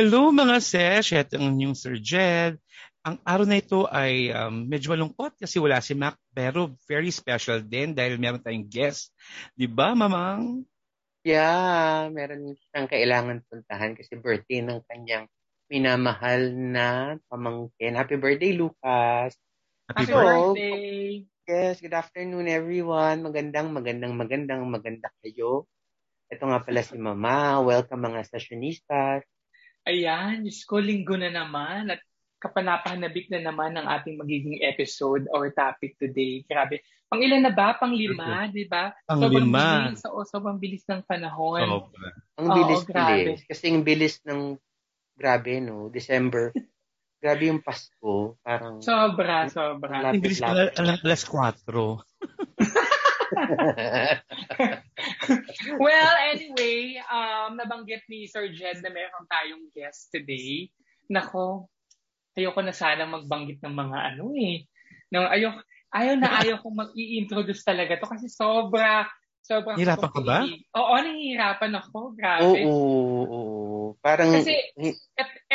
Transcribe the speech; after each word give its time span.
Hello 0.00 0.32
mga 0.32 0.64
sesh, 0.64 1.12
ito 1.12 1.36
ang 1.36 1.60
inyong 1.60 1.76
Sir 1.76 2.00
Jed. 2.00 2.56
Ang 3.04 3.20
araw 3.20 3.44
na 3.44 3.60
ito 3.60 3.84
ay 3.84 4.32
um, 4.32 4.64
medyo 4.64 4.96
malungkot 4.96 5.36
kasi 5.36 5.60
wala 5.60 5.76
si 5.84 5.92
Mac 5.92 6.16
pero 6.32 6.72
very 6.88 7.12
special 7.12 7.60
din 7.60 7.92
dahil 7.92 8.16
meron 8.16 8.40
tayong 8.40 8.64
guest. 8.64 9.12
Di 9.52 9.68
ba, 9.68 9.92
Mamang? 9.92 10.64
Yeah, 11.20 12.08
meron 12.16 12.56
siyang 12.56 12.88
kailangan 12.88 13.44
puntahan 13.44 13.92
kasi 13.92 14.16
birthday 14.16 14.64
ng 14.64 14.80
kanyang 14.88 15.28
minamahal 15.68 16.48
na 16.48 17.20
pamangkin. 17.28 17.92
Happy 17.92 18.16
birthday, 18.16 18.56
Lucas! 18.56 19.36
Happy 19.84 20.08
so, 20.08 20.16
birthday! 20.16 21.28
Yes, 21.44 21.84
good 21.84 21.92
afternoon 21.92 22.48
everyone. 22.48 23.20
Magandang, 23.20 23.76
magandang, 23.76 24.16
magandang, 24.16 24.64
maganda 24.64 25.12
kayo. 25.20 25.68
Ito 26.32 26.48
nga 26.48 26.64
pala 26.64 26.80
si 26.80 26.96
Mama. 26.96 27.60
Welcome 27.60 28.00
mga 28.00 28.24
sessionistas. 28.32 29.28
Ayan, 29.90 30.46
Diyos 30.46 30.62
ko, 30.62 30.78
linggo 30.78 31.18
na 31.18 31.34
naman 31.34 31.90
at 31.90 31.98
kapanapanabik 32.38 33.26
na 33.26 33.42
naman 33.42 33.74
ang 33.74 33.90
ating 33.90 34.16
magiging 34.22 34.62
episode 34.62 35.26
or 35.34 35.50
topic 35.50 35.98
today. 35.98 36.46
Grabe. 36.46 36.80
Pang 37.10 37.18
ilan 37.18 37.42
na 37.42 37.50
ba? 37.50 37.74
Pang 37.74 37.90
lima, 37.90 38.46
di 38.46 38.70
ba? 38.70 38.94
Pang 39.02 39.18
sobrang 39.18 39.50
lima. 39.50 39.90
Bilis, 39.90 40.06
oo, 40.06 40.20
sobrang 40.22 40.56
bilis 40.62 40.86
ng 40.86 41.02
panahon. 41.02 41.66
Sobra. 41.66 42.08
Ang 42.38 42.48
bilis, 42.54 42.82
oo, 42.86 42.94
bilis. 42.94 43.40
Kasi 43.50 43.62
yung 43.66 43.82
bilis 43.82 44.14
ng, 44.22 44.54
grabe, 45.18 45.58
no? 45.58 45.90
December. 45.90 46.54
grabe 47.20 47.50
yung 47.50 47.60
Pasko. 47.60 48.38
Parang, 48.46 48.78
sobra, 48.78 49.50
sobra. 49.50 50.14
Ang 50.14 50.22
bilis 50.22 50.38
pala, 50.38 50.70
alas 50.78 51.26
4. 51.26 51.66
well, 55.82 56.14
anyway, 56.30 57.02
um, 57.10 57.58
nabanggit 57.58 58.06
ni 58.06 58.30
Sir 58.30 58.50
Jed 58.54 58.82
na 58.82 58.90
meron 58.90 59.26
tayong 59.26 59.70
guest 59.74 60.10
today. 60.14 60.70
Nako, 61.10 61.66
ayoko 62.38 62.60
na 62.62 62.74
sana 62.74 63.06
magbanggit 63.06 63.58
ng 63.62 63.74
mga 63.74 63.98
ano 64.14 64.34
eh. 64.38 64.66
Nang 65.10 65.26
ayok, 65.26 65.56
ayaw 65.90 66.14
na 66.16 66.38
ayaw 66.38 66.62
kong 66.62 66.76
mag-i-introduce 66.86 67.66
talaga 67.66 67.98
to 67.98 68.06
kasi 68.06 68.30
sobra, 68.30 69.10
sobra. 69.42 69.74
Hirapan 69.74 70.10
ka 70.14 70.20
ba? 70.22 70.38
Oo, 70.78 70.94
nahihirapan 71.02 71.72
ako. 71.82 71.98
Grabe. 72.14 72.62
Oo, 72.62 72.70
oo, 72.70 73.22
oo. 73.26 73.80
Parang 73.98 74.30
kasi, 74.30 74.54
et, 74.78 74.96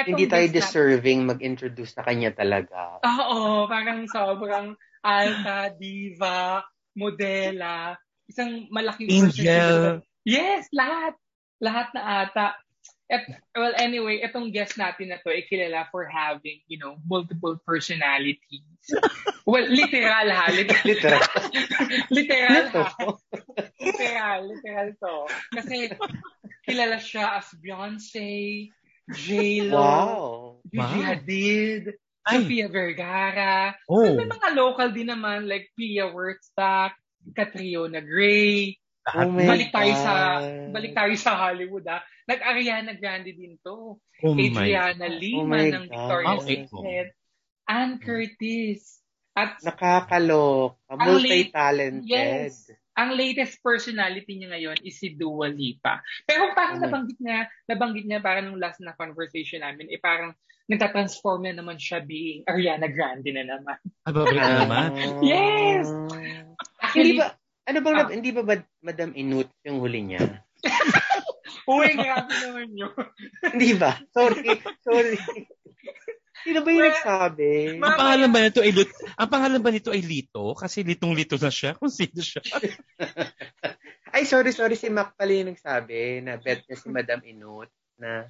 hindi 0.06 0.28
tayo 0.28 0.46
deserving 0.52 1.24
na, 1.24 1.34
mag-introduce 1.34 1.96
na 1.96 2.04
kanya 2.04 2.36
talaga. 2.36 3.00
Oo, 3.02 3.66
parang 3.72 4.04
sobrang 4.12 4.76
alta, 5.06 5.72
diva, 5.80 6.68
modela, 6.98 8.00
isang 8.26 8.72
malaking 8.72 9.12
Angel. 9.12 10.02
Yes, 10.26 10.66
lahat. 10.74 11.14
Lahat 11.62 11.88
na 11.94 12.02
ata. 12.26 12.58
At, 13.06 13.22
well, 13.54 13.78
anyway, 13.78 14.26
itong 14.26 14.50
guest 14.50 14.82
natin 14.82 15.14
na 15.14 15.22
to 15.22 15.30
ay 15.30 15.46
kilala 15.46 15.86
for 15.94 16.10
having, 16.10 16.58
you 16.66 16.82
know, 16.82 16.98
multiple 17.06 17.54
personalities. 17.62 18.82
well, 19.46 19.62
literal 19.70 20.26
ha. 20.34 20.50
Literal. 20.50 20.82
literal. 20.90 21.22
literal 22.10 22.66
ha. 22.74 22.88
literal. 23.78 24.42
Literal 24.50 24.90
to. 24.98 25.16
Kasi 25.54 25.78
kilala 26.66 26.98
siya 26.98 27.38
as 27.38 27.54
Beyonce, 27.62 28.74
J-Lo, 29.14 29.78
wow. 29.78 30.58
Gigi 30.66 30.82
wow. 30.82 31.06
Hadid, 31.06 31.84
ay. 32.26 32.42
Sofia 32.42 32.68
Vergara. 32.68 33.78
Oh. 33.86 34.04
So, 34.04 34.18
may 34.18 34.28
mga 34.28 34.50
local 34.58 34.90
din 34.92 35.14
naman 35.14 35.46
like 35.46 35.70
Pia 35.78 36.10
Wurtzbach, 36.10 36.98
Catriona 37.34 38.02
Gray. 38.02 38.78
Oh 39.06 39.30
balik 39.30 39.70
tayo 39.70 39.94
God. 39.94 40.02
sa 40.02 40.14
balik 40.74 40.94
tayo 40.98 41.14
sa 41.14 41.38
Hollywood 41.38 41.86
ah. 41.86 42.02
Nag-Ariana 42.26 42.98
Grande 42.98 43.38
din 43.38 43.54
to. 43.62 44.02
Oh 44.02 44.34
Adriana. 44.34 45.06
Lima 45.06 45.62
oh 45.62 45.70
ng 45.78 45.86
Victoria's 45.86 46.42
okay. 46.42 46.66
Secret. 46.66 47.10
Anne 47.70 48.02
Curtis. 48.02 49.06
At 49.36 49.60
nakakalok, 49.60 50.80
multi-talented. 50.88 52.08
Yes. 52.08 52.72
Ang 52.96 53.20
latest 53.20 53.60
personality 53.60 54.40
niya 54.40 54.56
ngayon 54.56 54.80
is 54.88 54.96
si 54.96 55.12
Dua 55.12 55.52
Lipa. 55.52 56.00
Pero 56.24 56.56
parang 56.56 56.80
oh 56.80 56.84
nabanggit 56.88 57.20
niya, 57.20 57.44
nabanggit 57.68 58.08
niya 58.08 58.24
parang 58.24 58.48
nung 58.48 58.64
last 58.64 58.80
na 58.80 58.96
conversation 58.96 59.60
namin, 59.60 59.92
eh 59.92 60.00
parang 60.00 60.32
nagtatransform 60.66 61.46
na 61.46 61.54
naman 61.54 61.78
siya 61.78 62.02
being 62.02 62.42
Ariana 62.50 62.90
Grande 62.90 63.30
na 63.30 63.46
naman. 63.46 63.78
Aba, 64.06 64.26
na 64.34 64.66
naman? 64.66 64.90
yes! 65.26 65.86
Actually, 66.82 67.18
hindi 67.18 67.22
ba, 67.22 67.28
ano 67.66 67.80
bang, 67.82 67.96
ah. 67.98 68.10
hindi 68.10 68.32
ba, 68.34 68.42
ba 68.42 68.56
Madam 68.82 69.12
Inut 69.14 69.50
yung 69.66 69.82
huli 69.82 70.02
niya? 70.02 70.42
Uy, 71.70 71.98
grabe 71.98 72.30
naman 72.30 72.70
yun. 72.74 72.94
hindi 73.54 73.74
ba? 73.78 73.98
Sorry, 74.14 74.62
sorry. 74.86 75.18
Sino 76.46 76.62
ba 76.62 76.70
yung 76.70 76.86
nagsabi? 76.94 77.82
Ang 77.82 77.98
pangalan 77.98 78.30
ba 78.30 78.40
nito 78.46 78.62
ay 78.62 78.70
Lut 78.70 78.90
Ang 79.18 79.30
pangalan 79.34 79.62
ba 79.66 79.70
nito 79.74 79.90
ay 79.90 80.02
Lito? 80.06 80.54
Kasi 80.54 80.86
litong-lito 80.86 81.42
na 81.42 81.50
siya 81.50 81.74
kung 81.74 81.90
sino 81.90 82.22
siya. 82.22 82.46
ay, 84.14 84.30
sorry, 84.30 84.54
sorry. 84.54 84.78
Si 84.78 84.94
Mac 84.94 85.18
pala 85.18 85.34
yung 85.34 85.50
nagsabi 85.58 86.22
na 86.22 86.38
bet 86.38 86.62
niya 86.70 86.78
si 86.78 86.88
Madam 86.94 87.26
Inut 87.26 87.74
na 88.00 88.28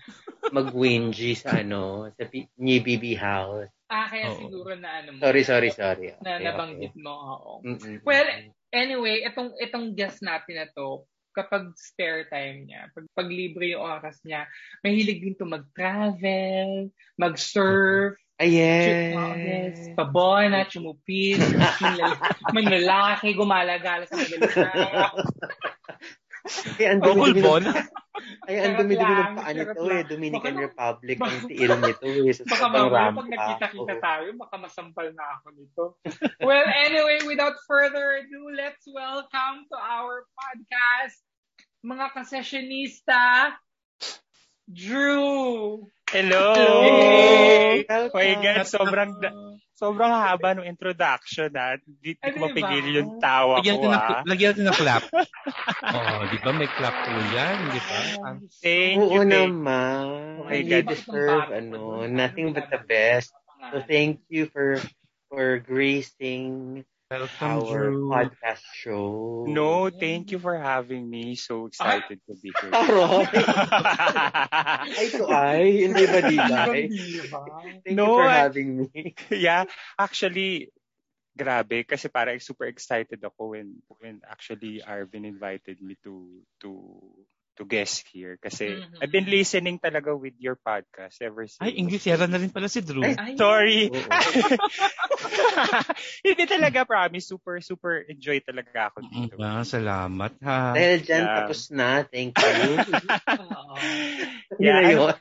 mag-wingy 0.53 1.33
sa 1.33 1.61
ano, 1.61 2.09
sa 2.13 2.23
P- 2.29 2.49
New 2.57 2.79
BB 2.81 3.17
House. 3.17 3.69
Ah, 3.89 4.09
kaya 4.09 4.33
oh. 4.33 4.37
siguro 4.37 4.73
na 4.77 5.01
ano 5.01 5.17
mo. 5.17 5.19
Sorry, 5.21 5.41
sorry, 5.45 5.69
sorry. 5.73 6.07
Okay, 6.13 6.21
na 6.25 6.41
nabanggit 6.41 6.93
okay. 6.93 7.03
mo, 7.05 7.13
oo. 7.13 7.53
Mm-mm. 7.65 8.01
Well, 8.01 8.25
anyway, 8.73 9.25
itong 9.25 9.53
itong 9.61 9.93
guest 9.93 10.25
natin 10.25 10.61
na 10.61 10.67
to, 10.73 11.05
kapag 11.35 11.75
spare 11.75 12.25
time 12.31 12.65
niya, 12.65 12.89
pag, 12.95 13.05
pag 13.11 13.29
libre 13.29 13.75
yung 13.75 13.83
oras 13.83 14.17
niya, 14.23 14.47
mahilig 14.81 15.21
din 15.21 15.35
to 15.37 15.45
mag-travel, 15.45 16.89
mag-surf, 17.19 18.15
Ay, 18.35 18.59
yes. 18.59 19.95
Pabona, 19.95 20.67
chumupis, 20.67 21.39
manlalaki, 22.55 23.31
gumalagala 23.31 24.03
sa 24.03 24.19
madaling 24.19 24.51
Ay, 26.77 26.85
ang 26.93 27.01
dumi-dumi 27.05 27.41
ng, 27.41 27.77
ay, 28.45 28.55
ang 28.61 28.73
dumi-dumi 28.77 29.13
ng 29.17 29.33
paa 29.33 29.51
nito 29.51 29.81
eh. 29.89 30.03
Dominican 30.05 30.53
baka, 30.53 30.63
Republic 30.69 31.17
baka, 31.17 31.31
ang 31.33 31.41
tiil 31.49 31.71
nito 31.81 32.05
eh. 32.05 32.33
Sa 32.37 32.43
baka 32.45 32.65
mamaya 32.69 33.09
pag 33.17 33.29
nakita-kita 33.33 33.95
tayo, 33.97 34.27
baka 34.37 34.55
masampal 34.61 35.07
na 35.17 35.25
ako 35.41 35.47
nito. 35.57 35.83
well, 36.45 36.67
anyway, 36.69 37.17
without 37.25 37.57
further 37.65 38.21
ado, 38.21 38.53
let's 38.53 38.85
welcome 38.85 39.65
to 39.65 39.77
our 39.77 40.29
podcast, 40.37 41.17
mga 41.81 42.05
kasessionista, 42.13 43.53
Drew! 44.65 45.85
Hello! 46.09 46.53
Hey! 46.57 47.85
Oh 47.85 48.09
my 48.13 48.33
God, 48.41 48.65
sobrang, 48.65 49.13
sobrang 49.75 50.09
haba 50.09 50.55
ng 50.55 50.65
introduction 50.65 51.51
ha. 51.53 51.75
Di, 51.77 52.15
di 52.15 52.29
ko 52.31 52.39
mapigil 52.47 53.03
yung 53.03 53.19
tawa 53.19 53.59
lagyan 53.59 53.77
ko 53.77 53.87
ha. 53.91 54.23
Lagyan 54.23 54.49
natin 54.55 54.65
ng 54.71 54.77
clap. 54.79 55.03
oh, 55.95 56.21
di 56.31 56.37
ba 56.39 56.51
may 56.55 56.69
clap 56.71 56.95
po 56.95 57.11
yan? 57.35 57.55
Di 57.69 57.81
ba? 57.83 57.99
Thank 58.63 58.97
Oo 59.03 59.19
you. 59.19 59.23
naman. 59.27 60.03
Oh 60.39 60.47
my 60.47 60.59
you 60.63 60.79
God. 60.79 60.87
deserve 60.87 61.45
ano, 61.51 62.07
nothing 62.07 62.55
but 62.55 62.65
the 62.71 62.81
best. 62.87 63.35
So 63.69 63.83
thank 63.83 64.23
you 64.31 64.47
for 64.47 64.79
for 65.27 65.59
gracing 65.59 66.81
Welcome, 67.11 67.37
our 67.41 67.91
Drew. 67.93 68.09
podcast 68.09 68.65
show. 68.73 69.45
No, 69.47 69.89
thank 69.93 70.31
you 70.31 70.39
for 70.39 70.57
having 70.57 71.05
me. 71.09 71.35
So 71.35 71.67
excited 71.67 72.17
to 72.25 72.33
be 72.41 72.49
here. 72.61 72.71
Aroy. 72.73 73.25
ay, 74.97 75.07
to 75.13 75.23
ay. 75.29 75.63
Hindi 75.85 76.03
ba 76.09 76.19
di 76.25 76.37
ba? 76.41 76.65
Thank 77.85 77.93
No, 77.93 78.09
you 78.09 78.13
for 78.17 78.29
having 78.29 78.69
me. 78.89 79.13
yeah, 79.29 79.65
actually, 80.01 80.73
grabe 81.37 81.85
kasi 81.85 82.09
parang 82.09 82.41
super 82.41 82.65
excited 82.65 83.21
ako 83.21 83.53
when 83.53 83.77
when 84.01 84.23
actually 84.25 84.81
Arvin 84.81 85.27
invited 85.29 85.77
me 85.85 85.93
to 86.01 86.41
to 86.57 86.73
to 87.55 87.63
guest 87.63 88.03
here 88.11 88.35
kasi 88.35 88.75
Mhm. 88.75 88.99
I've 88.99 89.09
been 89.09 89.25
listening 89.25 89.79
talaga 89.79 90.11
with 90.11 90.35
your 90.37 90.55
podcast 90.55 91.23
ever 91.23 91.47
since. 91.47 91.63
Ay, 91.63 91.79
Inglesera 91.79 92.27
na 92.27 92.35
rin 92.35 92.51
pala 92.51 92.67
si 92.67 92.83
Drew. 92.83 93.01
Ay, 93.01 93.15
Ay, 93.19 93.33
Sorry. 93.39 93.87
Hindi 96.25 96.43
talaga 96.45 96.83
promise 96.83 97.25
super 97.27 97.57
super 97.61 98.03
enjoy 98.05 98.43
talaga 98.43 98.91
ako 98.91 98.97
dito. 99.07 99.35
Ah, 99.39 99.63
salamat 99.63 100.33
ha. 100.43 100.75
Dahil 100.75 100.99
dyan, 101.01 101.23
Yeah. 101.23 101.35
tapos 101.41 101.59
na. 101.71 101.89
Thank 102.03 102.35
you. 102.35 102.45
Yeah, 104.55 104.79
yun. 104.87 105.11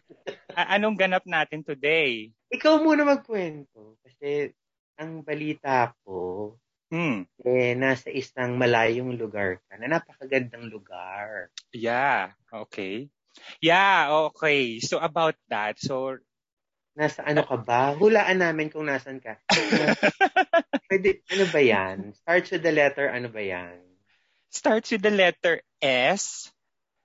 A- 0.55 0.79
anong 0.79 0.95
ganap 0.95 1.27
natin 1.27 1.67
today? 1.67 2.31
Ikaw 2.51 2.79
muna 2.79 3.03
magkwento. 3.03 3.99
Kasi 4.01 4.55
ang 4.95 5.27
balita 5.27 5.91
ko, 6.07 6.55
Hmm. 6.95 7.27
eh, 7.43 7.75
nasa 7.75 8.07
isang 8.15 8.55
malayong 8.55 9.19
lugar 9.19 9.59
ka 9.67 9.75
na 9.83 9.99
napakagandang 9.99 10.71
lugar. 10.71 11.51
Yeah, 11.75 12.31
okay. 12.55 13.11
Yeah, 13.59 14.31
okay. 14.31 14.79
So 14.79 15.03
about 15.03 15.35
that, 15.51 15.83
so 15.83 16.23
Nasa 16.95 17.27
ano 17.27 17.43
ka 17.43 17.59
ba? 17.59 17.91
Hulaan 17.99 18.39
namin 18.39 18.71
kung 18.71 18.87
nasan 18.87 19.19
ka. 19.19 19.43
Pwede, 20.87 21.27
ano 21.35 21.45
ba 21.51 21.59
yan? 21.59 22.15
Starts 22.15 22.55
with 22.55 22.63
the 22.63 22.71
letter, 22.71 23.11
ano 23.11 23.27
ba 23.27 23.43
yan? 23.43 23.83
starts 24.55 24.95
with 24.95 25.03
the 25.03 25.11
letter 25.11 25.61
S. 25.83 26.55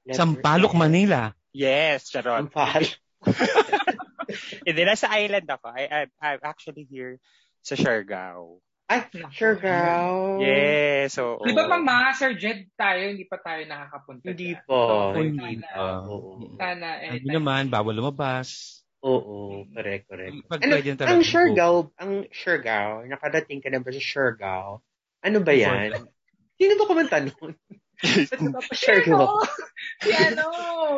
Letter 0.06 0.22
Sampaloc, 0.22 0.74
S. 0.74 0.78
Manila. 0.78 1.22
Yes, 1.52 2.14
charot. 2.14 2.46
Sampalok. 2.46 2.94
Hindi, 4.70 4.82
nasa 4.86 5.10
island 5.10 5.50
ako. 5.50 5.74
I, 5.74 5.84
I, 5.90 6.02
I'm 6.22 6.42
actually 6.46 6.86
here 6.86 7.18
sa 7.66 7.74
Siargao. 7.74 8.62
Ay, 8.90 9.06
sure, 9.30 9.54
girl. 9.54 10.42
Yes, 10.42 11.14
so... 11.14 11.38
Di 11.46 11.54
ba 11.54 11.70
pang 11.70 11.86
mga 11.86 12.10
Sir 12.18 12.34
Jed 12.34 12.74
tayo, 12.74 13.06
hindi 13.06 13.22
pa 13.30 13.38
tayo 13.38 13.62
nakakapunta 13.62 14.34
Hindi 14.34 14.58
dyan. 14.58 14.66
po. 14.66 14.74
Oo, 14.74 15.14
Hindi 15.14 15.62
sana. 15.62 15.70
po. 15.70 15.86
Oo. 16.10 16.30
Sana, 16.58 16.88
Hindi 16.98 17.22
anytime. 17.22 17.36
naman, 17.38 17.64
bawal 17.70 17.94
lumabas. 17.94 18.82
Oo, 19.06 19.62
correct, 19.70 20.10
correct. 20.10 20.34
Pag 20.50 20.60
Ano, 20.66 20.74
pwede 20.76 20.98
talaga. 20.98 21.14
ang 21.14 21.22
Siargao, 21.22 21.76
ang 22.02 22.14
Siargao, 22.34 23.06
nakadating 23.06 23.62
ka 23.62 23.70
na 23.70 23.78
ba 23.80 23.94
sa 23.94 24.02
Siargao? 24.02 24.82
Ano 25.22 25.38
ba 25.46 25.54
yan? 25.54 25.94
Sino 26.58 26.74
ba 26.76 26.86
kumanta 26.90 27.22
nun? 27.22 27.54
Pa 28.66 28.74
Siargao? 28.74 29.38
si 30.02 30.10
ano, 30.18 30.46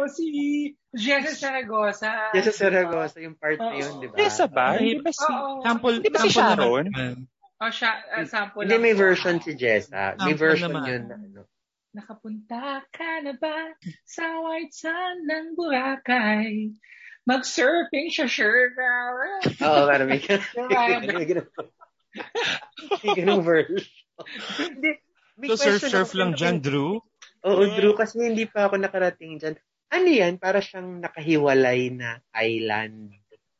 si 0.08 0.28
Jessa 0.96 1.34
Saragosa. 1.36 2.32
Yes, 2.32 2.48
sa 2.48 2.54
Saragosa, 2.56 3.20
yung 3.20 3.36
part 3.36 3.60
na 3.60 3.76
yun, 3.76 4.00
di 4.00 4.08
ba? 4.08 4.16
Yes, 4.16 4.40
ba? 4.48 4.80
Hindi 4.80 5.04
ba 5.04 5.12
si... 5.12 5.28
Sample, 5.68 5.96
Hindi 6.00 6.10
ba 6.10 6.20
si 6.24 6.30
sample 6.32 6.56
Sharon? 6.56 6.88
Naman. 7.62 7.70
Oh, 7.70 7.72
siya, 7.72 7.92
uh, 8.10 8.26
sample 8.26 8.66
Hindi, 8.66 8.74
lang 8.74 8.86
may 8.90 8.96
version 8.98 9.38
si 9.38 9.54
Jessa. 9.54 10.18
May 10.18 10.34
Sample 10.34 10.42
version 10.42 10.72
naman. 10.74 10.90
yun 10.90 11.04
na 11.06 11.16
ano. 11.22 11.42
Nakapunta 11.92 12.82
ka 12.90 13.22
na 13.22 13.38
ba 13.38 13.76
sa 14.08 14.42
white 14.42 14.74
sand 14.74 15.28
ng 15.30 15.54
Boracay? 15.54 16.74
Mag-surfing 17.28 18.10
siya, 18.10 18.26
Siargao. 18.26 19.46
Oo, 19.46 19.82
parang 19.86 20.10
may 20.10 20.18
may 21.06 21.26
ganun. 21.30 21.48
May 23.06 23.12
ganung 23.14 23.46
version. 23.46 23.86
Hindi, 24.58 24.90
may 25.38 25.48
So, 25.54 25.62
surf-surf 25.62 26.18
lang 26.18 26.34
dyan, 26.34 26.66
Drew? 26.66 26.98
Oo, 27.46 27.62
Drew, 27.78 27.94
kasi 27.94 28.26
hindi 28.26 28.50
pa 28.50 28.66
ako 28.66 28.82
nakarating 28.82 29.38
dyan. 29.38 29.54
Ano 29.92 30.10
yan? 30.10 30.40
Para 30.42 30.64
siyang 30.64 30.98
nakahiwalay 31.04 31.92
na 31.94 32.24
island 32.34 33.14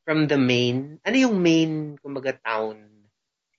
from 0.08 0.26
the 0.26 0.40
main. 0.40 0.98
Ano 1.06 1.16
yung 1.20 1.38
main, 1.38 2.00
kumbaga, 2.02 2.34
town 2.42 2.91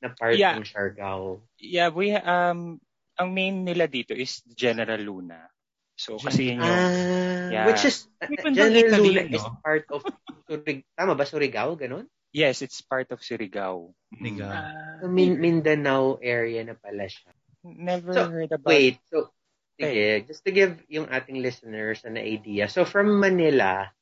na 0.02 0.10
part 0.10 0.34
Yeah. 0.34 0.58
ng 0.58 0.66
Siargao? 0.66 1.46
Yeah, 1.62 1.94
we, 1.94 2.10
um, 2.12 2.82
ang 3.14 3.28
main 3.30 3.62
nila 3.62 3.86
dito 3.86 4.12
is 4.12 4.42
General 4.50 4.98
Luna. 4.98 5.46
So, 5.94 6.18
kasi 6.18 6.50
yun 6.50 6.58
yung... 6.58 6.66
Ah, 6.66 7.48
Yeah. 7.52 7.66
which 7.70 7.84
is, 7.86 8.08
uh, 8.18 8.26
General 8.50 8.98
Luna 8.98 9.22
no? 9.30 9.36
is 9.38 9.46
part 9.62 9.86
of, 9.94 10.02
Surig, 10.50 10.82
tama 10.98 11.14
ba, 11.14 11.22
Surigao, 11.22 11.78
ganun? 11.78 12.10
Yes, 12.32 12.64
it's 12.64 12.80
part 12.82 13.12
of 13.12 13.20
Surigao. 13.22 13.92
Niga. 14.10 14.48
Ah, 14.50 14.98
So, 15.04 15.06
Min- 15.06 15.38
Mindanao 15.38 16.18
area 16.18 16.64
na 16.66 16.74
pala 16.74 17.06
siya. 17.06 17.30
Never 17.62 18.10
So, 18.16 18.26
heard 18.26 18.50
about... 18.50 18.66
Wait, 18.72 18.98
so, 19.12 19.30
sige, 19.78 20.26
just 20.26 20.42
to 20.42 20.50
give 20.50 20.80
yung 20.88 21.06
ating 21.12 21.38
listeners 21.44 22.02
an 22.08 22.16
idea. 22.18 22.66
So, 22.72 22.82
from 22.88 23.20
Manila, 23.20 23.92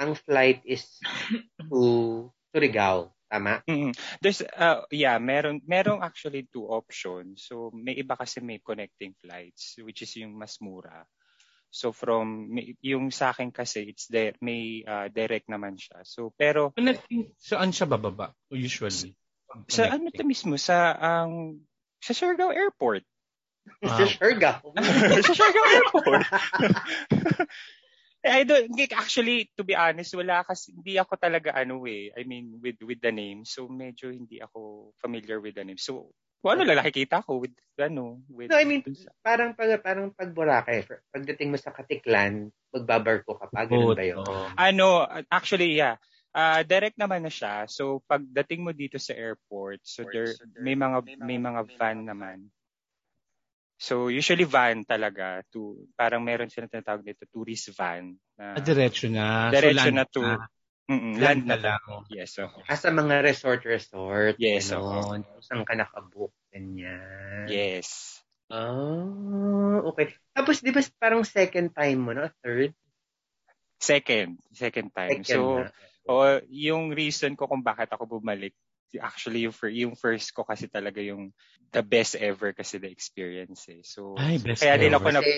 ang 0.00 0.16
flight 0.16 0.64
is 0.64 0.84
to 1.68 2.32
Surigao. 2.50 3.12
Tama? 3.26 3.58
Mm-mm. 3.66 3.92
There's, 4.22 4.42
uh, 4.42 4.86
yeah, 4.94 5.18
meron, 5.18 5.58
merong 5.66 6.02
actually 6.02 6.46
two 6.54 6.70
options. 6.70 7.42
So, 7.50 7.74
may 7.74 7.98
iba 7.98 8.14
kasi 8.14 8.38
may 8.38 8.62
connecting 8.62 9.18
flights, 9.18 9.76
which 9.82 10.06
is 10.06 10.14
yung 10.14 10.38
mas 10.38 10.62
mura. 10.62 11.02
So, 11.74 11.90
from, 11.90 12.54
may- 12.54 12.78
yung 12.86 13.10
sa 13.10 13.34
akin 13.34 13.50
kasi, 13.50 13.90
it's 13.90 14.06
there, 14.06 14.38
may 14.38 14.86
uh, 14.86 15.10
direct 15.10 15.50
naman 15.50 15.74
siya. 15.74 16.06
So, 16.06 16.30
pero, 16.38 16.70
Connecting, 16.78 17.34
saan 17.36 17.74
siya 17.74 17.90
bababa? 17.90 18.30
Usually. 18.54 19.18
sa 19.66 19.90
ano 19.90 20.10
to 20.14 20.22
mismo, 20.22 20.54
sa, 20.54 20.94
ang, 20.94 21.58
sa 21.98 22.14
Siargao 22.14 22.54
Airport. 22.54 23.02
Sa 23.82 24.06
Wow. 24.06 24.06
Siargao. 24.06 24.62
sa 25.26 25.32
Siargao 25.34 25.66
Airport. 25.74 26.22
I 28.26 28.42
don't, 28.42 28.68
actually, 28.92 29.48
to 29.56 29.62
be 29.62 29.78
honest, 29.78 30.18
wala 30.18 30.42
kasi, 30.42 30.74
hindi 30.74 30.98
ako 30.98 31.14
talaga 31.16 31.54
ano 31.54 31.80
eh, 31.86 32.10
I 32.12 32.26
mean, 32.26 32.58
with, 32.58 32.82
with 32.82 32.98
the 32.98 33.14
name. 33.14 33.46
So, 33.46 33.70
medyo 33.70 34.10
hindi 34.10 34.42
ako 34.42 34.90
familiar 34.98 35.38
with 35.38 35.54
the 35.54 35.64
name. 35.64 35.78
So, 35.78 36.10
kung 36.42 36.58
ano 36.58 36.66
lang 36.66 36.82
nakikita 36.82 37.22
ko 37.22 37.40
with, 37.40 37.54
ano, 37.78 38.20
with, 38.28 38.50
No, 38.50 38.58
I 38.58 38.66
mean, 38.66 38.82
parang 39.22 39.54
pag, 39.54 39.78
parang 39.80 40.10
pag 40.12 40.30
Boracay, 40.34 40.84
pagdating 41.14 41.54
mo 41.54 41.58
sa 41.58 41.70
Katiklan, 41.70 42.50
magbabarko 42.74 43.38
ka 43.38 43.46
pa, 43.48 43.64
ganun 43.64 43.94
ba 43.96 44.04
yun? 44.04 44.18
Oo. 44.20 44.50
ano, 44.54 45.06
actually, 45.30 45.78
yeah. 45.78 45.96
Ah, 46.36 46.60
direct 46.60 47.00
naman 47.00 47.24
na 47.24 47.32
siya. 47.32 47.64
So, 47.64 48.04
pagdating 48.04 48.60
mo 48.60 48.76
dito 48.76 49.00
sa 49.00 49.16
airport, 49.16 49.80
so 49.88 50.04
there, 50.04 50.36
may 50.60 50.76
mga, 50.76 51.00
may 51.24 51.40
mga 51.40 51.60
van 51.80 52.04
naman. 52.04 52.38
So, 53.76 54.08
usually 54.08 54.48
van 54.48 54.88
talaga 54.88 55.44
to, 55.52 55.84
parang 55.92 56.24
meron 56.24 56.48
silang 56.48 56.72
tinatawag 56.72 57.04
dito, 57.04 57.28
tourist 57.28 57.76
van. 57.76 58.16
Na, 58.40 58.56
Ah, 58.56 58.62
diretso 58.64 59.04
na. 59.12 59.52
Diretso 59.52 59.76
land 59.76 59.96
na 59.96 60.04
to, 60.08 60.22
Land 60.24 60.54
Mm-mm, 60.86 61.14
land 61.18 61.42
na 61.44 61.58
na 61.58 61.74
lang. 61.74 61.82
Yes, 62.08 62.38
so, 62.38 62.46
Ah, 62.46 62.78
sa 62.78 62.94
mga 62.94 63.18
resort-resort. 63.20 64.38
Yes, 64.38 64.70
Ganon. 64.70 65.26
Saan 65.42 65.66
ka 65.66 65.74
nakabook, 65.74 66.30
ganyan. 66.54 67.50
yes. 67.50 68.22
Ah, 68.46 69.82
okay. 69.82 70.14
Tapos, 70.30 70.62
di 70.62 70.70
ba 70.70 70.78
parang 71.02 71.26
second 71.26 71.74
time 71.74 71.98
mo, 71.98 72.14
no? 72.14 72.30
Third? 72.40 72.70
Second, 73.82 74.38
second 74.54 74.88
time. 74.94 75.20
Second 75.20 75.26
so, 75.26 75.40
na. 75.66 75.68
o 76.06 76.40
yung 76.48 76.94
reason 76.94 77.34
ko 77.34 77.50
kung 77.50 77.60
bakit 77.66 77.90
ako 77.90 78.22
bumalik, 78.22 78.54
actually 79.02 79.44
yung, 79.44 79.54
fir- 79.54 79.74
yung 79.74 79.94
first 79.98 80.30
ko 80.32 80.46
kasi 80.46 80.70
talaga 80.70 81.02
yung 81.02 81.34
the 81.74 81.82
best 81.82 82.14
ever 82.16 82.54
kasi 82.54 82.78
the 82.78 82.88
experience 82.88 83.66
eh. 83.68 83.82
So, 83.82 84.14
Ay, 84.16 84.38
best 84.38 84.62
kaya 84.62 84.78
din 84.78 84.94
ever. 84.94 85.02
ako 85.02 85.08
na, 85.12 85.20
Kasi, 85.20 85.32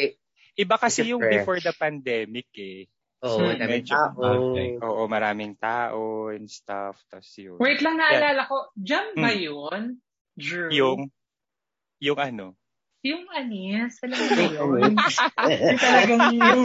iba 0.58 0.76
kasi 0.76 1.00
yung 1.10 1.22
fresh. 1.24 1.32
before 1.40 1.60
the 1.64 1.74
pandemic 1.74 2.48
eh. 2.54 2.86
oo, 3.24 3.50
Hmm, 3.50 3.58
daming 3.58 3.82
medyo 3.82 3.94
tao. 3.98 4.14
bagay. 4.14 4.68
Oo, 4.78 5.02
maraming 5.10 5.54
tao 5.58 6.30
and 6.30 6.46
stuff. 6.46 7.00
Tapos 7.10 7.30
yun. 7.34 7.58
Wait 7.58 7.80
lang, 7.82 7.98
naalala 7.98 8.46
ko. 8.46 8.70
Jam 8.78 9.16
ba 9.18 9.32
Hmm. 9.34 9.42
yun? 9.42 9.82
Drew? 10.38 10.70
Yung, 10.70 11.00
yung 11.98 12.18
ano. 12.18 12.54
Yung 13.02 13.26
anis. 13.30 13.98
Alam 14.02 14.18
mo 14.18 14.42
yun? 14.42 14.92
yung 15.70 15.80
talagang 15.82 16.22
yung 16.34 16.62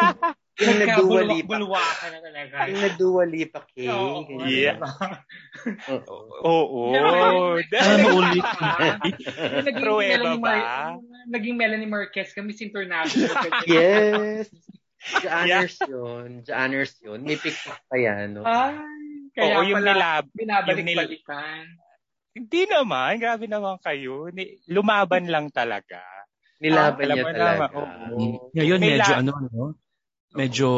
Yung 0.53 0.85
Dua 0.85 1.21
Lipa. 1.25 1.49
Bulwakan 1.49 2.09
na 2.13 2.19
talaga. 2.21 2.55
Yung 2.69 2.77
na-Dua 2.79 3.23
Lipa 3.25 3.65
cake. 3.65 3.89
Oo, 3.89 4.21
ganyan. 4.21 4.45
Yeah. 4.45 4.77
Oo. 6.45 6.93
Oo. 6.93 7.57
Ah, 7.57 7.97
maulit. 8.05 8.45
Yung 9.49 9.65
naging 9.65 9.89
Melanie 9.97 10.37
ba? 10.37 10.53
Naging 11.25 11.55
Melanie 11.57 11.89
Marquez 11.89 12.29
kami 12.31 12.53
sintornado. 12.53 13.09
Yes. 13.65 14.53
Janers 15.19 15.75
yun. 15.83 16.29
Janers 16.43 16.93
yun. 17.01 17.19
May 17.21 17.35
picture 17.35 17.75
pa 17.83 17.97
yan. 17.97 18.37
No? 18.37 18.45
Ay, 18.45 18.77
kaya 19.33 19.57
Oo, 19.57 19.65
yung 19.65 19.81
pala 19.81 19.89
nilab. 19.89 20.23
binabalik-balikan. 20.31 21.65
Hindi 22.31 22.61
naman. 22.65 23.17
Grabe 23.17 23.45
naman 23.45 23.81
kayo. 23.81 24.29
Ni- 24.29 24.61
Lumaban 24.65 25.27
lang 25.27 25.49
talaga. 25.49 25.99
Nilaban 26.57 27.03
Alam 27.03 27.15
niya 27.15 27.25
talaga. 27.25 27.43
naman, 27.51 27.69
oo. 27.75 28.47
Ngayon, 28.55 28.79
May 28.79 28.89
medyo 28.95 29.11
la- 29.11 29.19
ano, 29.19 29.31
no? 29.43 29.65
Medyo, 30.33 30.69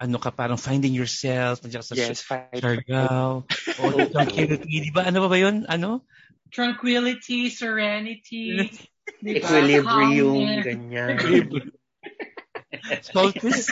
ano 0.00 0.16
ka, 0.16 0.32
parang 0.32 0.56
finding 0.56 0.96
yourself, 0.96 1.60
nandiyan 1.60 1.84
ka 1.84 1.88
sa 1.92 1.94
Yes. 1.94 2.24
Siargao. 2.24 3.44
O, 3.44 3.82
tranquility. 4.16 4.88
Di 4.88 4.92
ba? 4.92 5.04
Ano 5.04 5.20
ba 5.24 5.28
ba 5.28 5.36
yun? 5.36 5.68
Ano? 5.68 6.02
Tranquility, 6.48 7.50
serenity, 7.52 8.70
di 9.20 9.36
ba? 9.42 9.44
Equilibrium, 9.44 10.38
Calmness. 10.40 10.64
ganyan. 10.64 11.16
Solstice? 13.12 13.68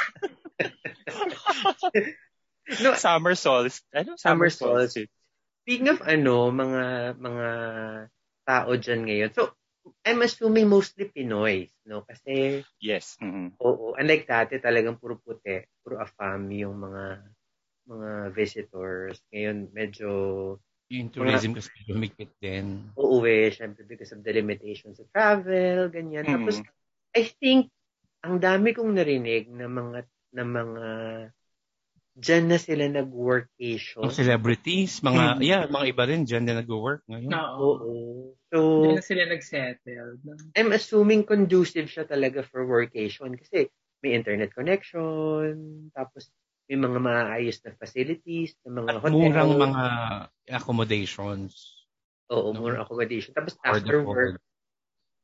no, 2.82 2.94
Summer 3.00 3.34
solstice. 3.34 3.82
Ano? 3.94 4.14
Summer 4.20 4.48
Summer, 4.48 4.50
solstice. 4.50 5.08
solstice. 5.08 5.10
speaking 5.62 5.88
of 5.88 6.02
ano, 6.02 6.50
mga 6.50 6.84
mga 7.22 7.48
tao 8.42 8.70
dyan 8.74 9.00
ngayon. 9.06 9.30
So, 9.32 9.54
I'm 10.06 10.22
assuming 10.22 10.70
mostly 10.70 11.10
Pinoy, 11.10 11.70
no? 11.86 12.02
Kasi, 12.06 12.62
Yes. 12.82 13.18
mhm. 13.22 13.54
oo, 13.62 13.94
unlike 13.98 14.26
dati 14.26 14.58
talagang 14.58 14.98
puro 14.98 15.18
puti, 15.18 15.62
puro 15.82 15.98
afam 16.02 16.50
yung 16.50 16.78
mga 16.82 17.04
mga 17.90 18.10
visitors. 18.34 19.18
Ngayon, 19.34 19.70
medyo 19.74 20.10
Yung 20.92 21.08
tourism 21.10 21.54
kasi 21.56 21.70
lumikit 21.88 22.30
din. 22.38 22.84
uuwi, 22.94 23.50
syempre 23.50 23.82
because 23.88 24.12
of 24.14 24.22
the 24.22 24.32
limitations 24.32 25.00
of 25.00 25.08
travel, 25.10 25.88
ganyan. 25.90 26.26
Mhm. 26.26 26.36
Tapos, 26.38 26.56
I 27.16 27.22
think, 27.40 27.70
ang 28.22 28.38
dami 28.38 28.70
kong 28.76 28.94
narinig 28.94 29.50
na 29.50 29.66
mga, 29.66 29.98
na 30.36 30.44
mga, 30.46 30.86
dyan 32.12 32.44
na 32.52 32.58
sila 32.60 32.84
nag-workation. 32.88 34.04
Mga 34.04 34.16
celebrities, 34.20 35.00
mga, 35.00 35.22
Hmm. 35.36 35.40
yeah, 35.40 35.62
mga 35.64 35.86
iba 35.88 36.04
rin 36.04 36.22
dyan 36.28 36.44
na 36.44 36.60
nag-work 36.60 37.02
ngayon. 37.08 37.32
Oo. 37.32 37.68
Oo. 37.80 37.94
So, 38.52 38.58
Hindi 38.84 39.00
na 39.00 39.04
sila 39.04 39.22
nagsettle. 39.28 40.20
I'm 40.52 40.76
assuming 40.76 41.24
conducive 41.24 41.88
siya 41.88 42.04
talaga 42.04 42.44
for 42.44 42.68
workation 42.68 43.32
kasi 43.32 43.72
may 44.04 44.12
internet 44.12 44.52
connection, 44.52 45.88
tapos 45.96 46.28
may 46.68 46.76
mga 46.76 46.98
maayos 47.00 47.58
na 47.64 47.72
facilities, 47.78 48.52
na 48.66 48.82
mga 48.82 48.90
At 48.92 49.00
hotel. 49.00 49.12
murang 49.14 49.52
mga 49.56 49.84
accommodations. 50.52 51.52
Oo, 52.28 52.52
no? 52.52 52.60
murang 52.60 52.82
accommodation. 52.84 53.32
Tapos 53.32 53.56
after 53.64 54.04
work, 54.04 54.36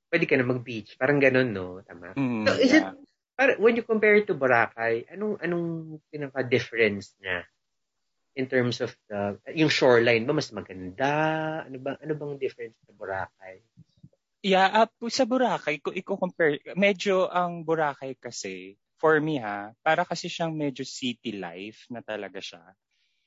pwede 0.09 0.25
ka 0.25 0.35
na 0.41 0.47
mag-beach. 0.49 0.97
Parang 0.97 1.21
ganun, 1.21 1.53
no? 1.53 1.85
Tama. 1.85 2.17
Mm, 2.17 2.47
So, 2.49 2.53
is 2.57 2.73
it, 2.73 2.81
yeah. 2.81 2.95
Para, 3.39 3.55
when 3.63 3.79
you 3.79 3.87
compare 3.87 4.19
it 4.19 4.27
to 4.27 4.35
Boracay, 4.35 5.07
anong, 5.15 5.39
anong 5.39 6.03
pinaka-difference 6.11 7.15
niya 7.23 7.47
in 8.35 8.51
terms 8.51 8.83
of 8.83 8.91
the, 9.07 9.39
yung 9.55 9.71
shoreline 9.71 10.27
ba 10.27 10.35
mas 10.35 10.51
maganda? 10.51 11.11
Ano 11.67 11.79
ba 11.79 11.99
ano 11.99 12.13
bang 12.19 12.35
difference 12.39 12.75
sa 12.83 12.95
Boracay? 12.95 13.63
Yeah, 14.43 14.87
uh, 14.87 15.11
sa 15.11 15.27
Boracay, 15.27 15.83
kung 15.83 15.95
i-compare, 15.95 16.63
medyo 16.79 17.27
ang 17.27 17.67
Boracay 17.67 18.15
kasi, 18.19 18.79
for 18.99 19.19
me 19.19 19.39
ha, 19.39 19.75
para 19.83 20.07
kasi 20.07 20.31
siyang 20.31 20.55
medyo 20.55 20.87
city 20.87 21.39
life 21.39 21.87
na 21.91 22.03
talaga 22.03 22.39
siya. 22.39 22.63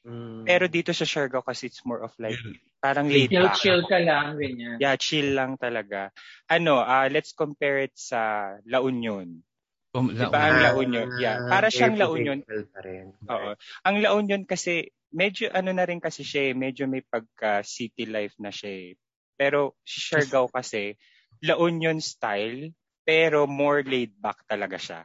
Mm. 0.08 0.48
Pero 0.48 0.66
dito 0.72 0.96
sa 0.96 1.04
Siargao 1.04 1.44
kasi 1.44 1.68
it's 1.68 1.84
more 1.84 2.02
of 2.08 2.16
like, 2.16 2.40
parang 2.80 3.12
laid 3.12 3.30
back. 3.36 3.60
Chill 3.60 3.84
ka 3.86 4.00
lang, 4.00 4.40
ganyan. 4.40 4.80
Yeah, 4.80 4.96
chill 4.96 5.36
lang 5.36 5.60
talaga. 5.60 6.16
Ano, 6.48 6.80
uh, 6.80 7.12
let's 7.12 7.36
compare 7.36 7.84
it 7.84 7.94
sa 8.00 8.56
La 8.64 8.80
Union. 8.80 9.44
Um, 9.92 10.16
La, 10.16 10.32
diba 10.32 10.40
ang 10.40 10.60
La 10.64 10.72
Union? 10.72 11.08
Yeah, 11.20 11.38
para 11.52 11.68
siyang 11.68 12.00
La 12.00 12.08
Union. 12.08 12.40
Oo. 13.28 13.52
Ang 13.84 13.96
La 14.00 14.16
Union 14.16 14.48
kasi 14.48 14.88
medyo 15.12 15.52
ano 15.52 15.76
na 15.76 15.84
rin 15.84 16.00
kasi 16.00 16.24
siya, 16.24 16.52
eh, 16.52 16.54
medyo 16.56 16.88
may 16.88 17.04
pagka 17.04 17.60
city 17.68 18.08
life 18.08 18.40
na 18.40 18.50
siya. 18.56 18.72
Eh. 18.72 18.92
Pero 19.36 19.76
Siargao 19.84 20.48
kasi 20.56 20.96
La 21.44 21.60
Union 21.60 22.00
style 22.00 22.72
pero 23.02 23.50
more 23.50 23.84
laid 23.84 24.16
back 24.16 24.46
talaga 24.48 24.78
siya. 24.80 25.02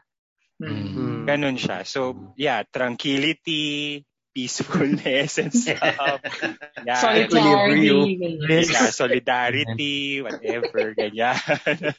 Mm-hmm. 0.62 1.26
Ganun 1.26 1.56
siya. 1.58 1.82
So, 1.82 2.32
yeah, 2.38 2.62
tranquility, 2.64 4.04
peacefulness 4.36 5.40
and 5.40 5.48
stuff. 5.56 6.20
Yeah, 6.84 7.00
solidarity. 7.00 8.20
Yeah, 8.20 8.92
solidarity, 8.92 10.20
whatever, 10.20 10.92
ganyan. 10.92 11.40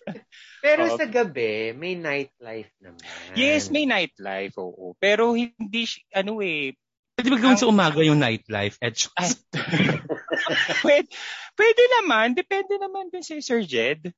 Pero 0.66 0.86
oh. 0.86 0.94
sa 0.94 1.10
gabi, 1.10 1.74
may 1.74 1.98
nightlife 1.98 2.70
naman. 2.78 3.02
Yes, 3.34 3.74
may 3.74 3.90
nightlife, 3.90 4.54
oo. 4.62 4.94
Pero 5.02 5.34
hindi, 5.34 5.90
ano 6.14 6.38
eh, 6.46 6.78
Pwede 7.18 7.34
ba 7.34 7.42
gawin 7.42 7.58
sa 7.58 7.66
umaga 7.66 7.98
yung 8.06 8.22
nightlife? 8.22 8.78
At 8.78 8.94
pwede, 10.86 11.10
pwede 11.58 11.84
naman. 11.98 12.38
Depende 12.38 12.78
naman 12.78 13.10
din 13.10 13.26
si 13.26 13.42
Sir 13.42 13.66
Jed. 13.66 14.14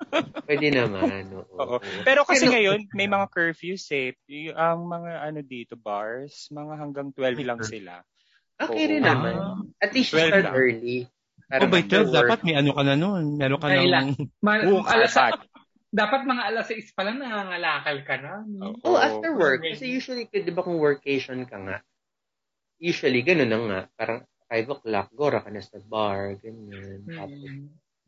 Pwede 0.48 0.68
naman. 0.74 1.30
Oo. 1.32 1.46
oo. 1.58 1.76
Pero 2.02 2.26
kasi 2.26 2.46
Pero, 2.46 2.54
ngayon, 2.58 2.80
may 2.96 3.06
mga 3.06 3.26
curfews 3.30 3.86
eh. 3.92 4.16
Ang 4.56 4.88
mga 4.88 5.12
ano 5.30 5.40
dito, 5.42 5.74
bars, 5.78 6.50
mga 6.50 6.74
hanggang 6.78 7.08
12 7.14 7.48
lang 7.48 7.60
sila. 7.62 8.02
Okay 8.62 8.84
rin 8.98 9.02
naman. 9.02 9.34
At 9.82 9.90
least 9.94 10.14
start 10.14 10.46
lang. 10.46 10.54
early. 10.54 11.08
Para 11.52 11.68
oh, 11.68 11.70
by 11.70 11.84
12, 11.84 12.12
dapat 12.12 12.38
may 12.46 12.56
ano 12.56 12.70
ka 12.72 12.82
na 12.86 12.96
noon. 12.96 13.24
Meron 13.36 13.60
ka 13.60 13.68
nang... 13.68 14.16
Ma- 14.44 14.64
alas, 14.88 15.14
dapat 15.92 16.20
mga 16.24 16.42
alas 16.48 16.66
6 16.72 16.96
pa 16.96 17.02
lang 17.04 17.20
nangangalakal 17.20 17.98
ka 18.08 18.16
na. 18.16 18.32
Oh, 18.64 18.96
oh 18.96 18.96
after 18.96 19.36
work. 19.36 19.60
Kasi 19.60 19.92
usually, 19.92 20.24
di 20.32 20.52
ba 20.54 20.64
kung 20.64 20.80
workation 20.80 21.44
ka 21.44 21.60
nga, 21.60 21.76
usually, 22.80 23.20
ganun 23.20 23.50
na 23.52 23.58
nga. 23.60 23.80
Parang 23.92 24.20
5 24.48 24.74
o'clock, 24.80 25.08
gora 25.12 25.44
ka 25.44 25.52
na 25.52 25.60
sa 25.60 25.76
bar, 25.84 26.40
ganyan. 26.40 27.04
Mm. 27.04 27.16
Tapos, 27.20 27.40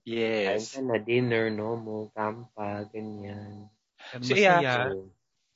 yes. 0.05 0.77
Kain 0.77 0.87
ka 0.87 0.93
na 0.93 0.99
dinner, 1.01 1.45
no 1.49 1.77
mo, 1.77 1.97
kampa, 2.13 2.89
ganyan. 2.93 3.69
So, 4.21 4.37
yeah, 4.37 4.93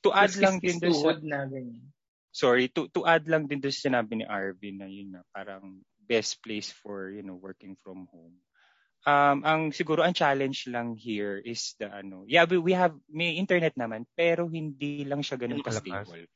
to 0.01 0.09
add 0.09 0.33
lang 0.41 0.57
din 0.57 0.81
doon 0.81 0.97
sa... 0.97 1.13
Na, 1.21 1.45
ganyan. 1.45 1.89
Sorry, 2.29 2.69
to, 2.69 2.85
to 2.93 3.09
add 3.09 3.25
lang 3.25 3.49
din 3.49 3.61
doon 3.61 3.73
sa 3.73 3.89
sinabi 3.89 4.21
ni 4.21 4.25
Arvin 4.25 4.77
na 4.81 4.89
yun 4.89 5.17
na 5.17 5.25
parang 5.33 5.81
best 6.09 6.41
place 6.41 6.69
for, 6.73 7.09
you 7.13 7.21
know, 7.21 7.37
working 7.37 7.77
from 7.77 8.09
home. 8.09 8.37
Um, 9.07 9.47
ang 9.47 9.61
siguro 9.71 10.03
ang 10.03 10.11
challenge 10.11 10.67
lang 10.67 10.93
here 10.99 11.39
is 11.39 11.73
the 11.79 11.87
ano, 11.87 12.27
yeah, 12.27 12.43
we, 12.43 12.59
we 12.59 12.73
have 12.75 12.91
may 13.07 13.39
internet 13.39 13.71
naman 13.79 14.03
pero 14.11 14.51
hindi 14.51 15.07
lang 15.07 15.23
siya 15.23 15.39
ganun 15.39 15.63
ka-stable. 15.63 16.27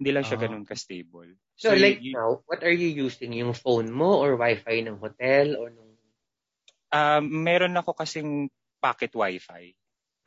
Hindi 0.00 0.10
lang 0.16 0.24
siya 0.24 0.38
uh, 0.38 0.42
ganun 0.42 0.64
ka-stable. 0.64 1.36
So, 1.58 1.70
so 1.70 1.76
like 1.76 2.00
you, 2.00 2.16
now, 2.16 2.40
what 2.48 2.64
are 2.64 2.72
you 2.72 2.88
using? 2.88 3.36
Yung 3.36 3.52
phone 3.52 3.92
mo 3.92 4.24
or 4.24 4.40
wifi 4.40 4.80
ng 4.88 4.96
hotel 4.96 5.58
or 5.60 5.68
nung... 5.68 5.87
Um, 6.88 7.44
meron 7.44 7.76
ako 7.76 7.92
kasing 7.96 8.48
pocket 8.80 9.12
wifi. 9.12 9.76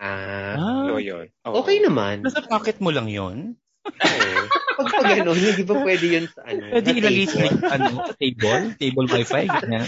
Ah. 0.01 0.57
So, 0.89 0.97
yun. 0.97 1.29
Oo. 1.45 1.61
Okay 1.61 1.81
naman. 1.81 2.25
Nasa 2.25 2.41
pocket 2.41 2.81
mo 2.81 2.89
lang 2.89 3.05
yon 3.09 3.57
Oo. 3.85 4.41
Pag 4.81 4.87
pa 4.93 5.01
gano'n, 5.03 5.37
hindi 5.37 5.63
ba 5.65 5.75
pwede 5.81 6.05
yun 6.09 6.25
sa 6.29 6.41
ano? 6.45 6.63
Pwede 6.69 6.89
ilagay 6.97 7.27
sa 7.29 7.41
ano, 7.75 8.09
table? 8.17 8.77
Table 8.77 9.07
wifi? 9.09 9.45
Ganyan. 9.45 9.85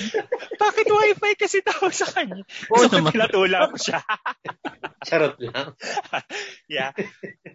Pocket 0.57 0.89
wifi 0.89 1.31
kasi 1.37 1.61
tawag 1.65 1.93
sa 1.93 2.09
kanya. 2.09 2.45
Oo, 2.73 2.89
so, 2.89 3.01
pinatula 3.01 3.69
ko 3.73 3.77
siya. 3.77 4.01
Charot 5.07 5.37
lang. 5.41 5.77
yeah. 6.73 6.93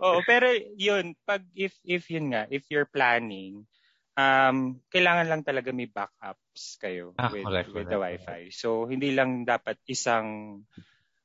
Oo, 0.02 0.22
pero 0.26 0.50
yun, 0.78 1.14
pag 1.26 1.42
if 1.54 1.74
if 1.82 2.06
yun 2.10 2.34
nga, 2.34 2.46
if 2.50 2.66
you're 2.70 2.88
planning, 2.88 3.66
um, 4.18 4.78
kailangan 4.90 5.26
lang 5.30 5.42
talaga 5.46 5.70
may 5.70 5.90
backups 6.58 6.82
kayo 6.82 7.14
ah, 7.14 7.30
with, 7.30 7.46
correct, 7.46 7.68
with 7.70 7.86
correct. 7.86 7.90
the 7.90 7.98
Wi-Fi. 7.98 8.40
So, 8.50 8.90
hindi 8.90 9.14
lang 9.14 9.46
dapat 9.46 9.78
isang 9.86 10.26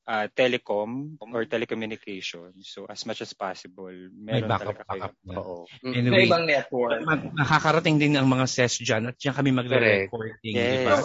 uh, 0.06 0.25
telecom 0.38 1.18
or 1.20 1.46
telecommunication. 1.50 2.54
So, 2.62 2.86
as 2.86 3.02
much 3.10 3.25
as 3.25 3.34
possible, 3.34 3.94
meron 4.13 4.46
may 4.46 4.46
backup, 4.46 4.78
talaga 4.78 4.84
kayo. 4.86 5.02
Backup 5.02 5.38
Oo. 5.42 5.58
Anyway, 5.90 6.30
ibang 6.30 6.46
network. 6.46 7.02
nakakarating 7.34 7.98
din 7.98 8.13
ang 8.13 8.30
mga 8.30 8.46
ses 8.46 8.78
dyan 8.78 9.10
at 9.10 9.16
diyan 9.18 9.36
kami 9.36 9.50
magre-recording. 9.52 10.54
Yes. 10.54 10.78
Diba? 10.78 10.98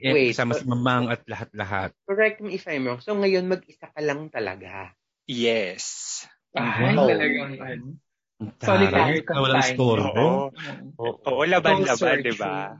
Eh, 0.00 0.14
Wait, 0.14 0.32
kasama 0.32 0.54
si 0.56 0.64
Mamang 0.64 1.12
at 1.12 1.20
lahat-lahat. 1.26 1.90
Correct 2.08 2.38
me 2.40 2.56
if 2.56 2.64
I'm 2.70 2.88
wrong. 2.88 3.02
So 3.02 3.12
ngayon 3.18 3.50
mag-isa 3.50 3.90
ka 3.90 4.00
lang 4.00 4.32
talaga. 4.32 4.96
Yes. 5.28 6.24
Ay, 6.56 6.94
wow. 6.96 7.10
talagang 7.10 7.58
ano. 7.58 8.00
Solitary 8.40 9.20
ka 9.20 9.36
walang 9.36 9.68
store. 9.68 10.00
Oo. 10.00 10.48
Oo, 10.96 11.42
laban-laban, 11.44 12.24
di 12.24 12.32
ba? 12.40 12.72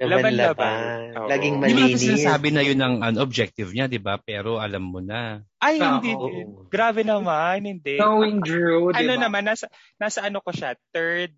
Laban-laban. 0.00 1.12
Laging 1.28 1.60
malinis. 1.60 1.76
Hindi 1.76 1.84
mo 1.84 2.00
sinasabi 2.00 2.48
na 2.48 2.62
yun 2.64 2.80
ang 2.80 3.04
an 3.04 3.20
objective 3.20 3.76
niya, 3.76 3.92
di 3.92 4.00
ba? 4.00 4.16
Pero 4.16 4.56
alam 4.56 4.88
mo 4.88 5.04
na. 5.04 5.44
Ay, 5.60 5.76
hindi. 5.76 6.16
Oh. 6.16 6.64
Grabe 6.72 7.04
naman, 7.04 7.68
hindi. 7.68 8.00
Knowing 8.00 8.40
Drew, 8.40 8.88
di 8.96 9.04
Ano 9.04 9.12
naman, 9.20 9.44
nasa, 9.44 9.68
nasa 10.00 10.24
ano 10.24 10.40
ko 10.40 10.48
siya, 10.48 10.80
third 10.96 11.36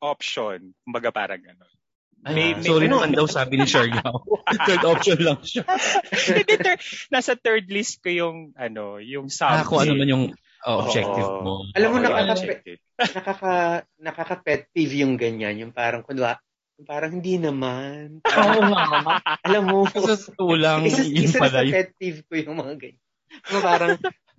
option. 0.00 0.72
Kumbaga 0.88 1.12
parang 1.12 1.44
gano'n. 1.44 1.76
May, 2.20 2.56
may, 2.56 2.68
sorry 2.68 2.88
naman 2.92 3.12
daw 3.12 3.28
sabi 3.28 3.60
ni 3.60 3.68
Shergao. 3.68 4.24
third 4.68 4.84
option 4.84 5.20
lang 5.20 5.40
siya. 5.44 5.68
Hindi, 6.08 6.56
third, 6.56 6.80
nasa 7.12 7.36
third 7.36 7.68
list 7.68 8.00
ko 8.00 8.08
yung, 8.08 8.56
ano, 8.56 8.96
yung 8.96 9.28
subject. 9.28 9.60
Ah, 9.60 9.68
kung 9.68 9.80
ano 9.84 9.92
man 9.92 10.08
yung 10.08 10.24
oh, 10.66 10.84
objective 10.84 11.28
oh, 11.28 11.40
mo. 11.42 11.54
Alam 11.76 11.88
mo, 11.92 11.96
oh, 11.98 12.04
nakaka, 12.04 12.44
nakaka, 12.98 13.54
nakaka-pet 14.00 14.68
peeve 14.74 15.00
yung 15.00 15.14
ganyan. 15.16 15.56
Yung 15.60 15.72
parang, 15.72 16.04
kunwa, 16.04 16.36
parang 16.84 17.20
hindi 17.20 17.36
naman. 17.40 18.20
Oo 18.28 18.60
nga. 18.72 19.20
alam 19.44 19.62
mo, 19.68 19.84
sa 19.88 20.32
tulang, 20.36 20.84
isa, 20.88 21.04
isa 21.04 21.38
pala 21.40 21.64
sa 21.64 21.68
pet 21.68 21.92
peeve 21.96 22.24
ko 22.28 22.32
yung 22.36 22.60
mga 22.60 22.74
ganyan. 22.76 23.04
Yung 23.52 23.64
parang, 23.64 23.90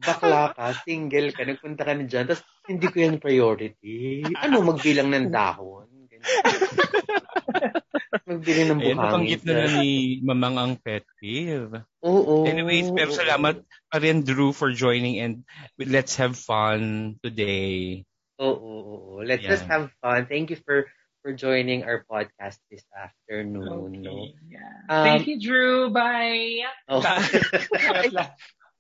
bakla 0.02 0.52
ka, 0.58 0.74
single 0.82 1.30
ka, 1.32 1.46
nagpunta 1.46 1.86
ka 1.86 1.94
na 1.94 2.06
dyan, 2.10 2.26
tapos 2.26 2.44
hindi 2.66 2.90
ko 2.90 2.98
yan 3.06 3.22
priority. 3.22 4.26
Ano, 4.42 4.66
magbilang 4.66 5.14
ng 5.14 5.30
dahon? 5.30 5.88
Magbili 8.12 8.62
ng 8.68 8.80
buhangin. 8.84 8.92
Ayan, 8.92 9.00
napanggit 9.00 9.42
na, 9.48 9.54
na 9.56 9.66
ni 9.80 9.90
Mamang 10.20 10.58
ang 10.60 10.74
pet 10.76 11.08
peeve. 11.16 11.88
Oo. 12.04 12.44
Anyways, 12.44 12.92
pero 12.92 13.16
salamat 13.16 13.64
pa 13.88 13.98
rin, 14.04 14.28
Drew, 14.28 14.52
for 14.52 14.76
joining 14.76 15.24
and 15.24 15.48
let's 15.80 16.20
have 16.20 16.36
fun 16.36 17.16
today. 17.24 18.04
Oo, 18.42 18.52
oo, 18.52 18.82
oo. 18.84 19.16
Let's 19.24 19.48
yeah. 19.48 19.52
just 19.56 19.66
have 19.72 19.88
fun. 20.04 20.28
Thank 20.28 20.52
you 20.52 20.60
for 20.60 20.92
for 21.22 21.32
joining 21.32 21.86
our 21.86 22.04
podcast 22.10 22.58
this 22.74 22.84
afternoon. 22.92 24.02
Okay. 24.02 24.04
No? 24.04 24.28
Yeah. 24.50 24.90
Um, 24.90 25.06
Thank 25.06 25.30
you, 25.30 25.38
Drew. 25.40 25.94
Bye. 25.94 26.66
Oh. 26.90 27.00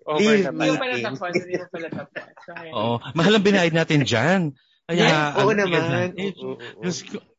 Over 0.01 0.37
na 0.41 0.49
pala. 0.49 1.13
Oo. 2.73 2.97
Mahal 3.13 3.37
ang 3.37 3.45
binayad 3.45 3.69
natin 3.77 4.01
dyan. 4.01 4.57
Kaya, 4.89 5.07
yes, 5.07 5.37
oo 5.37 5.51
naman. 5.53 6.17
Oo, 6.17 6.57
oo, 6.57 6.83
oo 6.83 7.30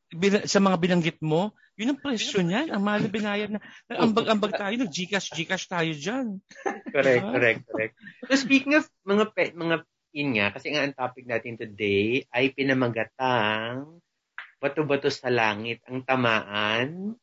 sa 0.44 0.60
mga 0.60 0.76
binanggit 0.76 1.18
mo, 1.24 1.56
yun 1.76 1.96
ang 1.96 2.00
presyo 2.00 2.44
niyan. 2.44 2.68
Ang 2.68 2.82
mahal 2.84 3.00
na 3.04 3.10
binayad 3.10 3.50
na. 3.50 3.60
Ambag-ambag 3.88 4.52
tayo, 4.52 4.74
nag-Gcash, 4.76 5.32
Gcash 5.32 5.66
tayo 5.66 5.90
dyan. 5.96 6.38
correct, 6.92 7.24
diba? 7.24 7.32
correct, 7.32 7.60
correct. 7.68 7.94
So 8.28 8.36
speaking 8.36 8.76
of 8.76 8.84
mga 9.08 9.24
pet, 9.32 9.52
mga 9.56 9.88
yun 10.12 10.36
nga, 10.36 10.52
kasi 10.52 10.76
nga 10.76 10.84
ang 10.84 10.92
topic 10.92 11.24
natin 11.24 11.56
today 11.56 12.28
ay 12.28 12.52
pinamagatang 12.52 13.98
bato-bato 14.60 15.08
sa 15.08 15.32
langit 15.32 15.80
ang 15.88 16.04
tamaan. 16.04 17.16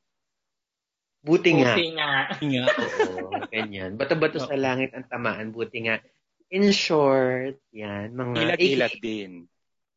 Buti 1.22 1.62
nga. 1.62 1.78
Buti 1.78 1.88
nga. 1.94 2.12
nga. 2.36 2.66
Oo, 3.06 3.32
ganyan. 3.48 3.96
Bato-bato 3.96 4.42
sa 4.42 4.58
langit 4.58 4.92
ang 4.98 5.06
tamaan. 5.06 5.54
Buti 5.54 5.86
nga. 5.86 6.02
In 6.50 6.74
short, 6.74 7.62
yan. 7.70 8.18
Mga 8.18 8.58
Ilat-ilat 8.58 8.96
din. 8.98 9.46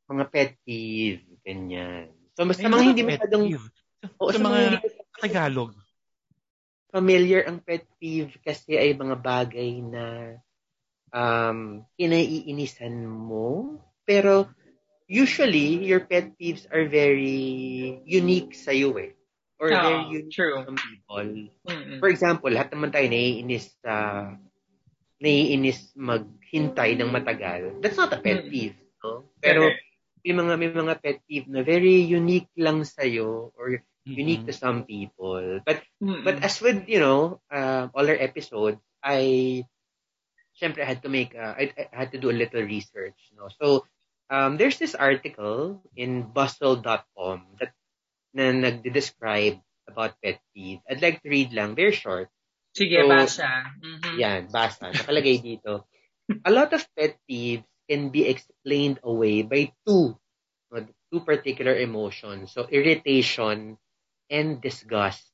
Mga 0.06 0.24
pet 0.28 0.50
peeve. 0.62 1.24
Ganyan. 1.40 2.21
So, 2.36 2.44
mas 2.48 2.58
mga 2.60 2.84
hindi 2.84 3.02
masyadong... 3.04 3.44
O, 4.18 4.32
sa 4.34 4.42
mga 4.42 4.82
Tagalog. 5.22 5.72
Familiar 6.90 7.46
ang 7.46 7.62
pet 7.62 7.86
peeve 7.96 8.34
kasi 8.42 8.76
ay 8.76 8.92
mga 8.98 9.16
bagay 9.22 9.80
na 9.80 10.04
um, 11.14 11.86
kinaiinisan 11.96 13.06
mo. 13.06 13.78
Pero 14.02 14.50
usually, 15.06 15.80
your 15.86 16.02
pet 16.02 16.34
peeves 16.34 16.66
are 16.68 16.84
very 16.90 18.00
unique 18.04 18.52
sa 18.58 18.74
iyo 18.74 18.96
eh. 18.98 19.14
or 19.62 19.70
Oo, 19.70 19.78
very 19.78 20.02
unique 20.10 20.34
true. 20.34 20.58
some 20.66 20.74
people. 20.74 21.28
Mm-mm. 21.70 22.02
For 22.02 22.10
example, 22.10 22.50
lahat 22.50 22.74
naman 22.74 22.90
tayo 22.90 23.06
naiinis 23.06 23.70
sa 23.78 24.26
naiinis 25.22 25.94
maghintay 25.94 26.98
ng 26.98 27.14
matagal. 27.14 27.78
That's 27.78 27.94
not 27.94 28.10
a 28.10 28.18
pet 28.18 28.50
peeve, 28.50 28.74
no? 29.06 29.30
Pero. 29.38 29.70
May 30.24 30.32
mga 30.34 30.54
may 30.58 30.70
mga 30.70 30.94
pet 31.02 31.18
peeve 31.26 31.48
na 31.50 31.62
very 31.62 32.02
unique 32.02 32.50
lang 32.56 32.84
sa 32.86 33.02
or 33.58 33.82
unique 34.04 34.42
Mm-mm. 34.42 34.50
to 34.50 34.54
some 34.54 34.84
people. 34.84 35.60
But 35.66 35.82
Mm-mm. 36.02 36.24
but 36.24 36.42
as 36.42 36.58
with, 36.60 36.88
you 36.88 36.98
know, 36.98 37.40
uh, 37.50 37.88
all 37.94 38.06
our 38.06 38.18
episodes, 38.18 38.78
I 39.02 39.62
syempre 40.58 40.82
I 40.82 40.88
had 40.90 41.02
to 41.02 41.10
make 41.10 41.34
uh, 41.34 41.54
I, 41.54 41.72
I 41.74 42.06
had 42.06 42.12
to 42.12 42.18
do 42.18 42.30
a 42.30 42.36
little 42.36 42.62
research, 42.62 43.18
no. 43.36 43.48
So 43.60 43.86
um, 44.30 44.56
there's 44.56 44.78
this 44.78 44.94
article 44.94 45.82
in 45.96 46.22
bustle.com 46.32 47.58
that 47.60 47.72
na 48.32 48.50
nagde-describe 48.50 49.60
about 49.88 50.16
pet 50.24 50.40
peeve. 50.54 50.80
I'd 50.88 51.02
like 51.02 51.20
to 51.22 51.28
read 51.28 51.52
lang, 51.52 51.74
very 51.76 51.92
short. 51.92 52.30
Sige, 52.72 52.96
So, 52.96 53.08
basa. 53.08 53.48
Mhm. 53.76 54.16
Yan, 54.16 54.40
basta. 54.48 54.88
Nakalagay 54.88 55.44
dito. 55.44 55.84
A 56.48 56.50
lot 56.50 56.72
of 56.72 56.80
pet 56.96 57.20
peeves 57.28 57.66
can 57.88 58.10
be 58.10 58.26
explained 58.26 58.98
away 59.02 59.42
by 59.42 59.72
two, 59.86 60.16
two 61.12 61.20
particular 61.20 61.76
emotions. 61.76 62.52
So, 62.52 62.64
irritation 62.70 63.76
and 64.32 64.60
disgust. 64.60 65.28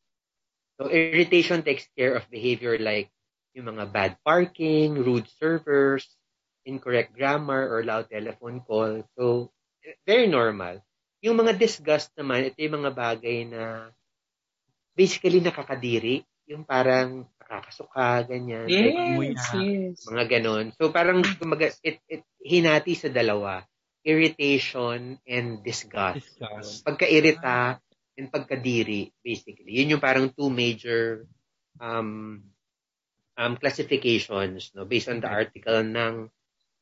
So, 0.78 0.90
irritation 0.90 1.62
takes 1.62 1.87
care 1.95 2.19
of 2.19 2.26
behavior 2.31 2.78
like 2.78 3.11
yung 3.55 3.75
mga 3.75 3.90
bad 3.95 4.12
parking, 4.26 4.99
rude 4.99 5.31
servers, 5.38 6.07
incorrect 6.67 7.14
grammar, 7.14 7.67
or 7.71 7.87
loud 7.87 8.11
telephone 8.11 8.62
call. 8.67 9.07
So, 9.14 9.55
very 10.07 10.26
normal. 10.26 10.83
Yung 11.23 11.38
mga 11.38 11.59
disgust 11.59 12.11
naman, 12.19 12.50
ito 12.50 12.59
yung 12.62 12.83
mga 12.83 12.93
bagay 12.95 13.47
na 13.47 13.90
basically 14.99 15.38
nakakadiri. 15.38 16.26
Yung 16.50 16.67
parang 16.67 17.26
nakakasuka, 17.49 18.28
ganyan. 18.28 18.69
Yes, 18.69 18.93
na. 19.57 19.61
yes. 19.64 20.05
mga 20.05 20.25
ganon. 20.38 20.71
So 20.76 20.93
parang 20.93 21.25
kumaga, 21.25 21.73
it, 21.81 22.05
it, 22.07 22.23
hinati 22.45 22.93
sa 22.93 23.09
dalawa. 23.09 23.64
Irritation 24.05 25.17
and 25.25 25.64
disgust. 25.64 26.28
Disgust. 26.38 26.85
Pagka-irita 26.85 27.81
and 28.21 28.28
pagkadiri, 28.28 29.11
basically. 29.25 29.81
Yun 29.81 29.99
yung 29.99 30.05
parang 30.05 30.31
two 30.33 30.52
major 30.52 31.26
um, 31.81 32.45
um, 33.38 33.55
classifications 33.57 34.75
no 34.75 34.85
based 34.85 35.07
on 35.09 35.23
the 35.23 35.31
article 35.31 35.81
ng 35.81 36.26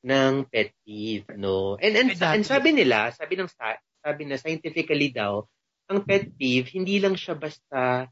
ng 0.06 0.35
pet 0.49 0.73
peeve 0.82 1.28
no 1.37 1.76
and 1.76 1.94
and, 1.94 2.11
and 2.16 2.44
sabi 2.49 2.73
nila 2.73 3.12
sabi 3.12 3.37
ng 3.37 3.50
sa- 3.52 3.80
sabi 4.00 4.25
na 4.25 4.40
scientifically 4.40 5.12
daw 5.12 5.44
ang 5.92 6.02
pet 6.02 6.32
peeve 6.35 6.66
hindi 6.73 6.96
lang 6.99 7.14
siya 7.14 7.37
basta 7.37 8.08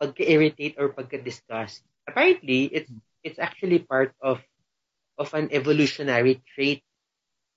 pagka-irritate 0.00 0.80
or 0.80 0.90
pagka-disgust 0.96 1.84
apparently 2.08 2.66
it's 2.72 2.90
it's 3.22 3.38
actually 3.38 3.78
part 3.80 4.14
of 4.22 4.42
of 5.18 5.32
an 5.34 5.48
evolutionary 5.52 6.42
trait 6.54 6.82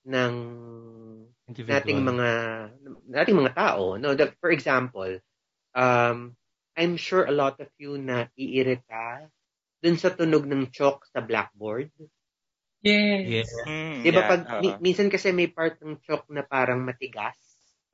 ng 0.06 0.34
Individual. 1.48 1.72
nating 1.72 2.02
mga 2.06 2.28
nating 3.10 3.36
mga 3.42 3.54
tao 3.58 3.98
no 3.98 4.14
that 4.14 4.34
for 4.38 4.50
example 4.50 5.18
um 5.76 6.36
I'm 6.76 6.96
sure 6.96 7.26
a 7.26 7.34
lot 7.34 7.58
of 7.60 7.68
you 7.80 7.98
na 7.98 8.28
iirita 8.38 9.28
dun 9.82 9.96
sa 9.98 10.12
tunog 10.14 10.46
ng 10.48 10.70
chalk 10.72 11.06
sa 11.10 11.20
blackboard 11.24 11.90
Yes. 12.82 13.24
Yes. 13.24 13.46
Mm, 13.66 14.04
'di 14.04 14.10
ba 14.14 14.22
yeah, 14.22 14.28
pag 14.28 14.46
oo. 14.46 14.62
mi- 14.62 14.78
minsan 14.80 15.10
kasi 15.10 15.32
may 15.34 15.50
part 15.50 15.80
ng 15.82 15.98
chalk 16.04 16.28
na 16.30 16.44
parang 16.46 16.84
matigas 16.84 17.36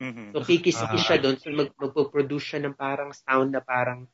Mhm. 0.00 0.36
so 0.36 0.42
kikis-kis 0.44 1.00
Ah. 1.00 1.04
siya 1.04 1.18
doon 1.22 1.36
so 1.40 1.48
mag, 1.54 1.70
magpo-produce 1.78 2.46
siya 2.56 2.60
ng 2.66 2.76
parang 2.76 3.10
sound 3.14 3.52
na 3.54 3.62
parang 3.64 4.06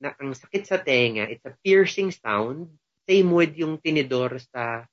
na 0.00 0.16
ang 0.16 0.32
sakit 0.32 0.64
sa 0.64 0.80
tenga 0.80 1.28
it's 1.28 1.44
a 1.44 1.54
piercing 1.60 2.08
sound 2.10 2.72
same 3.04 3.30
with 3.30 3.52
yung 3.54 3.76
tinidor 3.78 4.40
sa 4.40 4.88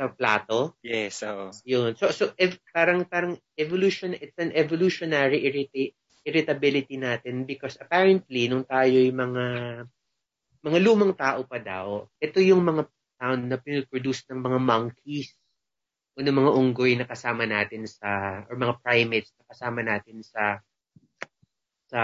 sa 0.00 0.08
plato 0.08 0.80
Yes, 0.80 1.20
oo. 1.28 1.52
Yun. 1.68 1.92
So, 2.00 2.08
so 2.08 2.32
ev- 2.40 2.56
parang, 2.72 3.04
parang 3.04 3.36
evolution, 3.60 4.16
it's 4.16 4.40
an 4.40 4.56
evolutionary 4.56 5.44
irrita- 5.44 5.92
irritability 6.24 6.96
natin 6.96 7.44
because 7.44 7.76
apparently, 7.76 8.48
nung 8.48 8.64
tayo 8.64 8.96
yung 8.96 9.20
mga, 9.20 9.44
mga 10.64 10.78
lumang 10.80 11.12
tao 11.12 11.44
pa 11.44 11.60
daw, 11.60 12.08
ito 12.16 12.40
yung 12.40 12.64
mga 12.64 12.88
sound 13.20 13.44
na 13.44 13.60
pinoproduce 13.60 14.24
ng 14.32 14.40
mga 14.40 14.58
monkeys 14.64 15.36
o 16.16 16.24
ng 16.24 16.32
mga 16.32 16.50
unggoy 16.56 16.96
na 16.96 17.04
kasama 17.04 17.44
natin 17.44 17.84
sa, 17.84 18.40
or 18.48 18.56
mga 18.56 18.80
primates 18.80 19.36
na 19.36 19.44
kasama 19.52 19.84
natin 19.84 20.24
sa, 20.24 20.64
sa, 21.92 22.02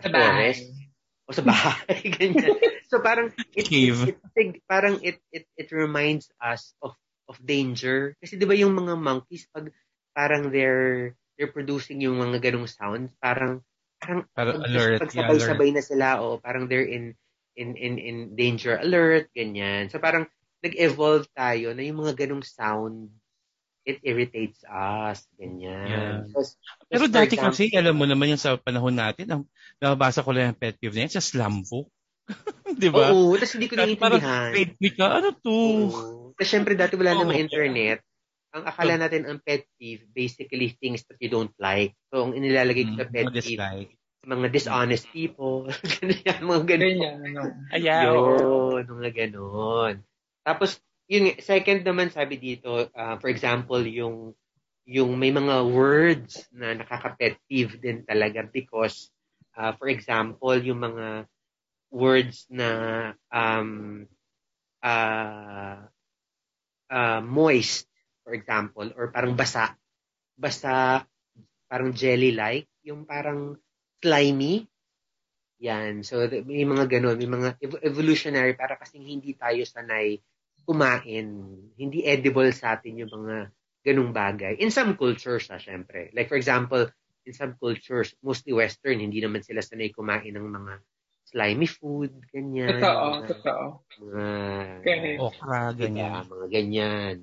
sa 0.00 0.08
forest 0.08 0.89
o 1.30 1.34
sa 1.34 1.46
bahay, 1.46 2.02
ganyan. 2.18 2.58
So 2.90 2.98
parang 2.98 3.30
it, 3.54 3.70
it, 4.02 4.18
it- 4.34 4.62
parang 4.66 4.98
it, 5.06 5.22
it 5.30 5.46
it 5.54 5.68
reminds 5.70 6.26
us 6.42 6.74
of 6.82 6.98
of 7.30 7.38
danger. 7.38 8.18
Kasi 8.18 8.34
'di 8.34 8.46
ba 8.50 8.58
yung 8.58 8.74
mga 8.74 8.98
monkeys 8.98 9.46
pag 9.54 9.70
parang 10.10 10.50
they're 10.50 11.14
they're 11.38 11.54
producing 11.54 12.02
yung 12.02 12.18
mga 12.18 12.42
ganong 12.50 12.66
sounds, 12.66 13.14
parang 13.22 13.62
parang 14.02 14.26
Parang 14.34 14.58
pag, 14.58 14.66
alert, 14.66 15.00
pag 15.06 15.12
yeah, 15.14 15.30
na 15.70 15.84
sila 15.84 16.08
o 16.24 16.40
parang 16.42 16.66
they're 16.66 16.88
in 16.88 17.14
in 17.54 17.76
in 17.78 18.00
in 18.00 18.16
danger 18.34 18.74
alert 18.80 19.30
ganyan. 19.36 19.86
So 19.92 20.00
parang 20.02 20.26
nag-evolve 20.64 21.28
tayo 21.36 21.72
na 21.76 21.82
yung 21.84 22.00
mga 22.04 22.26
ganong 22.26 22.44
sound 22.44 23.12
it 23.82 23.98
irritates 24.02 24.60
us 24.64 25.24
ganyan. 25.34 25.88
Yeah. 25.88 26.16
So, 26.30 26.44
Pero 26.86 27.04
dati 27.06 27.34
example- 27.34 27.56
kasi, 27.56 27.72
alam 27.72 27.96
mo 27.96 28.04
naman 28.04 28.28
yung 28.28 28.40
sa 28.40 28.54
panahon 28.54 28.94
natin, 28.94 29.26
ang 29.26 29.42
nababasa 29.76 30.20
ko 30.20 30.30
lang 30.30 30.52
yung 30.52 30.60
pet 30.60 30.76
peeve 30.76 30.94
na 30.94 31.08
yan 31.08 31.14
sa 31.14 31.24
slam 31.24 31.64
book. 31.64 31.88
Di 32.80 32.88
ba? 32.88 33.10
Oo, 33.10 33.34
tapos 33.34 33.56
hindi 33.56 33.66
ko 33.66 33.74
parang 33.96 34.22
naiintindihan. 34.22 34.78
week 34.78 34.94
ka, 34.94 35.06
ano 35.18 35.28
to? 35.34 35.56
Kasi 36.36 36.48
syempre 36.48 36.76
dati 36.76 36.94
wala 36.94 37.16
Oo. 37.16 37.24
namang 37.24 37.40
internet. 37.40 38.04
Ang 38.50 38.64
akala 38.66 38.98
natin 38.98 39.26
ang 39.26 39.38
pet 39.38 39.62
peeve, 39.78 40.06
basically 40.10 40.74
things 40.74 41.06
that 41.06 41.18
you 41.18 41.30
don't 41.30 41.54
like. 41.56 41.94
So, 42.10 42.26
ang 42.26 42.34
inilalagay 42.34 42.82
ko 42.84 42.92
sa 42.98 43.06
Mm, 43.06 43.12
pet 43.14 43.24
mga 43.24 43.34
peeve, 43.34 43.58
dislike. 43.58 43.90
mga 44.20 44.46
dishonest 44.50 45.06
people. 45.08 45.70
Ganyan, 45.96 46.40
mga 46.42 46.62
ganun. 46.66 46.94
Ganyan, 46.98 47.16
ano. 47.24 47.42
Ayan. 47.72 48.02
Yun, 48.04 48.82
mga 48.84 49.10
ganon. 49.16 49.94
Tapos, 50.42 50.82
yung 51.10 51.34
second 51.42 51.82
naman 51.82 52.14
sabi 52.14 52.38
dito, 52.38 52.86
uh, 52.94 53.16
for 53.18 53.26
example, 53.26 53.82
yung 53.82 54.30
yung 54.86 55.18
may 55.18 55.34
mga 55.34 55.66
words 55.66 56.46
na 56.54 56.74
nakaka-pet 56.74 57.38
din 57.50 58.06
talaga 58.06 58.46
because, 58.46 59.10
uh, 59.58 59.74
for 59.74 59.90
example, 59.90 60.54
yung 60.54 60.82
mga 60.82 61.26
words 61.90 62.46
na 62.50 62.70
um, 63.30 64.06
uh, 64.82 65.82
uh, 66.90 67.20
moist, 67.22 67.86
for 68.22 68.34
example, 68.34 68.86
or 68.94 69.10
parang 69.10 69.34
basa. 69.34 69.74
Basa, 70.38 71.06
parang 71.70 71.90
jelly-like, 71.94 72.70
yung 72.86 73.06
parang 73.06 73.58
slimy. 73.98 74.66
Yan. 75.60 76.02
So, 76.02 76.24
may 76.46 76.66
mga 76.66 76.98
ganun, 76.98 77.18
may 77.18 77.30
mga 77.30 77.48
ev- 77.62 77.82
evolutionary 77.84 78.58
para 78.58 78.74
kasing 78.74 79.06
hindi 79.06 79.38
tayo 79.38 79.62
sanay 79.62 80.18
kumain. 80.66 81.26
Hindi 81.76 82.04
edible 82.06 82.50
sa 82.52 82.76
atin 82.78 83.00
yung 83.04 83.12
mga 83.12 83.36
ganung 83.84 84.12
bagay. 84.12 84.60
In 84.60 84.70
some 84.72 84.96
cultures, 84.96 85.48
ha, 85.48 85.56
syempre. 85.56 86.12
Like, 86.12 86.28
for 86.28 86.36
example, 86.36 86.88
in 87.24 87.32
some 87.32 87.56
cultures, 87.56 88.12
mostly 88.20 88.52
Western, 88.52 89.00
hindi 89.00 89.20
naman 89.20 89.40
sila 89.44 89.60
sanay 89.64 89.92
kumain 89.92 90.32
ng 90.36 90.46
mga 90.46 90.74
slimy 91.30 91.68
food, 91.68 92.12
ganyan. 92.32 92.80
Totoo, 92.80 93.04
mga, 93.16 93.26
totoo. 93.28 93.64
Mga, 94.00 94.26
Correct. 94.84 95.20
Okra, 95.20 95.58
Diba? 95.76 95.78
ganyan. 95.80 96.24
Mga 96.28 96.46
ganyan. 96.52 97.16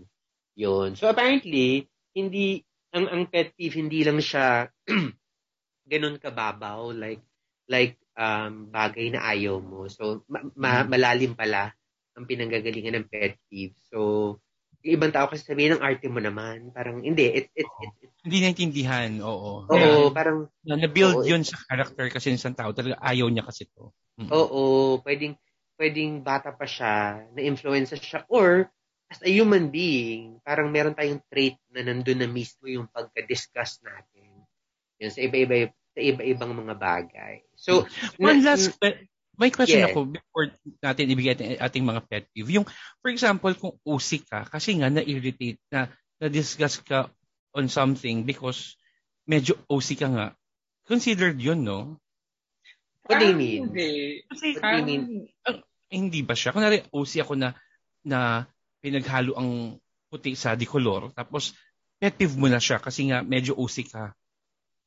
Yun. 0.57 0.89
So 0.97 1.09
apparently, 1.09 1.85
hindi, 2.17 2.65
ang, 2.93 3.05
ang 3.09 3.23
pet 3.29 3.53
peeve, 3.53 3.77
hindi 3.77 4.01
lang 4.01 4.17
siya 4.21 4.69
ganun 5.91 6.17
kababaw, 6.17 6.91
like, 6.93 7.21
like, 7.69 7.95
um, 8.17 8.67
bagay 8.73 9.13
na 9.13 9.21
ayaw 9.29 9.61
mo. 9.61 9.85
So, 9.91 10.25
ma- 10.31 10.45
ma- 10.57 10.85
Mhm. 10.85 10.89
malalim 10.89 11.33
pala 11.37 11.71
ang 12.17 12.25
pinanggagalingan 12.25 12.97
ng 12.97 13.07
pet 13.07 13.37
peeve. 13.45 13.77
So, 13.93 14.35
yung 14.81 14.97
ibang 14.97 15.13
tao 15.13 15.29
kasi 15.29 15.45
sabihin 15.45 15.77
ng 15.77 15.85
arte 15.85 16.09
mo 16.09 16.17
naman, 16.17 16.73
parang, 16.73 17.05
hindi, 17.05 17.29
it, 17.29 17.47
it, 17.53 17.69
it, 17.69 17.91
it, 18.01 18.09
Hindi 18.25 18.37
naintindihan, 18.41 19.21
oo. 19.21 19.69
oo, 19.69 19.71
Yeah. 19.71 20.09
parang, 20.11 20.49
Na, 20.65 20.75
na-build 20.75 21.23
Oo. 21.23 21.29
yun 21.29 21.45
sa 21.45 21.61
character 21.63 22.09
kasi 22.09 22.33
ng 22.33 22.41
isang 22.41 22.57
tao. 22.57 22.73
Talaga 22.73 22.97
ayaw 22.99 23.29
niya 23.29 23.45
kasi 23.45 23.69
to. 23.71 23.93
Mm. 24.17 24.33
oo, 24.33 24.97
pwedeng, 25.05 25.37
pwedeng 25.77 26.25
bata 26.25 26.49
pa 26.49 26.65
siya, 26.65 27.21
na-influence 27.37 27.93
siya, 28.01 28.25
or, 28.33 28.65
as 29.07 29.21
a 29.23 29.29
human 29.31 29.69
being, 29.69 30.41
parang 30.43 30.67
meron 30.73 30.97
tayong 30.97 31.21
trait 31.31 31.55
na 31.71 31.85
nandun 31.85 32.19
na 32.19 32.27
mismo 32.27 32.65
yung 32.67 32.89
pagka-discuss 32.91 33.79
natin. 33.85 34.43
Yun, 34.99 35.11
sa 35.13 35.21
iba-iba, 35.21 35.69
sa 35.93 35.99
iba-ibang 36.01 36.51
mga 36.51 36.75
bagay. 36.75 37.45
So, 37.55 37.85
One 38.19 38.41
na- 38.43 38.57
last, 38.57 38.75
may 39.37 39.53
question 39.53 39.85
Yeah. 39.85 39.93
ako 39.93 40.09
before 40.09 40.49
natin 40.81 41.13
ibigay 41.13 41.33
ating, 41.33 41.61
ating 41.61 41.85
mga 41.85 42.01
pet 42.09 42.25
peeve. 42.33 42.57
Yung, 42.57 42.65
for 42.99 43.09
example, 43.13 43.53
kung 43.53 43.77
usik 43.85 44.25
ka, 44.25 44.49
kasi 44.49 44.73
nga 44.75 44.89
na-irritate, 44.89 45.61
na, 45.69 45.87
na-discuss 46.17 46.81
ka 46.81 47.13
on 47.53 47.69
something 47.69 48.25
because 48.25 48.75
medyo 49.23 49.53
OC 49.69 49.89
ka 49.95 50.07
nga, 50.09 50.25
considered 50.89 51.37
yun, 51.37 51.61
no? 51.61 52.01
What 53.05 53.21
do 53.21 53.29
you 53.29 53.33
Parang 53.33 53.39
mean? 53.39 53.61
Hindi. 53.69 53.91
Kasi, 54.25 54.45
What 54.57 54.65
do 54.65 54.77
you 54.77 54.85
mean? 54.85 55.03
ang- 55.45 55.63
hindi 55.87 56.19
ba 56.25 56.35
siya? 56.35 56.51
Kunwari, 56.51 56.83
OC 56.89 57.11
ako 57.21 57.33
na, 57.37 57.53
na 58.03 58.43
pinaghalo 58.81 59.37
ang 59.37 59.77
puti 60.07 60.33
sa 60.33 60.57
dicolor, 60.57 61.11
tapos 61.13 61.53
pet 61.97 62.13
peeve 62.13 62.35
mo 62.35 62.47
na 62.47 62.59
siya 62.59 62.79
kasi 62.79 63.09
nga 63.09 63.21
medyo 63.21 63.53
OC 63.53 63.75
ka. 63.85 64.11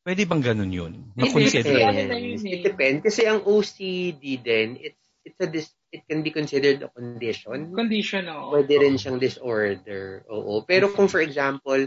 Pwede 0.01 0.25
bang 0.25 0.41
ganun 0.41 0.73
yun? 0.73 0.93
Na-consider? 1.13 1.77
Depends. 1.77 2.09
ano 2.09 2.15
eh. 2.17 2.57
It 2.57 2.63
depends. 2.65 3.01
Kasi 3.05 3.29
ang 3.29 3.45
OCD 3.45 4.41
din, 4.41 4.81
it's 4.81 5.05
it's 5.25 5.41
a 5.45 5.49
dis, 5.49 5.69
it 5.93 6.03
can 6.09 6.25
be 6.25 6.33
considered 6.33 6.81
a 6.81 6.89
condition. 6.89 7.77
Condition, 7.77 8.25
oo. 8.33 8.57
Pwede 8.57 8.81
rin 8.81 8.97
siyang 8.97 9.21
disorder. 9.21 10.25
Oo. 10.33 10.65
Pero 10.65 10.89
kung 10.89 11.13
for 11.13 11.21
example, 11.21 11.85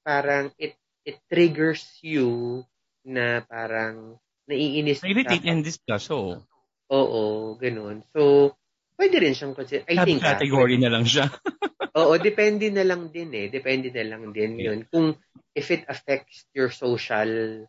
parang 0.00 0.48
it 0.56 0.72
it 1.04 1.20
triggers 1.28 1.84
you 2.00 2.62
na 3.04 3.44
parang 3.44 4.16
naiinis 4.48 5.04
ka. 5.04 5.06
Na-irritate 5.06 5.44
and 5.44 5.60
discuss, 5.60 6.08
oo. 6.08 6.40
Oo, 6.88 7.54
ganun. 7.58 8.06
So, 8.14 8.54
pwede 8.96 9.16
rin 9.20 9.36
siyang 9.36 9.54
consider. 9.54 9.84
I 9.86 10.02
think, 10.02 10.24
ah, 10.24 10.34
category 10.34 10.80
na 10.80 10.90
lang 10.90 11.04
siya. 11.04 11.28
Oo, 12.00 12.16
depende 12.20 12.68
na 12.68 12.84
lang 12.84 13.08
din 13.08 13.32
eh. 13.32 13.46
Depende 13.48 13.88
na 13.88 14.04
lang 14.04 14.32
din 14.32 14.60
yun. 14.60 14.84
Kung 14.88 15.16
if 15.56 15.72
it 15.72 15.88
affects 15.88 16.44
your 16.52 16.68
social 16.68 17.64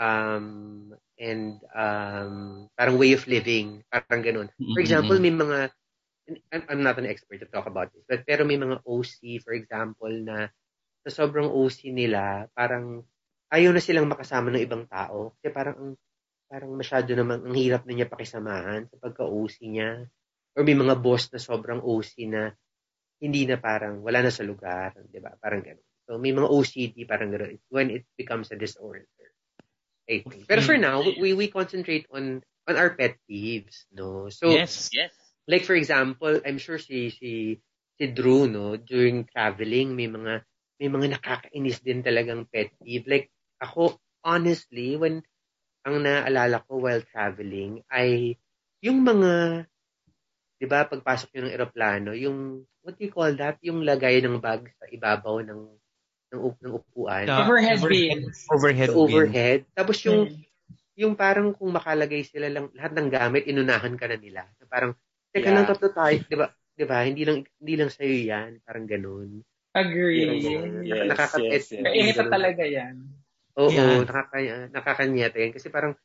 um 0.00 0.90
and 1.20 1.60
um 1.70 2.66
parang 2.74 2.96
way 2.98 3.14
of 3.14 3.26
living, 3.30 3.86
parang 3.86 4.22
ganun. 4.26 4.48
For 4.74 4.82
example, 4.82 5.18
may 5.22 5.30
mga 5.30 5.70
I'm, 6.50 6.62
I'm 6.70 6.82
not 6.82 6.98
an 6.98 7.10
expert 7.10 7.42
to 7.42 7.50
talk 7.50 7.66
about 7.66 7.90
this, 7.94 8.06
but 8.06 8.22
pero 8.26 8.46
may 8.46 8.58
mga 8.58 8.86
OC, 8.86 9.42
for 9.42 9.54
example, 9.54 10.10
na 10.10 10.50
sa 11.06 11.10
sobrang 11.10 11.50
OC 11.50 11.90
nila, 11.90 12.46
parang 12.54 13.02
ayaw 13.50 13.70
na 13.74 13.82
silang 13.82 14.06
makasama 14.06 14.50
ng 14.54 14.62
ibang 14.62 14.84
tao. 14.86 15.34
Kasi 15.38 15.50
parang 15.50 15.76
ang 15.78 15.90
parang 16.50 16.74
masyado 16.74 17.14
naman 17.14 17.46
ang 17.46 17.54
hirap 17.54 17.86
na 17.86 17.94
niya 17.94 18.10
pakisamahan 18.10 18.90
sa 18.90 18.96
pagka-OC 18.98 19.56
niya. 19.70 20.10
Or 20.60 20.62
may 20.68 20.76
mga 20.76 21.00
boss 21.00 21.32
na 21.32 21.40
sobrang 21.40 21.80
OC 21.80 22.28
na 22.28 22.52
hindi 23.16 23.48
na 23.48 23.56
parang 23.56 24.04
wala 24.04 24.20
na 24.20 24.28
sa 24.28 24.44
lugar, 24.44 24.92
'di 24.92 25.20
ba? 25.24 25.32
Parang 25.40 25.64
gano'n. 25.64 25.88
So 26.04 26.20
may 26.20 26.36
mga 26.36 26.52
OCD 26.52 27.08
parang 27.08 27.32
gano'n 27.32 27.56
It's 27.56 27.64
when 27.72 27.88
it 27.88 28.04
becomes 28.20 28.52
a 28.52 28.60
disorder. 28.60 29.08
I 30.04 30.20
think. 30.20 30.44
Pero 30.44 30.60
for 30.60 30.76
now, 30.76 31.00
we 31.00 31.32
we 31.32 31.48
concentrate 31.48 32.04
on 32.12 32.44
on 32.68 32.74
our 32.76 32.92
pet 32.92 33.16
peeves, 33.24 33.88
no. 33.88 34.28
So 34.28 34.52
yes. 34.52 34.92
Yes. 34.92 35.16
like 35.48 35.64
for 35.64 35.72
example, 35.72 36.44
I'm 36.44 36.60
sure 36.60 36.76
si 36.76 37.08
si 37.08 37.56
si 37.96 38.04
Drew 38.12 38.44
no 38.44 38.76
during 38.76 39.24
traveling 39.32 39.96
may 39.96 40.12
mga 40.12 40.44
may 40.76 40.88
mga 40.92 41.16
nakakainis 41.16 41.80
din 41.80 42.04
talagang 42.04 42.44
pet 42.52 42.68
peeve. 42.84 43.08
Like 43.08 43.32
ako 43.64 43.96
honestly 44.28 45.00
when 45.00 45.24
ang 45.88 46.04
naalala 46.04 46.60
ko 46.68 46.84
while 46.84 47.00
traveling 47.08 47.80
ay 47.88 48.36
yung 48.84 49.00
mga 49.04 49.64
'di 50.60 50.68
ba 50.68 50.84
pagpasok 50.84 51.32
niyo 51.32 51.40
ng 51.48 51.54
eroplano, 51.56 52.10
yung 52.12 52.60
what 52.84 52.92
do 53.00 53.08
you 53.08 53.12
call 53.12 53.32
that? 53.32 53.56
Yung 53.64 53.80
lagay 53.80 54.20
ng 54.20 54.36
bag 54.36 54.68
sa 54.76 54.84
ibabaw 54.92 55.40
ng 55.40 55.60
ng, 56.30 56.40
up- 56.46 56.60
ng 56.62 56.74
upuan. 56.76 57.24
Yeah. 57.26 57.42
Overhead 57.42 57.78
overhead- 57.80 58.22
bins. 58.22 58.38
Overhead 58.52 58.90
bin. 58.92 59.00
overhead. 59.00 59.60
Tapos 59.72 59.96
yung 60.04 60.28
Mm. 60.28 60.38
yung 61.00 61.14
parang 61.16 61.56
kung 61.56 61.72
makalagay 61.72 62.20
sila 62.28 62.52
lang 62.52 62.68
lahat 62.76 62.92
ng 62.92 63.08
gamit 63.08 63.48
inunahan 63.48 63.96
ka 63.96 64.04
na 64.04 64.20
nila. 64.20 64.44
Parang 64.68 64.92
teka 65.32 65.48
Yeah. 65.48 65.56
lang 65.56 65.66
tatlo 65.66 65.88
tayo, 65.90 66.16
'di 66.28 66.36
ba? 66.36 66.46
'Di 66.76 66.84
ba? 66.84 66.98
Hindi 67.08 67.22
lang 67.24 67.38
hindi 67.56 67.74
lang 67.80 67.88
sa 67.88 68.04
yan, 68.04 68.60
parang 68.62 68.84
ganoon. 68.84 69.40
Agree. 69.72 70.26
Yes, 70.84 71.08
Nakaka-pet 71.08 71.62
yes, 71.62 71.66
yes. 71.72 71.82
Mainit 71.82 72.16
na 72.20 72.26
talaga 72.28 72.62
yan. 72.68 72.94
Oo, 73.56 73.70
Yeah. 73.72 74.02
nakaka 74.04 74.38
nakakanyata 74.70 75.36
yan 75.40 75.52
kasi 75.56 75.72
parang 75.72 75.96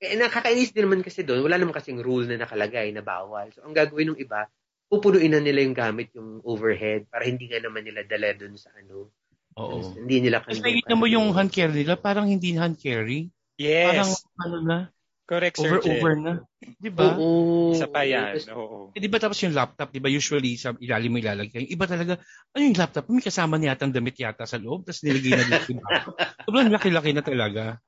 eh, 0.00 0.16
nakakainis 0.18 0.74
din 0.74 0.84
naman 0.86 1.00
kasi 1.02 1.22
doon. 1.22 1.44
Wala 1.44 1.58
naman 1.58 1.74
kasing 1.74 2.00
rule 2.02 2.26
na 2.26 2.40
nakalagay 2.40 2.90
na 2.90 3.00
bawal. 3.00 3.50
So, 3.54 3.62
ang 3.62 3.74
gagawin 3.76 4.14
ng 4.14 4.20
iba, 4.20 4.46
pupunuin 4.90 5.32
na 5.32 5.40
nila 5.40 5.64
yung 5.64 5.76
gamit 5.76 6.12
yung 6.12 6.44
overhead 6.44 7.08
para 7.08 7.24
hindi 7.24 7.48
nga 7.48 7.58
naman 7.62 7.86
nila 7.86 8.04
dala 8.04 8.34
doon 8.36 8.54
sa 8.58 8.70
ano. 8.76 9.10
Oo. 9.56 9.94
Hindi 9.96 10.28
nila 10.28 10.42
Tapos 10.42 10.58
kandong- 10.58 10.66
nakikita 10.66 10.94
mo 10.98 11.06
yung 11.06 11.30
hand 11.30 11.50
carry 11.54 11.74
nila, 11.86 11.94
parang 11.94 12.26
hindi 12.26 12.52
hand 12.58 12.76
carry. 12.76 13.30
Parang 13.54 14.10
Yes. 14.10 14.26
ano 14.42 14.58
na, 14.60 14.78
Correct, 15.24 15.56
Sir 15.56 15.80
over 15.80 15.80
Jen. 15.80 15.92
over 15.96 16.14
na. 16.20 16.32
Di 16.60 16.92
ba? 16.92 17.16
Oo. 17.16 17.72
Isa 17.72 17.88
pa 17.88 18.04
yan. 18.04 18.36
Tapos, 18.36 18.44
Oo. 18.52 18.92
Eh, 18.92 19.00
di 19.00 19.08
ba 19.08 19.16
tapos 19.16 19.40
yung 19.40 19.56
laptop, 19.56 19.88
di 19.88 19.96
ba 19.96 20.12
usually 20.12 20.60
sa 20.60 20.76
ilalim 20.76 21.16
mo 21.16 21.18
ilalagay. 21.18 21.64
Yung 21.64 21.72
iba 21.72 21.88
talaga, 21.88 22.20
ano 22.52 22.60
yung 22.60 22.76
laptop? 22.76 23.08
May 23.08 23.24
kasama 23.24 23.56
niya 23.56 23.72
yata 23.72 23.88
ang 23.88 23.96
damit 23.96 24.20
yata 24.20 24.44
sa 24.44 24.60
loob, 24.60 24.84
tapos 24.84 25.00
nilagay 25.00 25.32
na 25.32 25.44
dito. 25.48 25.80
Sobrang 26.44 26.68
laki-laki 26.68 27.16
na 27.16 27.24
talaga. 27.24 27.80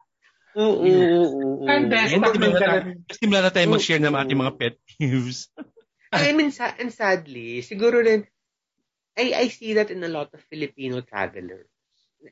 Oo, 0.57 0.89
oo. 0.89 1.69
Ang 1.69 1.93
best 1.93 2.17
Yan, 2.17 2.25
pag 2.25 2.33
simula 2.33 2.41
may 2.41 2.53
na 2.53 2.61
tayo- 2.61 2.81
ganun. 2.81 2.99
Simula 3.13 3.41
na 3.45 3.53
tayo 3.53 3.67
mag-share 3.69 4.03
ng 4.03 4.17
ating 4.17 4.41
mga 4.41 4.55
pet 4.57 4.75
peeves. 4.89 5.39
I 6.17 6.33
mean, 6.33 6.49
sa- 6.49 6.73
and 6.81 6.89
sadly, 6.89 7.61
siguro 7.61 8.01
rin, 8.01 8.25
I, 9.21 9.37
I 9.37 9.47
see 9.53 9.77
that 9.77 9.93
in 9.93 10.01
a 10.01 10.09
lot 10.13 10.33
of 10.33 10.41
Filipino 10.49 11.05
travelers. 11.05 11.69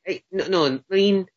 I, 0.09 0.25
no, 0.33 0.49
no, 0.49 0.61
I 0.89 0.95
mean, 0.97 1.29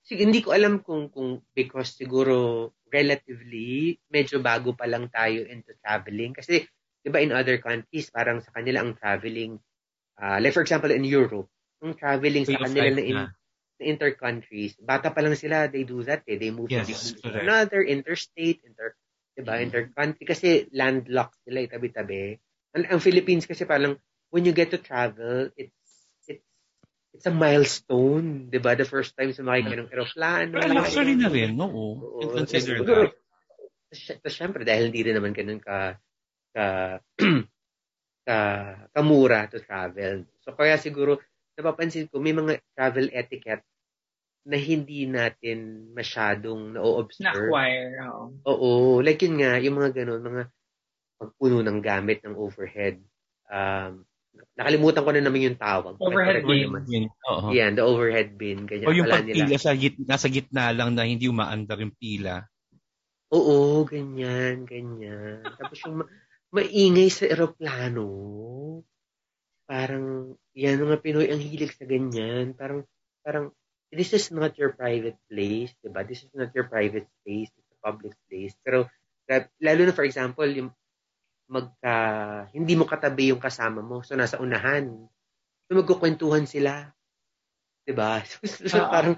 sig- 0.00 0.22
hindi 0.24 0.40
ko 0.40 0.56
alam 0.56 0.80
kung, 0.80 1.12
kung 1.12 1.44
because 1.52 1.92
siguro 1.92 2.72
relatively, 2.88 3.96
medyo 4.08 4.40
bago 4.40 4.72
pa 4.72 4.88
lang 4.88 5.12
tayo 5.12 5.44
into 5.44 5.76
traveling. 5.84 6.32
Kasi, 6.32 6.64
di 7.02 7.08
ba 7.12 7.20
in 7.20 7.36
other 7.36 7.60
countries, 7.60 8.08
parang 8.08 8.40
sa 8.40 8.52
kanila 8.52 8.80
ang 8.80 8.96
traveling, 8.96 9.60
ah, 10.20 10.40
like 10.40 10.52
for 10.56 10.64
example 10.64 10.92
in 10.92 11.04
Europe, 11.04 11.48
ang 11.84 11.96
traveling 11.98 12.44
Way 12.48 12.54
sa 12.56 12.64
kanila 12.64 12.88
na, 12.88 13.02
in, 13.02 13.16
na. 13.16 13.26
Inter-countries, 13.82 14.78
bata 14.80 15.10
pa 15.10 15.20
lang 15.20 15.34
sila, 15.36 15.66
they 15.68 15.82
do 15.82 16.00
that 16.06 16.22
eh. 16.30 16.38
They 16.38 16.54
move 16.54 16.70
Yes, 16.70 16.88
to 16.88 17.26
correct. 17.26 17.42
another, 17.44 17.80
interstate, 17.82 18.62
inter, 18.64 18.94
diba, 19.34 19.58
Mhm. 19.58 19.64
inter-country, 19.68 20.24
kasi 20.24 20.48
landlocked 20.72 21.42
sila 21.44 21.58
eh, 21.62 21.68
tabi-tabi. 21.68 22.38
Ang, 22.78 22.84
ang 22.96 23.00
Philippines 23.02 23.44
kasi 23.44 23.66
parang, 23.68 23.98
when 24.32 24.46
you 24.48 24.54
get 24.56 24.72
to 24.72 24.80
travel, 24.80 25.52
it's, 25.58 25.76
it's, 26.24 26.46
it's 27.12 27.26
a 27.28 27.34
milestone, 27.34 28.48
diba? 28.48 28.72
The 28.72 28.88
first 28.88 29.12
time 29.18 29.34
sumakay 29.34 29.62
ka 29.68 29.74
ng 29.76 29.90
aeroplano. 29.92 30.54
Pero 30.56 30.72
luxury 30.72 31.14
na 31.18 31.28
rin, 31.28 31.58
oo. 31.60 32.00
Oo. 32.00 32.18
Can 32.22 32.46
consider 32.48 32.80
that. 32.80 33.12
Tapos 33.92 34.32
syempre, 34.32 34.64
dahil 34.64 34.88
hindi 34.88 35.04
rin 35.04 35.20
naman 35.20 35.36
ganun 35.36 35.60
ka, 35.60 36.00
ka, 36.56 36.96
ka, 38.28 38.38
kamura 38.96 39.44
to 39.52 39.60
travel. 39.60 40.24
So, 40.40 40.56
kaya 40.56 40.80
siguro, 40.80 41.20
napapansin 41.60 42.08
ko, 42.08 42.16
may 42.16 42.32
mga 42.32 42.64
travel 42.72 43.12
etiquette 43.12 43.60
na 44.42 44.58
hindi 44.58 45.06
natin 45.06 45.90
masyadong 45.94 46.74
na-observe. 46.74 47.46
Na-acquire. 47.46 47.94
oo. 48.10 48.24
Oo. 48.46 48.70
Like 48.98 49.22
yun 49.22 49.38
nga, 49.38 49.58
yung 49.62 49.78
mga 49.78 50.02
ganun, 50.02 50.22
mga 50.22 50.44
pagpuno 51.22 51.62
ng 51.62 51.78
gamit 51.78 52.18
ng 52.26 52.34
overhead. 52.34 52.98
Um, 53.46 54.02
nakalimutan 54.58 55.04
ko 55.06 55.10
na 55.14 55.22
naman 55.22 55.46
yung 55.46 55.60
tawag. 55.60 55.94
Overhead 56.02 56.42
bin. 56.42 56.66
naman. 56.66 56.82
Yun, 56.90 57.04
oo. 57.30 57.46
Yan, 57.54 57.72
the 57.78 57.84
overhead 57.86 58.34
bin. 58.34 58.66
Ganyan. 58.66 58.88
O 58.90 58.96
yung 58.96 59.06
nila. 59.06 59.22
pagpila 59.22 59.56
sa 59.62 59.72
gitna, 59.78 60.04
nasa 60.10 60.26
gitna 60.26 60.74
lang 60.74 60.98
na 60.98 61.06
hindi 61.06 61.30
umaandar 61.30 61.78
yung 61.78 61.94
pila. 61.94 62.42
Oo, 63.32 63.86
ganyan, 63.86 64.66
ganyan. 64.68 65.40
Tapos 65.56 65.78
yung 65.86 66.04
ma- 66.04 66.10
maingay 66.52 67.08
sa 67.08 67.24
eroplano. 67.30 68.04
Parang, 69.64 70.36
yan 70.52 70.82
mga 70.84 71.00
Pinoy 71.00 71.30
ang 71.30 71.40
hilig 71.40 71.72
sa 71.78 71.86
ganyan. 71.86 72.52
Parang, 72.52 72.84
parang, 73.22 73.54
this 73.92 74.16
is 74.16 74.32
not 74.32 74.56
your 74.56 74.72
private 74.72 75.20
place, 75.28 75.70
di 75.84 75.92
ba? 75.92 76.02
This 76.02 76.24
is 76.24 76.32
not 76.32 76.50
your 76.56 76.64
private 76.64 77.06
space. 77.20 77.52
It's 77.52 77.72
a 77.76 77.80
public 77.84 78.16
place. 78.26 78.56
Pero, 78.64 78.88
lalo 79.60 79.80
na 79.84 79.92
for 79.92 80.08
example, 80.08 80.48
yung 80.48 80.72
magka, 81.52 81.94
hindi 82.56 82.72
mo 82.72 82.88
katabi 82.88 83.36
yung 83.36 83.42
kasama 83.44 83.84
mo. 83.84 84.00
So, 84.00 84.16
nasa 84.16 84.40
unahan. 84.40 84.88
So, 85.68 85.76
magkukwentuhan 85.76 86.48
sila. 86.48 86.88
Di 87.84 87.92
ba? 87.92 88.24
So, 88.24 88.64
so, 88.64 88.80
Oo. 88.80 88.88
parang, 88.88 89.14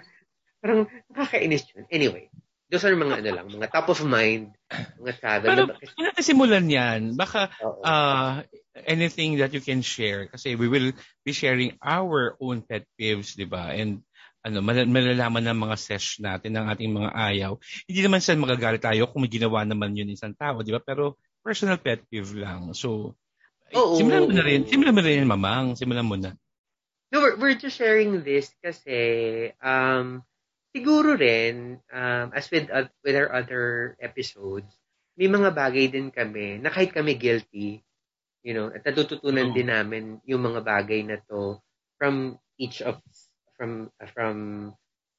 parang 0.58 0.90
nakakainis 1.06 1.70
yun. 1.70 1.86
Anyway, 1.94 2.26
those 2.66 2.82
are 2.82 2.98
mga 2.98 3.22
ano 3.22 3.30
lang, 3.30 3.46
mga 3.54 3.70
top 3.70 3.94
of 3.94 4.02
mind, 4.02 4.50
mga 4.98 5.14
travel. 5.22 5.48
Pero, 5.54 5.62
kung 5.94 6.04
natin 6.10 6.24
simulan 6.26 6.66
yan, 6.66 7.00
baka 7.14 7.54
Oo. 7.62 7.78
uh, 7.86 8.42
anything 8.74 9.38
that 9.38 9.54
you 9.54 9.62
can 9.62 9.86
share 9.86 10.26
kasi 10.26 10.58
we 10.58 10.66
will 10.66 10.90
be 11.22 11.30
sharing 11.30 11.78
our 11.78 12.34
own 12.42 12.66
pet 12.66 12.82
peeves, 12.98 13.38
di 13.38 13.46
ba? 13.46 13.70
And 13.70 14.02
ano, 14.44 14.60
mal- 14.60 14.88
malalaman 14.88 15.40
ng 15.40 15.58
mga 15.64 15.76
sesh 15.80 16.20
natin 16.20 16.52
ng 16.52 16.68
ating 16.68 16.92
mga 16.92 17.10
ayaw. 17.16 17.52
Hindi 17.88 18.00
naman 18.04 18.20
sa 18.20 18.36
magagalit 18.36 18.84
tayo 18.84 19.08
kung 19.08 19.24
may 19.24 19.32
ginawa 19.32 19.64
naman 19.64 19.96
yun 19.96 20.12
isang 20.12 20.36
tao, 20.36 20.60
di 20.60 20.68
ba? 20.68 20.84
Pero 20.84 21.16
personal 21.40 21.80
pet 21.80 22.04
peeve 22.12 22.44
lang. 22.44 22.76
So, 22.76 23.16
Oo. 23.72 23.96
simulan 23.96 24.28
mo 24.28 24.32
na 24.36 24.44
rin. 24.44 24.68
Simulan 24.68 24.92
mo 24.92 25.00
na 25.00 25.08
rin, 25.08 25.24
mamang. 25.24 25.66
Simulan 25.80 26.04
mo 26.04 26.20
na. 26.20 26.36
No, 27.08 27.24
we're, 27.24 27.36
we're 27.40 27.56
just 27.56 27.80
sharing 27.80 28.20
this 28.20 28.52
kasi 28.60 29.48
um, 29.64 30.20
siguro 30.76 31.16
rin, 31.16 31.80
um, 31.88 32.26
as 32.36 32.50
with, 32.52 32.68
uh, 32.68 32.90
with 33.00 33.16
our 33.16 33.32
other 33.32 33.96
episodes, 33.96 34.68
may 35.16 35.30
mga 35.30 35.56
bagay 35.56 35.88
din 35.88 36.12
kami 36.12 36.60
na 36.60 36.68
kahit 36.68 36.92
kami 36.92 37.16
guilty, 37.16 37.80
you 38.44 38.52
know, 38.52 38.68
at 38.68 38.84
natututunan 38.84 39.50
Oo. 39.50 39.56
din 39.56 39.72
namin 39.72 40.04
yung 40.28 40.42
mga 40.44 40.60
bagay 40.60 41.00
na 41.06 41.16
to 41.24 41.56
from 41.96 42.36
each 42.58 42.82
of 42.82 42.98
from 43.56 43.90
from 44.12 44.36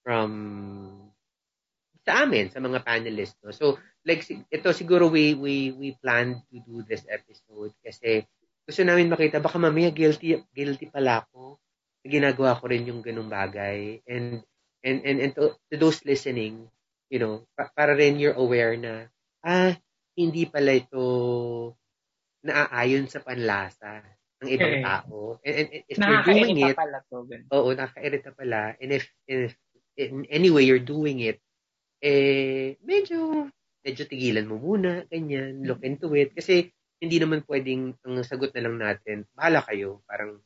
from 0.06 0.32
sa 2.06 2.22
amin, 2.22 2.54
sa 2.54 2.62
mga 2.62 2.86
panelists. 2.86 3.42
No? 3.42 3.50
So, 3.50 3.82
like, 4.06 4.22
ito 4.30 4.70
siguro 4.78 5.10
we, 5.10 5.34
we, 5.34 5.74
we 5.74 5.98
plan 5.98 6.38
to 6.54 6.62
do 6.62 6.86
this 6.86 7.02
episode 7.10 7.74
kasi 7.82 8.22
gusto 8.62 8.82
namin 8.86 9.10
makita, 9.10 9.42
baka 9.42 9.58
mamaya 9.58 9.90
guilty, 9.90 10.38
guilty 10.54 10.86
pala 10.86 11.26
ako. 11.26 11.58
Ginagawa 12.06 12.62
ko 12.62 12.70
rin 12.70 12.86
yung 12.86 13.02
ganung 13.02 13.30
bagay. 13.30 14.06
And, 14.06 14.46
and, 14.86 15.02
and, 15.02 15.18
and 15.18 15.32
to, 15.34 15.58
to 15.74 15.76
those 15.82 16.06
listening, 16.06 16.70
you 17.10 17.18
know, 17.18 17.50
pa, 17.58 17.74
para 17.74 17.98
rin 17.98 18.22
you're 18.22 18.38
aware 18.38 18.78
na, 18.78 19.10
ah, 19.42 19.74
hindi 20.14 20.46
pala 20.46 20.78
ito 20.78 21.02
naaayon 22.46 23.10
sa 23.10 23.26
panlasa 23.26 24.06
ng 24.44 24.50
ibang 24.52 24.74
okay. 24.76 24.84
tao. 24.84 25.40
And, 25.44 25.56
and, 25.56 25.68
and 25.72 25.84
if 25.88 25.96
you're 25.96 26.24
doing 26.28 26.58
it, 26.60 26.76
pala 26.76 27.00
to. 27.08 27.18
Oo, 27.56 27.70
nakakairita 27.72 28.30
pala. 28.36 28.76
And 28.82 28.92
if, 28.92 29.08
if 29.28 29.56
in 29.96 30.28
any 30.28 30.52
way 30.52 30.68
you're 30.68 30.84
doing 30.84 31.24
it, 31.24 31.40
eh, 32.04 32.76
medyo, 32.84 33.48
medyo 33.80 34.04
tigilan 34.04 34.48
mo 34.50 34.60
muna, 34.60 35.08
ganyan, 35.08 35.64
look 35.64 35.82
into 35.88 36.12
it. 36.14 36.36
Kasi, 36.36 36.68
hindi 37.00 37.18
naman 37.20 37.48
pwedeng, 37.48 37.96
ang 38.04 38.24
sagot 38.24 38.52
na 38.56 38.64
lang 38.68 38.76
natin, 38.80 39.24
bahala 39.32 39.64
kayo, 39.64 40.04
parang, 40.08 40.40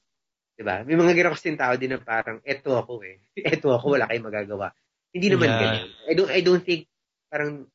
di 0.53 0.63
ba? 0.65 0.85
May 0.85 0.97
mga 0.97 1.13
gano'n 1.17 1.33
kasing 1.33 1.59
tao 1.59 1.73
din 1.77 1.97
na 1.97 2.01
parang, 2.01 2.41
eto 2.45 2.77
ako 2.77 3.01
eh. 3.05 3.21
eto 3.57 3.73
ako, 3.73 3.97
wala 3.97 4.05
kayong 4.09 4.27
magagawa. 4.29 4.67
Hindi 5.09 5.27
naman 5.33 5.49
yeah. 5.49 5.61
ganyan. 5.61 5.89
I 6.05 6.13
don't, 6.13 6.31
I 6.31 6.41
don't 6.45 6.65
think, 6.65 6.85
parang, 7.29 7.65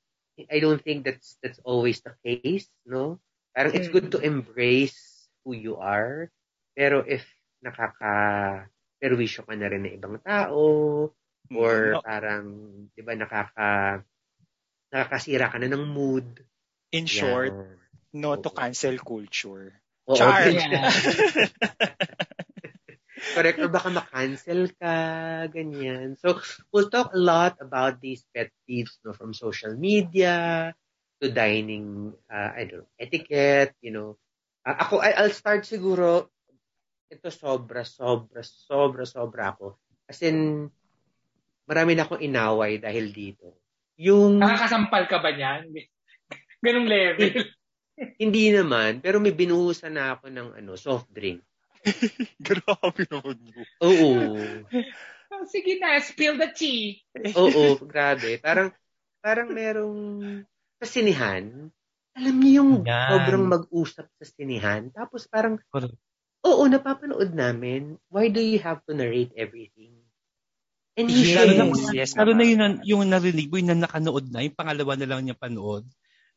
I 0.51 0.59
don't 0.59 0.83
think 0.83 1.07
that's, 1.07 1.39
that's 1.43 1.63
always 1.63 2.03
the 2.03 2.15
case, 2.23 2.67
no? 2.87 3.19
Parang, 3.55 3.75
it's 3.75 3.91
good 3.91 4.11
to 4.15 4.19
mm. 4.19 4.27
embrace 4.27 5.14
who 5.45 5.53
you 5.55 5.77
are. 5.79 6.33
Pero 6.75 7.05
if 7.07 7.23
nakaka, 7.63 8.67
perwisyo 8.99 9.47
ka 9.47 9.55
na 9.55 9.69
rin 9.71 9.87
ng 9.87 9.95
ibang 9.95 10.19
tao, 10.25 11.13
Or 11.53 11.93
no. 11.93 12.01
parang, 12.01 12.47
di 12.97 13.03
ba, 13.05 13.13
nakaka, 13.13 14.01
nakakasira 14.89 15.53
ka 15.53 15.61
na 15.61 15.69
ng 15.69 15.85
mood. 15.85 16.25
In 16.97 17.05
short, 17.05 17.53
yeah. 17.53 17.77
no 18.17 18.41
to 18.41 18.49
cancel 18.49 18.97
culture. 19.03 19.77
Oo, 20.09 20.17
Char! 20.17 20.49
Yeah. 20.49 20.89
Correct. 23.35 23.59
Or 23.63 23.69
baka 23.69 23.89
ma-cancel 23.91 24.71
ka, 24.79 24.95
ganyan. 25.51 26.17
So, 26.17 26.39
we'll 26.71 26.89
talk 26.89 27.13
a 27.13 27.21
lot 27.21 27.59
about 27.59 27.99
these 28.01 28.25
pet 28.31 28.55
peeves 28.65 28.97
no, 29.03 29.13
from 29.13 29.35
social 29.35 29.75
media 29.75 30.73
to 31.21 31.27
dining, 31.29 32.15
uh, 32.31 32.51
I 32.55 32.65
don't 32.71 32.87
know, 32.87 32.91
etiquette, 33.01 33.75
you 33.83 33.91
know. 33.91 34.17
Uh, 34.65 34.77
ako, 34.81 34.95
I'll 35.05 35.35
start 35.37 35.69
siguro, 35.69 36.33
ito 37.13 37.29
sobra, 37.29 37.85
sobra, 37.85 38.41
sobra, 38.41 39.05
sobra 39.05 39.43
ako. 39.53 39.77
As 40.09 40.25
in, 40.25 40.65
marami 41.69 41.93
na 41.93 42.09
akong 42.09 42.25
inaway 42.25 42.81
dahil 42.81 43.13
dito. 43.13 43.61
Yung... 44.01 44.41
Nakakasampal 44.41 45.05
ka 45.05 45.21
ba 45.21 45.37
niyan? 45.37 45.69
Ganong 46.65 46.89
level? 46.89 47.45
Hindi 48.19 48.51
naman, 48.51 48.99
pero 49.05 49.23
may 49.23 49.37
binuhusan 49.37 49.95
na 49.95 50.17
ako 50.17 50.33
ng 50.33 50.49
ano, 50.59 50.75
soft 50.75 51.13
drink. 51.13 51.45
Grabe 52.49 53.05
naman 53.13 53.37
mo. 53.45 53.61
Oo. 53.85 54.11
Oh, 55.35 55.45
sige 55.45 55.77
na, 55.77 56.01
spill 56.01 56.41
the 56.41 56.49
tea. 56.57 57.05
Oo, 57.37 57.77
grabe. 57.85 58.39
Parang, 58.41 58.71
parang 59.21 59.51
merong 59.51 59.99
sa 60.81 60.87
sinihan, 60.87 61.69
alam 62.15 62.35
niyo 62.39 62.51
yung 62.63 62.73
Yan. 62.87 63.11
sobrang 63.11 63.45
mag-usap 63.51 64.07
sa 64.07 64.25
sinihan, 64.25 64.87
tapos 64.95 65.27
parang, 65.27 65.59
oo, 66.47 66.63
napapanood 66.71 67.35
namin, 67.35 67.99
why 68.07 68.31
do 68.31 68.39
you 68.39 68.63
have 68.63 68.79
to 68.87 68.95
narrate 68.95 69.35
everything? 69.35 69.99
And 70.95 71.11
yes, 71.11 71.35
lalo 71.35 71.53
na, 71.59 71.65
yes, 71.91 72.13
lalo 72.15 72.33
na 72.39 72.47
yun, 72.47 72.79
yung 72.87 73.03
narinig 73.11 73.51
mo, 73.51 73.59
yung 73.59 73.71
na 73.75 73.83
nakanood 73.83 74.31
na, 74.31 74.47
yung 74.47 74.55
pangalawa 74.55 74.95
na 74.95 75.09
lang 75.11 75.27
niya 75.27 75.35
panood. 75.35 75.83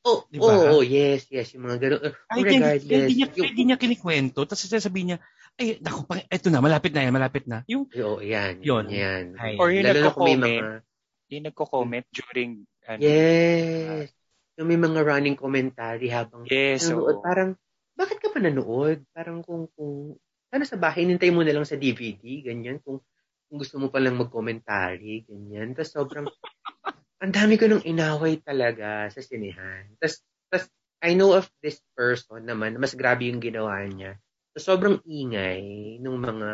Oh, 0.02 0.26
diba? 0.34 0.50
oh, 0.50 0.82
yes, 0.82 1.30
yes, 1.30 1.54
yung 1.54 1.70
mga 1.70 1.78
gano'n. 1.78 2.14
Ay, 2.32 2.40
regardless. 2.42 2.90
Hindi 2.90 3.14
niya, 3.22 3.28
yung, 3.38 3.48
hindi 3.54 3.64
niya 3.70 3.78
kinikwento, 3.78 4.40
tapos 4.50 4.66
sasabihin 4.66 5.08
niya, 5.14 5.20
ay, 5.62 5.78
naku, 5.78 6.10
eto 6.26 6.50
na, 6.50 6.62
malapit 6.62 6.90
na 6.90 7.06
yan, 7.06 7.14
malapit 7.14 7.46
na. 7.46 7.62
Yung, 7.70 7.86
oh, 8.02 8.18
yan, 8.18 8.66
yun. 8.66 8.90
yan. 8.90 9.38
Ay, 9.38 9.62
Or 9.62 9.70
yung 9.70 9.86
nagko-comment, 9.86 10.42
mga... 10.42 10.82
yung 11.30 11.46
nagko-comment 11.54 12.06
during, 12.10 12.52
ano, 12.90 13.00
yes. 13.04 14.10
Uh, 14.10 14.17
yung 14.58 14.68
may 14.68 14.80
mga 14.82 15.06
running 15.06 15.38
commentary 15.38 16.10
habang 16.10 16.44
yes, 16.50 16.90
nanonood. 16.90 17.22
So, 17.22 17.24
parang, 17.24 17.50
bakit 17.94 18.18
ka 18.18 18.34
pa 18.34 18.42
nanood? 18.42 19.06
Parang 19.14 19.46
kung, 19.46 19.70
kung, 19.78 20.18
sana 20.50 20.66
sa 20.66 20.82
bahay, 20.82 21.06
nintay 21.06 21.30
mo 21.30 21.46
na 21.46 21.54
lang 21.54 21.66
sa 21.66 21.78
DVD, 21.78 22.42
ganyan. 22.42 22.82
Kung, 22.82 23.00
kung 23.48 23.58
gusto 23.62 23.78
mo 23.78 23.94
palang 23.94 24.18
mag-commentary, 24.18 25.24
ganyan. 25.30 25.78
Tapos 25.78 25.94
sobrang, 25.94 26.26
ang 27.24 27.32
dami 27.34 27.56
ko 27.62 27.70
nung 27.70 27.86
inaway 27.86 28.42
talaga 28.42 29.08
sa 29.14 29.22
sinihan. 29.22 29.86
Tapos, 30.02 30.26
tapos, 30.50 30.66
I 30.98 31.14
know 31.14 31.38
of 31.38 31.46
this 31.62 31.78
person 31.94 32.42
naman, 32.42 32.82
mas 32.82 32.98
grabe 32.98 33.30
yung 33.30 33.38
ginawa 33.38 33.86
niya. 33.86 34.18
So, 34.58 34.74
sobrang 34.74 35.06
ingay 35.06 36.02
nung 36.02 36.18
mga 36.18 36.50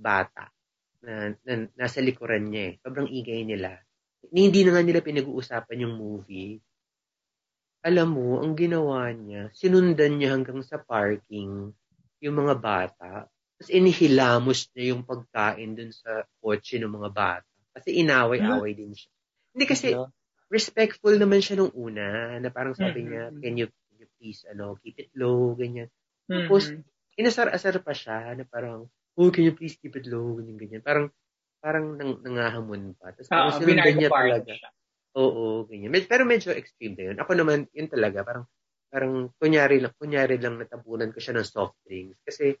bata 0.00 0.48
na, 1.04 1.36
na 1.44 1.68
nasa 1.76 2.00
likuran 2.00 2.48
niya 2.48 2.72
eh. 2.72 2.74
Sobrang 2.80 3.12
ingay 3.12 3.44
nila. 3.44 3.76
Hindi 4.32 4.64
na 4.64 4.80
nga 4.80 4.82
nila 4.82 5.04
pinag-uusapan 5.04 5.84
yung 5.84 6.00
movie. 6.00 6.56
Alam 7.84 8.08
mo, 8.16 8.28
ang 8.40 8.56
ginawa 8.56 9.12
niya, 9.12 9.52
sinundan 9.52 10.16
niya 10.16 10.32
hanggang 10.32 10.64
sa 10.64 10.80
parking 10.80 11.70
yung 12.24 12.36
mga 12.40 12.54
bata 12.56 13.28
tapos 13.54 13.70
inihilamos 13.70 14.58
niya 14.74 14.92
yung 14.92 15.06
pagkain 15.06 15.78
dun 15.78 15.94
sa 15.94 16.26
kotse 16.42 16.76
ng 16.82 16.90
mga 16.90 17.10
bata. 17.14 17.54
Kasi 17.74 18.02
inaway-away 18.02 18.74
din 18.74 18.92
siya. 18.92 19.10
Hindi 19.54 19.64
kasi 19.64 19.88
respectful 20.50 21.14
naman 21.14 21.40
siya 21.40 21.62
nung 21.62 21.72
una 21.72 22.38
na 22.42 22.50
parang 22.50 22.74
sabi 22.74 23.06
niya, 23.06 23.30
mm-hmm. 23.30 23.40
can 23.40 23.54
you, 23.56 23.66
can 23.70 23.96
you 24.04 24.08
please 24.18 24.42
ano, 24.50 24.76
keep 24.82 24.98
it 24.98 25.10
low, 25.14 25.54
ganyan. 25.54 25.88
Tapos, 26.26 26.76
inasar-asar 27.14 27.78
pa 27.80 27.94
siya 27.94 28.34
na 28.34 28.44
parang, 28.44 28.90
oh, 29.16 29.30
can 29.30 29.46
you 29.46 29.54
please 29.54 29.78
keep 29.78 29.94
it 29.94 30.06
low, 30.10 30.36
ganyan, 30.36 30.58
ganyan. 30.58 30.82
Parang, 30.82 31.08
parang 31.62 31.94
nang, 31.94 32.20
nangahamon 32.20 32.98
pa. 32.98 33.14
Tapos, 33.14 33.30
ah, 33.30 33.54
sinundan 33.54 33.96
niya 33.96 34.10
talaga. 34.10 34.52
Siya. 34.52 34.70
Oo, 35.14 35.64
ganyan. 35.70 35.94
Pero 36.10 36.26
medyo 36.26 36.50
extreme 36.50 36.94
na 36.98 37.04
yun. 37.12 37.16
Ako 37.22 37.30
naman, 37.38 37.70
yun 37.70 37.86
talaga, 37.86 38.26
parang, 38.26 38.44
parang 38.90 39.30
kunyari 39.38 39.78
lang, 39.78 39.94
kunyari 39.94 40.36
lang 40.42 40.58
natabunan 40.58 41.14
ko 41.14 41.18
siya 41.22 41.38
ng 41.38 41.46
soft 41.46 41.78
drinks. 41.86 42.18
Kasi, 42.26 42.54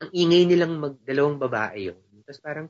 ang 0.00 0.10
ingay 0.14 0.48
nilang 0.48 0.80
magdalawang 0.80 1.36
babae 1.36 1.92
yun. 1.92 2.00
Tapos 2.24 2.40
parang, 2.40 2.66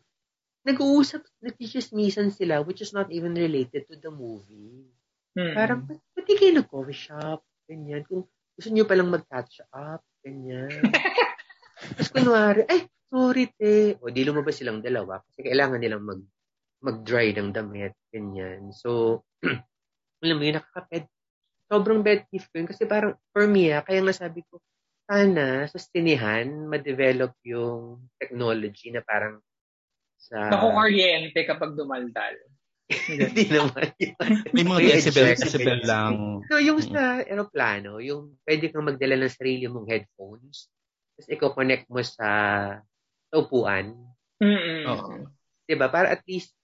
nag-uusap, 0.66 1.22
nagchismisan 1.40 2.34
sila, 2.34 2.60
which 2.66 2.82
is 2.82 2.90
not 2.90 3.08
even 3.14 3.38
related 3.38 3.86
to 3.86 3.94
the 4.02 4.10
movie. 4.10 4.90
Hmm. 5.38 5.54
Parang, 5.54 5.80
pati 5.86 6.32
kayo 6.34 6.58
nag-coffee 6.58 6.98
shop, 6.98 7.46
ganyan. 7.70 8.02
Kung 8.02 8.26
gusto 8.58 8.68
nyo 8.74 8.82
palang 8.82 9.14
mag-catch 9.14 9.62
up, 9.70 10.02
ganyan. 10.26 10.70
Tapos 11.94 12.10
kunwari, 12.10 12.66
ay, 12.66 12.90
sorry 13.06 13.46
te. 13.54 13.94
O, 14.02 14.10
di 14.10 14.26
lumabas 14.26 14.58
silang 14.58 14.82
dalawa 14.82 15.22
kasi 15.30 15.46
kailangan 15.46 15.78
nilang 15.78 16.02
mag 16.02 16.20
mag-dry 16.78 17.34
ng 17.34 17.50
damit, 17.50 17.94
ganyan. 18.10 18.70
So, 18.70 19.22
alam 20.22 20.36
mo 20.38 20.42
yun, 20.44 20.58
nakakaped. 20.58 21.06
Sobrang 21.68 22.00
bad 22.00 22.24
gift 22.32 22.48
ko 22.50 22.62
yun. 22.62 22.68
Kasi 22.70 22.88
parang, 22.88 23.18
for 23.34 23.44
me, 23.44 23.74
ah, 23.74 23.84
kaya 23.84 24.00
nga 24.00 24.14
sabi 24.14 24.46
ko, 24.46 24.62
sana 25.08 25.64
sa 25.66 25.78
sinihan, 25.80 26.68
ma-develop 26.68 27.32
yung 27.44 28.08
technology 28.20 28.92
na 28.92 29.00
parang 29.02 29.40
sa... 30.18 30.52
Nakukuryente 30.52 31.40
kapag 31.48 31.74
dumaldal. 31.74 32.36
Hindi 33.08 33.52
naman. 33.52 33.88
May 34.56 34.64
mga 34.64 34.80
decibel, 34.96 35.36
decibel 35.36 35.80
lang. 35.84 36.40
So, 36.48 36.56
yung 36.56 36.80
sa 36.80 37.20
aeroplano, 37.20 38.00
yung 38.00 38.40
pwede 38.48 38.72
kang 38.72 38.88
magdala 38.88 39.16
ng 39.20 39.32
sarili 39.32 39.68
mong 39.68 39.88
headphones, 39.88 40.72
tapos 41.16 41.28
i-connect 41.28 41.84
mo 41.92 42.00
sa, 42.00 42.30
sa 43.28 43.34
upuan. 43.36 43.92
Mm-hmm. 44.40 44.80
Oo. 44.88 45.12
Diba? 45.68 45.92
Para 45.92 46.16
at 46.16 46.24
least, 46.24 46.56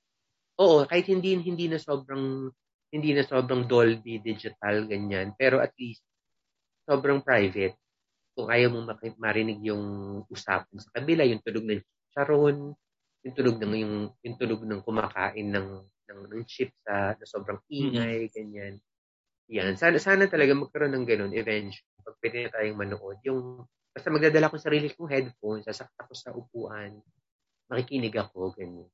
oo, 0.60 0.86
kahit 0.86 1.06
hindi 1.10 1.38
hindi 1.38 1.66
na 1.66 1.78
sobrang 1.80 2.50
hindi 2.94 3.10
na 3.10 3.26
sobrang 3.26 3.66
Dolby 3.66 4.22
digital 4.22 4.86
ganyan, 4.86 5.34
pero 5.34 5.58
at 5.58 5.74
least 5.78 6.04
sobrang 6.86 7.24
private 7.24 7.74
kung 8.34 8.50
ayaw 8.50 8.74
mong 8.74 8.98
marinig 9.18 9.62
yung 9.62 9.84
usapan 10.26 10.78
sa 10.82 10.90
kabila, 10.90 11.22
yung 11.22 11.42
tulog 11.42 11.64
ng 11.70 11.82
charon, 12.10 12.74
yung 13.22 13.34
tulog 13.34 13.56
ng 13.62 13.72
yung, 13.78 13.94
yung 14.26 14.36
tulog 14.36 14.60
ng 14.66 14.82
kumakain 14.82 15.48
ng 15.54 15.68
ng, 16.10 16.20
ng 16.28 16.42
chip 16.44 16.70
sa 16.84 17.16
na 17.16 17.24
sobrang 17.24 17.58
ingay, 17.70 18.28
mm-hmm. 18.28 18.34
ganyan. 18.34 18.74
Yan. 19.52 19.72
Sana, 19.76 19.96
sana 20.00 20.24
talaga 20.28 20.56
magkaroon 20.56 20.92
ng 20.92 21.06
ganun 21.08 21.32
eventually. 21.32 21.88
Pag 22.04 22.16
pwede 22.20 22.36
na 22.44 22.52
tayong 22.52 22.80
manood. 22.80 23.18
Yung, 23.24 23.64
basta 23.92 24.08
magdadala 24.12 24.52
ko 24.52 24.56
sarili 24.60 24.92
kong 24.92 25.12
headphones, 25.12 25.64
sasakta 25.64 26.04
ko 26.04 26.12
sa 26.12 26.30
upuan, 26.32 27.00
makikinig 27.68 28.12
ako, 28.16 28.52
ganyan. 28.52 28.88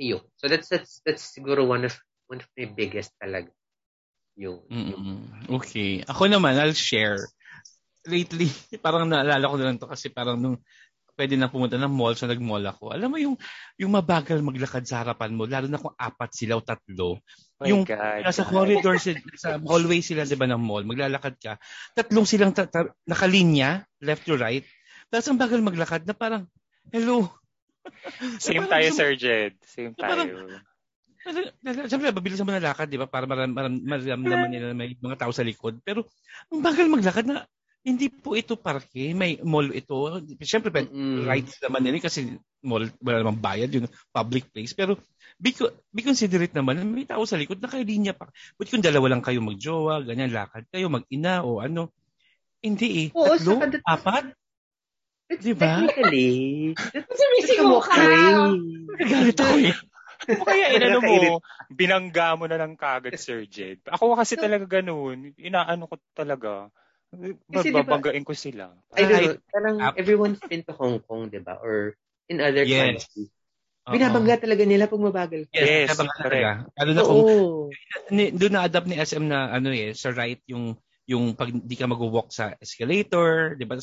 Iyo. 0.00 0.26
So 0.36 0.50
that's, 0.50 0.68
that's, 0.68 1.00
that's 1.06 1.24
siguro 1.34 1.66
one 1.66 1.86
of, 1.86 1.94
one 2.26 2.42
of 2.42 2.48
my 2.58 2.66
biggest 2.66 3.14
talaga. 3.20 3.50
Yung, 4.34 4.66
mm-hmm. 4.66 4.90
yung 4.90 5.06
Okay. 5.62 6.02
Ako 6.06 6.26
naman, 6.26 6.58
I'll 6.58 6.74
share 6.74 7.22
lately, 8.04 8.48
parang 8.84 9.08
naalala 9.08 9.48
ko 9.48 9.56
na 9.56 9.66
lang 9.70 9.78
to 9.80 9.88
kasi 9.88 10.12
parang 10.12 10.36
nung 10.36 10.58
pwede 11.14 11.38
na 11.38 11.46
pumunta 11.46 11.78
ng 11.78 11.94
mall, 11.94 12.18
so 12.18 12.26
nag-mall 12.26 12.62
ako. 12.66 12.90
Alam 12.90 13.08
mo 13.14 13.18
yung 13.22 13.36
yung 13.78 13.94
mabagal 13.94 14.42
maglakad 14.42 14.82
sa 14.82 15.06
harapan 15.06 15.30
mo, 15.30 15.46
lalo 15.46 15.70
na 15.70 15.78
kung 15.78 15.94
apat 15.94 16.30
sila 16.34 16.58
o 16.58 16.62
tatlo. 16.62 17.22
My 17.62 17.70
yung 17.70 17.86
God. 17.86 18.26
nasa 18.26 18.42
corridor, 18.42 18.98
sila, 18.98 19.22
sa 19.38 19.54
hallway 19.62 20.02
sila, 20.02 20.26
di 20.26 20.34
ba, 20.34 20.50
ng 20.50 20.58
mall, 20.58 20.82
maglalakad 20.82 21.38
ka. 21.38 21.54
Tatlong 21.94 22.26
silang 22.26 22.50
ta- 22.50 22.66
ta- 22.66 22.90
nakalinya, 23.06 23.86
left 24.02 24.26
to 24.26 24.34
right. 24.34 24.66
Tapos 25.06 25.30
ang 25.30 25.38
bagal 25.38 25.62
maglakad 25.62 26.02
na 26.02 26.18
parang, 26.18 26.50
hello. 26.90 27.30
Same 28.44 28.66
tayo, 28.66 28.88
Sir 28.92 29.12
Jed. 29.16 29.54
Same 29.64 29.92
tayo. 29.94 30.48
Siyempre, 31.88 32.12
mabilis 32.12 32.40
naman 32.40 32.60
nalakad, 32.60 32.88
di 32.92 33.00
ba? 33.00 33.08
Para 33.08 33.24
maram, 33.24 33.48
maram, 33.48 33.72
maramdaman 33.80 34.50
nila 34.52 34.66
na 34.72 34.76
may 34.76 34.92
mga 34.92 35.16
tao 35.16 35.32
sa 35.32 35.46
likod. 35.46 35.80
Pero, 35.80 36.04
ang 36.52 36.60
bagal 36.60 36.84
maglakad 36.92 37.24
na, 37.24 37.48
hindi 37.84 38.08
po 38.08 38.32
ito 38.32 38.56
parke, 38.56 39.12
may 39.12 39.36
mall 39.44 39.68
ito. 39.72 40.20
Siyempre, 40.40 40.72
mm 40.72 41.28
rights 41.28 41.60
naman 41.60 41.84
nila 41.84 42.00
kasi 42.00 42.36
mall, 42.64 42.88
wala 43.00 43.24
namang 43.24 43.40
bayad, 43.40 43.72
yun, 43.72 43.88
public 44.12 44.48
place. 44.52 44.72
Pero, 44.76 45.00
be, 45.40 45.52
be 45.92 46.00
considerate 46.04 46.52
naman, 46.52 46.80
na 46.80 46.84
may 46.84 47.08
tao 47.08 47.24
sa 47.24 47.40
likod, 47.40 47.60
nakalinya 47.60 48.12
pa. 48.12 48.28
Buti 48.56 48.76
kung 48.76 48.84
dalawa 48.84 49.16
lang 49.16 49.24
kayo 49.24 49.40
magjowa, 49.40 50.04
ganyan, 50.04 50.32
lakad 50.32 50.68
kayo, 50.68 50.92
mag-ina, 50.92 51.40
o 51.44 51.60
ano. 51.64 51.92
Hindi 52.64 52.88
eh. 53.04 53.08
Oo, 53.12 53.36
Tatlo, 53.36 53.60
saka 53.60 53.80
apat, 53.84 54.24
Di 55.40 55.52
ba? 55.56 55.82
Technically, 55.82 56.30
that's, 56.76 57.06
Kasi 57.08 57.22
may 57.30 57.40
that's 57.42 57.50
a 57.50 57.54
sigaw 57.58 57.78
ka. 57.80 57.94
nagalit 58.98 59.36
ako 59.38 59.54
eh. 59.60 59.76
O 60.24 60.46
kaya 60.46 60.66
inano 60.72 60.98
mo, 61.04 61.16
binangga 61.68 62.32
mo 62.38 62.48
na 62.48 62.56
lang 62.56 62.78
kagad, 62.78 63.12
Sir 63.20 63.44
Jed. 63.44 63.82
Ako 63.84 64.16
kasi 64.16 64.38
talaga 64.40 64.64
ganun. 64.64 65.36
Inaano 65.36 65.84
ko 65.90 66.00
talaga. 66.16 66.70
Kasi 67.50 67.70
diba- 67.70 67.84
Babanggain 67.84 68.24
ko 68.24 68.32
sila. 68.32 68.72
I 68.96 69.04
don't 69.04 69.22
know, 69.22 69.36
parang 69.52 69.76
Up. 69.82 69.94
everyone's 70.00 70.40
been 70.42 70.64
to 70.66 70.74
Hong 70.74 70.98
Kong, 71.04 71.28
di 71.30 71.38
ba? 71.38 71.60
Or 71.60 71.94
in 72.30 72.40
other 72.40 72.64
Yes. 72.64 73.04
countries. 73.06 73.30
Oo. 73.84 73.92
Binabangga 73.92 74.40
talaga 74.40 74.64
nila 74.64 74.88
pag 74.88 75.02
mabagal 75.02 75.44
ka. 75.52 75.60
Yes, 75.60 75.92
Yes, 75.92 76.00
talaga. 76.00 76.64
Lalo 76.72 76.90
na 76.96 77.02
kung 77.04 77.22
doon 78.40 78.52
na-adapt 78.56 78.88
ni 78.88 78.96
SM 78.96 79.24
na 79.28 79.52
ano 79.52 79.68
eh, 79.76 79.92
sa 79.92 80.08
right 80.08 80.40
yung 80.48 80.72
yung 81.04 81.36
pag 81.36 81.52
di 81.52 81.76
ka 81.76 81.84
mag-walk 81.84 82.32
sa 82.32 82.56
escalator, 82.64 83.60
'di 83.60 83.68
ba? 83.68 83.76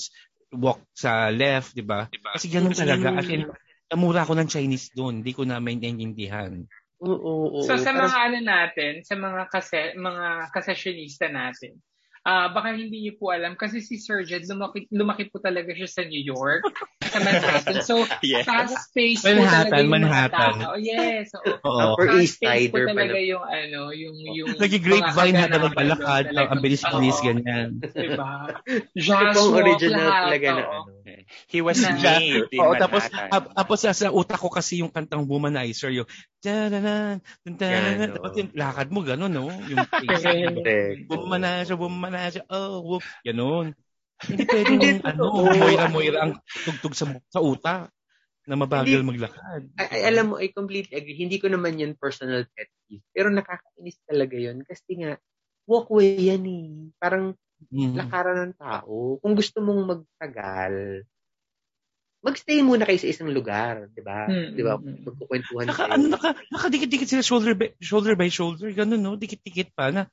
Walk 0.52 0.84
sa 0.92 1.32
left, 1.32 1.72
'di 1.74 1.84
ba? 1.88 2.12
Kasi 2.12 2.52
ganun 2.52 2.76
talaga. 2.76 3.16
As 3.16 3.28
in, 3.32 3.48
namura 3.88 4.24
ako 4.24 4.36
ng 4.36 4.50
Chinese 4.52 4.92
doon. 4.92 5.24
Hindi 5.24 5.32
ko 5.32 5.44
na 5.48 5.60
maintindihan. 5.64 6.64
Oo, 7.02 7.12
oo, 7.18 7.46
oo. 7.60 7.66
So 7.66 7.76
sa 7.80 7.92
Parang- 7.96 8.08
mga 8.08 8.20
ano 8.20 8.38
natin, 8.44 8.92
sa 9.04 9.16
mga 9.16 9.42
kase, 9.50 9.96
mga 9.98 10.54
kasessionista 10.54 11.28
natin, 11.32 11.76
ah 12.22 12.54
baka 12.54 12.78
hindi 12.78 13.02
niyo 13.02 13.14
po 13.18 13.34
alam 13.34 13.58
kasi 13.58 13.82
si 13.82 13.98
Sir 13.98 14.22
Jed 14.22 14.46
lumaki, 14.46 14.86
lumaki 14.94 15.26
po 15.26 15.42
talaga 15.42 15.74
siya 15.74 15.90
sa 15.90 16.02
New 16.06 16.22
York, 16.22 16.62
sa 17.02 17.18
Manhattan. 17.18 17.82
So 17.82 18.06
Yes. 18.22 18.46
fast 18.46 18.94
pace 18.94 19.26
po 19.26 19.34
Manhattan, 19.34 19.68
talaga 19.68 19.82
yung 19.82 19.90
mga 19.90 20.02
Manhattan. 20.06 20.54
tao. 20.62 20.74
Yes. 20.78 21.26
oo. 21.34 21.54
Oo. 21.66 21.80
Upper 21.98 22.08
Fast 22.08 22.22
East 22.22 22.38
pace 22.38 22.70
po 22.70 22.78
Sider 22.78 22.86
pa 22.86 22.92
talaga 22.94 23.18
na. 23.18 23.26
yung 23.26 23.44
ano, 23.44 23.80
yung 23.92 24.16
yung 24.38 24.50
Nag-grapevine 24.54 25.34
mga 25.34 25.42
hata 25.42 25.58
ng 25.60 25.74
palakad, 25.76 26.24
talaga. 26.30 26.50
ang 26.54 26.60
bilis-bilis 26.62 27.18
Oo. 27.18 27.26
ganyan. 27.26 27.70
Diba? 27.82 28.32
Ito 28.62 28.86
Jazz 28.96 29.36
walk, 29.42 29.58
original 29.58 29.98
lahat, 30.00 30.22
talaga 30.30 30.48
na 30.48 30.62
ano. 30.62 30.92
He 31.48 31.60
was 31.60 31.80
Na- 31.82 31.96
made 31.98 32.48
in 32.52 32.60
Oo, 32.62 32.74
tapos 32.78 33.04
tapos 33.56 33.78
sa, 33.82 34.08
utak 34.12 34.38
ko 34.38 34.48
kasi 34.48 34.80
yung 34.80 34.94
kantang 34.94 35.26
Womanizer, 35.26 35.90
yung 35.90 36.08
tananan, 36.42 37.22
Yan, 37.46 38.14
tapos 38.14 38.34
yung 38.38 38.52
lakad 38.54 38.88
mo 38.90 39.02
ganun, 39.02 39.30
no? 39.32 39.48
Yung 39.68 39.80
face. 39.92 40.24
Correct. 40.26 41.08
Womanizer, 41.08 41.76
womanizer, 42.12 42.44
oh, 42.52 42.84
whoop, 42.84 43.06
ganun. 43.24 43.72
Hindi 44.28 44.44
pwedeng 44.52 44.82
Hindi, 44.84 45.02
ano, 45.08 45.24
moira-moira 45.56 46.18
ang 46.28 46.34
tugtog 46.68 46.94
sa, 46.94 47.06
sa 47.32 47.40
utak 47.40 47.90
na 48.46 48.54
mabagal 48.60 49.02
maglakad. 49.02 49.64
Ay, 49.80 50.06
alam 50.06 50.34
mo, 50.34 50.36
I 50.38 50.52
completely 50.52 50.94
agree. 50.94 51.18
Hindi 51.18 51.40
ko 51.40 51.48
naman 51.50 51.80
yan 51.80 51.98
personal 51.98 52.46
pet 52.54 52.70
peeve. 52.86 53.02
Pero 53.16 53.32
nakakainis 53.34 53.98
talaga 54.06 54.36
yun. 54.38 54.62
Kasi 54.68 55.02
nga, 55.02 55.18
walkway 55.66 56.20
yan 56.20 56.44
eh. 56.46 56.70
Parang 57.02 57.34
Mhm. 57.72 57.98
lakaran 57.98 58.52
ng 58.52 58.56
tao. 58.60 59.18
Kung 59.24 59.34
gusto 59.34 59.58
mong 59.64 59.82
magtagal, 59.88 61.06
magstay 62.22 62.62
muna 62.62 62.86
kayo 62.86 63.00
sa 63.02 63.10
isang 63.10 63.30
lugar, 63.34 63.90
di 63.90 64.02
ba? 64.06 64.30
Hmm, 64.30 64.54
Di 64.54 64.62
ba? 64.62 64.78
hmm, 64.78 64.86
hmm. 64.86 65.06
Magkukwentuhan 65.10 65.66
Naka, 65.66 65.82
kayo. 65.82 65.94
ano, 65.98 66.06
naka, 66.14 66.30
nakadikit-dikit 66.54 67.08
sila 67.10 67.24
shoulder 67.26 67.54
by, 67.58 67.74
shoulder 67.82 68.14
by 68.14 68.30
shoulder, 68.30 68.70
ganun, 68.70 69.02
no? 69.02 69.18
Dikit-dikit 69.18 69.74
pa 69.74 69.90
na, 69.90 70.06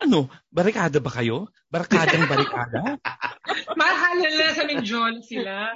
ano, 0.00 0.30
barikada 0.52 0.98
ba 1.00 1.10
kayo? 1.10 1.48
Barkadang 1.68 2.28
barikada? 2.28 2.98
Mahala 3.80 4.28
na 4.28 4.48
sa 4.54 4.64
Minjol 4.64 5.20
sila. 5.24 5.74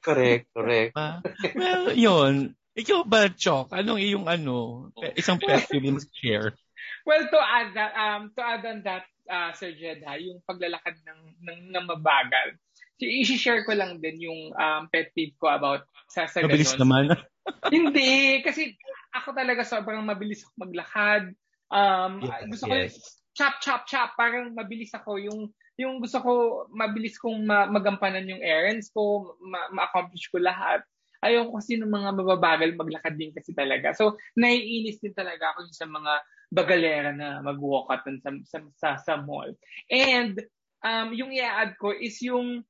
Correct, 0.00 0.48
correct. 0.54 0.92
ba? 0.96 1.20
Well, 1.52 1.92
yun. 1.92 2.56
Ikaw 2.74 3.06
ba, 3.06 3.30
Chok? 3.30 3.70
Anong 3.70 4.00
iyong 4.02 4.26
ano, 4.26 4.88
isang 5.14 5.38
pet 5.38 5.70
peeve 5.70 5.94
share? 6.10 6.56
Well, 7.04 7.28
to 7.28 7.38
add 7.38 7.76
that, 7.76 7.92
um, 7.94 8.32
to 8.34 8.40
add 8.40 8.64
on 8.64 8.80
that, 8.88 9.04
uh, 9.28 9.52
Sir 9.52 9.76
Jed, 9.76 10.02
ha, 10.08 10.16
yung 10.16 10.40
paglalakad 10.48 10.96
ng, 11.04 11.20
ng, 11.44 11.58
ng 11.70 11.84
mabagal. 11.86 12.58
So, 12.98 13.06
i-share 13.06 13.62
ko 13.68 13.76
lang 13.76 14.00
din 14.00 14.24
yung 14.24 14.56
um, 14.56 14.82
pet 14.88 15.12
peeve 15.12 15.36
ko 15.36 15.52
about 15.52 15.84
sa, 16.08 16.26
sa 16.26 16.42
Mabilis 16.42 16.74
ganun. 16.74 16.82
naman. 16.82 17.04
Hindi, 17.74 18.40
kasi 18.40 18.74
ako 19.12 19.36
talaga 19.36 19.62
sobrang 19.62 20.02
mabilis 20.02 20.42
ako 20.42 20.52
maglakad. 20.64 21.24
Um, 21.68 22.24
Yes, 22.24 22.40
gusto 22.50 22.64
ko 22.66 22.74
yes. 22.74 22.94
Chop, 23.34 23.58
chop, 23.60 23.82
chop. 23.84 24.14
Parang 24.14 24.54
mabilis 24.54 24.94
ako. 24.94 25.18
Yung, 25.18 25.50
yung 25.74 25.98
gusto 25.98 26.22
ko, 26.22 26.32
mabilis 26.70 27.18
kong 27.18 27.44
ma- 27.44 27.68
magampanan 27.68 28.30
yung 28.30 28.40
errands 28.40 28.88
ko, 28.94 29.34
ma- 29.42 29.70
ma-accomplish 29.74 30.30
ko 30.30 30.38
lahat. 30.38 30.86
Ayoko 31.24 31.56
kasi 31.56 31.80
ng 31.80 31.88
mga 31.88 32.10
mababagal 32.20 32.70
maglakad 32.76 33.16
din 33.16 33.32
kasi 33.34 33.56
talaga. 33.56 33.96
So, 33.96 34.20
naiinis 34.38 35.00
din 35.00 35.16
talaga 35.16 35.56
ako 35.56 35.72
sa 35.72 35.88
mga 35.88 36.12
bagalera 36.54 37.10
na 37.10 37.40
mag-walk 37.42 37.90
out 37.90 38.04
sa, 38.22 38.30
sa, 38.46 38.58
sa, 38.78 38.88
sa 39.00 39.14
mall. 39.18 39.50
And, 39.90 40.38
um, 40.84 41.16
yung 41.16 41.34
i-add 41.34 41.80
ko 41.80 41.96
is 41.96 42.20
yung, 42.22 42.62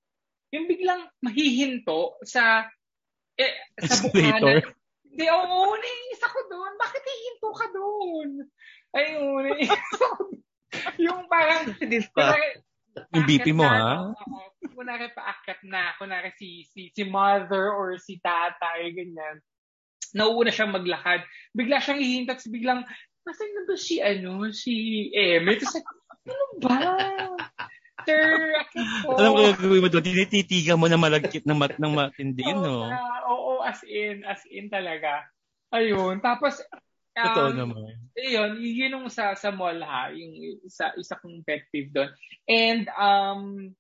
yung 0.55 0.64
biglang 0.70 1.11
mahihinto 1.20 2.16
sa, 2.22 2.70
eh, 3.35 3.55
sa 3.83 3.98
bukana. 4.00 4.62
Hindi, 5.03 5.27
oo, 5.31 5.59
naiinis 5.74 6.22
ako 6.22 6.38
doon. 6.46 6.72
Bakit 6.79 7.03
hihinto 7.03 7.48
ka 7.55 7.66
doon? 7.74 8.29
Ayun, 8.94 9.42
naiinis 9.50 9.74
ako. 9.98 10.43
yung 11.04 11.26
parang, 11.30 11.70
kunwari, 11.74 12.48
Yung 13.10 13.26
BP 13.26 13.46
mo, 13.50 13.66
ha? 13.66 13.74
na, 13.74 14.14
oo. 14.14 14.38
kunwari 14.70 15.10
paakyat 15.10 15.60
na, 15.66 15.94
kunwari 15.98 16.30
si, 16.38 16.66
si, 16.70 16.90
si 16.94 17.02
mother 17.02 17.74
or 17.74 17.98
si 17.98 18.22
tatay, 18.22 18.94
ganyan. 18.94 19.42
Nauuna 20.14 20.54
siyang 20.54 20.74
maglakad. 20.74 21.26
Bigla 21.50 21.82
siyang 21.82 21.98
hihinto, 21.98 22.34
tapos 22.34 22.46
biglang, 22.50 22.87
nasan 23.26 23.50
na 23.50 23.62
ba 23.66 23.74
si, 23.74 23.94
ano, 23.98 24.30
si 24.54 24.74
Eme? 25.10 25.58
Tapos, 25.58 25.82
ano 26.28 26.44
ba? 26.62 26.76
Sir, 28.04 28.52
akit 28.60 28.88
po. 29.02 29.16
Alam 29.16 29.30
ko 29.32 29.40
gagawin 29.56 29.82
mo 29.82 29.88
doon, 29.88 30.04
tinititigan 30.04 30.78
mo 30.78 30.87
na 30.87 31.00
malagkit 31.00 31.42
ng, 31.48 31.58
mat, 31.58 31.74
ng 31.80 31.92
matindi 31.96 32.44
yun, 32.44 32.60
no? 32.60 32.92
Oo, 32.94 33.32
oo, 33.32 33.52
as 33.64 33.80
in, 33.88 34.22
as 34.28 34.44
in 34.52 34.68
talaga. 34.68 35.24
Ayun. 35.72 36.20
Tapos, 36.20 36.60
um, 37.18 37.24
Totoo 37.31 37.50
naman. 37.55 37.94
Ayun, 38.14 38.50
yun 38.61 38.94
yung 38.94 39.09
sa, 39.11 39.35
sa 39.35 39.50
mall 39.50 39.79
ha, 39.83 40.11
yung 40.14 40.62
isa, 40.66 40.94
isa 40.98 41.18
kong 41.18 41.42
pet 41.46 41.66
peeve 41.70 41.90
doon. 41.94 42.11
And, 42.46 42.87
um, 42.94 43.74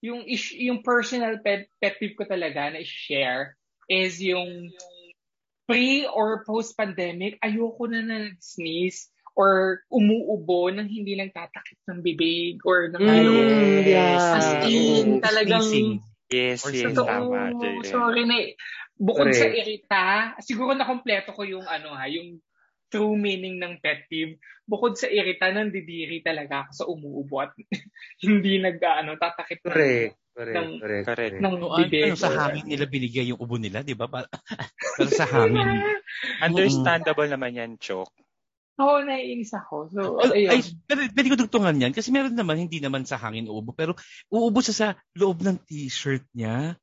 yung, 0.00 0.24
is, 0.24 0.50
yung 0.56 0.82
personal 0.82 1.38
pet, 1.44 1.68
pet 1.78 1.98
peeve 2.00 2.16
ko 2.16 2.24
talaga 2.24 2.72
na 2.72 2.80
i-share 2.82 3.58
is 3.90 4.22
yung 4.22 4.70
pre 5.70 6.06
or 6.06 6.42
post-pandemic, 6.42 7.38
ayoko 7.42 7.86
na 7.86 8.02
na 8.02 8.16
nag-sneeze 8.30 9.10
or 9.38 9.80
umuubo 9.86 10.66
nang 10.74 10.90
hindi 10.90 11.14
nagtatakip 11.14 11.78
ng 11.86 12.02
bibig 12.02 12.58
or 12.66 12.90
ng 12.90 12.98
ano. 12.98 13.30
Mm, 13.30 13.86
yeah. 13.86 14.36
As 14.36 14.48
in, 14.66 15.18
Oo. 15.18 15.22
talagang 15.22 15.62
Sneezing. 15.62 16.02
Yes, 16.30 16.62
Or 16.62 16.70
yes, 16.70 16.94
Totoo. 16.94 17.06
tama. 17.06 17.50
Sorry 17.82 18.22
na. 18.22 18.54
Bukod 19.00 19.34
sa 19.34 19.50
Correct. 19.50 19.58
irita, 19.58 20.04
siguro 20.44 20.78
na 20.78 20.86
kompleto 20.86 21.34
ko 21.34 21.42
yung 21.42 21.66
ano 21.66 21.90
ha, 21.90 22.06
yung 22.06 22.38
true 22.90 23.14
meaning 23.14 23.62
ng 23.62 23.78
pet 23.78 24.04
peeve. 24.10 24.36
Bukod 24.66 24.98
sa 24.98 25.06
irita, 25.06 25.50
nandidiri 25.50 26.22
talaga 26.22 26.66
ako 26.66 26.70
sa 26.74 26.84
umuubo 26.86 27.40
at 27.42 27.54
hindi 28.26 28.58
nag 28.58 28.78
ano, 28.82 29.14
tatakip 29.16 29.62
ng, 29.64 29.70
Correct. 29.72 30.14
Correct. 30.30 30.56
Ng- 30.56 30.78
Correct. 30.78 31.06
correct. 31.10 31.36
ng 31.42 31.54
No, 31.58 31.68
ano, 31.74 31.78
bibig. 31.84 32.14
sa 32.14 32.30
hangin 32.30 32.66
nila 32.66 32.86
binigay 32.86 33.26
yung 33.34 33.40
ubo 33.42 33.58
nila, 33.58 33.82
di 33.82 33.98
ba? 33.98 34.06
Para, 34.06 34.26
para 34.98 35.10
sa 35.10 35.26
hangin. 35.26 35.82
Understandable 36.46 37.26
naman 37.30 37.54
yan, 37.58 37.70
Chok. 37.78 38.10
Oo, 38.80 39.04
naiinis 39.04 39.52
ako. 39.52 39.92
So, 39.92 40.00
Ay, 40.24 40.48
ayun. 40.48 40.50
ay, 40.56 40.60
pero 40.88 40.98
pwede 41.12 41.28
ko 41.28 41.36
dugtungan 41.36 41.76
yan 41.76 41.92
kasi 41.92 42.08
meron 42.08 42.32
naman, 42.32 42.64
hindi 42.64 42.80
naman 42.80 43.04
sa 43.04 43.20
hangin 43.20 43.44
uubo, 43.44 43.76
pero 43.76 43.92
uubo 44.32 44.64
siya 44.64 44.72
sa 44.72 44.88
loob 45.12 45.44
ng 45.44 45.60
t-shirt 45.68 46.24
niya. 46.32 46.79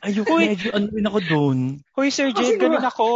Ayoko, 0.00 0.32
Uy. 0.40 0.56
medyo 0.56 0.68
ano 0.72 0.86
rin 0.88 1.06
ako 1.06 1.18
doon. 1.28 1.58
Hoy, 1.92 2.08
Sir 2.08 2.32
Jade, 2.32 2.56
ganun 2.56 2.82
ako. 2.82 3.06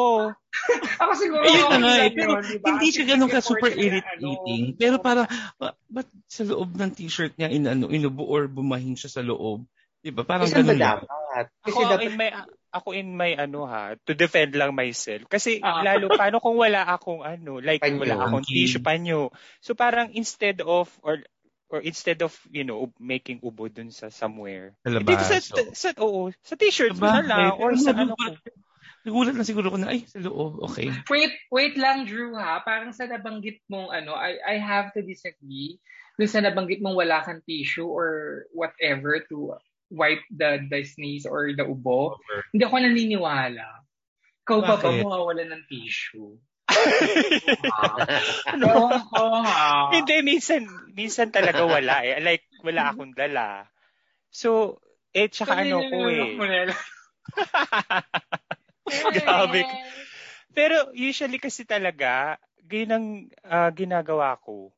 ako 1.02 1.12
siguro, 1.16 1.42
Ayun 1.42 1.56
na 1.56 1.66
okay 1.68 1.80
nga 1.80 1.94
eh, 1.96 2.10
pero 2.12 2.30
yun, 2.36 2.42
di 2.44 2.56
ba? 2.60 2.66
hindi 2.70 2.88
siya 2.92 3.04
ganun 3.08 3.30
ka 3.32 3.40
super 3.40 3.72
na, 3.72 3.80
irritating. 3.80 4.62
ano, 4.72 4.76
Pero 4.78 4.96
para, 5.00 5.22
ba, 5.56 5.74
ba't 5.88 6.08
sa 6.28 6.42
loob 6.44 6.76
ng 6.76 6.92
t-shirt 6.92 7.34
niya 7.40 7.48
in, 7.48 7.64
ano, 7.66 7.88
inubo 7.88 8.24
or 8.26 8.46
bumahin 8.46 8.94
siya 8.94 9.08
sa 9.08 9.22
loob? 9.24 9.64
Di 10.04 10.12
ba? 10.12 10.22
Parang 10.22 10.46
Isang 10.46 10.66
ganun 10.68 10.78
lang. 10.78 11.00
Ako 11.66 11.78
dapat, 11.84 12.08
in 12.08 12.14
my 12.16 12.30
ako 12.72 12.88
in 12.92 13.08
my 13.16 13.32
ano 13.36 13.64
ha, 13.64 13.96
to 14.04 14.12
defend 14.12 14.52
lang 14.52 14.72
myself. 14.76 15.24
Kasi 15.28 15.60
Ah. 15.64 15.80
lalo 15.84 16.12
paano 16.12 16.40
kung 16.40 16.56
wala 16.60 16.84
akong 16.84 17.24
ano, 17.24 17.60
like 17.60 17.80
Panyo. 17.80 18.00
wala 18.04 18.16
akong 18.28 18.44
tissue 18.44 18.80
panyo. 18.84 19.32
So 19.64 19.72
parang 19.72 20.12
instead 20.12 20.60
of 20.64 20.88
or 21.00 21.20
or 21.68 21.82
instead 21.82 22.22
of, 22.22 22.30
you 22.50 22.62
know, 22.62 22.92
making 22.98 23.42
ubo 23.42 23.66
dun 23.66 23.90
sa 23.90 24.06
somewhere. 24.08 24.74
Sa 24.86 25.02
Dito 25.02 25.22
sa, 25.26 25.36
labas. 25.38 25.50
oo. 25.50 25.72
sa, 25.74 25.88
oo, 25.98 26.22
sa 26.42 26.54
t-shirt 26.54 26.94
mo 26.94 27.10
na 27.10 27.22
lang 27.26 27.52
or 27.58 27.74
Eh, 27.74 27.80
sa 27.82 27.90
ano 27.90 28.14
ko. 28.14 28.34
Nagulat 29.06 29.38
na 29.38 29.46
siguro 29.46 29.70
ko 29.70 29.78
na, 29.78 29.94
ay, 29.94 30.02
sa 30.06 30.18
loob, 30.18 30.58
okay. 30.66 30.90
Wait, 31.06 31.30
wait 31.54 31.78
lang, 31.78 32.10
Drew, 32.10 32.34
ha? 32.34 32.58
Parang 32.66 32.90
sa 32.90 33.06
nabanggit 33.06 33.62
mong 33.70 33.94
ano, 33.94 34.18
I, 34.18 34.34
I 34.42 34.56
have 34.58 34.90
to 34.98 35.02
disagree. 35.02 35.78
Dun 36.18 36.26
sa 36.26 36.42
nabanggit 36.42 36.82
mong 36.82 36.98
wala 36.98 37.22
kang 37.22 37.38
tissue 37.46 37.86
or 37.86 38.42
whatever 38.50 39.22
to 39.30 39.54
wipe 39.94 40.22
the, 40.34 40.58
the 40.66 40.82
sneeze 40.82 41.22
or 41.22 41.54
the 41.54 41.62
ubo. 41.62 42.18
Hindi 42.50 42.66
ako 42.66 42.82
naniniwala. 42.82 43.66
Ikaw 44.42 44.58
pa 44.62 44.74
ba 44.74 44.90
Bakit? 44.90 45.02
mawawala 45.06 45.42
ng 45.54 45.62
tissue? 45.70 46.34
Ano? 48.52 48.70
Oo, 49.16 49.40
ha? 49.50 49.70
Hindi, 49.92 50.14
minsan, 50.26 50.62
minsan 50.94 51.30
talaga 51.30 51.62
wala 51.66 52.02
eh. 52.06 52.18
Like, 52.22 52.46
wala 52.62 52.90
akong 52.92 53.14
dala. 53.14 53.66
So, 54.30 54.80
eh, 55.14 55.28
tsaka 55.30 55.62
ano 55.64 55.86
ko 55.86 56.10
eh. 56.10 56.36
Grabe. 59.16 59.62
Pero 60.56 60.90
usually 60.96 61.38
kasi 61.38 61.64
talaga, 61.68 62.38
ganyan 62.66 62.92
ang 62.92 63.06
ah, 63.46 63.70
ginagawa 63.72 64.36
ko. 64.40 64.72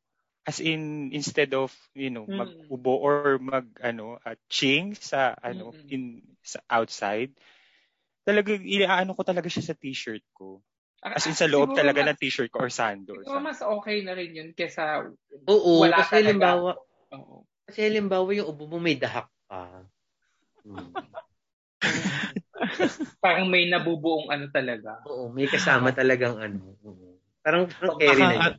As 0.48 0.61
in, 0.64 1.12
instead 1.12 1.52
of, 1.52 1.70
you 1.92 2.09
know, 2.09 2.24
Mm. 2.24 2.40
mag-ubo 2.40 2.94
or 3.00 3.36
mag, 3.40 3.68
ano, 3.84 4.16
ah, 4.24 4.36
ching 4.48 4.96
sa, 4.96 5.36
ano, 5.44 5.76
Mm-mm. 5.76 5.92
in, 5.92 6.22
sa 6.40 6.61
outside, 6.72 7.32
talaga, 8.24 8.54
iaano 8.56 9.12
ko 9.16 9.22
talaga 9.26 9.48
siya 9.50 9.64
sa 9.72 9.76
t-shirt 9.76 10.24
ko. 10.36 10.61
As 10.99 11.22
in, 11.30 11.38
sa 11.38 11.46
loob 11.46 11.72
Siguro 11.72 11.78
talaga 11.78 12.01
mas- 12.03 12.09
ng 12.11 12.18
t-shirt 12.18 12.51
ko 12.51 12.59
or 12.66 12.72
sando. 12.74 13.14
Siguro 13.22 13.38
mas 13.38 13.62
okay 13.62 14.03
na 14.03 14.18
rin 14.18 14.34
yun 14.34 14.51
kesa 14.51 15.07
oo, 15.46 15.72
Wala 15.86 16.03
kasi 16.03 16.11
talaga. 16.18 16.26
halimbawa, 16.26 16.70
oo. 17.14 17.36
kasi 17.70 17.78
halimbawa 17.86 18.28
yung 18.34 18.49
ubo 18.51 18.64
mo 18.66 18.78
may 18.82 18.99
dahak 18.99 19.30
pa. 19.46 19.86
Hmm. 20.66 20.90
parang 23.24 23.46
may 23.46 23.70
nabubuong 23.70 24.26
ano 24.34 24.51
talaga. 24.51 24.99
Oo, 25.07 25.30
may 25.30 25.46
kasama 25.46 25.94
talagang 25.94 26.34
ano. 26.38 26.74
Parang, 27.40 27.70
parang 27.70 27.94
O 27.94 28.01
carry 28.03 28.18
na 28.18 28.34
baka, 28.34 28.42
yun. 28.51 28.57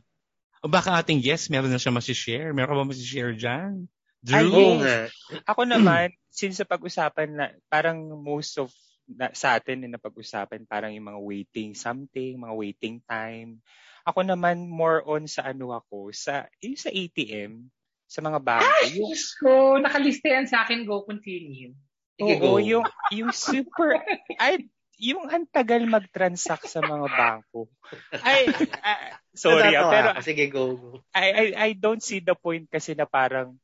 o 0.64 0.66
baka 0.72 0.90
ating 0.96 1.20
guest, 1.20 1.52
meron 1.52 1.68
na 1.68 1.76
siya 1.76 1.92
masishare. 1.92 2.56
Meron 2.56 2.72
ka 2.72 2.78
ba 2.80 2.88
masishare 2.88 3.36
dyan? 3.36 3.84
Ay, 4.32 4.48
Drew? 4.48 4.52
Oo 4.56 4.80
nga. 4.80 5.08
Ako 5.44 5.68
naman, 5.68 6.12
since 6.32 6.56
sa 6.56 6.64
pag-usapan 6.64 7.28
na, 7.36 7.46
parang 7.68 8.00
most 8.16 8.56
of 8.56 8.72
na, 9.16 9.34
sa 9.34 9.58
atin 9.58 9.82
na 9.82 9.98
napag-usapan, 9.98 10.66
parang 10.66 10.94
yung 10.94 11.10
mga 11.10 11.20
waiting 11.20 11.70
something, 11.74 12.38
mga 12.38 12.54
waiting 12.54 12.96
time. 13.04 13.58
Ako 14.06 14.22
naman, 14.22 14.70
more 14.70 15.02
on 15.04 15.26
sa 15.26 15.50
ano 15.50 15.74
ako, 15.74 16.14
sa, 16.14 16.46
yung 16.62 16.78
sa 16.78 16.88
ATM, 16.88 17.66
sa 18.10 18.20
mga 18.22 18.38
bangko. 18.42 18.84
Yung, 18.94 19.14
So, 19.14 19.78
nakalista 19.78 20.26
yan 20.30 20.46
sa 20.50 20.66
akin. 20.66 20.82
Go, 20.82 21.06
continue. 21.06 21.74
Sige, 22.18 22.34
oo, 22.42 22.58
go. 22.58 22.62
yung, 22.62 22.86
yung 23.14 23.30
super, 23.30 24.02
ay, 24.42 24.66
yung 25.00 25.32
antagal 25.32 25.88
mag-transact 25.88 26.68
sa 26.68 26.84
mga 26.84 27.06
bangko. 27.08 27.72
Ay, 28.20 28.52
ah, 28.84 29.16
sorry 29.32 29.72
ah, 29.72 29.88
Natatawa 29.88 29.92
pero. 29.92 30.08
Sige, 30.20 30.44
go, 30.52 30.64
go. 30.76 30.90
I, 31.16 31.26
I, 31.32 31.44
I 31.56 31.68
don't 31.72 32.04
see 32.04 32.20
the 32.20 32.36
point 32.36 32.68
kasi 32.68 32.92
na 32.92 33.08
parang, 33.08 33.56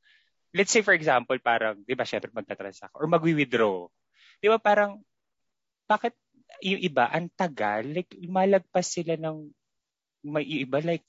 let's 0.56 0.72
say 0.72 0.80
for 0.80 0.96
example, 0.96 1.36
parang, 1.44 1.84
di 1.84 1.92
ba, 1.92 2.08
syempre 2.08 2.32
magta-transact 2.32 2.96
or 2.96 3.04
magwi-withdraw. 3.04 3.84
Di 4.40 4.48
ba, 4.48 4.56
parang, 4.56 5.04
bakit 5.86 6.14
yung 6.62 6.82
iba, 6.82 7.06
ang 7.10 7.30
tagal, 7.34 7.86
like, 7.86 8.10
malagpas 8.26 8.86
sila 8.86 9.14
ng, 9.18 9.50
may 10.26 10.44
yung 10.46 10.62
iba, 10.66 10.78
like, 10.82 11.06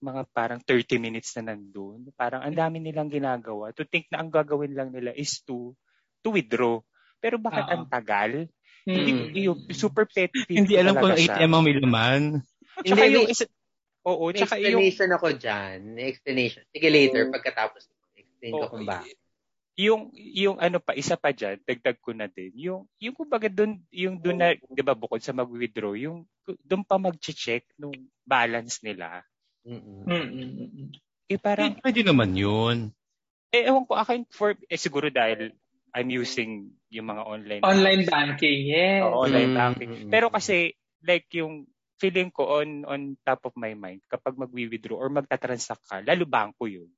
mga 0.00 0.22
parang 0.32 0.60
30 0.64 0.96
minutes 0.96 1.36
na 1.36 1.52
nandun. 1.52 2.08
Parang 2.16 2.40
ang 2.40 2.56
dami 2.56 2.80
nilang 2.80 3.12
ginagawa. 3.12 3.68
To 3.76 3.84
think 3.84 4.08
na 4.08 4.24
ang 4.24 4.32
gagawin 4.32 4.72
lang 4.72 4.90
nila 4.90 5.12
is 5.12 5.44
to, 5.44 5.76
to 6.24 6.32
withdraw. 6.32 6.80
Pero 7.20 7.36
bakit 7.36 7.68
Oo. 7.68 7.72
ang 7.76 7.84
tagal? 7.84 8.48
Hmm. 8.88 8.96
Hindi, 8.96 9.44
yung 9.44 9.68
super 9.76 10.08
pet 10.08 10.32
peeve 10.32 10.56
Hindi 10.56 10.80
alam 10.80 10.96
kung 10.96 11.12
talaga 11.12 11.20
siya. 11.20 11.36
ATM 11.36 11.52
ang 11.52 11.64
may 11.68 11.76
laman. 11.76 12.22
Tsaka 12.80 13.02
Hindi, 13.04 13.16
yung 13.20 13.28
isa, 13.28 13.44
oo, 14.08 14.24
May 14.32 14.40
tsaka 14.40 14.54
yung, 14.56 14.80
explanation 14.80 15.10
ako 15.12 15.26
dyan. 15.36 15.78
May 15.92 16.04
explanation. 16.08 16.62
Sige, 16.72 16.88
later, 16.88 17.22
Oo. 17.28 17.32
pagkatapos, 17.36 17.80
explain 18.16 18.52
ko 18.56 18.64
Oo, 18.64 18.72
kung 18.72 18.88
bakit. 18.88 19.19
Yung 19.80 20.12
yung 20.12 20.56
ano 20.60 20.76
pa 20.76 20.92
isa 20.92 21.16
pa 21.16 21.32
diyan 21.32 21.56
dagdag 21.64 21.96
ko 22.04 22.12
na 22.12 22.28
din 22.28 22.52
yung 22.52 22.84
yung 23.00 23.16
kumbaga 23.16 23.48
doon 23.48 23.80
yung 23.88 24.20
doon 24.20 24.36
na 24.36 24.48
'di 24.52 24.82
ba 24.84 24.92
bukod 24.92 25.24
sa 25.24 25.32
mag-withdraw 25.32 25.96
yung 25.96 26.28
doon 26.68 26.84
pa 26.84 27.00
mag-check 27.00 27.64
nung 27.80 27.94
balance 28.26 28.84
nila. 28.84 29.24
Mm, 29.64 30.08
mm, 30.08 30.88
eh 31.30 31.38
parang 31.40 31.76
Pwede 31.80 32.00
naman 32.04 32.32
yun. 32.36 32.90
eh 33.54 33.66
ewan 33.66 33.84
ko 33.88 33.96
akin 33.96 34.24
for 34.30 34.54
eh 34.68 34.80
siguro 34.80 35.08
dahil 35.08 35.52
I'm 35.90 36.10
using 36.12 36.70
yung 36.92 37.10
mga 37.10 37.22
online 37.26 37.62
Online 37.66 38.02
banking, 38.06 38.60
yes. 38.70 39.02
Oo, 39.02 39.26
online 39.26 39.50
Mm, 39.50 39.58
banking. 39.58 39.90
pero 40.12 40.30
kasi 40.30 40.74
like 41.02 41.26
yung 41.34 41.66
feeling 42.00 42.32
ko 42.32 42.62
on 42.62 42.84
on 42.88 43.00
top 43.26 43.44
of 43.50 43.54
my 43.60 43.72
mind 43.76 44.00
kapag 44.08 44.36
magwi-withdraw 44.36 44.96
or 44.96 45.08
magta-transact 45.12 45.84
ka 45.84 46.00
lalo 46.00 46.24
bangko 46.24 46.64
yun 46.64 46.88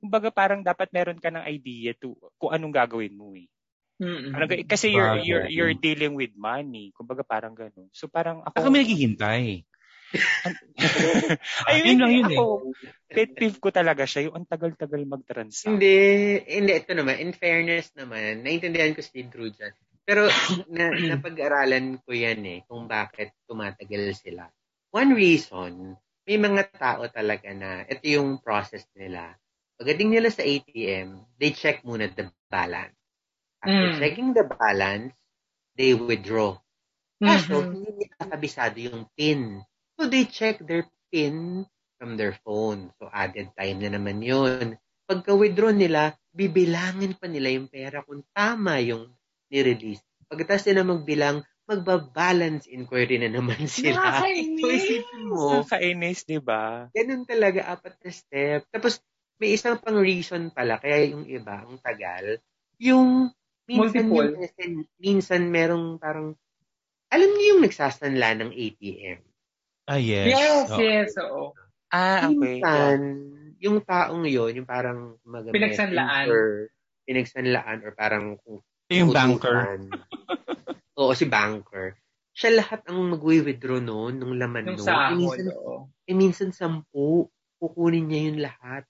kumbaga 0.00 0.32
parang 0.32 0.64
dapat 0.64 0.88
meron 0.90 1.20
ka 1.20 1.28
ng 1.28 1.44
idea 1.44 1.92
to 1.94 2.16
kung 2.40 2.50
anong 2.50 2.72
gagawin 2.72 3.14
mo 3.14 3.36
eh 3.36 3.46
Mm, 4.00 4.08
mm. 4.08 4.32
Parang 4.32 4.48
kasi 4.64 4.86
you're 4.96 5.20
you're 5.20 5.46
you're 5.52 5.76
dealing 5.76 6.16
with 6.16 6.32
money. 6.32 6.88
Kumbaga 6.96 7.20
parang 7.20 7.52
gano'n. 7.52 7.92
So 7.92 8.08
parang 8.08 8.40
ako 8.48 8.72
may 8.72 8.80
naghihintay. 8.80 9.60
Ay, 11.70 11.86
Yun 11.86 12.02
lang 12.02 12.10
yun 12.10 12.26
eh. 12.34 12.38
ako, 12.40 12.74
pet 13.06 13.30
peeve 13.30 13.58
ko 13.62 13.70
talaga 13.70 14.02
siya, 14.02 14.26
yung 14.26 14.42
ang 14.42 14.46
tagal-tagal 14.48 15.06
mag-transact. 15.06 15.70
Hindi, 15.70 16.34
hindi, 16.50 16.72
ito 16.74 16.90
naman, 16.98 17.22
in 17.22 17.30
fairness 17.30 17.94
naman, 17.94 18.42
naintindihan 18.42 18.90
ko 18.90 19.06
si 19.06 19.22
Drew 19.22 19.54
dyan. 19.54 19.70
Pero 20.02 20.26
na, 20.74 20.90
napag-aralan 20.90 22.02
ko 22.02 22.10
yan 22.10 22.42
eh, 22.42 22.58
kung 22.66 22.90
bakit 22.90 23.30
tumatagal 23.46 24.18
sila. 24.18 24.50
One 24.90 25.14
reason, 25.14 25.94
may 26.26 26.38
mga 26.42 26.74
tao 26.74 27.06
talaga 27.06 27.54
na, 27.54 27.86
ito 27.86 28.02
yung 28.10 28.42
process 28.42 28.82
nila. 28.98 29.38
Pagdating 29.80 30.10
nila 30.12 30.28
sa 30.28 30.44
ATM, 30.44 31.24
they 31.40 31.50
check 31.56 31.80
muna 31.88 32.06
the 32.12 32.28
balance. 32.52 32.94
After 33.64 33.88
Mm. 33.88 33.96
checking 33.96 34.36
the 34.36 34.44
balance, 34.44 35.16
they 35.76 35.96
withdraw. 35.96 36.58
Kaso, 37.24 37.64
Mhm. 37.64 37.72
hindi 37.72 37.90
nila 38.04 38.28
kabisado 38.28 38.76
yung 38.80 39.08
PIN. 39.16 39.62
So, 39.96 40.08
they 40.08 40.24
check 40.28 40.60
their 40.64 40.84
PIN 41.12 41.64
from 41.98 42.16
their 42.20 42.36
phone. 42.44 42.92
So, 43.00 43.08
added 43.12 43.52
time 43.56 43.80
na 43.84 43.90
naman 43.96 44.20
yun. 44.24 44.76
Pagka-withdraw 45.08 45.72
nila, 45.74 46.16
bibilangin 46.32 47.16
pa 47.18 47.26
nila 47.28 47.48
yung 47.56 47.68
pera 47.68 48.04
kung 48.04 48.24
tama 48.36 48.78
yung 48.84 49.12
ni-release. 49.52 50.04
Pagkatapos 50.30 50.64
nila 50.70 50.82
magbilang, 50.86 51.36
magbabalance 51.68 52.68
inquiry 52.70 53.16
na 53.20 53.30
naman 53.32 53.64
sila. 53.80 54.24
Nakakainis. 54.24 54.84
So, 55.48 55.64
mo, 55.64 55.68
Nakakainis, 55.68 56.20
di 56.28 56.38
ba? 56.40 56.90
ganun 56.94 57.22
talaga, 57.26 57.60
apat 57.70 57.94
na 58.02 58.10
step. 58.12 58.60
Tapos, 58.70 58.98
may 59.40 59.56
isang 59.56 59.80
pang 59.80 59.96
reason 59.98 60.52
pala, 60.52 60.76
kaya 60.78 61.10
yung 61.16 61.24
iba, 61.26 61.64
ang 61.64 61.80
tagal, 61.80 62.38
yung 62.76 63.32
minsan 63.64 64.12
Multiple. 64.12 64.36
yung 64.36 64.44
SN, 64.44 64.72
minsan 65.00 65.42
merong 65.48 65.96
parang, 65.96 66.36
alam 67.10 67.30
niyo 67.34 67.56
yung 67.56 67.62
nagsasanla 67.64 68.28
ng 68.40 68.50
ATM. 68.52 69.20
Ah, 69.88 69.98
yes. 69.98 70.36
Yes, 70.36 70.68
Oo. 70.70 70.78
yes, 70.78 71.10
oo. 71.18 71.44
Ah, 71.90 72.28
okay. 72.30 72.60
Minsan, 72.62 72.98
yung 73.58 73.82
taong 73.82 74.24
yon 74.28 74.52
yung 74.62 74.68
parang 74.68 75.18
mag 75.26 75.48
Pinagsanlaan. 75.50 76.26
messenger, 76.28 76.46
pinagsanlaan, 77.08 77.78
or 77.82 77.92
parang 77.96 78.38
kung 78.44 78.62
Yung 78.90 79.10
banker. 79.14 79.78
Oo, 80.98 81.12
si 81.14 81.26
banker. 81.30 81.94
Siya 82.34 82.62
lahat 82.62 82.86
ang 82.86 82.98
magwi-withdraw 83.10 83.82
noon, 83.82 84.18
nung 84.22 84.34
laman 84.38 84.74
Yung 84.74 84.78
noon. 84.78 84.86
Eh, 84.86 84.86
sahod, 84.86 85.18
minsan, 85.18 85.46
oo. 85.50 85.76
eh, 86.06 86.14
minsan 86.14 86.50
sampu, 86.54 87.26
kukunin 87.58 88.06
niya 88.06 88.20
yun 88.30 88.38
lahat. 88.42 88.82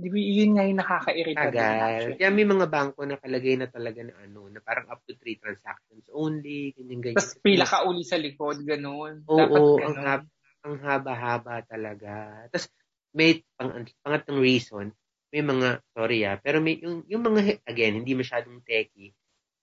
Di 0.00 0.08
ba, 0.08 0.16
yun 0.16 0.50
nga 0.56 0.64
yung 0.64 0.80
nakaka-irita. 0.80 1.40
Tagal. 1.52 2.02
Kaya 2.16 2.30
may 2.32 2.48
mga 2.48 2.66
bangko 2.72 3.04
na 3.04 3.20
kalagay 3.20 3.54
na 3.60 3.68
talaga 3.68 4.00
na 4.00 4.16
ano, 4.24 4.48
na 4.48 4.60
parang 4.64 4.88
up 4.88 5.04
to 5.04 5.12
three 5.20 5.36
transactions 5.36 6.08
only, 6.08 6.72
ganyan, 6.72 7.04
ganyan. 7.04 7.20
Tapos 7.20 7.36
pila 7.44 7.68
ka 7.68 7.84
uli 7.84 8.00
sa 8.00 8.16
likod, 8.16 8.64
ganun. 8.64 9.28
Oo, 9.28 9.36
Dapat 9.36 9.60
ang, 9.60 9.94
ganun. 9.94 10.08
hab- 10.08 10.32
ang 10.64 10.76
haba-haba 10.80 11.56
talaga. 11.68 12.44
Tapos, 12.48 12.72
may 13.12 13.44
pang, 13.60 13.84
pangatong 14.00 14.40
reason, 14.40 14.86
may 15.30 15.42
mga, 15.44 15.84
sorry 15.92 16.24
ah, 16.24 16.40
pero 16.40 16.64
may, 16.64 16.80
yung, 16.80 17.04
yung 17.06 17.22
mga, 17.22 17.60
again, 17.68 18.00
hindi 18.00 18.16
masyadong 18.16 18.64
techy, 18.64 19.12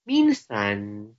minsan, 0.06 1.10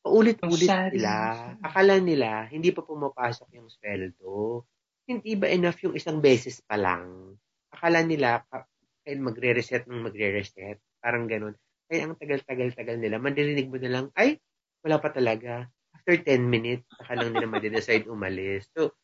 paulit-ulit 0.00 0.64
Masyado. 0.64 0.96
sila. 0.96 1.12
Akala 1.60 2.00
nila, 2.00 2.48
hindi 2.48 2.72
pa 2.72 2.80
pumapasok 2.80 3.48
yung 3.58 3.68
sweldo. 3.68 4.64
Hindi 5.04 5.34
ba 5.36 5.50
enough 5.50 5.82
yung 5.84 5.98
isang 5.98 6.22
beses 6.22 6.62
pa 6.64 6.78
lang? 6.78 7.36
Akala 7.70 8.02
nila, 8.02 8.42
ka- 8.46 8.68
kaya 9.04 9.16
magre-reset 9.16 9.86
ng 9.86 10.04
magre-reset. 10.04 10.78
Parang 11.00 11.26
ganun. 11.26 11.56
Kaya 11.90 12.06
ang 12.06 12.14
tagal-tagal-tagal 12.14 12.96
nila, 13.02 13.18
mandirinig 13.18 13.66
mo 13.66 13.78
na 13.82 13.90
lang, 13.90 14.06
ay, 14.14 14.38
wala 14.86 15.02
pa 15.02 15.10
talaga. 15.10 15.66
After 15.90 16.14
10 16.14 16.46
minutes, 16.46 16.86
saka 16.94 17.18
lang 17.18 17.34
nila 17.34 17.50
madidecide 17.50 18.06
umalis. 18.06 18.70
So, 18.70 18.94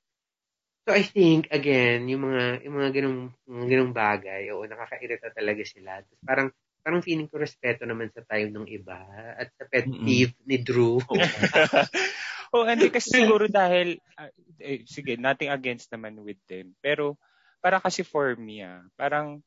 so 0.87 0.95
I 0.95 1.03
think, 1.03 1.51
again, 1.51 2.07
yung 2.07 2.31
mga, 2.31 2.62
yung 2.62 2.75
mga 2.79 2.91
ganong, 2.95 3.21
mga 3.43 3.67
ganong 3.75 3.93
bagay, 3.93 4.43
oo, 4.55 4.62
nakakairita 4.62 5.35
talaga 5.35 5.62
sila. 5.67 5.99
Tapos 5.99 6.21
parang, 6.23 6.49
parang 6.87 7.03
feeling 7.03 7.27
ko 7.27 7.43
respeto 7.43 7.83
naman 7.83 8.14
sa 8.14 8.23
tayo 8.23 8.47
ng 8.47 8.71
iba 8.71 9.03
at 9.35 9.51
sa 9.59 9.67
pet 9.67 9.91
peeve 9.91 10.39
mm-hmm. 10.39 10.47
ni 10.47 10.57
Drew. 10.62 11.03
oh, 12.55 12.62
hindi 12.62 12.89
kasi 12.95 13.11
siguro 13.19 13.51
dahil, 13.51 13.99
uh, 14.14 14.31
eh, 14.62 14.87
sige, 14.87 15.19
nothing 15.19 15.51
against 15.51 15.91
naman 15.91 16.23
with 16.23 16.39
them. 16.47 16.79
Pero, 16.79 17.19
para 17.61 17.81
kasi 17.83 18.07
for 18.07 18.37
me, 18.37 18.63
ah, 18.63 18.83
parang, 18.95 19.43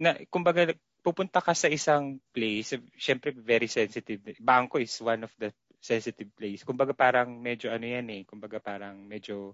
na, 0.00 0.16
kumbaga, 0.28 0.72
pupunta 1.04 1.44
ka 1.44 1.52
sa 1.52 1.68
isang 1.68 2.16
place, 2.32 2.80
syempre 2.96 3.28
very 3.36 3.68
sensitive. 3.68 4.24
Bangko 4.40 4.80
is 4.80 4.96
one 5.04 5.28
of 5.28 5.32
the 5.36 5.52
sensitive 5.76 6.32
place. 6.32 6.64
Kumbaga 6.64 6.96
parang 6.96 7.36
medyo 7.36 7.68
ano 7.68 7.84
yan 7.84 8.08
eh, 8.08 8.22
kumbaga 8.24 8.56
parang 8.56 9.04
medyo 9.04 9.52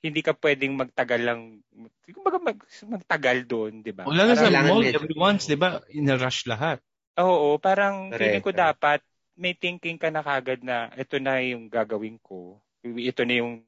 hindi 0.00 0.24
ka 0.24 0.32
pwedeng 0.32 0.80
magtagal 0.80 1.20
lang, 1.20 1.60
kumbaga 2.08 2.40
mag, 2.40 2.56
magtagal 2.88 3.44
doon, 3.44 3.84
di 3.84 3.92
ba? 3.92 4.08
Wala 4.08 4.32
na 4.32 4.34
sa 4.40 4.48
mall, 4.48 4.80
everyone's, 4.80 5.44
di 5.44 5.60
ba, 5.60 5.84
in-rush 5.92 6.48
lahat. 6.48 6.80
Oo, 7.20 7.60
parang 7.60 8.08
correct, 8.08 8.24
feeling 8.24 8.44
ko 8.44 8.52
dapat 8.56 9.04
may 9.36 9.52
thinking 9.52 10.00
ka 10.00 10.08
na 10.08 10.24
kagad 10.24 10.64
na 10.64 10.88
ito 10.96 11.20
na 11.20 11.40
yung 11.44 11.68
gagawin 11.68 12.16
ko. 12.24 12.56
Ito 12.80 13.28
na 13.28 13.44
yung 13.44 13.60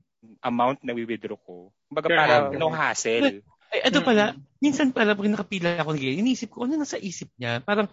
amount 0.42 0.80
na 0.86 0.94
wi-withdraw 0.94 1.38
ko. 1.38 1.70
Kumbaga 1.90 2.08
sure, 2.08 2.18
para 2.18 2.34
no 2.54 2.70
hassle. 2.70 3.42
Ay, 3.72 3.80
ito 3.88 4.00
pala, 4.04 4.32
mm-hmm. 4.32 4.60
minsan 4.60 4.88
pala 4.92 5.16
pag 5.16 5.32
nakapila 5.32 5.80
ako 5.80 5.96
ng 5.96 6.20
inisip 6.20 6.52
ko, 6.52 6.68
ano 6.68 6.76
nasa 6.76 7.00
isip 7.00 7.32
niya? 7.40 7.64
Parang, 7.64 7.88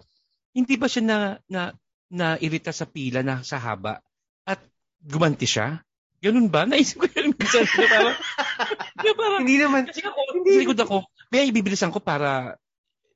hindi 0.52 0.74
ba 0.76 0.86
siya 0.90 1.02
na, 1.02 1.18
na, 1.48 1.62
na 2.10 2.26
irita 2.36 2.74
sa 2.74 2.84
pila 2.84 3.24
na 3.24 3.40
sa 3.40 3.56
haba 3.56 4.02
at 4.44 4.60
gumanti 5.00 5.48
siya? 5.48 5.80
Ganun 6.20 6.52
ba? 6.52 6.68
Naisip 6.68 7.00
ko 7.00 7.06
yun 7.08 7.32
minsan. 7.32 7.64
parang, 7.64 8.16
parang, 9.20 9.40
hindi 9.40 9.56
naman. 9.56 9.88
Kasi 9.88 10.04
ako, 10.04 10.20
hindi. 10.36 10.50
sa 10.52 10.60
likod 10.60 10.80
ako, 10.84 10.96
may 11.32 11.48
ibibilisan 11.48 11.88
ko 11.88 12.04
para, 12.04 12.60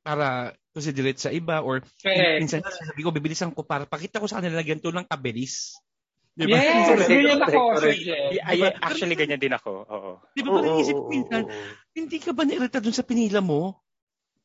para 0.00 0.56
considerate 0.72 1.20
sa 1.20 1.30
iba 1.30 1.60
or 1.60 1.84
Correct. 2.02 2.40
minsan 2.40 2.60
sabi 2.64 3.00
ko, 3.04 3.12
bibilisan 3.12 3.52
ko 3.52 3.62
para 3.62 3.84
pakita 3.86 4.18
ko 4.18 4.26
sa 4.26 4.40
kanila 4.40 4.64
ganito 4.64 4.88
lang 4.88 5.06
kabilis. 5.06 5.76
Di 6.34 6.50
ba? 6.50 6.58
Yes, 6.58 7.06
ganyan 7.06 7.42
ako. 7.46 7.62
Ay, 8.42 8.58
actually, 8.82 9.14
ganyan 9.14 9.38
din 9.38 9.54
ako. 9.54 9.72
Oo. 9.86 10.10
Di 10.34 10.42
ba 10.42 10.50
parang 10.58 10.82
isip 10.82 10.98
ko 10.98 11.06
minsan, 11.06 11.46
hindi 11.94 12.18
ka 12.18 12.34
ba 12.34 12.42
nairita 12.42 12.82
dun 12.82 12.94
sa 12.94 13.06
pinila 13.06 13.38
mo? 13.38 13.78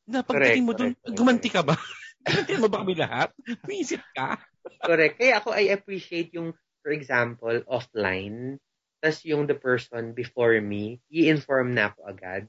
Na 0.06 0.22
pagdating 0.22 0.64
mo 0.66 0.72
dun, 0.74 0.94
gumanti 1.02 1.50
ka 1.50 1.66
ba? 1.66 1.74
Gumanti 2.26 2.52
mo 2.60 2.68
ba 2.70 2.84
kami 2.84 2.94
lahat? 2.94 3.32
May 3.66 3.82
isip 3.82 4.04
ka? 4.14 4.38
correct. 4.84 5.18
Kaya 5.18 5.40
ako, 5.42 5.56
I 5.56 5.72
appreciate 5.74 6.30
yung, 6.36 6.54
for 6.84 6.92
example, 6.94 7.64
offline, 7.66 8.60
tas 9.00 9.24
yung 9.24 9.48
the 9.48 9.56
person 9.56 10.12
before 10.12 10.54
me, 10.60 11.00
i-inform 11.10 11.74
na 11.74 11.90
ako 11.90 12.00
agad. 12.06 12.42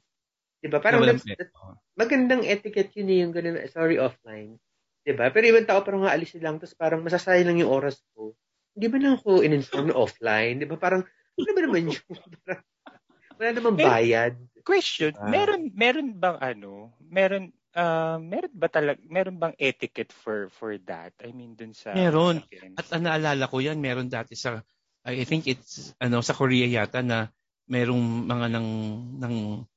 Di 0.60 0.68
ba? 0.70 0.84
Parang 0.84 1.02
that's, 1.08 1.24
that's, 1.24 1.56
magandang 1.96 2.46
etiquette 2.46 2.94
yun 2.94 3.10
eh, 3.10 3.18
yung 3.26 3.32
ganun, 3.34 3.58
sorry, 3.72 3.98
offline. 3.98 4.60
Di 5.02 5.16
ba? 5.18 5.32
Pero 5.34 5.50
ibang 5.50 5.66
tao 5.66 5.82
parang 5.82 6.06
aalis 6.06 6.36
lang, 6.38 6.62
tapos 6.62 6.76
parang 6.78 7.02
masasayang 7.02 7.48
lang 7.50 7.64
yung 7.64 7.72
oras 7.72 8.04
ko 8.14 8.36
hindi 8.82 8.90
ba 8.90 8.98
lang 8.98 9.14
ako 9.22 9.46
in-inform 9.46 9.94
na 9.94 9.96
offline? 10.02 10.58
Di 10.58 10.66
ba 10.66 10.74
parang, 10.74 11.06
ano 11.38 11.52
ba 11.54 11.62
naman 11.62 11.94
yun? 11.94 12.02
Wala 13.38 13.54
namang 13.54 13.78
bayad. 13.78 14.34
Question, 14.66 15.14
uh, 15.22 15.30
meron 15.30 15.70
meron 15.74 16.18
bang 16.18 16.38
ano, 16.42 16.94
meron 16.98 17.54
uh, 17.78 18.18
meron 18.18 18.54
ba 18.54 18.70
talag 18.70 19.02
meron 19.06 19.38
bang 19.38 19.54
etiquette 19.58 20.10
for 20.10 20.50
for 20.54 20.78
that? 20.86 21.14
I 21.22 21.34
mean 21.34 21.58
dun 21.58 21.74
sa 21.74 21.94
Meron. 21.94 22.46
Sa 22.46 22.78
At 22.78 22.90
uh, 22.94 23.02
naalala 23.02 23.50
ko 23.50 23.58
'yan, 23.62 23.82
meron 23.82 24.10
dati 24.10 24.38
sa 24.38 24.62
I 25.02 25.26
think 25.26 25.50
it's 25.50 25.98
ano 25.98 26.22
sa 26.22 26.38
Korea 26.38 26.70
yata 26.70 27.02
na 27.02 27.34
merong 27.66 28.30
mga 28.30 28.46
nang 28.54 28.70
nang 29.18 29.36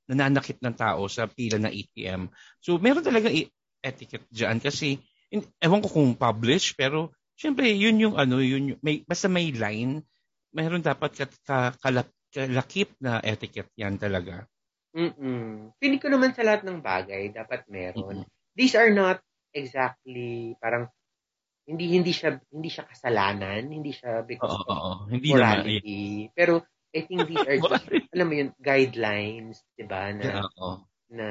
nananakit 0.08 0.60
ng 0.60 0.76
tao 0.76 1.08
sa 1.08 1.24
pila 1.24 1.56
ng 1.56 1.72
ATM. 1.72 2.28
So 2.60 2.76
meron 2.76 3.00
talaga 3.00 3.32
etiquette 3.80 4.28
diyan 4.28 4.60
kasi 4.60 5.00
in, 5.32 5.40
ewan 5.60 5.80
ko 5.80 5.88
kung 5.88 6.12
publish 6.20 6.76
pero 6.76 7.16
Siyempre, 7.34 7.70
yun 7.74 7.98
yung 7.98 8.14
ano, 8.14 8.38
yun 8.38 8.74
yung, 8.74 8.80
may, 8.80 9.02
basta 9.02 9.26
may 9.26 9.50
line, 9.50 10.02
mayroon 10.54 10.82
dapat 10.82 11.14
ka, 11.14 11.26
ka, 11.42 11.58
kalap, 11.82 12.08
kalakip 12.30 12.94
na 13.02 13.18
etiquette 13.22 13.74
yan 13.78 13.98
talaga. 13.98 14.46
Mm-mm. 14.94 15.74
Feeling 15.82 16.02
ko 16.02 16.08
naman 16.10 16.30
sa 16.34 16.46
lahat 16.46 16.62
ng 16.62 16.78
bagay, 16.78 17.34
dapat 17.34 17.66
meron. 17.66 18.22
Mm-hmm. 18.22 18.54
These 18.54 18.74
are 18.78 18.90
not 18.94 19.18
exactly, 19.50 20.54
parang, 20.62 20.86
hindi 21.64 21.96
hindi 21.96 22.12
siya 22.12 22.36
hindi 22.52 22.68
siya 22.68 22.84
kasalanan, 22.84 23.72
hindi 23.72 23.88
siya 23.88 24.20
because 24.20 24.52
oo, 24.52 24.68
oo, 24.68 24.76
oo. 24.76 24.92
Hindi 25.08 25.32
morality. 25.32 26.28
Naman, 26.28 26.36
Pero 26.36 26.52
I 26.92 27.00
think 27.08 27.24
these 27.24 27.46
are 27.48 27.56
just, 27.72 27.88
alam 28.12 28.26
mo 28.28 28.34
yun, 28.36 28.50
guidelines, 28.60 29.64
'di 29.72 29.84
ba? 29.88 30.12
Na, 30.12 30.44
oo 30.44 30.84
na, 31.12 31.28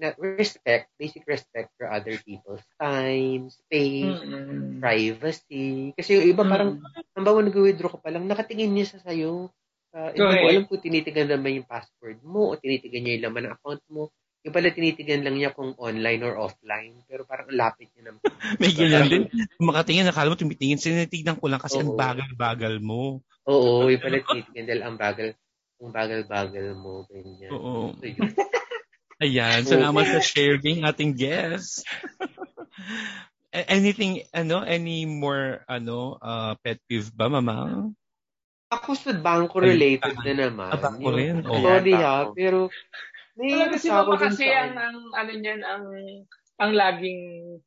na 0.00 0.16
respect, 0.18 0.88
basic 0.96 1.24
respect 1.28 1.70
for 1.76 1.88
other 1.92 2.16
people's 2.24 2.64
time, 2.80 3.52
space, 3.52 4.20
mm-hmm. 4.22 4.80
privacy. 4.80 5.92
Kasi 5.96 6.20
yung 6.20 6.26
iba 6.32 6.42
parang, 6.46 6.80
mm-hmm. 6.80 7.16
ang 7.16 7.24
bawa 7.26 7.38
nag-withdraw 7.44 7.92
ka 7.92 8.00
pa 8.00 8.10
lang, 8.12 8.24
nakatingin 8.24 8.72
niya 8.72 8.96
sa 8.96 9.10
sayo. 9.10 9.52
Uh, 9.92 10.08
hindi 10.16 10.24
mo 10.24 10.48
alam 10.48 10.64
kung 10.64 10.80
tinitigan 10.80 11.28
naman 11.28 11.60
yung 11.60 11.68
password 11.68 12.24
mo 12.24 12.48
o 12.48 12.56
tinitigan 12.56 13.04
niya 13.04 13.20
yung 13.20 13.24
laman 13.28 13.42
ng 13.48 13.54
account 13.60 13.82
mo. 13.92 14.08
Yung 14.42 14.54
pala 14.56 14.74
tinitigan 14.74 15.22
lang 15.22 15.36
niya 15.38 15.54
kung 15.54 15.76
online 15.78 16.24
or 16.24 16.34
offline. 16.34 16.98
Pero 17.06 17.28
parang 17.28 17.52
lapit 17.52 17.92
niya 17.94 18.10
naman. 18.10 18.24
May 18.60 18.72
ganyan 18.72 19.06
din. 19.06 19.22
Kung 19.60 19.68
makatingin, 19.68 20.08
nakala 20.08 20.32
mo 20.32 20.40
tumitingin. 20.40 20.80
Sinitignan 20.80 21.38
ko 21.38 21.46
lang 21.46 21.60
kasi 21.62 21.78
Oo. 21.78 21.84
ang 21.84 21.94
bagal-bagal 21.94 22.80
mo. 22.80 23.20
Oo, 23.46 23.86
yung 23.86 24.02
pala 24.08 24.18
tinitigan 24.24 24.64
dahil 24.66 24.82
ang 24.82 24.96
bagal, 24.96 25.28
ang 25.78 25.92
bagal-bagal 25.92 26.66
mo. 26.74 27.04
Ganyan. 27.06 27.52
Oo. 27.52 27.92
So, 28.00 28.08
yun. 28.08 28.32
Ayan, 29.22 29.62
salamat 29.62 30.02
sa 30.02 30.18
sharing 30.18 30.82
ating 30.82 31.14
guest. 31.14 31.86
Anything, 33.54 34.26
ano, 34.34 34.66
any 34.66 35.06
more, 35.06 35.62
ano, 35.70 36.18
uh, 36.18 36.58
pet 36.58 36.82
peeve 36.90 37.14
ba, 37.14 37.30
mama? 37.30 37.86
Ako 38.72 38.98
sa 38.98 39.14
banko 39.14 39.62
related 39.62 40.18
Ay, 40.18 40.34
na 40.34 40.50
naman. 40.50 40.74
Ah, 40.74 40.80
banko 40.80 41.14
rin? 41.14 41.46
Oh. 41.46 41.62
Sorry 41.62 41.94
ha, 41.94 42.34
pero 42.34 42.66
Naiinis 43.38 43.86
ako 43.86 44.18
dun 44.18 44.22
kasi 44.26 44.44
sa... 44.50 44.66
ang, 44.66 44.74
ang, 44.74 44.96
ano 45.14 45.32
niyan, 45.38 45.62
ang, 45.62 45.84
ang 46.58 46.72
laging 46.74 47.20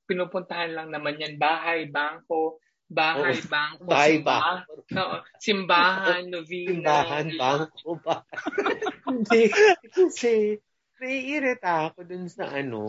pinupuntahan 0.06 0.76
lang 0.76 0.92
naman 0.92 1.22
yan, 1.24 1.40
bahay, 1.40 1.88
bangko, 1.88 2.60
bahay, 2.86 3.40
oh, 3.40 3.48
bangko, 3.48 3.84
bahay, 3.88 4.12
simbahan, 4.20 4.58
no, 4.92 5.04
simbahan, 5.46 6.22
novena. 6.28 6.70
Simbahan, 6.70 7.28
bangko, 7.40 7.90
bahay. 8.04 8.38
Hindi, 9.08 9.42
kasi 9.90 10.60
naiirita 11.02 11.92
ako 11.92 12.08
dun 12.08 12.26
sa 12.32 12.52
ano. 12.52 12.82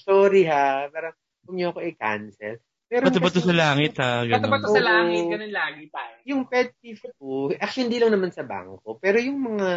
Sorry 0.00 0.44
ha, 0.48 0.88
parang 0.92 1.14
kung 1.44 1.56
niyo 1.56 1.72
ako 1.72 1.80
i-cancel. 1.84 2.60
Pero 2.88 3.12
Bato-bato 3.12 3.40
sa 3.44 3.52
langit 3.52 4.00
ha. 4.00 4.24
Bato-bato 4.24 4.72
sa 4.72 4.80
langit, 4.80 5.28
ganun 5.28 5.52
lagi 5.52 5.92
tayo. 5.92 6.16
Yung 6.24 6.42
pet 6.48 6.72
peeve 6.80 7.04
ko, 7.20 7.52
actually 7.52 7.92
hindi 7.92 8.00
lang 8.00 8.12
naman 8.16 8.32
sa 8.32 8.48
bangko, 8.48 8.96
pero 8.96 9.20
yung 9.20 9.38
mga, 9.44 9.70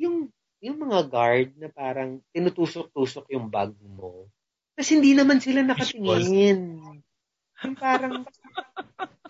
yung, 0.00 0.32
yung 0.64 0.76
mga 0.80 0.98
guard 1.12 1.50
na 1.60 1.68
parang 1.68 2.24
tinutusok-tusok 2.32 3.28
yung 3.36 3.52
bag 3.52 3.76
mo. 3.84 4.32
Tapos 4.72 4.90
hindi 4.96 5.12
naman 5.12 5.44
sila 5.44 5.60
nakatingin. 5.60 6.80
Yung 7.62 7.76
parang, 7.76 8.24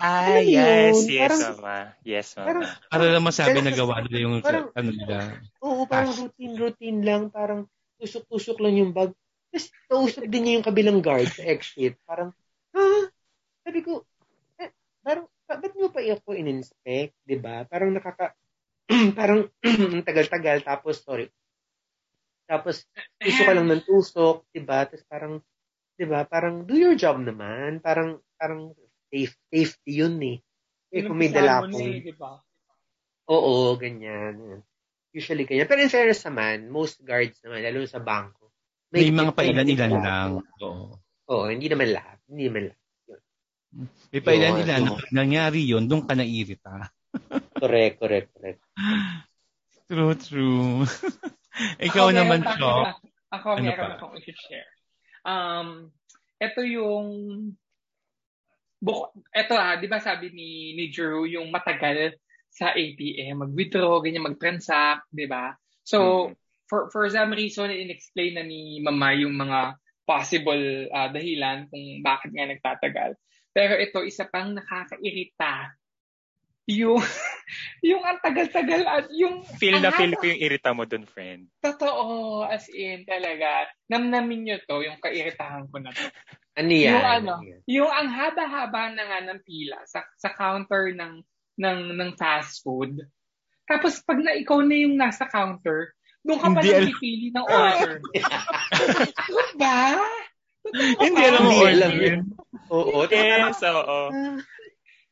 ah, 0.03 0.41
yes, 0.43 1.07
yes, 1.07 1.31
parang, 1.31 1.41
mama. 1.57 1.77
Yes, 2.03 2.27
mama. 2.35 2.47
Parang, 2.47 2.63
para 2.91 3.05
lang 3.09 3.25
masabi 3.25 3.59
na 3.63 3.73
gawa 3.73 4.03
nila 4.03 4.19
yung 4.23 4.35
parang, 4.43 4.69
ano 4.75 4.91
nila. 4.91 5.17
Oo, 5.63 5.83
parang 5.87 6.13
routine-routine 6.15 7.01
lang. 7.03 7.23
Parang 7.31 7.67
tusok-tusok 8.03 8.59
lang 8.63 8.75
yung 8.79 8.91
bag. 8.91 9.15
Tapos 9.53 9.69
kausap 9.87 10.25
din 10.27 10.43
niya 10.49 10.55
yung 10.61 10.67
kabilang 10.67 10.99
guard 11.05 11.29
sa 11.29 11.45
exit. 11.45 12.01
Parang, 12.09 12.33
ha? 12.73 12.85
Sabi 13.63 13.81
ko, 13.85 14.03
eh, 14.59 14.73
parang, 15.05 15.29
ba't 15.47 15.73
nyo 15.77 15.93
pa 15.93 16.01
ako 16.03 16.33
in-inspect? 16.35 17.13
ba 17.13 17.29
diba? 17.29 17.57
Parang 17.69 17.91
nakaka, 17.93 18.33
parang 19.19 19.47
tagal-tagal. 20.09 20.65
Tapos, 20.65 21.05
sorry. 21.05 21.29
Tapos, 22.49 22.85
tusok 23.21 23.45
ka 23.45 23.53
lang 23.55 23.69
ng 23.71 23.85
tusok, 23.85 24.49
diba? 24.51 24.85
Tapos 24.89 25.05
parang, 25.07 25.41
'di 25.97 26.07
ba? 26.09 26.27
Parang 26.27 26.67
do 26.67 26.75
your 26.75 26.99
job 26.99 27.21
naman. 27.21 27.79
Parang 27.79 28.19
parang 28.35 28.75
safe 29.13 29.37
safety 29.53 30.01
'yun 30.01 30.17
eh. 30.25 30.39
Eh 30.89 31.05
kung 31.05 31.21
may 31.21 31.29
dala 31.29 31.61
akong 31.61 31.77
eh, 31.77 32.01
diba? 32.01 32.41
Oo, 33.29 33.77
ganyan. 33.77 34.65
Usually 35.13 35.45
ganyan. 35.45 35.69
Pero 35.69 35.85
in 35.85 35.93
fairness 35.93 36.25
naman, 36.25 36.73
most 36.73 37.05
guards 37.05 37.37
naman, 37.45 37.65
lalo 37.65 37.85
sa 37.85 38.01
bangko, 38.01 38.53
may, 38.93 39.09
may 39.09 39.25
mga 39.25 39.33
pailan-ilan 39.33 39.93
lang. 40.05 40.31
Oo. 40.61 41.01
Oo, 41.33 41.45
hindi 41.49 41.73
naman 41.73 41.97
lahat. 41.97 42.21
Hindi 42.29 42.45
naman 42.49 42.63
lahat. 42.69 42.83
Yun. 43.09 43.21
May 44.13 44.21
pailan-ilan 44.21 44.83
na 44.85 44.93
nangyari 45.17 45.61
yun, 45.65 45.89
doon 45.89 46.05
ka 46.05 46.13
nairita. 46.13 46.93
correct, 47.63 47.97
correct, 48.05 48.29
correct. 48.37 48.61
True, 49.89 50.13
true. 50.21 50.85
Ikaw 51.89 52.05
ako 52.09 52.13
naman, 52.13 52.41
Chok. 52.45 52.87
Ako, 53.33 53.49
ano 53.57 53.65
meron 53.65 53.93
akong 53.97 54.17
i-share. 54.21 54.73
Um, 55.25 55.89
ito 56.37 56.61
yung 56.69 57.09
Buk- 58.83 59.15
eto 59.31 59.55
ah, 59.55 59.79
di 59.79 59.87
ba 59.87 60.03
sabi 60.03 60.35
ni, 60.35 60.75
ni 60.75 60.91
Drew, 60.91 61.23
yung 61.31 61.55
matagal 61.55 62.19
sa 62.53 62.75
ATM, 62.75 63.47
mag-withdraw, 63.49 64.03
ganyan, 64.03 64.27
mag-transact, 64.27 65.09
di 65.09 65.25
ba? 65.25 65.55
So, 65.87 66.29
mm. 66.29 66.33
for, 66.67 66.91
for 66.91 67.07
some 67.09 67.33
reason, 67.33 67.71
in-explain 67.71 68.37
na 68.37 68.45
ni 68.45 68.83
Mama 68.83 69.17
yung 69.17 69.39
mga 69.39 69.81
possible 70.03 70.91
uh, 70.91 71.09
dahilan 71.09 71.71
kung 71.71 72.03
bakit 72.03 72.35
nga 72.35 72.51
nagtatagal. 72.51 73.17
Pero 73.55 73.79
ito, 73.79 74.03
isa 74.03 74.27
pang 74.27 74.53
nakakairita 74.53 75.79
yung 76.67 77.03
yung 77.89 78.03
ang 78.07 78.23
tagal-tagal 78.23 78.87
at 78.87 79.07
yung 79.11 79.43
feel 79.59 79.83
na 79.83 79.91
feel 79.91 80.15
ko 80.15 80.31
yung 80.31 80.43
irita 80.43 80.71
mo 80.71 80.87
dun, 80.87 81.07
friend. 81.07 81.51
Totoo, 81.59 82.43
as 82.47 82.71
in 82.71 83.03
talaga. 83.07 83.67
Namnamin 83.91 84.41
nyo 84.47 84.57
to, 84.67 84.83
yung 84.83 84.99
kairitahan 85.03 85.67
ko 85.71 85.77
na 85.83 85.91
to. 85.91 86.07
Ano 86.53 86.73
yan? 86.73 86.93
Yung 86.93 87.07
ano, 87.09 87.33
yung 87.65 87.91
ang 87.91 88.09
haba-haba 88.13 88.93
na 88.93 89.05
nga 89.09 89.19
ng 89.25 89.41
pila 89.41 89.81
sa, 89.89 90.05
sa 90.21 90.31
counter 90.37 90.93
ng 90.93 91.25
ng 91.57 91.79
ng 91.97 92.11
fast 92.21 92.61
food. 92.61 93.01
Tapos 93.65 94.05
pag 94.05 94.21
na 94.21 94.37
ikaw 94.37 94.61
na 94.61 94.77
yung 94.77 95.01
nasa 95.01 95.25
counter, 95.25 95.97
doon 96.21 96.39
ka 96.39 96.49
pa 96.53 96.61
lang 96.61 96.93
pipili 96.93 97.33
ng 97.33 97.47
order. 97.47 97.99
diba? 99.57 99.81
Hindi 101.01 101.23
alam 101.25 101.43
mo 101.43 101.53
order. 101.57 102.15
Oo. 102.69 102.99
Yes, 103.09 103.61
oo. 103.65 104.01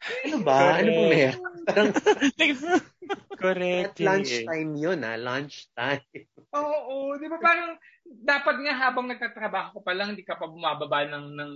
Ano 0.00 0.36
ba? 0.44 0.80
Correct. 0.80 0.80
Ano 0.80 0.90
ba 0.92 1.02
meron? 1.08 1.54
Parang, 1.68 1.88
Correct. 3.40 3.96
At 3.96 4.00
lunchtime 4.00 4.72
yun, 4.76 5.00
ah. 5.04 5.16
Lunchtime. 5.16 6.04
Oo, 6.56 6.78
oo. 6.88 7.12
Di 7.20 7.26
ba 7.28 7.36
parang, 7.40 7.76
dapat 8.10 8.58
nga 8.66 8.74
habang 8.74 9.06
nagtatrabaho 9.06 9.78
ko 9.78 9.80
pa 9.86 9.94
lang, 9.94 10.12
hindi 10.12 10.26
ka 10.26 10.34
pa 10.34 10.50
bumababa 10.50 11.06
ng, 11.06 11.26
ng 11.38 11.52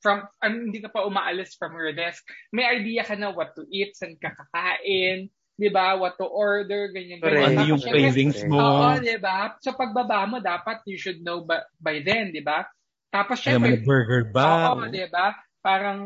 from 0.00 0.24
um, 0.42 0.54
hindi 0.70 0.80
ka 0.80 0.88
pa 0.88 1.04
umaalis 1.04 1.58
from 1.58 1.74
your 1.76 1.92
desk. 1.92 2.24
May 2.54 2.64
idea 2.64 3.04
ka 3.04 3.18
na 3.18 3.34
what 3.34 3.52
to 3.58 3.66
eat, 3.68 3.92
saan 3.98 4.16
ka 4.16 4.32
kakain, 4.32 5.28
'di 5.58 5.68
ba? 5.74 5.98
What 5.98 6.16
to 6.22 6.26
order, 6.26 6.88
ganyan 6.94 7.18
ganyan. 7.20 7.58
Ano 7.58 7.76
yung 7.76 7.82
cravings 7.82 8.40
mo? 8.46 8.56
Oo, 8.62 8.86
'di 9.02 9.18
ba? 9.18 9.58
So 9.60 9.74
pagbaba 9.74 10.24
mo 10.30 10.38
dapat 10.38 10.86
you 10.86 10.96
should 10.96 11.20
know 11.20 11.42
by, 11.42 11.66
by 11.82 12.00
then, 12.00 12.30
'di 12.30 12.46
ba? 12.46 12.64
Tapos 13.10 13.42
syempre, 13.42 13.74
ano 13.74 13.84
burger 13.84 14.22
ba? 14.30 14.72
Oo, 14.72 14.86
'di 14.86 15.06
ba? 15.10 15.34
Parang 15.58 16.00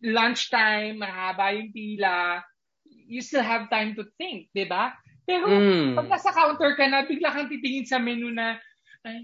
lunchtime, 0.00 1.02
mahaba 1.02 1.56
yung 1.56 1.72
pila, 1.74 2.44
you 2.86 3.24
still 3.24 3.42
have 3.42 3.66
time 3.72 3.96
to 3.96 4.06
think, 4.20 4.48
di 4.54 4.68
ba? 4.68 4.94
Pero 5.30 5.46
mm. 5.46 5.94
pag 5.94 6.08
nasa 6.10 6.34
counter 6.34 6.74
ka 6.74 6.84
na, 6.90 7.06
bigla 7.06 7.30
kang 7.30 7.46
titingin 7.46 7.86
sa 7.86 8.02
menu 8.02 8.34
na, 8.34 8.58
ay, 9.06 9.22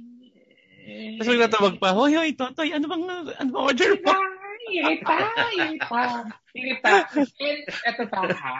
eh, 0.86 1.18
Tapos 1.18 1.34
nagtatawag 1.34 1.74
pa, 1.82 1.90
hoy, 1.98 2.14
hoy, 2.14 2.30
Totoy, 2.38 2.70
ano 2.70 2.86
bang, 2.86 3.02
ano 3.10 3.50
bang 3.50 3.58
order 3.58 3.98
mo? 3.98 4.14
Irita, 4.70 5.14
irita, 5.54 6.02
irita. 6.54 6.94
And 7.42 7.60
eto 7.86 8.02
pa 8.06 8.22
ha. 8.30 8.54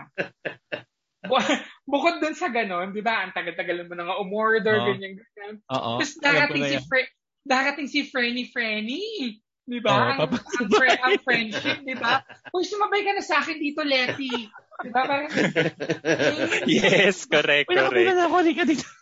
Bukod 1.86 2.18
dun 2.18 2.34
sa 2.34 2.51
ganon, 2.51 2.90
di 2.90 3.03
ba, 3.03 3.22
ang 3.22 3.30
tagal-tagal 3.30 3.86
mo 3.86 3.94
na 3.94 4.11
nga 4.11 4.18
umorder, 4.18 4.74
oh. 4.74 4.86
ganyan, 4.90 5.18
ganyan. 5.18 5.55
Oo. 5.70 6.03
Tapos 6.03 6.18
darating 6.18 6.66
si, 6.66 6.78
Fre- 6.86 7.14
darating 7.47 7.88
si 7.90 8.01
Frenny 8.11 8.51
Frenny. 8.51 9.38
Di 9.66 9.82
ba? 9.82 9.90
Oh, 9.90 10.03
ang, 10.14 10.30
ang, 10.30 10.70
fr- 10.70 11.03
ang 11.03 11.18
friendship, 11.26 11.82
di 11.82 11.99
ba? 11.99 12.22
Uy, 12.55 12.62
sumabay 12.62 13.03
ka 13.03 13.18
na 13.18 13.22
sa 13.22 13.42
akin 13.42 13.59
dito, 13.59 13.82
Letty. 13.82 14.47
Yes, 16.68 17.24
correct, 17.24 17.68
Wala 17.72 17.89
correct. 17.89 18.07
Wala 18.12 18.24
ako, 18.29 18.37
ka 18.53 18.64
dito. 18.68 18.87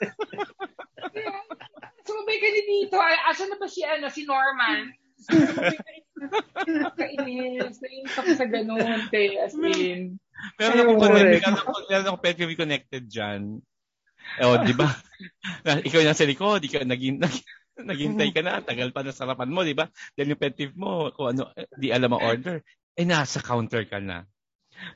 sumabay 2.04 2.36
ka 2.38 2.48
dito. 2.52 2.96
Ay, 3.00 3.16
asan 3.32 3.48
na 3.50 3.56
ba 3.58 3.66
si, 3.66 3.80
ano, 3.82 4.06
si 4.12 4.22
Norman? 4.28 4.92
Kainis. 6.94 7.80
Nainis 7.80 8.14
ako 8.14 8.30
sa 8.36 8.46
ganun, 8.46 9.00
te. 9.10 9.40
As 9.40 9.56
in. 9.56 10.20
Meron 10.60 10.78
akong 10.84 11.00
connected. 11.00 11.42
Meron 11.90 12.06
akong 12.06 12.22
pet 12.22 12.38
connected 12.38 13.02
dyan. 13.08 13.42
Eh, 14.40 14.46
oh, 14.46 14.56
di 14.62 14.72
ba? 14.72 14.88
Ikaw 15.64 15.98
yung 16.00 16.10
nasa 16.10 16.24
likod, 16.24 16.64
ikaw 16.64 16.80
naging, 16.86 17.20
naging 17.20 17.44
Naghintay 17.74 18.30
ka 18.30 18.38
na, 18.38 18.62
tagal 18.62 18.94
pa 18.94 19.02
na 19.02 19.10
sarapan 19.10 19.50
mo, 19.50 19.66
di 19.66 19.74
ba? 19.74 19.90
Dahil 20.14 20.34
yung 20.34 20.42
pet 20.42 20.54
mo, 20.78 21.10
kung 21.10 21.34
ano, 21.34 21.50
di 21.74 21.90
alam 21.90 22.14
ang 22.14 22.22
order. 22.22 22.62
Eh, 22.94 23.02
nasa 23.02 23.42
counter 23.42 23.82
ka 23.90 23.98
na. 23.98 24.22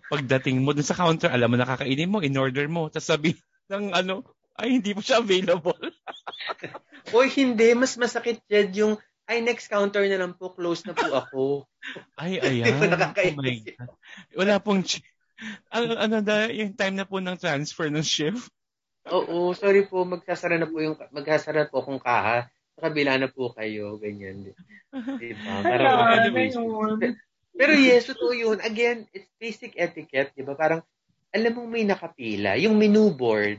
Pagdating 0.08 0.64
mo 0.64 0.72
dun 0.72 0.86
sa 0.86 0.96
counter, 0.96 1.30
alam 1.30 1.52
mo 1.52 1.56
na 1.56 1.68
kakainin 1.68 2.10
mo, 2.10 2.24
in-order 2.24 2.66
mo. 2.66 2.88
Tapos 2.88 3.08
sabi 3.08 3.36
ng 3.68 3.92
ano, 3.92 4.24
ay, 4.58 4.80
hindi 4.80 4.90
mo 4.90 5.00
siya 5.04 5.22
available. 5.22 5.78
Oy, 7.16 7.30
hindi. 7.38 7.72
Mas 7.78 7.94
masakit 7.94 8.42
yan 8.50 8.68
yung, 8.74 8.94
ay, 9.30 9.38
next 9.38 9.70
counter 9.70 10.02
na 10.10 10.18
lang 10.18 10.34
po, 10.34 10.50
close 10.50 10.82
na 10.82 10.96
po 10.96 11.06
ako. 11.14 11.42
Ay, 12.20 12.42
ayan. 12.42 12.74
oh 12.90 13.38
my 13.38 13.56
God. 13.62 13.90
Wala 14.34 14.54
pong, 14.58 14.82
ano, 15.70 15.94
ano 15.94 16.16
na, 16.18 16.50
yung 16.50 16.74
time 16.74 16.96
na 16.98 17.06
po 17.06 17.22
ng 17.22 17.38
transfer 17.38 17.86
ng 17.86 18.02
shift. 18.02 18.50
Oo, 19.08 19.54
sorry 19.54 19.86
po, 19.86 20.02
magsasara 20.02 20.58
na 20.58 20.66
po 20.66 20.82
yung, 20.82 20.98
magsasara 21.14 21.70
po 21.70 21.80
akong 21.84 22.02
kaha 22.02 22.50
kabila 22.78 23.18
na 23.18 23.28
po 23.28 23.50
kayo, 23.52 23.98
ganyan. 23.98 24.54
Diba? 24.94 25.54
Ano, 25.66 26.98
pero 27.58 27.74
yes, 27.74 28.06
totoo 28.06 28.30
yun. 28.30 28.62
Again, 28.62 29.10
it's 29.10 29.28
basic 29.36 29.74
etiquette, 29.74 30.30
di 30.38 30.46
ba? 30.46 30.54
Parang, 30.54 30.80
alam 31.34 31.52
mo 31.58 31.66
may 31.66 31.82
nakapila. 31.82 32.54
Yung 32.54 32.78
menu 32.78 33.10
board, 33.10 33.58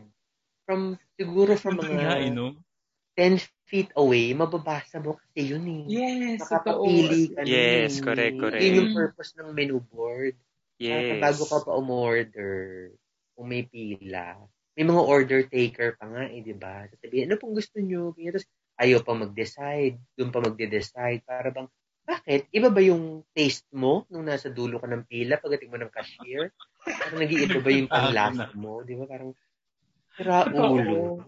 from, 0.64 0.96
siguro 1.20 1.60
from 1.60 1.84
mga 1.84 2.00
nga, 2.00 2.16
you 2.24 2.32
know? 2.32 2.56
10 3.20 3.36
feet 3.68 3.92
away, 4.00 4.32
mababasa 4.32 5.04
mo 5.04 5.20
kasi 5.20 5.52
yun 5.52 5.66
eh. 5.68 5.84
Yes, 6.00 6.48
Nakapapili 6.48 7.36
ka 7.36 7.44
Yes, 7.44 8.00
eh. 8.00 8.04
correct, 8.08 8.36
correct. 8.40 8.64
Yun 8.64 8.80
yung 8.80 8.92
purpose 8.96 9.36
ng 9.36 9.52
menu 9.52 9.84
board. 9.84 10.40
Yes. 10.80 11.20
bago 11.20 11.44
ka 11.44 11.60
pa 11.68 11.76
umorder, 11.76 12.96
kung 13.36 13.52
may 13.52 13.68
pila, 13.68 14.40
may 14.80 14.88
mga 14.88 15.04
order 15.04 15.44
taker 15.44 16.00
pa 16.00 16.08
nga 16.08 16.24
eh, 16.32 16.40
di 16.40 16.56
ba? 16.56 16.88
Sasabihin, 16.88 17.28
ano 17.28 17.36
pong 17.36 17.52
gusto 17.60 17.84
nyo? 17.84 18.16
Tapos, 18.16 18.48
ayaw 18.80 19.04
pa 19.04 19.12
mag-decide, 19.12 20.00
doon 20.16 20.32
pa 20.32 20.40
magde-decide, 20.40 21.20
para 21.28 21.52
bang, 21.52 21.68
bakit? 22.10 22.50
Iba 22.50 22.74
ba 22.74 22.82
yung 22.82 23.22
taste 23.38 23.70
mo 23.70 24.10
nung 24.10 24.26
nasa 24.26 24.50
dulo 24.50 24.82
ka 24.82 24.90
ng 24.90 25.06
pila 25.06 25.38
pagdating 25.38 25.70
mo 25.70 25.78
ng 25.78 25.94
cashier? 25.94 26.50
Parang 26.82 27.22
nag-iiba 27.22 27.60
ba 27.62 27.70
yung 27.70 27.90
panlasa 27.90 28.46
mo? 28.58 28.82
Di 28.82 28.98
ba? 28.98 29.06
Parang, 29.06 29.32
sira 30.18 30.50
ulo. 30.50 31.22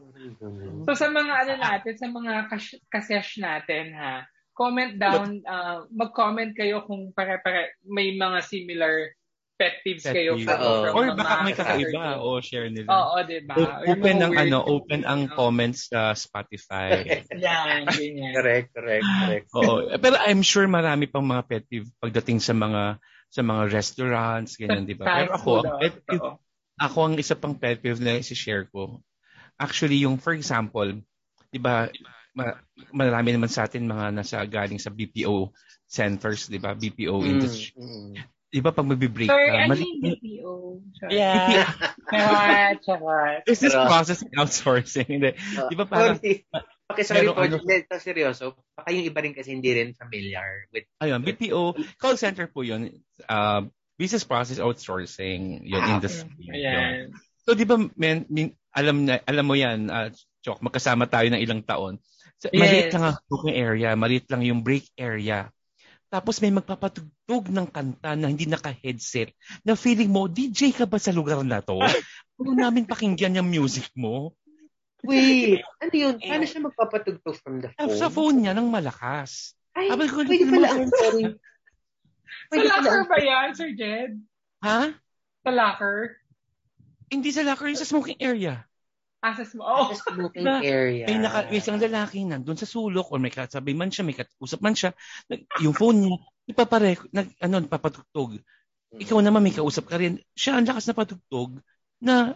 So 0.89 0.97
sa 0.97 1.07
mga 1.13 1.33
ano 1.45 1.53
natin, 1.61 1.93
sa 1.97 2.07
mga 2.09 2.33
kas- 2.49 2.81
kasesh 2.89 3.37
natin 3.37 3.93
ha, 3.93 4.25
comment 4.57 4.97
down, 4.97 5.39
uh, 5.45 5.85
mag-comment 5.93 6.51
kayo 6.57 6.83
kung 6.89 7.13
pare-pare 7.13 7.77
may 7.85 8.17
mga 8.17 8.41
similar 8.41 9.13
pet 9.61 9.75
peeves 9.85 10.01
pet 10.01 10.17
kayo. 10.17 10.33
From, 10.41 10.57
uh, 10.57 10.81
from 10.89 10.93
or 10.97 11.05
baka 11.13 11.33
may 11.45 11.53
kakaiba 11.53 12.17
o 12.17 12.41
share 12.41 12.73
nila. 12.73 12.89
Oo, 12.89 13.15
di 13.21 13.45
ba? 13.45 13.85
Open 13.85 14.17
ang 14.17 14.33
ano, 14.33 14.57
open 14.65 15.01
ang 15.05 15.29
comments 15.29 15.93
sa 15.93 16.17
Spotify. 16.17 17.05
Yan, 17.45 17.85
ganyan. 17.85 18.33
correct, 18.33 18.73
correct, 18.73 19.05
correct. 19.05 19.47
Oo. 19.53 19.85
Pero 20.01 20.17
I'm 20.25 20.41
sure 20.41 20.65
marami 20.65 21.05
pang 21.05 21.21
mga 21.21 21.45
pet 21.45 21.63
peeve 21.69 21.93
pagdating 22.01 22.41
sa 22.41 22.57
mga 22.57 22.97
sa 23.31 23.41
mga 23.45 23.63
restaurants, 23.69 24.57
ganyan, 24.57 24.89
di 24.89 24.97
ba? 24.97 25.05
Pero 25.05 25.37
ako, 25.37 25.51
ang 25.61 25.77
pet 25.77 25.95
peeve, 26.09 26.29
ako 26.81 26.97
ang 27.05 27.15
isa 27.21 27.37
pang 27.37 27.53
pet 27.53 27.77
peeve 27.77 28.01
na 28.01 28.17
i-share 28.17 28.65
ko. 28.73 28.99
Actually, 29.61 30.01
yung 30.01 30.17
for 30.17 30.33
example, 30.33 30.89
di 31.53 31.61
ba, 31.61 31.85
ma- 32.33 32.57
marami 32.89 33.29
naman 33.37 33.47
sa 33.47 33.69
atin 33.69 33.85
mga 33.85 34.09
nasa 34.09 34.41
galing 34.49 34.81
sa 34.81 34.89
BPO 34.89 35.53
centers, 35.85 36.49
di 36.49 36.57
ba? 36.57 36.73
BPO 36.73 37.15
mm, 37.19 37.29
industry. 37.29 37.77
Mm. 37.77 38.13
Di 38.51 38.59
ba 38.59 38.75
pag 38.75 38.83
magbe-break 38.83 39.31
Sorry, 39.31 39.47
ka? 39.47 39.63
ano 39.63 39.79
yung 39.79 40.01
BPO? 40.03 40.53
Sorry. 40.99 41.11
Yeah. 41.17 41.71
Charot, 42.11 42.75
charot. 42.83 43.41
Is 43.47 43.63
this 43.63 43.71
process 43.71 44.27
outsourcing? 44.35 45.07
Hindi. 45.07 45.31
Di 45.39 45.75
ba 45.79 45.87
parang... 45.87 46.19
Okay, 46.19 47.07
sorry 47.07 47.31
po. 47.31 47.39
Ano, 47.39 47.63
seryoso. 47.95 48.59
Baka 48.75 48.91
yung 48.91 49.07
iba 49.07 49.23
rin 49.23 49.31
kasi 49.31 49.55
hindi 49.55 49.71
rin 49.71 49.95
familiar 49.95 50.67
with... 50.75 50.83
Ayun, 50.99 51.23
BPO. 51.23 51.79
Call 51.95 52.19
center 52.19 52.51
po 52.51 52.67
yun. 52.67 52.91
Uh, 53.23 53.71
business 53.95 54.27
process 54.27 54.59
outsourcing. 54.59 55.63
Yun, 55.63 55.79
ah, 55.79 55.95
industry. 55.95 56.51
Ayan. 56.51 57.15
So, 57.47 57.55
di 57.55 57.63
ba, 57.63 57.79
men, 57.95 58.27
min, 58.27 58.51
alam, 58.75 59.07
na, 59.07 59.23
alam 59.23 59.45
mo 59.47 59.55
yan, 59.55 59.87
uh, 59.87 60.11
Chok, 60.43 60.59
magkasama 60.59 61.07
tayo 61.07 61.29
ng 61.31 61.39
ilang 61.39 61.61
taon. 61.63 62.03
So, 62.41 62.49
yes. 62.49 62.59
Maliit 62.59 62.89
lang 62.97 63.03
ang 63.05 63.17
booking 63.29 63.55
area, 63.55 63.89
maliit 63.93 64.25
lang 64.27 64.41
yung 64.41 64.65
break 64.65 64.89
area. 64.97 65.53
Tapos 66.11 66.43
may 66.43 66.51
magpapatugtog 66.51 67.47
ng 67.47 67.67
kanta 67.71 68.19
na 68.19 68.27
hindi 68.27 68.43
naka-headset 68.43 69.31
na 69.63 69.79
feeling 69.79 70.11
mo, 70.11 70.27
DJ 70.27 70.75
ka 70.75 70.83
ba 70.83 70.99
sa 70.99 71.15
lugar 71.15 71.39
na 71.47 71.63
to? 71.63 71.79
Kung 72.35 72.59
namin 72.59 72.83
pakinggan 72.83 73.39
yung 73.39 73.47
music 73.47 73.87
mo. 73.95 74.35
Wait, 75.07 75.63
ano 75.79 75.95
yun? 75.95 76.19
Paano 76.19 76.43
siya 76.43 76.67
magpapatugtog 76.67 77.35
from 77.39 77.63
the 77.63 77.71
phone? 77.71 77.95
Sa 77.95 78.11
phone 78.11 78.43
niya, 78.43 78.51
ng 78.51 78.67
malakas. 78.67 79.55
Ay, 79.71 79.87
Habang 79.87 80.11
ko, 80.11 80.27
pwede 80.27 80.45
pala 80.51 80.67
ang 80.67 80.91
sorry. 80.91 81.23
Sa 82.51 82.59
locker 82.59 83.01
ba 83.07 83.17
yan, 83.23 83.47
Sir 83.55 83.71
Jed? 83.71 84.19
Ha? 84.67 84.91
Sa 85.47 85.51
locker? 85.55 86.19
Hindi 87.07 87.31
sa 87.31 87.47
locker, 87.47 87.71
yung 87.71 87.79
sa 87.79 87.87
smoking 87.87 88.19
area. 88.19 88.67
Access 89.21 89.53
mo. 89.53 89.63
Oh. 89.63 89.93
Smoking 89.93 90.45
na, 90.49 90.65
area. 90.65 91.05
May, 91.05 91.21
naka, 91.21 91.45
isang 91.53 91.77
lalaki 91.77 92.25
nandun 92.25 92.57
sa 92.57 92.65
sulok 92.65 93.13
or 93.13 93.21
may 93.21 93.29
kasabi 93.29 93.77
man 93.77 93.93
siya, 93.93 94.01
may 94.01 94.17
kausap 94.17 94.65
man 94.65 94.73
siya. 94.73 94.97
Yung 95.61 95.77
phone 95.77 95.97
niya, 96.01 96.17
ipapare, 96.49 96.97
nag, 97.13 97.29
ano, 97.37 97.61
papatugtog. 97.69 98.41
Ikaw 98.97 99.17
naman 99.21 99.45
may 99.45 99.53
kausap 99.53 99.85
ka 99.87 100.01
rin. 100.01 100.17
Siya 100.33 100.57
ang 100.57 100.65
lakas 100.65 100.89
na 100.89 100.97
patugtog 100.97 101.61
na 102.01 102.35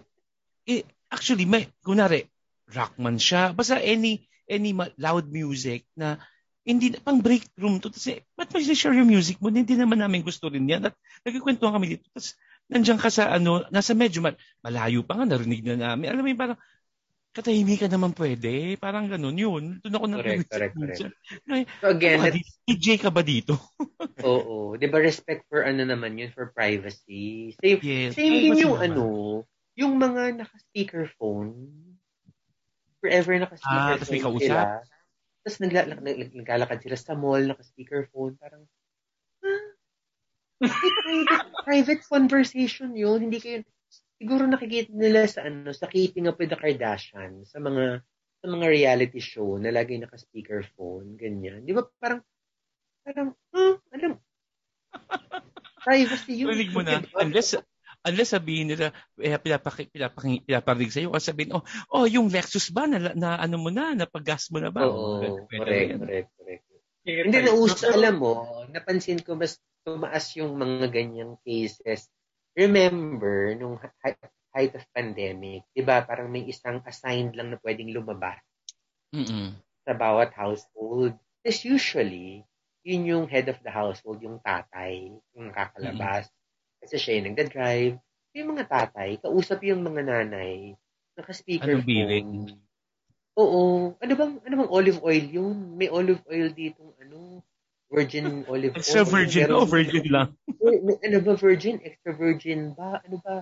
eh, 0.69 0.85
actually 1.09 1.49
may 1.49 1.67
kunare 1.81 2.29
rock 2.69 2.95
man 3.01 3.17
siya. 3.17 3.51
Basta 3.51 3.81
any 3.81 4.29
any 4.45 4.77
loud 5.01 5.25
music 5.33 5.89
na 5.97 6.21
hindi 6.65 6.97
pang 6.97 7.21
break 7.21 7.53
room 7.61 7.77
to 7.77 7.93
kasi 7.93 8.25
ba't 8.33 8.49
mo 8.49 8.57
share 8.57 8.97
yung 8.97 9.09
music 9.09 9.37
mo 9.37 9.53
hindi 9.53 9.77
naman 9.77 10.01
namin 10.01 10.25
gusto 10.25 10.49
rin 10.49 10.65
yan 10.65 10.89
at 10.89 10.97
nagkikwentuhan 11.21 11.77
kami 11.77 11.97
dito 11.97 12.09
tapos 12.09 12.33
nandiyan 12.73 12.97
ka 12.97 13.09
sa 13.13 13.29
ano 13.29 13.61
nasa 13.69 13.93
medyo 13.93 14.25
mal, 14.25 14.33
malayo 14.65 15.05
pa 15.05 15.13
nga 15.13 15.29
narinig 15.29 15.61
na 15.61 15.93
namin 15.93 16.09
alam 16.09 16.25
mo 16.25 16.29
yung 16.33 16.41
parang 16.41 16.59
katahimikan 17.35 17.91
naman 17.91 18.15
pwede. 18.15 18.79
Parang 18.79 19.11
ganun 19.11 19.35
yun. 19.35 19.63
Doon 19.83 19.95
ako 19.99 20.05
correct 20.23 20.47
correct 20.47 20.75
correct. 20.79 20.99
so 21.83 21.87
again 21.91 22.23
ano 22.23 22.39
DJ 22.63 22.95
ka 22.95 23.11
ba 23.11 23.19
dito? 23.19 23.59
Oo. 24.27 24.79
Di 24.79 24.87
ba 24.87 25.03
respect 25.03 25.43
for 25.51 25.67
ano 25.67 25.83
naman 25.83 26.15
yun? 26.15 26.31
For 26.31 26.55
privacy. 26.55 27.51
Same 27.59 27.79
yes. 27.83 28.15
same 28.15 28.39
din 28.39 28.63
yung 28.63 28.79
ano 28.79 29.05
yung 29.75 29.99
mga 29.99 30.39
naka-speakerphone. 30.39 31.67
Forever 33.03 33.43
naka-speakerphone 33.43 33.99
ah, 33.99 34.11
may 34.15 34.23
kausap? 34.23 34.47
sila. 34.47 34.63
Tapos 35.45 35.57
nagla- 35.61 36.01
naglalakad 36.33 36.79
sila 36.81 36.97
sa 36.97 37.13
mall, 37.13 37.43
naka-speakerphone, 37.43 38.33
parang, 38.39 38.65
huh? 39.43 39.63
private, 40.57 41.53
private 41.67 42.01
conversation 42.07 42.97
yun. 42.97 43.29
Hindi 43.29 43.37
kayo, 43.37 43.61
siguro 44.19 44.47
nakikita 44.47 44.91
nila 44.95 45.27
sa 45.27 45.47
ano, 45.47 45.71
sa 45.75 45.87
Keeping 45.91 46.27
Up 46.31 46.39
with 46.39 46.51
the 46.51 46.59
Kardashians, 46.59 47.51
sa 47.51 47.59
mga 47.59 48.01
sa 48.45 48.47
mga 48.51 48.65
reality 48.69 49.17
show 49.17 49.57
na 49.57 49.73
lagi 49.73 49.97
naka-speakerphone, 49.97 51.17
ganyan. 51.17 51.65
Di 51.65 51.73
ba 51.73 51.81
parang, 51.97 52.21
parang, 53.01 53.33
huh? 53.49 53.81
Alam, 53.89 54.21
privacy 55.85 56.45
yun. 56.45 56.53
Tulig 56.53 56.69
mo 56.69 56.85
na. 56.85 57.01
Unless, 57.17 57.57
unless 58.05 58.37
sabihin 58.37 58.69
nila, 58.69 58.93
eh, 59.17 59.33
pinapaki, 59.41 59.89
pinapaki, 59.89 60.45
pinaparinig 60.45 60.93
sa'yo, 60.93 61.09
kasi 61.09 61.33
sabihin, 61.33 61.57
oh, 61.57 61.65
oh, 61.89 62.05
yung 62.05 62.29
Lexus 62.29 62.69
ba, 62.69 62.85
na, 62.85 63.17
na 63.17 63.41
ano 63.41 63.57
mo 63.57 63.73
na, 63.73 63.97
napag-gas 63.97 64.53
mo 64.53 64.61
na 64.61 64.69
ba? 64.69 64.85
Oo, 64.85 65.25
oh, 65.25 65.49
correct, 65.49 65.97
correct, 65.97 66.29
correct. 66.37 66.63
Hindi 67.05 67.37
na 67.37 67.53
uso, 67.53 67.85
alam 67.89 68.17
mo, 68.17 68.65
napansin 68.69 69.21
ko, 69.21 69.37
mas 69.37 69.61
tumaas 69.85 70.33
yung 70.37 70.57
mga 70.57 70.89
ganyang 70.89 71.37
cases. 71.45 72.09
Remember, 72.55 73.51
nung 73.55 73.75
height 74.55 74.73
of 74.75 74.83
pandemic, 74.95 75.67
di 75.75 75.83
ba, 75.83 76.01
parang 76.07 76.31
may 76.31 76.47
isang 76.47 76.79
assigned 76.87 77.35
lang 77.35 77.51
na 77.51 77.59
pwedeng 77.59 77.91
lumabas 77.91 78.39
Mm-mm. 79.11 79.59
sa 79.83 79.91
bawat 79.91 80.31
household. 80.31 81.19
Because 81.43 81.67
usually, 81.67 82.47
yun 82.87 83.03
yung 83.03 83.25
head 83.27 83.51
of 83.51 83.59
the 83.59 83.69
household, 83.69 84.23
yung 84.23 84.39
tatay, 84.39 85.11
yung 85.35 85.51
kakalabas. 85.51 86.31
Mm-hmm 86.31 86.43
kasi 86.85 87.01
siya 87.01 87.17
yung 87.17 87.33
nagda-drive. 87.33 87.95
Yung 88.37 88.47
mga 88.53 88.65
tatay, 88.69 89.17
kausap 89.17 89.65
yung 89.65 89.81
mga 89.81 90.05
nanay, 90.05 90.77
naka-speaker 91.17 91.81
Anong 91.81 91.87
phone. 91.87 92.61
Oo. 93.41 93.63
Ano 93.97 94.13
bang, 94.13 94.33
ano 94.45 94.53
bang 94.61 94.71
olive 94.71 95.01
oil 95.01 95.25
yun? 95.25 95.57
May 95.73 95.89
olive 95.89 96.21
oil 96.29 96.53
dito, 96.53 96.93
ano, 97.01 97.41
virgin 97.95 98.43
olive 98.51 98.75
extra 98.75 99.01
oil. 99.01 99.07
Extra 99.07 99.15
virgin, 99.15 99.47
o 99.51 99.57
oh, 99.63 99.67
virgin 99.67 100.05
lang. 100.11 100.29
ano 101.07 101.17
ba 101.23 101.33
virgin? 101.39 101.75
Extra 101.79 102.11
virgin 102.11 102.61
ba? 102.75 102.99
Ano 103.07 103.17
ba? 103.23 103.41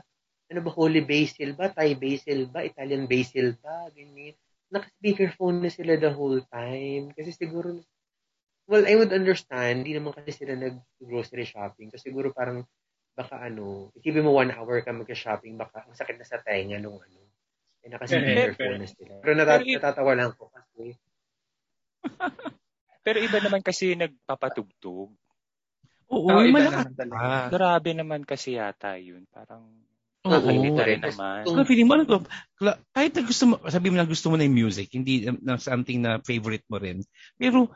Ano 0.53 0.59
ba 0.61 0.71
holy 0.71 1.01
basil 1.01 1.57
ba? 1.57 1.73
Thai 1.73 1.97
basil 1.97 2.45
ba? 2.53 2.61
Italian 2.61 3.09
basil 3.09 3.57
ba? 3.57 3.89
Ganyan. 3.89 4.37
Naka-speakerphone 4.69 5.65
na 5.65 5.69
sila 5.73 5.97
the 5.97 6.13
whole 6.13 6.41
time. 6.53 7.09
Kasi 7.17 7.33
siguro, 7.33 7.81
well, 8.69 8.85
I 8.85 8.93
would 8.93 9.13
understand, 9.13 9.81
hindi 9.85 9.97
naman 9.97 10.13
kasi 10.13 10.45
sila 10.45 10.53
nag-grocery 10.53 11.49
shopping. 11.49 11.89
Kasi 11.89 12.13
siguro 12.13 12.29
parang 12.29 12.61
baka 13.13 13.41
ano, 13.41 13.93
isipin 13.97 14.25
mo 14.25 14.33
one 14.33 14.53
hour 14.53 14.81
ka 14.81 14.93
magka-shopping, 14.93 15.57
baka 15.57 15.85
ang 15.85 15.93
sakit 15.97 16.17
na 16.17 16.25
sa 16.25 16.41
tenga 16.41 16.77
nung 16.81 16.97
ano. 16.97 17.19
Eh, 17.83 17.89
nakasimular 17.91 18.55
phone 18.55 18.79
na 18.79 18.89
sila. 18.89 19.13
Pero 19.19 19.33
natat- 19.35 19.61
pero, 19.65 19.75
natatawa 19.77 20.13
lang 20.15 20.31
ko 20.33 20.49
kasi. 20.49 20.97
pero 23.03 23.19
iba 23.19 23.37
naman 23.43 23.59
kasi 23.59 23.93
nagpapatugtug. 23.99 25.11
Oo, 26.13 26.29
oh, 26.29 26.41
iba 26.41 26.59
naman 26.63 26.95
talaga. 26.95 27.19
Ah. 27.19 27.47
Grabe 27.51 27.91
naman 27.91 28.23
kasi 28.23 28.55
yata 28.55 28.95
yun. 28.95 29.27
Parang 29.27 29.67
Oo, 30.23 30.39
oh, 30.39 30.79
oh, 30.79 30.79
rin 30.79 31.03
naman. 31.03 31.43
Kung 31.43 31.67
feeling 31.67 31.83
mo, 31.83 31.99
ano, 31.99 32.23
kahit 32.95 33.11
na 33.11 33.23
gusto 33.27 33.43
mo, 33.43 33.59
sabi 33.67 33.91
mo 33.91 33.99
na 33.99 34.07
gusto 34.07 34.31
mo 34.31 34.39
na 34.39 34.47
yung 34.47 34.55
music, 34.55 34.87
hindi 34.95 35.27
na 35.27 35.59
something 35.59 35.99
na 35.99 36.23
favorite 36.23 36.63
mo 36.71 36.79
rin. 36.79 37.03
Pero, 37.35 37.67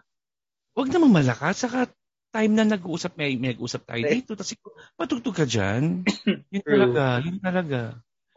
wag 0.72 0.88
namang 0.88 1.12
malakas. 1.12 1.68
Saka, 1.68 1.92
time 2.32 2.54
na 2.56 2.64
nag-uusap, 2.64 3.20
may, 3.20 3.36
may 3.36 3.52
nag-uusap 3.52 3.84
tayo 3.84 4.00
dito, 4.08 4.32
tapos 4.32 4.56
patugtog 4.96 5.36
ka 5.36 5.44
dyan. 5.44 6.08
Yun 6.56 6.64
talaga, 6.64 7.04
yun 7.20 7.38
talaga. 7.44 7.80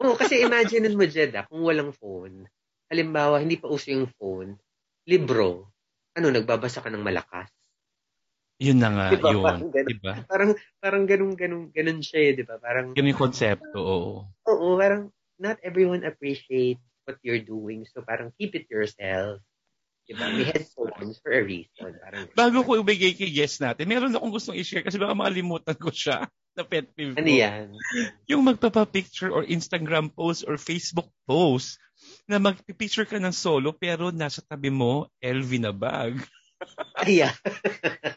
Oo, 0.03 0.11
oh, 0.11 0.15
kasi 0.19 0.43
imagine 0.43 0.91
mo, 0.91 1.07
Jed, 1.07 1.31
ah, 1.39 1.47
kung 1.47 1.63
walang 1.63 1.95
phone, 1.95 2.51
halimbawa, 2.91 3.39
hindi 3.39 3.55
pa 3.55 3.71
uso 3.71 3.95
yung 3.95 4.11
phone, 4.19 4.59
libro, 5.07 5.70
ano, 6.15 6.27
nagbabasa 6.31 6.83
ka 6.83 6.89
ng 6.91 7.03
malakas. 7.03 7.47
Yun 8.61 8.77
na 8.77 8.89
nga, 8.93 9.05
diba? 9.17 9.31
yun. 9.33 9.41
Parang 9.41 9.71
ganun, 9.73 9.89
diba? 9.89 10.13
Parang, 10.29 10.51
parang 10.77 11.03
ganun, 11.09 11.33
ganun, 11.33 11.63
ganun 11.73 11.99
siya 12.05 12.19
eh, 12.29 12.31
di 12.37 12.43
ba? 12.45 12.61
Parang, 12.61 12.93
ganun 12.93 13.11
yung 13.15 13.23
konsepto, 13.25 13.79
oo. 13.81 14.13
Oo, 14.45 14.67
parang, 14.77 15.09
not 15.41 15.57
everyone 15.65 16.05
appreciate 16.05 16.77
what 17.09 17.17
you're 17.25 17.41
doing, 17.41 17.89
so 17.89 18.05
parang 18.05 18.29
keep 18.37 18.53
it 18.53 18.69
yourself. 18.69 19.41
Diba? 20.05 20.27
May 20.29 20.45
headphones 20.45 21.17
for 21.23 21.33
a 21.33 21.41
reason. 21.41 21.97
Parang, 21.97 22.29
Bago 22.37 22.61
ko 22.61 22.81
ibigay 22.81 23.17
kay 23.17 23.33
guest 23.33 23.63
natin, 23.63 23.89
meron 23.89 24.13
akong 24.13 24.33
gustong 24.33 24.59
i-share 24.59 24.85
kasi 24.85 25.01
baka 25.01 25.17
makalimutan 25.17 25.77
ko 25.77 25.89
siya 25.89 26.27
na 26.57 26.67
pet 26.67 26.89
peeve 26.93 27.15
Ano 27.15 27.31
yan? 27.31 27.73
Yung 28.27 28.43
magpapa-picture 28.45 29.31
or 29.31 29.47
Instagram 29.47 30.11
post 30.11 30.43
or 30.45 30.59
Facebook 30.59 31.09
post 31.25 31.81
na 32.31 32.39
magpipicture 32.39 33.03
ka 33.03 33.19
ng 33.19 33.35
solo 33.35 33.75
pero 33.75 34.07
nasa 34.15 34.39
tabi 34.39 34.71
mo 34.71 35.11
LV 35.19 35.51
na 35.59 35.75
bag. 35.75 36.15
yeah. 37.03 37.35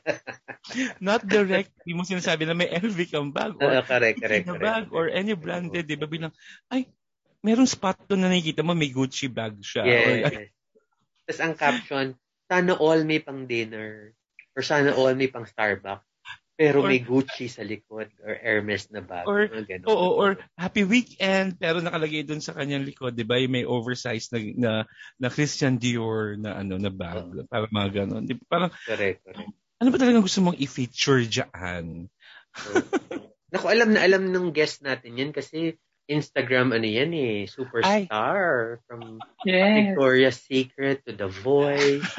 Not 1.03 1.27
direct, 1.27 1.75
hindi 1.83 1.99
mo 1.99 2.07
sinasabi 2.07 2.47
na 2.47 2.55
may 2.55 2.71
LV 2.71 2.99
kang 3.11 3.35
bag 3.35 3.59
or 3.59 3.75
uh, 3.75 3.83
correct, 3.83 4.23
correct, 4.23 4.47
na 4.47 4.55
correct, 4.55 4.63
bag 4.63 4.85
or 4.95 5.11
any 5.11 5.35
branded, 5.35 5.91
di 5.91 5.99
ba? 5.99 6.07
Bilang, 6.07 6.31
ay, 6.71 6.87
merong 7.43 7.69
spot 7.69 7.99
doon 8.07 8.23
na 8.23 8.31
nakikita 8.31 8.63
mo, 8.63 8.73
may 8.73 8.95
Gucci 8.95 9.27
bag 9.27 9.59
siya. 9.59 9.83
Yes, 9.83 10.07
or, 10.07 10.15
yes. 10.15 10.51
Tapos 11.27 11.41
ang 11.43 11.55
caption, 11.59 12.07
sana 12.47 12.73
all 12.79 13.03
may 13.03 13.19
pang 13.19 13.51
dinner 13.51 14.15
or 14.55 14.63
sana 14.63 14.95
all 14.95 15.13
may 15.19 15.27
pang 15.27 15.49
Starbucks. 15.49 16.14
Pero 16.55 16.87
or, 16.87 16.89
may 16.89 17.03
Gucci 17.03 17.51
sa 17.51 17.67
likod 17.67 18.15
or 18.23 18.39
Hermes 18.39 18.87
na 18.95 19.03
bag. 19.03 19.27
Or, 19.27 19.51
oo, 19.91 20.09
or 20.15 20.39
happy 20.55 20.87
weekend 20.87 21.59
pero 21.59 21.83
nakalagay 21.83 22.23
doon 22.23 22.39
sa 22.39 22.55
kanyang 22.55 22.87
likod, 22.87 23.19
'di 23.19 23.27
ba? 23.27 23.43
May 23.51 23.67
oversized 23.67 24.31
na, 24.31 24.39
na 24.55 24.73
na 25.19 25.29
Christian 25.35 25.83
Dior 25.83 26.39
na 26.39 26.55
ano 26.55 26.79
na 26.79 26.95
bag, 26.95 27.27
oh. 27.27 27.47
para 27.51 27.67
mga 27.67 28.07
ganun. 28.07 28.23
Di, 28.23 28.39
parang 28.47 28.71
correct, 28.87 29.27
correct. 29.27 29.51
Ano 29.83 29.89
ba 29.91 29.99
talaga 29.99 30.23
gusto 30.23 30.41
mong 30.47 30.63
i-feature 30.63 31.27
diyan? 31.27 32.07
Oh. 32.71 32.85
Naku, 33.51 33.67
alam 33.67 33.91
na 33.91 34.07
alam 34.07 34.31
ng 34.31 34.55
guest 34.55 34.87
natin 34.87 35.19
'yan 35.19 35.35
kasi 35.35 35.75
Instagram 36.07 36.71
ano 36.71 36.87
yan 36.87 37.11
eh, 37.19 37.51
superstar 37.51 38.79
Ay. 38.79 38.83
from 38.87 39.19
yes. 39.43 39.75
Victoria's 39.75 40.39
Secret 40.39 41.03
to 41.03 41.19
The 41.19 41.27
Voice. 41.27 42.07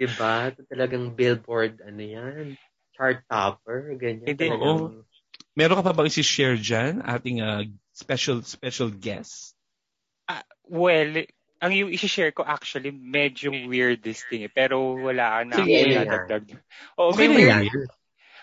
diba? 0.00 0.48
Ito 0.48 0.64
talagang 0.64 1.12
billboard 1.12 1.84
ano 1.84 2.00
yan, 2.00 2.56
chart 3.00 3.24
topper, 3.24 3.96
ganyan. 3.96 4.28
Hindi, 4.28 4.52
oh. 4.52 5.08
Meron 5.56 5.80
ka 5.80 5.84
pa 5.88 5.96
ba 5.96 6.04
isi-share 6.04 6.60
dyan, 6.60 7.00
ating 7.00 7.40
uh, 7.40 7.64
special 7.96 8.44
special 8.44 8.92
guest? 8.92 9.56
Uh, 10.28 10.44
well, 10.68 11.24
ang 11.64 11.72
yung 11.72 11.88
isi-share 11.88 12.36
ko 12.36 12.44
actually 12.44 12.92
medyo 12.92 13.48
weird 13.68 14.04
this 14.04 14.20
thing 14.28 14.44
eh, 14.44 14.52
pero 14.52 15.00
wala 15.00 15.48
na 15.48 15.56
ako 15.56 15.68
nadagdag. 15.68 16.44
Oh, 17.00 17.16
okay, 17.16 17.28
may 17.28 17.48
weird. 17.48 17.88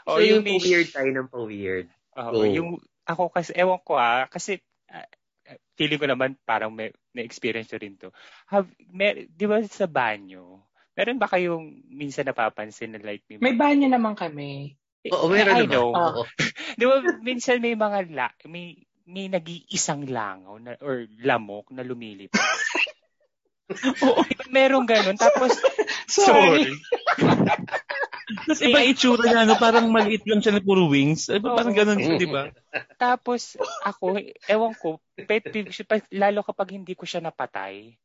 Oh, 0.09 0.17
so, 0.17 0.25
yung, 0.25 0.41
yung 0.41 0.61
weird 0.65 0.89
tayo 0.89 1.09
ng 1.13 1.29
pa-weird. 1.29 1.87
Oh, 2.17 2.41
yung 2.41 2.81
ako 3.05 3.29
kasi, 3.29 3.53
ewan 3.53 3.81
ko 3.85 3.93
ah, 3.97 4.25
kasi 4.25 4.57
uh, 4.89 5.05
feeling 5.77 6.01
ko 6.01 6.09
naman 6.09 6.35
parang 6.43 6.73
may, 6.73 6.91
may 7.13 7.23
experience 7.23 7.71
rin 7.77 7.95
to. 7.95 8.09
Have, 8.49 8.67
may, 8.89 9.29
di 9.29 9.45
ba 9.47 9.61
sa 9.63 9.85
banyo, 9.87 10.59
meron 10.97 11.21
ba 11.21 11.29
kayong 11.29 11.85
minsan 11.93 12.25
napapansin 12.25 12.97
na 12.97 12.99
like 13.05 13.21
may, 13.29 13.37
may 13.37 13.55
banyo 13.55 13.85
naman 13.85 14.17
kami. 14.17 14.73
Oo, 15.13 15.29
meron 15.29 15.53
I 15.53 15.69
naman. 15.69 15.71
know. 15.71 15.93
Oh. 15.93 16.25
di 16.79 16.83
ba 16.89 17.05
minsan 17.21 17.61
may 17.61 17.77
mga 17.77 18.09
la, 18.09 18.33
may 18.49 18.73
may 19.07 19.29
nag-iisang 19.31 20.09
langaw 20.09 20.59
na, 20.59 20.75
or 20.83 21.05
lamok 21.21 21.71
na 21.71 21.85
lumilipad. 21.85 22.43
Oo, 24.03 24.23
merong 24.51 24.83
ganun. 24.83 25.15
Tapos, 25.15 25.55
sorry. 26.11 26.75
Tapos 28.27 28.59
iba 28.59 28.83
itsura 28.83 29.27
niya, 29.27 29.47
no? 29.47 29.55
parang 29.55 29.87
maliit 29.87 30.27
lang 30.27 30.43
siya 30.43 30.59
na 30.59 30.63
puro 30.63 30.91
wings. 30.91 31.31
Iba, 31.31 31.55
parang 31.55 31.75
ganun 31.75 31.99
siya, 32.03 32.19
di 32.19 32.27
ba? 32.27 32.51
Tapos 32.99 33.55
ako, 33.87 34.19
ewan 34.47 34.75
ko, 34.75 34.99
pet 35.15 35.47
peeve, 35.51 35.71
lalo 36.11 36.43
kapag 36.43 36.75
hindi 36.75 36.91
ko 36.91 37.07
siya 37.07 37.23
napatay 37.23 37.95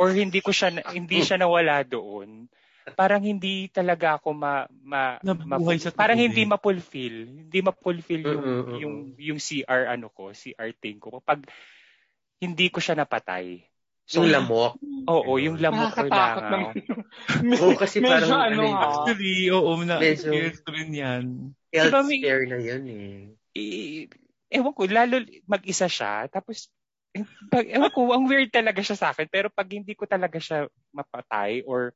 or 0.00 0.12
hindi 0.12 0.40
ko 0.40 0.50
siya 0.50 0.80
hindi 0.92 1.20
siya 1.22 1.40
nawala 1.40 1.84
doon. 1.84 2.48
parang 2.96 3.22
hindi 3.22 3.70
talaga 3.70 4.18
ako 4.18 4.34
ma, 4.34 4.66
ma, 4.82 5.20
ma 5.22 5.56
sa 5.78 5.94
parang 5.94 6.18
hindi 6.18 6.42
ma-fulfill, 6.42 7.46
hindi 7.46 7.58
ma-fulfill 7.62 8.22
yung 8.24 8.42
uh-uh. 8.42 8.76
yung 8.82 8.94
yung 9.14 9.38
CR 9.38 9.94
ano 9.94 10.10
ko, 10.10 10.34
CR 10.34 10.74
thing 10.74 10.98
ko 10.98 11.20
kapag 11.20 11.46
hindi 12.40 12.66
ko 12.72 12.80
siya 12.80 12.96
napatay. 12.96 13.62
So, 14.10 14.26
yung 14.26 14.34
lamok. 14.34 14.74
Oo, 15.06 15.38
yung 15.38 15.62
lamok 15.62 15.94
ko 15.94 16.02
lang. 16.10 16.74
oo, 17.62 17.78
kasi 17.78 18.02
medyo 18.02 18.26
parang 18.26 18.42
ano, 18.42 18.62
ano 18.66 18.82
Actually, 18.82 19.34
oo, 19.54 19.70
na 19.86 20.02
medyo, 20.02 20.34
rin 20.66 20.90
yan. 20.90 21.24
Health 21.70 21.94
diba, 21.94 22.02
scare 22.18 22.44
na 22.50 22.58
yun 22.58 22.84
eh. 22.90 23.14
eh. 23.54 24.10
Ewan 24.50 24.74
ko, 24.74 24.90
lalo 24.90 25.22
mag-isa 25.46 25.86
siya, 25.86 26.26
tapos 26.26 26.66
pag, 27.50 27.66
ewan 27.66 27.90
ko, 27.90 28.00
ang 28.14 28.24
weird 28.30 28.54
talaga 28.54 28.80
siya 28.80 28.96
sa 28.98 29.08
akin, 29.10 29.26
pero 29.26 29.50
pag 29.50 29.66
hindi 29.66 29.98
ko 29.98 30.06
talaga 30.06 30.38
siya 30.38 30.70
mapatay 30.94 31.66
or 31.66 31.94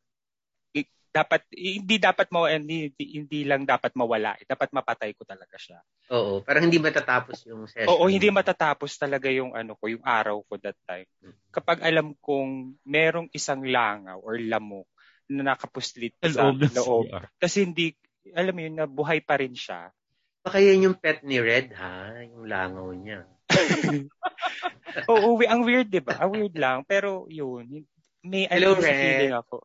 dapat 1.14 1.46
hindi 1.54 2.02
dapat 2.02 2.26
mo 2.34 2.50
hindi, 2.50 2.90
hindi 2.98 3.46
lang 3.46 3.62
dapat 3.62 3.94
mawala 3.94 4.34
eh. 4.34 4.42
dapat 4.50 4.74
mapatay 4.74 5.14
ko 5.14 5.22
talaga 5.22 5.54
siya. 5.54 5.78
Oo 6.10 6.42
parang 6.42 6.66
hindi 6.66 6.82
matatapos 6.82 7.46
yung 7.46 7.70
session. 7.70 7.94
Oo 7.94 8.10
hindi 8.10 8.26
matatapos 8.34 8.98
talaga 8.98 9.30
yung 9.30 9.54
ano 9.54 9.78
ko 9.78 9.86
yung 9.86 10.02
araw 10.02 10.42
ko 10.42 10.58
that 10.58 10.74
time. 10.82 11.06
Kapag 11.54 11.86
alam 11.86 12.18
kong 12.18 12.82
merong 12.82 13.30
isang 13.30 13.62
langaw 13.62 14.18
or 14.18 14.42
lamok 14.42 14.90
na 15.30 15.54
nakapuslit 15.54 16.18
sa 16.18 16.50
loob, 16.50 16.66
loob 16.74 17.06
kasi 17.38 17.62
hindi 17.62 17.94
alam 18.34 18.50
mo 18.50 18.60
yun 18.66 18.74
na 18.74 18.90
buhay 18.90 19.22
pa 19.22 19.38
rin 19.38 19.54
siya. 19.54 19.94
Baka 20.42 20.58
yan 20.58 20.90
yung 20.90 20.98
pet 20.98 21.22
ni 21.22 21.38
Red 21.38 21.78
ha? 21.78 22.10
Yung 22.26 22.50
langaw 22.50 22.90
niya 22.90 23.22
oo 25.12 25.38
ang 25.44 25.62
weird 25.66 25.88
diba 25.90 26.14
ang 26.18 26.30
weird 26.34 26.54
lang 26.54 26.86
pero 26.86 27.26
yun 27.30 27.84
may 28.24 28.48
Hello, 28.48 28.72
Red. 28.72 28.88
feeling 28.88 29.36
ako 29.36 29.56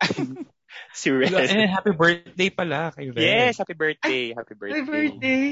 si 0.98 1.12
Red. 1.12 1.32
And 1.34 1.70
happy 1.70 1.92
birthday 1.92 2.48
pala 2.50 2.90
kay 2.96 3.12
Red. 3.12 3.20
Yes, 3.20 3.60
happy 3.60 3.76
birthday. 3.76 4.32
Ay, 4.32 4.36
happy 4.36 4.54
birthday. 4.56 4.80
Happy 4.80 4.90
birthday. 4.90 5.44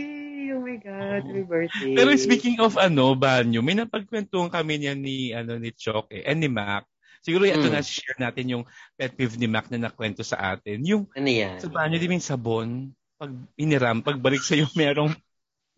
Oh 0.52 0.60
my 0.60 0.76
God, 0.80 1.22
happy 1.28 1.44
birthday. 1.46 1.94
Pero 1.94 2.10
speaking 2.18 2.56
of 2.58 2.74
ano, 2.76 3.14
banyo, 3.14 3.62
may 3.62 3.78
napagkwentuhan 3.78 4.50
kami 4.50 4.82
niya 4.82 4.92
ni, 4.98 5.30
ano, 5.32 5.56
ni 5.56 5.70
Chok 5.72 6.10
eh, 6.12 6.26
and 6.26 6.42
ni 6.42 6.50
Mac. 6.50 6.88
Siguro 7.22 7.46
ito 7.46 7.62
mm. 7.62 7.72
na 7.72 7.80
share 7.86 8.18
natin 8.18 8.50
yung 8.50 8.64
pet 8.98 9.14
peeve 9.14 9.38
ni 9.38 9.46
Mac 9.46 9.70
na 9.70 9.78
nakwento 9.78 10.26
sa 10.26 10.58
atin. 10.58 10.82
Yung 10.82 11.06
ano 11.14 11.30
yan? 11.30 11.62
sa 11.62 11.70
banyo, 11.70 11.96
di 11.96 12.10
ba 12.10 12.16
yung 12.18 12.26
sabon, 12.26 12.68
pag 13.14 13.30
iniram, 13.54 14.02
pagbalik 14.02 14.42
sa'yo 14.42 14.66
merong 14.80 15.14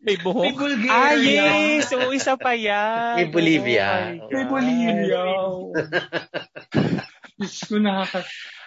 may 0.04 0.16
buhok. 0.20 0.44
May 0.44 0.54
Bulgaria. 0.54 0.92
Ah, 0.92 1.16
yes. 1.16 1.88
So, 1.88 2.12
isa 2.12 2.36
pa 2.36 2.52
yan. 2.52 3.24
May 3.24 3.28
Bolivia. 3.32 4.12
Oh, 4.20 4.28
may 4.28 4.44
Bolivia. 4.44 5.22
Diyos 7.40 7.58
ko 7.66 7.80
nakaka... 7.80 8.20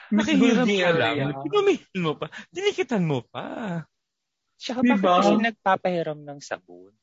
Ka 0.08 0.92
lang. 0.96 1.16
Pinumihil 1.46 2.00
mo 2.02 2.18
pa. 2.18 2.32
Dinikitan 2.50 3.04
mo 3.06 3.22
pa. 3.22 3.84
Tsaka 4.58 4.82
diba? 4.82 4.98
bakit 4.98 5.38
kasi 5.38 5.46
nagpapahiram 5.46 6.20
ng 6.26 6.40
sabon? 6.42 6.96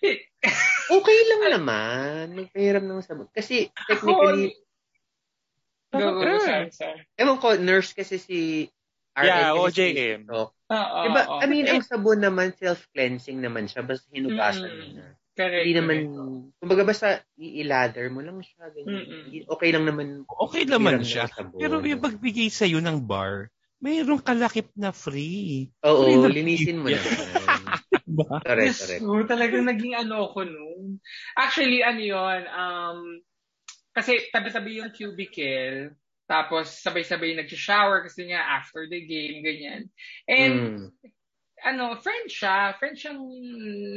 okay 0.94 1.18
lang 1.26 1.42
naman. 1.58 2.24
Magpahiram 2.46 2.84
ng 2.86 3.00
sabon. 3.02 3.26
Kasi 3.34 3.72
technically, 3.88 4.54
Go, 5.90 6.22
go, 6.22 6.38
sorry, 6.38 6.70
Ewan 7.18 7.38
ko, 7.42 7.58
nurse 7.58 7.90
kasi 7.98 8.22
si 8.22 8.70
RN. 9.18 9.26
Yeah, 9.26 9.58
OJM. 9.58 10.20
So, 10.30 10.54
uh, 10.70 11.04
diba, 11.04 11.22
uh, 11.26 11.40
I 11.42 11.46
mean, 11.50 11.66
ang 11.66 11.82
sabon 11.82 12.22
naman, 12.22 12.54
self-cleansing 12.54 13.42
naman 13.42 13.66
siya. 13.66 13.82
Basta 13.82 14.06
hinugasan 14.14 14.70
mm. 14.70 14.78
mo 14.78 14.86
na. 14.96 15.06
Correct. 15.34 15.64
Hindi 15.64 15.74
naman, 15.78 15.98
kumbaga 16.58 16.82
basta 16.84 17.06
i-lather 17.38 18.06
mo 18.12 18.20
lang 18.20 18.38
siya. 18.44 18.70
Ganyan. 18.74 19.46
Okay 19.46 19.70
lang 19.72 19.84
naman. 19.88 20.06
Okay 20.26 20.62
naman 20.68 21.00
siya. 21.02 21.30
Pero 21.56 21.80
yung 21.80 22.02
pagbigay 22.02 22.50
sa'yo 22.50 22.78
ng 22.82 23.02
bar, 23.08 23.48
mayroong 23.80 24.20
kalakip 24.20 24.68
na 24.76 24.92
free. 24.92 25.72
Oo, 25.86 26.04
free 26.04 26.18
na 26.20 26.28
linisin 26.28 26.84
mo 26.84 26.92
naman. 26.92 27.08
diba? 28.10 28.36
Correct, 28.44 28.76
correct. 28.76 29.02
So, 29.02 29.24
talagang 29.24 29.64
naging 29.66 29.94
ano 29.96 30.28
ako 30.30 30.44
noon. 30.44 31.00
Actually, 31.38 31.80
ano 31.80 32.00
yun, 32.02 32.40
um, 32.50 32.98
kasi 33.94 34.28
tabi-tabi 34.30 34.82
yung 34.82 34.92
cubicle, 34.92 35.94
tapos 36.30 36.70
sabay-sabay 36.86 37.34
nag-shower 37.34 38.06
kasi 38.06 38.30
nga 38.30 38.62
after 38.62 38.86
the 38.86 39.02
game, 39.02 39.42
ganyan. 39.42 39.90
And 40.30 40.54
mm 40.54 40.86
ano, 41.60 41.92
friend 42.00 42.24
siya, 42.32 42.72
friend 42.80 42.96
siyang 42.96 43.20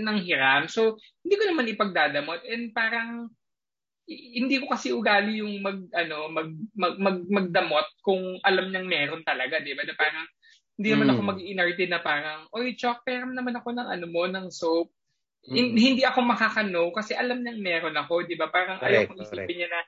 nanghiram. 0.04 0.68
So, 0.68 1.00
hindi 1.24 1.36
ko 1.40 1.44
naman 1.48 1.72
ipagdadamot 1.72 2.44
and 2.44 2.76
parang 2.76 3.32
hindi 4.12 4.60
ko 4.60 4.68
kasi 4.68 4.92
ugali 4.92 5.40
yung 5.40 5.64
mag 5.64 5.80
ano 5.96 6.28
mag, 6.28 6.52
mag, 6.76 6.96
mag 7.00 7.18
magdamot 7.24 7.88
kung 8.04 8.36
alam 8.44 8.68
niyang 8.68 8.84
meron 8.84 9.24
talaga, 9.24 9.64
'di 9.64 9.80
ba? 9.80 9.88
Na 9.88 9.96
parang 9.96 10.28
hindi 10.76 10.88
naman 10.92 11.08
mm. 11.08 11.14
ako 11.16 11.22
mag-inarte 11.24 11.86
na 11.88 12.00
parang, 12.04 12.40
"Oy, 12.52 12.76
Chok, 12.76 13.08
peram 13.08 13.32
naman 13.32 13.56
ako 13.56 13.72
ng 13.72 13.88
ano 13.88 14.06
mo, 14.12 14.28
ng 14.28 14.52
soap." 14.52 14.92
Mm. 15.48 15.80
Hindi 15.80 16.04
ako 16.04 16.20
makakano 16.20 16.92
kasi 16.92 17.16
alam 17.16 17.40
niyang 17.40 17.64
meron 17.64 17.96
ako, 17.96 18.28
'di 18.28 18.36
ba? 18.36 18.52
Parang 18.52 18.84
correct, 18.84 18.92
ayaw 18.92 19.02
kong 19.08 19.24
isipin 19.24 19.56
niya 19.64 19.70
na 19.72 19.82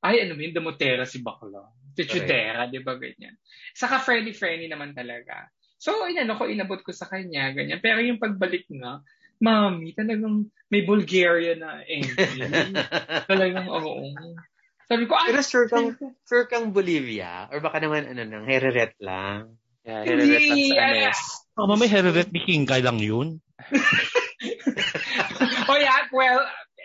ay, 0.00 0.24
ano 0.24 0.32
yun, 0.40 0.56
damotera 0.56 1.04
si 1.04 1.20
bakla. 1.20 1.60
Tichudera, 2.00 2.64
di 2.70 2.80
ba, 2.80 2.96
ganyan. 2.96 3.36
Saka 3.76 4.00
friendly-friendly 4.00 4.72
naman 4.72 4.96
talaga. 4.96 5.52
So, 5.80 6.08
inano 6.08 6.36
ko, 6.36 6.48
inabot 6.48 6.80
ko 6.84 6.92
sa 6.92 7.08
kanya, 7.08 7.52
ganyan. 7.52 7.80
Pero 7.80 8.00
yung 8.04 8.20
pagbalik 8.20 8.68
nga, 8.68 9.00
mami, 9.40 9.96
talagang 9.96 10.48
may 10.68 10.84
Bulgaria 10.84 11.56
na 11.56 11.80
ending. 11.84 12.76
talagang, 13.30 13.68
oo. 13.68 14.12
Sabi 14.90 15.06
ko, 15.08 15.16
ah, 15.16 15.26
Pero 15.30 15.40
sure 15.40 15.68
kang, 15.70 15.96
sure 16.28 16.46
kang 16.50 16.74
Bolivia? 16.74 17.48
Or 17.48 17.64
baka 17.64 17.80
naman, 17.80 18.10
ano 18.10 18.26
nang, 18.26 18.44
hereret 18.44 18.98
lang? 19.00 19.56
Yeah, 19.86 20.04
hereret 20.04 20.44
lang 20.44 20.60
sa 20.68 20.76
Anes. 20.84 21.20
Oh, 21.56 21.76
may 21.76 21.88
hereret 21.88 22.28
ni 22.28 22.44
Kingkay 22.44 22.84
lang 22.84 23.00
yun. 23.00 23.40
oh 25.70 25.76
yeah, 25.76 26.08
well, 26.12 26.40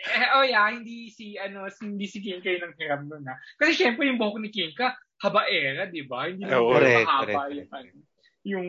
eh, 0.06 0.28
oh 0.38 0.44
yeah, 0.46 0.70
hindi 0.70 1.10
si 1.10 1.34
ano, 1.38 1.66
hindi 1.82 2.06
si 2.06 2.22
Kingkay 2.22 2.62
nang 2.62 2.74
hiram 2.78 3.10
nun 3.10 3.26
ha. 3.26 3.34
Kasi 3.58 3.74
syempre 3.74 4.06
yung 4.06 4.18
buhok 4.20 4.38
ni 4.38 4.50
Kingka, 4.54 4.94
habaera, 5.22 5.90
di 5.90 6.06
ba? 6.06 6.30
Hindi 6.30 6.46
lang 6.46 6.60
oh, 6.62 6.74
correct, 6.76 7.06
correct, 7.06 7.34
yung, 7.34 7.68
correct. 7.70 7.72
Ano 7.74 8.14
yung 8.46 8.68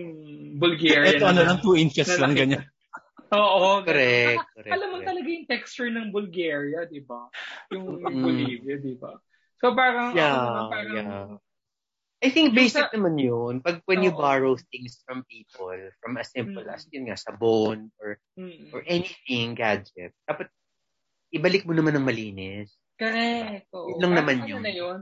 Bulgarian. 0.57 1.21
Ito 1.21 1.29
ano 1.29 1.41
lang, 1.45 1.59
2 1.61 1.77
inches 1.77 2.09
lang 2.17 2.33
ganyan. 2.33 2.65
Oo, 3.37 3.85
correct, 3.85 4.41
correct. 4.57 4.73
Alam 4.73 4.87
mo 4.89 4.97
talaga 5.05 5.27
yung 5.29 5.45
texture 5.45 5.91
ng 5.93 6.09
Bulgaria, 6.09 6.89
di 6.89 7.03
ba? 7.05 7.29
Yung 7.69 8.01
mm. 8.01 8.23
Bolivia, 8.23 8.75
di 8.81 8.97
ba? 8.97 9.13
So 9.61 9.77
parang, 9.77 10.17
yeah, 10.17 10.33
ako 10.33 10.63
parang, 10.73 10.95
yeah. 10.97 11.27
I 12.17 12.33
think 12.33 12.57
basic 12.57 12.89
sa, 12.89 12.93
naman 12.97 13.21
yun. 13.21 13.61
Pag 13.61 13.85
when 13.85 14.01
you 14.01 14.09
borrow 14.09 14.57
things 14.73 14.97
from 15.05 15.21
people, 15.29 15.77
from 16.01 16.17
as 16.17 16.33
simple 16.33 16.65
mm. 16.65 16.73
as 16.73 16.89
yun 16.89 17.05
nga, 17.05 17.19
sabon 17.19 17.93
or 18.01 18.17
mm. 18.33 18.73
or 18.73 18.81
anything, 18.89 19.53
gadget, 19.53 20.17
dapat 20.25 20.49
ibalik 21.33 21.63
mo 21.67 21.73
naman 21.75 21.95
ng 21.97 22.05
malinis. 22.05 22.75
Correct. 22.97 23.69
Oo. 23.73 23.93
Yun 23.93 23.99
lang 24.01 24.13
naman 24.23 24.35
ano 24.41 24.49
yun. 24.49 24.61
Na 24.63 24.73
yun. 24.73 24.97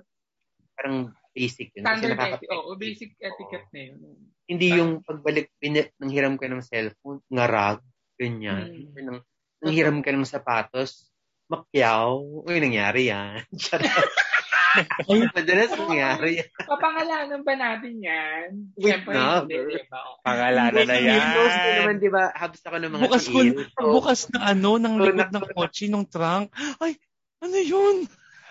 Parang 0.76 0.98
basic 1.32 1.72
yun. 1.76 1.84
Standard 1.88 2.20
etiquette. 2.20 2.52
Oo, 2.52 2.70
basic 2.76 3.10
etiquette 3.20 3.70
na 3.72 3.82
yun. 3.92 4.00
Hindi 4.46 4.68
yung 4.78 5.02
pagbalik, 5.02 5.50
bin- 5.58 5.90
nang 5.98 6.12
hiram 6.12 6.36
ka 6.38 6.46
ng 6.46 6.62
cellphone, 6.62 7.24
ngarag, 7.34 7.82
ganyan. 8.20 8.92
Hmm. 8.94 9.02
Nang, 9.02 9.20
nang 9.64 9.74
hiram 9.74 9.98
ka 10.06 10.14
ng 10.14 10.28
sapatos, 10.28 11.10
makyaw. 11.50 12.22
Uy, 12.46 12.58
nangyari 12.62 13.10
yan. 13.10 13.42
Ay, 15.10 15.20
madalas 15.32 15.72
nangyari. 15.74 16.32
Papangalanan 16.68 17.42
ba 17.42 17.54
natin 17.56 17.94
yan? 18.04 18.48
Wait 18.76 18.84
Siyempre, 18.84 19.14
na. 19.16 19.44
Hindi, 19.44 19.56
diba? 19.72 20.00
Pangalanan 20.22 20.86
na 20.86 20.98
yan. 21.00 21.22
Close 21.32 21.56
ko 21.56 21.70
naman, 21.72 21.96
di 22.02 22.10
ba? 22.12 22.24
Habs 22.36 22.62
ako 22.66 22.78
ng 22.82 22.92
mga 22.92 23.04
bukas 23.08 23.24
ko, 23.30 23.38
so, 23.40 23.82
bukas 23.92 24.20
na 24.34 24.40
ano, 24.52 24.72
ng 24.78 24.96
likod 25.00 25.30
ng 25.32 25.46
kotse, 25.56 25.86
ng 25.88 26.06
trunk. 26.12 26.48
Ay, 26.84 27.00
ano 27.40 27.58
yun? 27.60 27.96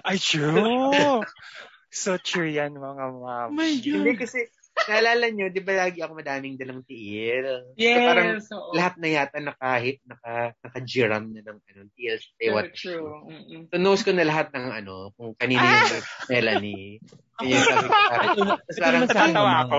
Ay, 0.04 0.16
true. 0.20 1.22
so 2.04 2.16
true 2.20 2.48
yan, 2.48 2.74
mga. 2.76 3.02
Oh 3.12 3.52
my 3.52 3.72
God. 3.78 3.84
Hindi 3.84 4.12
kasi, 4.16 4.48
Naalala 4.84 5.26
nyo, 5.32 5.46
di 5.48 5.62
ba 5.64 5.72
lagi 5.86 5.98
ako 6.04 6.12
madaming 6.20 6.56
dalang 6.60 6.84
tiil? 6.84 7.74
Yes. 7.76 7.96
So 7.96 8.08
parang 8.08 8.28
oo. 8.40 8.72
lahat 8.76 8.94
na 9.00 9.08
yata 9.08 9.38
nakahit, 9.40 9.98
naka, 10.04 10.52
naka-jiram 10.60 11.24
na 11.32 11.40
ng 11.40 11.58
ano, 11.58 11.80
tiil. 11.96 12.16
Stay 12.20 12.48
what 12.52 12.70
true. 12.76 13.24
Mm-mm. 13.24 13.72
So 13.72 13.76
knows 13.80 14.04
ko 14.04 14.12
na 14.12 14.28
lahat 14.28 14.52
ng 14.52 14.66
ano, 14.84 15.12
kung 15.16 15.32
kanino 15.36 15.64
ah! 15.64 15.84
yung 15.88 16.04
Melanie. 16.28 17.00
Kaya 17.40 17.56
sabi 17.64 17.86
ko, 17.88 18.40
ito, 18.44 18.80
parang 18.80 19.02
natatawa 19.08 19.52
ako. 19.66 19.78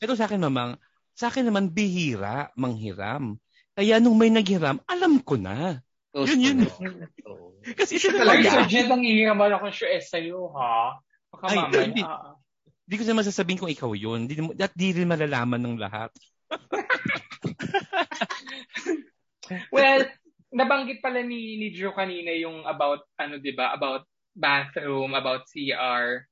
Ito 0.00 0.12
sa 0.14 0.26
akin, 0.30 0.40
mamang, 0.40 0.72
sa 1.14 1.30
akin 1.30 1.44
naman, 1.46 1.70
bihira, 1.70 2.50
manghiram. 2.54 3.38
Kaya 3.74 3.98
nung 3.98 4.18
may 4.18 4.30
naghiram, 4.30 4.78
alam 4.86 5.18
ko 5.22 5.34
na. 5.34 5.82
Close 6.14 6.38
yun, 6.38 6.62
yun. 6.62 6.70
Kasi 7.78 7.98
siya 7.98 8.14
talaga. 8.14 8.38
Ay, 8.38 8.46
Sir 8.46 8.64
Jed, 8.70 8.86
ang 8.86 9.02
ihiraman 9.02 9.50
ako 9.58 9.66
sure 9.74 9.98
sa'yo, 9.98 10.52
ha? 10.54 11.02
Baka 11.34 11.44
Ay, 11.50 11.58
mamaya. 11.58 12.38
Hindi, 12.84 13.00
ko 13.00 13.04
naman 13.08 13.24
sasabihin 13.24 13.60
kung 13.60 13.72
ikaw 13.72 13.90
yun. 13.96 14.28
Di, 14.28 14.36
at 14.60 14.76
di 14.76 14.92
rin 14.92 15.08
malalaman 15.08 15.60
ng 15.60 15.76
lahat. 15.80 16.12
well, 19.74 20.04
nabanggit 20.52 21.00
pala 21.00 21.24
ni, 21.24 21.56
ni 21.56 21.72
Drew 21.72 21.96
kanina 21.96 22.36
yung 22.36 22.68
about, 22.68 23.08
ano, 23.16 23.40
di 23.40 23.56
ba, 23.56 23.72
about 23.72 24.04
bathroom, 24.36 25.16
about 25.16 25.48
CR. 25.48 26.28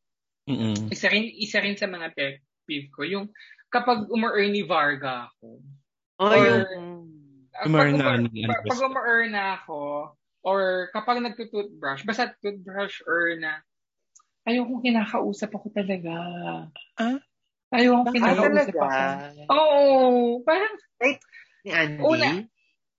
Mm-mm. 0.50 0.92
Isa 0.92 1.08
rin, 1.08 1.32
isa 1.40 1.62
rin 1.62 1.78
sa 1.78 1.88
mga 1.88 2.12
pet, 2.12 2.44
peeve 2.68 2.92
ko. 2.92 3.06
Yung 3.06 3.32
kapag 3.72 4.04
uma-Ernie 4.12 4.68
Varga 4.68 5.32
ako. 5.32 5.64
Oh, 6.20 6.28
Or- 6.28 6.68
yung... 6.68 7.08
Pag 7.52 7.68
Umar 7.68 7.92
na 7.92 8.16
pag, 8.64 8.80
uma-earn 8.80 9.36
na 9.36 9.60
ako, 9.60 10.08
or 10.40 10.88
kapag 10.96 11.20
nagtutoothbrush, 11.20 12.00
basta 12.08 12.32
toothbrush 12.40 13.04
earn 13.04 13.44
na, 13.44 13.60
ayokong 14.44 14.82
kinakausap 14.82 15.50
ako 15.54 15.68
talaga. 15.70 16.14
Ah? 16.98 17.18
Ayokong 17.72 18.04
Bakit? 18.06 18.20
Ah, 18.20 18.26
kinakausap 18.34 18.74
talaga? 18.74 18.80
ako. 19.48 19.52
Oo. 19.52 19.80
Parang, 20.42 20.74
Ni 21.62 21.70
Andy? 21.70 22.02
Una. 22.02 22.28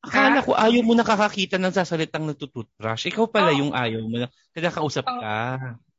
Akala 0.04 0.40
ko 0.44 0.52
ayaw 0.56 0.84
mo 0.84 0.96
nakakakita 0.96 1.56
ng 1.60 1.72
sasalitang 1.72 2.28
nagtututbrush. 2.28 3.08
Ikaw 3.08 3.26
pala 3.28 3.52
Oh. 3.56 3.60
yung 3.60 3.72
ayaw 3.72 4.04
mo 4.04 4.20
na 4.20 4.28
kinakausap 4.52 5.04
Oh. 5.08 5.20
ka. 5.20 5.36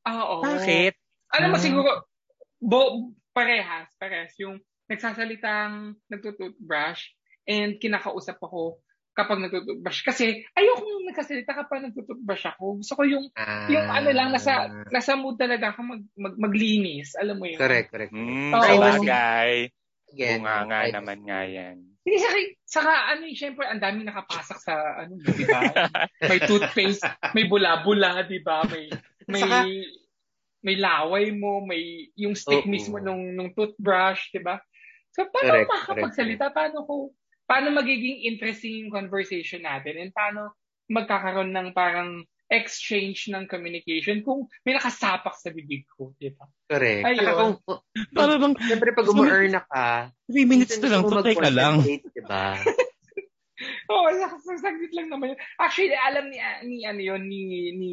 ah, 0.04 0.22
oo. 0.28 0.44
Bakit? 0.44 0.96
Alam 1.32 1.48
mo 1.52 1.56
Ah. 1.56 1.64
siguro, 1.64 1.90
bo, 2.60 2.80
parehas, 3.32 3.88
parehas. 3.96 4.32
Yung 4.36 4.60
nagsasalitang 4.88 5.96
nagtutoothbrush 6.08 7.16
and 7.48 7.80
kinakausap 7.80 8.36
ako 8.40 8.83
kapag 9.14 9.38
nagtutoothbrush. 9.46 10.02
Kasi 10.02 10.42
ayokong 10.52 11.06
nagsasalita 11.06 11.54
kapag 11.54 11.86
nagtutoothbrush 11.88 12.44
ako. 12.50 12.82
Gusto 12.82 12.92
ko 12.98 13.02
yung, 13.06 13.26
Ah, 13.38 13.70
yung 13.70 13.86
ano 13.86 14.10
lang, 14.10 14.34
nasa, 14.34 14.66
nasa 14.90 15.14
mood 15.14 15.38
talaga 15.38 15.70
ako 15.70 15.80
mag, 15.86 16.02
mag, 16.18 16.34
maglinis. 16.36 17.14
Alam 17.14 17.38
mo 17.38 17.46
yun? 17.46 17.56
Correct, 17.56 17.88
correct. 17.94 18.10
Hmm, 18.10 18.50
Oo. 18.50 18.62
sabagay. 18.66 19.70
Again, 20.10 20.40
Oo 20.42 20.66
nga 20.66 20.80
I- 20.84 20.92
naman 20.92 21.18
nga 21.24 21.40
yan. 21.46 21.76
Hindi, 22.04 22.16
saka, 22.20 22.36
saka 22.68 22.92
ano 23.16 23.22
yung 23.24 23.38
syempre, 23.40 23.64
ang 23.64 23.80
daming 23.80 24.04
nakapasok 24.04 24.58
sa, 24.60 24.74
ano, 25.00 25.16
di 25.16 25.46
ba? 25.48 25.60
may 26.30 26.40
toothpaste, 26.44 27.00
may 27.32 27.48
bula-bula, 27.48 28.28
di 28.28 28.44
ba? 28.44 28.60
May, 28.68 28.92
may, 29.24 29.40
Saka- 29.40 29.64
may 30.60 30.76
laway 30.76 31.32
mo, 31.32 31.64
may 31.64 32.12
yung 32.18 32.36
stick 32.36 32.66
Oo. 32.66 32.68
mismo 32.68 33.00
nung, 33.00 33.32
nung 33.32 33.56
toothbrush, 33.56 34.36
di 34.36 34.42
ba? 34.44 34.60
So, 35.16 35.24
paano 35.32 35.64
Correct, 35.64 35.70
makakapagsalita? 35.70 36.44
Paano 36.52 36.78
ko, 36.84 36.94
paano 37.44 37.72
magiging 37.72 38.24
interesting 38.28 38.84
yung 38.84 38.92
conversation 38.92 39.64
natin? 39.64 40.00
And 40.00 40.10
paano 40.12 40.56
magkakaroon 40.88 41.52
ng 41.52 41.68
parang 41.72 42.24
exchange 42.52 43.32
ng 43.32 43.48
communication 43.48 44.20
kung 44.20 44.46
may 44.68 44.76
nakasapak 44.76 45.32
sa 45.40 45.48
bibig 45.48 45.88
ko, 45.96 46.12
di 46.20 46.28
ba? 46.30 46.44
Correct. 46.68 47.04
Ayun. 47.08 47.18
Saka 47.24 47.32
kung, 47.40 47.54
Para 48.12 48.32
bang 48.36 48.54
siyempre 48.60 48.90
pag 48.92 49.08
umu-earn 49.08 49.52
na 49.56 49.62
ka, 49.64 50.12
3 50.28 50.44
minutes 50.44 50.76
na 50.78 50.88
lang, 50.92 51.02
tutay 51.08 51.34
ka 51.34 51.50
lang. 51.50 51.80
Diba? 51.82 52.44
Oo, 53.90 54.08
oh, 54.08 54.56
saglit 54.60 54.92
lang 54.96 55.12
naman 55.12 55.34
yun. 55.34 55.40
Actually, 55.60 55.92
alam 55.92 56.30
ni, 56.32 56.38
ni 56.64 56.76
ano 56.88 57.00
yun, 57.00 57.22
ni, 57.28 57.40
ni, 57.76 57.90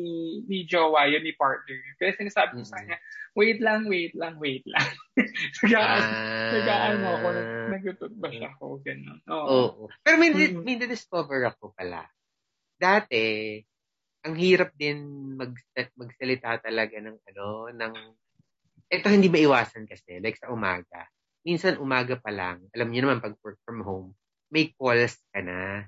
ni 0.47 0.57
Jowa 0.63 1.07
yun, 1.11 1.23
ni 1.25 1.35
partner. 1.35 1.75
Kaya 1.99 2.15
sinasabi 2.15 2.59
ko 2.59 2.63
sa 2.63 2.79
kanya, 2.79 2.97
wait 3.35 3.59
lang, 3.59 3.87
wait 3.91 4.13
lang, 4.15 4.39
wait 4.39 4.63
lang. 4.67 4.87
Nagaan, 5.67 6.01
Ah. 6.01 6.51
nagaan 6.55 6.99
ako, 7.03 7.27
nag-toothbrush 7.75 8.41
ako, 8.55 8.65
gano'n. 8.83 9.19
Oo. 9.27 9.47
Oo. 9.47 9.83
Pero 10.03 10.15
may, 10.15 10.31
Mm. 10.31 10.63
may 10.63 10.75
discover 10.79 11.43
ako 11.47 11.75
pala. 11.75 12.07
Dati, 12.79 13.57
ang 14.23 14.35
hirap 14.37 14.71
din 14.77 15.01
mag, 15.35 15.51
magsalita 15.97 16.61
talaga 16.61 16.97
ng 17.01 17.17
ano, 17.35 17.45
ng, 17.73 17.93
ito 18.91 19.07
hindi 19.07 19.27
maiwasan 19.31 19.87
kasi, 19.87 20.19
like 20.19 20.37
sa 20.39 20.51
umaga. 20.51 21.07
Minsan 21.41 21.81
umaga 21.81 22.19
pa 22.21 22.29
lang, 22.29 22.69
alam 22.75 22.87
niyo 22.91 23.07
naman 23.07 23.23
pag 23.23 23.33
work 23.41 23.57
from 23.65 23.81
home, 23.81 24.13
may 24.53 24.71
calls 24.75 25.17
ka 25.33 25.39
na. 25.43 25.87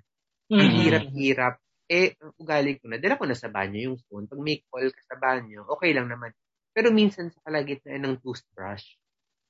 Ang 0.60 0.70
Mhm. 0.72 0.74
hirap-hirap. 0.74 1.60
Eh, 1.90 2.16
ang 2.22 2.34
ugali 2.42 2.80
ko 2.80 2.88
na, 2.90 2.98
dala 3.02 3.20
ko 3.20 3.26
na 3.28 3.38
sa 3.38 3.50
banyo 3.52 3.80
yung 3.94 4.00
phone. 4.10 4.26
Pag 4.30 4.42
may 4.42 4.62
call 4.72 4.90
ka 4.94 5.02
sa 5.10 5.18
banyo, 5.20 5.66
okay 5.70 5.92
lang 5.96 6.10
naman. 6.10 6.32
Pero 6.74 6.90
minsan 6.94 7.30
sa 7.34 7.42
kalagitnaan 7.46 8.04
ng 8.06 8.16
toothbrush, 8.24 8.98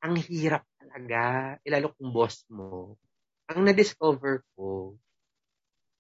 ang 0.04 0.16
hirap 0.20 0.64
talaga. 0.80 1.56
Ilalo 1.68 1.94
kung 1.98 2.12
boss 2.16 2.46
mo. 2.52 2.98
Ang 3.52 3.68
na-discover 3.70 4.44
ko, 4.56 4.98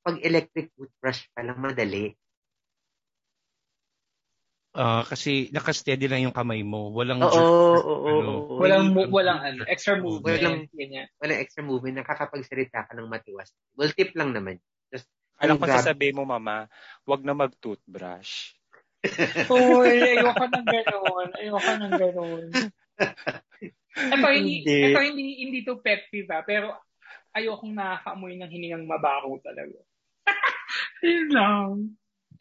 pag 0.03 0.15
electric 0.23 0.71
toothbrush 0.75 1.27
pa 1.35 1.41
lang 1.47 1.59
madali. 1.59 2.15
Ah, 4.73 5.05
kasi 5.05 5.53
nakasteady 5.53 6.09
lang 6.09 6.25
yung 6.25 6.33
kamay 6.33 6.65
mo. 6.65 6.89
Walang 6.89 7.21
Oo, 7.21 7.29
jerk. 7.29 7.45
oo, 7.45 7.77
oo, 7.85 8.07
ano. 8.09 8.29
oo. 8.33 8.57
Walang, 8.57 8.89
mo- 8.89 9.09
walang 9.13 9.39
ano, 9.45 9.61
extra 9.73 10.01
movement. 10.01 10.41
Walang- 10.41 10.65
ganyan. 10.73 11.05
walang 11.21 11.39
extra 11.45 11.61
movement. 11.61 12.01
Nakakapagsalita 12.01 12.89
ka 12.89 12.93
ng 12.97 13.05
matiwas. 13.05 13.53
Well, 13.77 13.93
tip 13.93 14.17
lang 14.17 14.33
naman. 14.33 14.57
Just, 14.89 15.05
Alam 15.37 15.61
ko 15.61 15.69
sasabihin 15.69 16.17
mo, 16.17 16.25
mama, 16.25 16.65
wag 17.05 17.21
na 17.21 17.37
mag-toothbrush. 17.37 18.57
Uy, 19.53 19.93
ayoko 20.17 20.45
ng 20.49 20.65
gano'n. 20.65 21.29
Ayoko 21.37 21.71
ng 21.77 21.93
gano'n. 21.93 22.45
Ito, 23.93 24.27
hindi, 24.33 24.65
Hindi. 24.65 24.89
ito, 24.89 24.99
hindi, 25.05 25.23
hindi 25.45 25.59
to 25.61 25.77
pet 25.77 26.09
peeve 26.09 26.33
ah, 26.33 26.41
pero 26.41 26.73
ayokong 27.37 27.77
nakakaamoy 27.77 28.41
ng 28.41 28.49
hiningang 28.49 28.89
mabaho 28.89 29.37
talaga. 29.37 29.77
Yun 31.05 31.27
lang. 31.29 31.69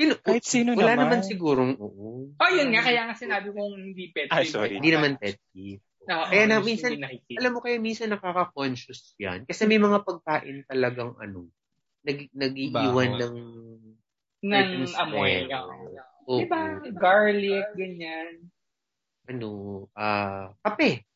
Sino, 0.03 0.18
Kahit 0.18 0.42
sino 0.42 0.74
wala 0.74 0.98
naman. 0.98 1.07
naman 1.07 1.20
sigurong, 1.22 1.72
oo. 1.78 2.34
Oh, 2.34 2.50
yun 2.50 2.74
nga, 2.74 2.82
kaya 2.82 3.07
nga 3.07 3.14
sinabi 3.14 3.55
kong 3.55 3.78
hindi 3.78 4.11
pet 4.11 4.34
Ah, 4.34 4.42
sorry. 4.42 4.82
Hindi 4.82 4.90
naman 4.90 5.14
pet 5.14 5.38
peeve. 5.55 5.78
Oo, 6.11 6.26
Kaya 6.26 6.50
na, 6.50 6.59
minsan, 6.59 6.98
alam 7.38 7.50
mo 7.55 7.62
kaya 7.62 7.78
minsan 7.78 8.11
nakaka-conscious 8.11 9.14
yan. 9.22 9.46
Kasi 9.46 9.70
may 9.70 9.78
mga 9.78 10.03
pagkain 10.03 10.66
talagang 10.66 11.14
ano, 11.22 11.46
nag, 12.03 12.26
nag-iiwan 12.34 13.14
ng 13.14 13.36
ng 14.42 14.70
amoy. 14.98 15.46
Oo. 16.26 16.42
Diba? 16.42 16.82
Garlic, 16.98 17.66
ganyan. 17.78 18.50
ano, 19.30 19.86
ah, 19.94 20.50
kape. 20.66 21.07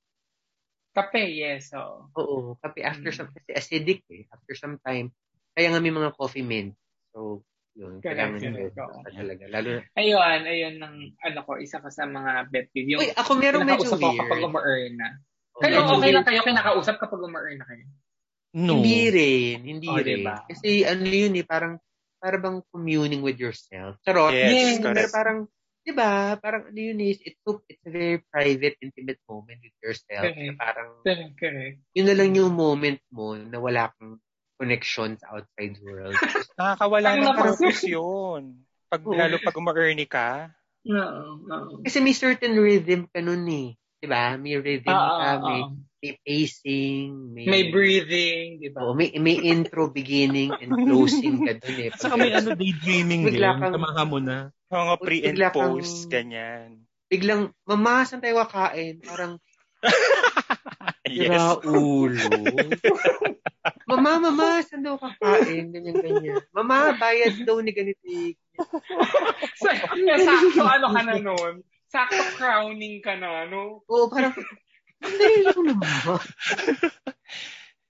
Kape, 0.95 1.27
yes. 1.27 1.75
oo. 1.75 2.07
Oo, 2.15 2.37
kape 2.63 2.87
after 2.87 3.11
Mm. 3.11 3.17
some, 3.19 3.31
kasi 3.35 3.51
acidic 3.53 4.07
eh, 4.15 4.31
after 4.31 4.55
some 4.55 4.79
time. 4.79 5.11
Kaya 5.59 5.75
nga 5.75 5.83
may 5.83 5.91
mga 5.91 6.15
coffee 6.15 6.47
mint. 6.47 6.79
So, 7.11 7.43
yun, 7.77 8.01
Correct, 8.01 8.41
kailangan 8.41 8.73
oo. 8.73 9.01
talaga. 9.13 9.45
Lalo 9.53 9.69
na, 9.77 9.81
Ayun, 9.95 10.41
ayun 10.49 10.75
ng 10.81 10.95
ano 11.21 11.39
ko, 11.45 11.53
isa 11.61 11.77
ka 11.79 11.93
sa 11.93 12.09
mga 12.09 12.49
peeve. 12.49 12.89
Yung 12.97 13.01
uy, 13.05 13.13
ako 13.13 13.31
meron 13.37 13.69
medyo 13.69 13.85
kinakausap 13.85 14.01
ko 14.01 14.09
kapag 14.17 14.39
weird. 14.41 14.49
uma-earn 14.49 14.93
na. 14.97 15.09
Kayo, 15.57 15.77
medyo 15.77 15.93
okay 15.93 16.11
lang 16.11 16.25
weird. 16.25 16.27
kayo 16.27 16.41
kinakausap 16.43 16.95
kapag 16.97 17.21
uma-earn 17.21 17.59
na 17.61 17.67
kayo. 17.69 17.85
No. 18.57 18.73
Hindi 18.81 19.01
rin, 19.13 19.59
hindi 19.63 19.89
Oh, 19.93 20.01
rin. 20.01 20.25
diba? 20.25 20.37
Kasi 20.49 20.69
ano 20.89 21.05
yun 21.05 21.37
eh, 21.37 21.45
parang, 21.45 21.77
parang 22.17 22.41
bang 22.41 22.59
communing 22.73 23.21
with 23.21 23.37
yourself. 23.37 24.01
Charot. 24.01 24.33
Yes, 24.33 24.81
Pero 24.81 24.97
correct. 24.97 25.13
parang, 25.13 25.39
di 25.85 25.93
ba, 25.93 26.35
parang 26.41 26.73
ano 26.73 26.81
yun 26.81 26.97
is, 27.05 27.21
it's, 27.21 27.37
so, 27.45 27.61
it's 27.69 27.85
a 27.85 27.93
very 27.93 28.19
private, 28.27 28.81
intimate 28.81 29.21
moment 29.29 29.61
with 29.61 29.77
yourself. 29.85 30.25
Correct. 30.25 30.41
Na 30.41 30.57
parang, 30.57 30.89
Correct, 31.05 31.35
correct. 31.37 31.77
yun 31.93 32.07
na 32.09 32.17
lang 32.17 32.33
yung 32.33 32.57
moment 32.57 32.97
mo 33.13 33.37
na 33.37 33.61
wala 33.61 33.93
kang 33.95 34.17
connection 34.57 35.17
sa 35.17 35.37
outside 35.37 35.77
world. 35.81 36.17
Nakakawala 36.59 37.09
Ang 37.13 37.21
ng 37.23 37.37
purpose 37.37 37.83
yun. 37.85 38.43
Pag, 38.89 39.03
Oo. 39.05 39.13
lalo 39.13 39.37
pag 39.41 39.57
uma-earny 39.57 40.07
ka. 40.09 40.51
Oo, 40.87 41.45
oo. 41.45 41.75
Kasi 41.83 42.01
may 42.01 42.15
certain 42.15 42.57
rhythm 42.57 43.09
ka 43.09 43.21
nun 43.21 43.45
eh. 43.47 43.69
Di 43.97 44.07
ba? 44.07 44.37
May 44.37 44.57
rhythm 44.57 44.93
Oo, 44.93 44.97
ka, 45.19 45.29
oo, 45.37 45.45
may, 45.45 45.61
oo. 45.61 45.73
may 46.01 46.13
pacing, 46.23 47.09
may, 47.33 47.45
May 47.45 47.63
breathing, 47.69 48.61
di 48.61 48.69
ba? 48.71 48.87
Oo, 48.87 48.93
may, 48.95 49.11
may 49.19 49.37
intro, 49.41 49.91
beginning, 49.91 50.55
and 50.57 50.73
closing 50.73 51.45
ka 51.45 51.59
dun 51.59 51.77
eh. 51.77 51.89
At 51.91 51.99
saka 52.05 52.15
may 52.17 52.33
ano, 52.33 52.55
daydreaming 52.55 53.27
din. 53.27 53.37
Bigla 53.37 53.59
kang- 53.59 53.75
Tamaha 53.75 54.03
mo 54.07 54.19
na. 54.23 54.49
Mga 54.71 54.95
pre 54.99 55.17
and 55.21 55.27
Bigla 55.35 55.49
kang- 55.51 55.75
post, 55.77 56.09
ganyan. 56.09 56.69
Biglang, 57.07 57.55
mama, 57.67 58.03
saan 58.03 58.23
tayo 58.23 58.41
kakain? 58.43 59.03
Parang, 59.05 59.37
Yes. 61.07 61.31
Sira 61.31 61.55
ulo. 61.63 62.35
Mama, 63.89 64.31
mama, 64.31 64.63
saan 64.63 64.83
daw 64.85 64.97
kakain? 64.99 65.73
Ganyan, 65.75 65.99
ganyan. 65.99 66.41
Mama, 66.55 66.95
bayad 66.97 67.35
daw 67.43 67.59
ni 67.61 67.73
ganito. 67.75 68.03
eh. 68.07 68.35
So, 69.59 69.69
yeah, 69.99 70.19
sakto 70.23 70.63
ano 70.65 70.87
ka 70.93 71.01
na 71.05 71.17
nun. 71.21 71.61
Sakto 71.87 72.23
crowning 72.41 73.05
ka 73.05 73.15
na, 73.19 73.47
no? 73.47 73.83
Oo, 73.87 74.09
parang, 74.09 74.35
ang 75.05 75.17
dali 75.17 75.39
lang 75.45 75.61
naman. 75.61 76.21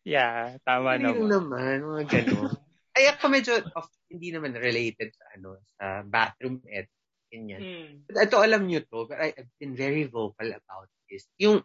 Yeah, 0.07 0.59
tama 0.63 0.99
dali 0.99 1.19
naman. 1.19 1.29
naman. 1.51 1.77
Mga 1.83 2.05
ganun. 2.11 2.51
Ay, 2.97 3.05
ako 3.13 3.25
medyo, 3.29 3.53
of, 3.77 3.91
hindi 4.09 4.31
naman 4.31 4.55
related 4.55 5.13
sa 5.13 5.25
ano, 5.37 5.61
sa 5.77 5.85
bathroom 6.07 6.63
ed. 6.71 6.89
Ganyan. 7.27 7.61
Hmm. 7.61 7.93
But 8.07 8.31
ito, 8.31 8.39
alam 8.39 8.65
nyo 8.65 8.81
to, 8.87 9.11
but 9.11 9.19
I, 9.19 9.35
I've 9.35 9.51
been 9.59 9.75
very 9.75 10.07
vocal 10.07 10.47
about 10.47 10.89
this. 11.11 11.27
Yung, 11.43 11.61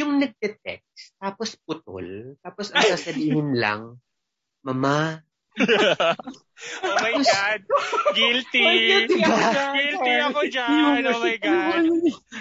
yung 0.00 0.18
nagte-text, 0.18 1.14
tapos 1.20 1.54
putol, 1.62 2.34
tapos 2.40 2.72
ang 2.72 2.84
sasabihin 2.96 3.54
lang, 3.54 4.00
Mama, 4.60 5.24
oh 6.84 6.96
my 7.02 7.14
God. 7.20 7.60
Guilty. 8.14 8.62
Guilty 8.62 9.18
ako 9.24 9.40
dyan. 9.50 9.72
Guilty 9.74 10.12
ako 10.22 10.40
dyan. 10.46 11.02
Oh 11.10 11.20
my 11.20 11.36
God. 11.36 11.84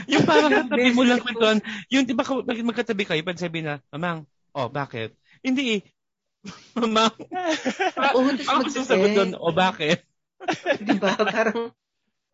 Yung 0.08 0.24
parang 0.28 0.52
katabi 0.54 0.92
mo 0.94 1.04
lang 1.04 1.20
kwentuhan. 1.24 1.60
Yung 1.90 2.06
di 2.06 2.14
ba 2.14 2.24
magkatabi 2.46 3.04
kayo, 3.08 3.22
pag 3.26 3.42
sabi 3.42 3.66
na, 3.66 3.82
Mamang, 3.90 4.30
oh, 4.54 4.70
bakit? 4.70 5.18
Hindi 5.42 5.80
eh. 5.80 5.82
Mamang, 6.80 7.16
oo, 8.16 8.20
tapos 8.32 8.48
ako 8.48 8.62
sasagot 8.72 9.12
doon, 9.12 9.32
oh, 9.36 9.52
bakit? 9.52 10.06
Di 10.80 10.96
ba? 10.96 11.18
Parang, 11.20 11.74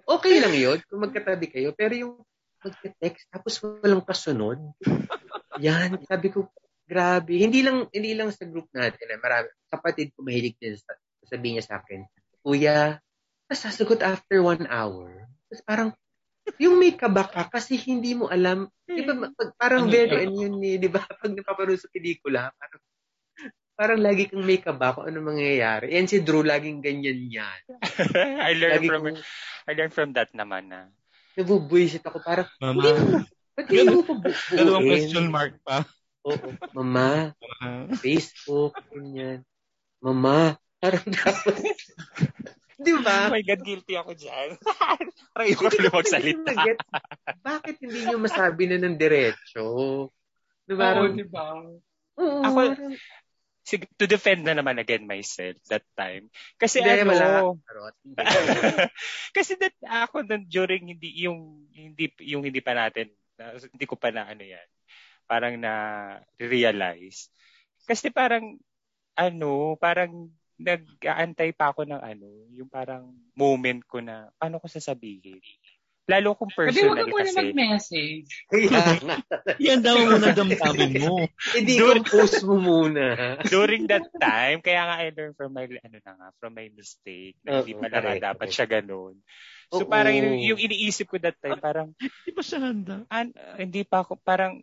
okay 0.06 0.36
lang 0.38 0.54
yun 0.54 0.78
kung 0.86 1.02
magkatabi 1.02 1.50
kayo. 1.50 1.74
Pero 1.74 1.94
yung, 1.98 2.14
magte-text 2.66 3.30
tapos 3.30 3.62
walang 3.62 4.02
kasunod. 4.02 4.58
Yan, 5.62 6.02
sabi 6.10 6.34
ko, 6.34 6.50
grabe. 6.90 7.38
Hindi 7.38 7.62
lang 7.62 7.86
hindi 7.94 8.18
lang 8.18 8.34
sa 8.34 8.50
group 8.50 8.68
natin, 8.74 9.06
eh. 9.14 9.20
marami 9.22 9.48
kapatid 9.70 10.12
ko 10.18 10.26
mahilig 10.26 10.58
din 10.58 10.74
sa 10.74 10.98
sabihin 11.26 11.58
niya 11.58 11.66
sa 11.66 11.82
akin, 11.82 12.06
Kuya, 12.46 13.02
tapos 13.50 13.62
sasagot 13.62 14.02
after 14.02 14.42
one 14.42 14.66
hour. 14.70 15.26
Tapos 15.50 15.62
parang, 15.66 15.90
yung 16.62 16.78
may 16.78 16.94
kaba 16.94 17.26
ka 17.26 17.50
kasi 17.50 17.78
hindi 17.78 18.14
mo 18.14 18.30
alam. 18.30 18.70
Di 18.86 19.02
ba, 19.02 19.30
pag, 19.34 19.50
parang 19.58 19.90
Ano 19.90 19.94
very, 19.94 20.30
ano 20.30 20.38
yun 20.38 20.62
eh, 20.62 20.78
di 20.78 20.90
ba? 20.90 21.02
Pag 21.22 21.34
napapanood 21.34 21.82
sa 21.82 21.90
pelikula, 21.90 22.54
parang, 22.54 22.82
parang 23.76 24.00
lagi 24.02 24.30
kang 24.30 24.46
may 24.46 24.62
kaba 24.62 24.94
kung 24.94 25.10
ano 25.10 25.20
mangyayari. 25.26 25.94
Yan 25.98 26.06
si 26.06 26.22
Drew, 26.22 26.46
laging 26.46 26.86
ganyan 26.86 27.26
yan. 27.30 27.60
I 28.50 28.54
learned 28.58 28.86
Lagi 28.86 28.90
from 28.90 29.02
kong 29.02 29.20
I 29.66 29.72
learned 29.74 29.96
from 29.98 30.10
that 30.14 30.30
naman 30.38 30.70
na. 30.70 30.94
Nabubuisit 31.36 32.02
ako. 32.02 32.18
Parang, 32.20 32.48
Mama, 32.58 32.82
hindi 32.82 32.92
mo, 32.92 33.20
ba't 33.56 33.66
hindi 33.68 33.86
mo 33.86 34.02
pa 34.02 34.14
dalawang 34.52 34.86
question 34.86 35.26
mark 35.28 35.54
pa. 35.62 35.84
Oo, 36.26 36.48
mama, 36.74 37.32
Ah. 37.62 37.86
Facebook, 37.96 38.74
ganyan. 38.90 39.46
Mama, 40.02 40.58
parang 40.78 41.06
tapos, 41.08 41.56
di 42.86 42.92
Oh 42.92 43.00
ba? 43.00 43.30
my 43.30 43.40
God, 43.40 43.62
guilty 43.62 43.94
ako 43.94 44.12
dyan. 44.12 44.58
Parang 45.32 45.48
Hindi 45.48 45.56
tuloy 45.56 45.90
ko 45.90 45.98
magsalita. 45.98 46.42
mag-get. 46.46 46.80
Bakit 47.42 47.76
hindi 47.80 48.00
nyo 48.04 48.18
masabi 48.20 48.64
na 48.68 48.78
ng 48.80 48.96
diretso? 48.96 49.64
Di 50.64 50.74
ba? 50.74 50.92
Oo, 50.92 50.96
Parang, 51.06 51.14
di 51.14 51.26
ba? 51.26 51.44
oo, 51.56 52.40
Ako- 52.42 52.56
parang- 52.74 52.96
to 53.66 54.06
defend 54.06 54.46
na 54.46 54.54
naman 54.54 54.78
again 54.78 55.10
myself 55.10 55.58
that 55.74 55.82
time. 55.98 56.30
Kasi 56.62 56.86
Hindi, 56.86 57.02
ano, 57.02 57.10
wala. 57.10 57.28
Kasi 59.36 59.58
that 59.58 59.74
ako 59.82 60.22
nun 60.22 60.46
during 60.46 60.94
hindi 60.94 61.26
yung 61.26 61.66
hindi 61.74 62.14
yung 62.22 62.46
hindi 62.46 62.62
pa 62.62 62.78
natin 62.78 63.10
na- 63.36 63.58
hindi 63.58 63.86
ko 63.90 63.98
pa 64.00 64.14
na 64.14 64.30
ano 64.30 64.44
yan 64.44 64.68
parang 65.26 65.58
na 65.58 65.74
realize 66.38 67.30
kasi 67.90 68.14
parang 68.14 68.58
ano 69.18 69.76
parang 69.78 70.30
nag-aantay 70.56 71.52
pa 71.52 71.74
ako 71.74 71.84
ng 71.84 72.00
ano 72.00 72.30
yung 72.54 72.70
parang 72.72 73.12
moment 73.36 73.84
ko 73.84 74.00
na 74.00 74.32
paano 74.40 74.62
ko 74.62 74.72
sasabihin 74.72 75.42
lalo 76.06 76.38
kung 76.38 76.54
Pwede 76.54 76.86
wag 76.86 77.02
personal 77.02 77.02
ka 77.02 77.10
muna 77.10 77.24
kasi 77.26 77.38
mag-message. 77.42 78.30
Kaya 78.46 78.70
nga. 79.06 79.18
Yan 79.58 79.80
daw 79.82 79.96
unang 79.98 80.38
damdamin 80.38 80.92
mo. 81.02 81.26
Hindi 81.58 81.74
ko 81.82 81.98
post 82.06 82.40
mo 82.46 82.56
muna. 82.62 83.06
during 83.54 83.90
that 83.90 84.06
time 84.22 84.62
kaya 84.62 84.82
nga 84.86 84.96
I 85.02 85.10
learned 85.14 85.38
from 85.38 85.52
my 85.54 85.66
ano 85.66 85.98
na 85.98 86.14
nga 86.14 86.28
from 86.38 86.54
my 86.54 86.68
mistake 86.74 87.38
na 87.42 87.62
hindi 87.62 87.74
Oo, 87.74 87.82
pala 87.82 87.98
nga 88.02 88.34
dapat 88.34 88.48
siya 88.52 88.66
ganun 88.70 89.18
so 89.74 89.84
Oo. 89.84 89.90
parang 89.90 90.14
yung, 90.14 90.56
yung 90.56 90.60
iniisip 90.62 91.10
ko 91.10 91.18
that 91.18 91.38
time 91.42 91.58
parang 91.58 91.92
Di 91.98 92.32
ba 92.34 92.42
siya 92.46 92.60
handa? 92.62 93.06
an, 93.10 93.34
hindi 93.58 93.82
pa 93.82 94.06
ako, 94.06 94.18
parang, 94.22 94.62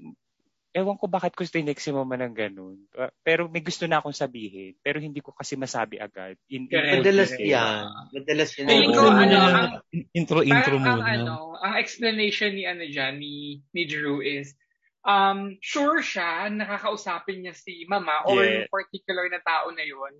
ewan 0.73 0.97
ko 0.97 1.05
bakit 1.05 1.33
ko 1.33 1.45
tinext 1.45 1.85
si 1.85 1.93
mama 1.93 2.17
ng 2.17 2.33
ganun. 2.33 2.77
Pa- 2.89 3.13
Pero 3.21 3.45
may 3.47 3.61
gusto 3.61 3.85
na 3.85 4.01
akong 4.01 4.17
sabihin. 4.17 4.73
Pero 4.81 4.97
hindi 4.99 5.21
ko 5.21 5.31
kasi 5.31 5.53
masabi 5.55 5.97
agad. 5.97 6.35
In. 6.49 6.65
Madalas 6.67 7.37
yan. 7.37 7.85
Madalas 8.11 8.51
yan. 8.57 8.67
Feeling 8.67 8.91
ko, 8.91 9.03
muna 9.07 9.21
ano, 9.21 9.37
ang- 9.53 9.75
intro, 10.13 10.41
intro 10.41 10.77
Parang 10.77 10.85
ang 10.89 10.99
muna. 10.99 11.13
ano, 11.13 11.37
ang 11.57 11.75
explanation 11.77 12.51
ni 12.51 12.65
ano 12.65 12.83
dyan, 12.83 13.17
ni, 13.17 13.61
ni 13.71 13.83
Drew 13.85 14.19
is, 14.19 14.57
um, 15.05 15.61
sure 15.61 16.01
siya, 16.01 16.49
nakakausapin 16.49 17.45
niya 17.45 17.53
si 17.53 17.85
mama 17.85 18.25
or 18.25 18.41
Yeah. 18.41 18.65
yung 18.65 18.69
particular 18.69 19.29
na 19.29 19.45
tao 19.45 19.69
na 19.71 19.85
yun. 19.85 20.17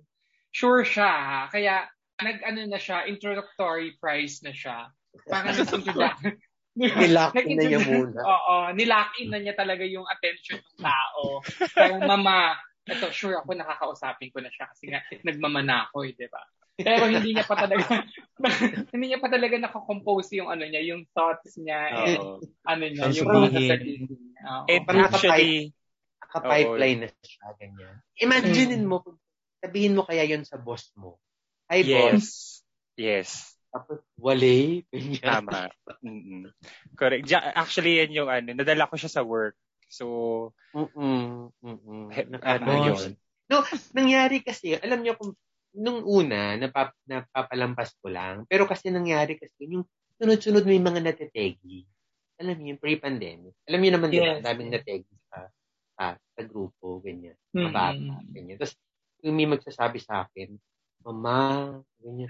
Sure 0.49 0.85
siya, 0.85 1.11
kaya 1.49 1.89
nag-ano 2.15 2.69
na 2.69 2.77
siya, 2.77 3.09
introductory 3.09 3.97
prize 3.97 4.45
na 4.45 4.53
siya. 4.53 4.93
Parang 5.25 5.49
nag-introduction. 5.57 6.37
Nilock 6.73 7.37
in 7.37 7.57
na 7.57 7.63
niya 7.69 7.81
muna. 7.85 8.19
Oo, 8.25 8.55
nilock 8.73 9.13
in 9.21 9.29
na 9.29 9.37
niya 9.37 9.53
talaga 9.53 9.85
yung 9.85 10.09
attention 10.09 10.57
ng 10.57 10.79
tao. 10.81 11.45
Parang 11.77 12.01
mama, 12.01 12.57
ito 12.89 13.07
sure 13.13 13.37
ako 13.37 13.53
nakakausapin 13.53 14.33
ko 14.33 14.41
na 14.41 14.49
siya 14.49 14.65
kasi 14.73 14.89
nga 14.89 15.05
nagmamana 15.21 15.89
ako 15.89 16.09
eh, 16.09 16.17
di 16.17 16.25
ba? 16.27 16.41
Pero 16.73 17.05
hindi 17.05 17.37
niya 17.37 17.45
pa 17.45 17.53
talaga 17.53 17.85
hindi 18.89 19.05
niya 19.05 19.21
pa 19.21 19.29
talaga 19.29 19.55
nakakompose 19.61 20.41
yung 20.41 20.49
ano 20.49 20.65
niya, 20.65 20.81
yung 20.81 21.05
thoughts 21.13 21.61
niya 21.61 21.93
and 21.93 22.17
Oo. 22.17 22.41
ano 22.65 22.85
niya, 22.89 23.13
yung 23.13 23.29
mga 23.29 23.49
sabihin. 23.53 23.69
sasabihin 23.69 24.03
niya. 24.09 24.41
Oo. 24.49 24.65
And 24.73 24.81
Parang 24.89 25.05
actually, 25.13 25.53
Naka-pipeline 26.33 26.99
na 27.05 27.09
siya. 27.21 27.45
Ganyan. 27.61 27.95
Imaginein 28.17 28.85
mo, 28.89 29.05
sabihin 29.61 29.93
mo 29.93 30.01
kaya 30.01 30.25
yun 30.25 30.41
sa 30.41 30.57
boss 30.57 30.89
mo. 30.97 31.21
Hi, 31.69 31.85
boss. 31.85 32.65
yes. 32.97 33.52
Tapos, 33.73 34.05
wale. 34.21 34.85
Ganyan. 34.93 35.21
Tama. 35.41 35.65
Mm-mm. 36.05 36.53
Correct. 36.93 37.25
Ja- 37.25 37.57
actually, 37.57 37.97
yan 38.05 38.13
yung 38.13 38.29
ano, 38.29 38.53
nadala 38.53 38.85
ko 38.85 38.95
siya 38.95 39.09
sa 39.09 39.25
work. 39.25 39.57
So, 39.89 40.53
Mm-mm. 40.77 41.49
Mm-mm. 41.57 42.13
Ano 42.41 42.71
yun? 42.93 43.17
No, 43.49 43.65
nangyari 43.97 44.45
kasi, 44.45 44.77
alam 44.77 45.01
niyo 45.01 45.17
kung 45.17 45.33
nung 45.73 46.05
una, 46.05 46.53
napap, 46.53 46.93
napapalampas 47.09 47.97
ko 47.97 48.13
lang. 48.13 48.45
Pero 48.45 48.69
kasi 48.69 48.93
nangyari 48.93 49.41
kasi, 49.41 49.65
yung 49.65 49.85
sunod-sunod 50.21 50.69
may 50.69 50.77
mga 50.77 51.01
natetegi. 51.01 51.89
Alam 52.37 52.61
niyo, 52.61 52.77
yung 52.77 52.81
pre-pandemic. 52.81 53.53
Alam 53.65 53.79
niyo 53.81 53.91
naman, 53.97 54.09
diba, 54.13 54.37
Yes. 54.37 54.45
daming 54.45 54.69
nategi 54.69 55.13
sa, 55.29 55.49
sa, 55.97 56.03
sa 56.17 56.41
grupo, 56.45 57.01
ganyan. 57.01 57.37
Mga 57.53 57.73
bata, 57.73 58.13
ganyan. 58.29 58.57
Tapos, 58.61 58.77
yung 59.25 59.35
may 59.37 59.49
magsasabi 59.49 59.97
sa 60.01 60.25
akin, 60.29 60.53
Mama, 61.03 61.39
ganyan. 61.99 62.29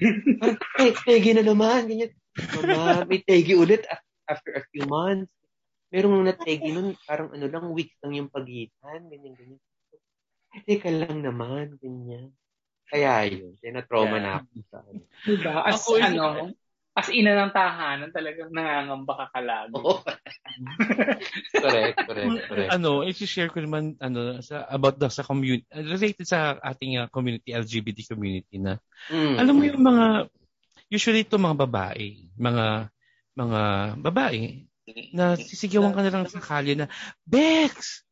Eh, 0.82 0.94
tegi 1.06 1.32
na 1.38 1.46
naman, 1.46 1.86
ganyan. 1.86 2.12
Mama, 2.58 3.06
may 3.06 3.22
tegi 3.22 3.54
ulit 3.54 3.86
af- 3.86 4.06
after 4.26 4.58
a 4.58 4.64
few 4.74 4.90
months. 4.90 5.30
Merong 5.94 6.26
nategi 6.26 6.74
nun, 6.74 6.98
parang 7.06 7.30
ano 7.30 7.46
lang, 7.46 7.70
weeks 7.70 7.94
lang 8.02 8.18
yung 8.18 8.30
pagitan, 8.34 9.06
ganyan, 9.14 9.38
ganyan. 9.38 9.62
Teka 10.66 10.90
lang 10.90 11.22
naman, 11.22 11.78
ganyan. 11.78 12.34
Kaya 12.90 13.30
yun, 13.30 13.54
tinatrauma 13.62 14.18
Yeah. 14.18 14.26
na 14.26 14.32
ako 14.42 14.50
sa 14.70 14.78
ano. 14.82 15.02
Diba? 15.26 15.54
As 15.62 15.82
Ako, 15.82 15.92
ano, 16.02 16.26
as 16.94 17.10
ina 17.10 17.34
ng 17.34 17.54
tahanan, 17.54 18.14
talagang 18.14 18.54
nangangamba 18.54 19.14
ka 19.18 19.26
kalagi. 19.34 19.74
Oo. 19.74 19.98
correct, 21.64 21.98
correct, 22.06 22.30
correct. 22.46 22.70
ano, 22.70 23.02
i-share 23.02 23.50
ko 23.50 23.66
naman 23.66 23.98
ano 23.98 24.38
sa 24.46 24.70
about 24.70 25.02
the 25.02 25.10
sa 25.10 25.26
community 25.26 25.66
related 25.74 26.30
sa 26.30 26.62
ating 26.62 27.02
uh, 27.02 27.10
community 27.10 27.50
LGBT 27.50 28.14
community 28.14 28.62
na 28.62 28.78
Mm. 29.12 29.36
alam 29.36 29.54
mo 29.60 29.64
yung 29.68 29.84
mga 29.84 30.06
usually 30.88 31.28
ito 31.28 31.36
mga 31.36 31.60
babae, 31.68 32.24
mga 32.40 32.88
mga 33.36 33.62
babae 34.00 34.64
na 35.12 35.36
sisigawan 35.36 35.92
ka 35.92 36.06
na 36.06 36.12
lang 36.14 36.24
sa 36.30 36.40
kalye 36.40 36.78
na 36.78 36.88
Bex! 37.28 38.04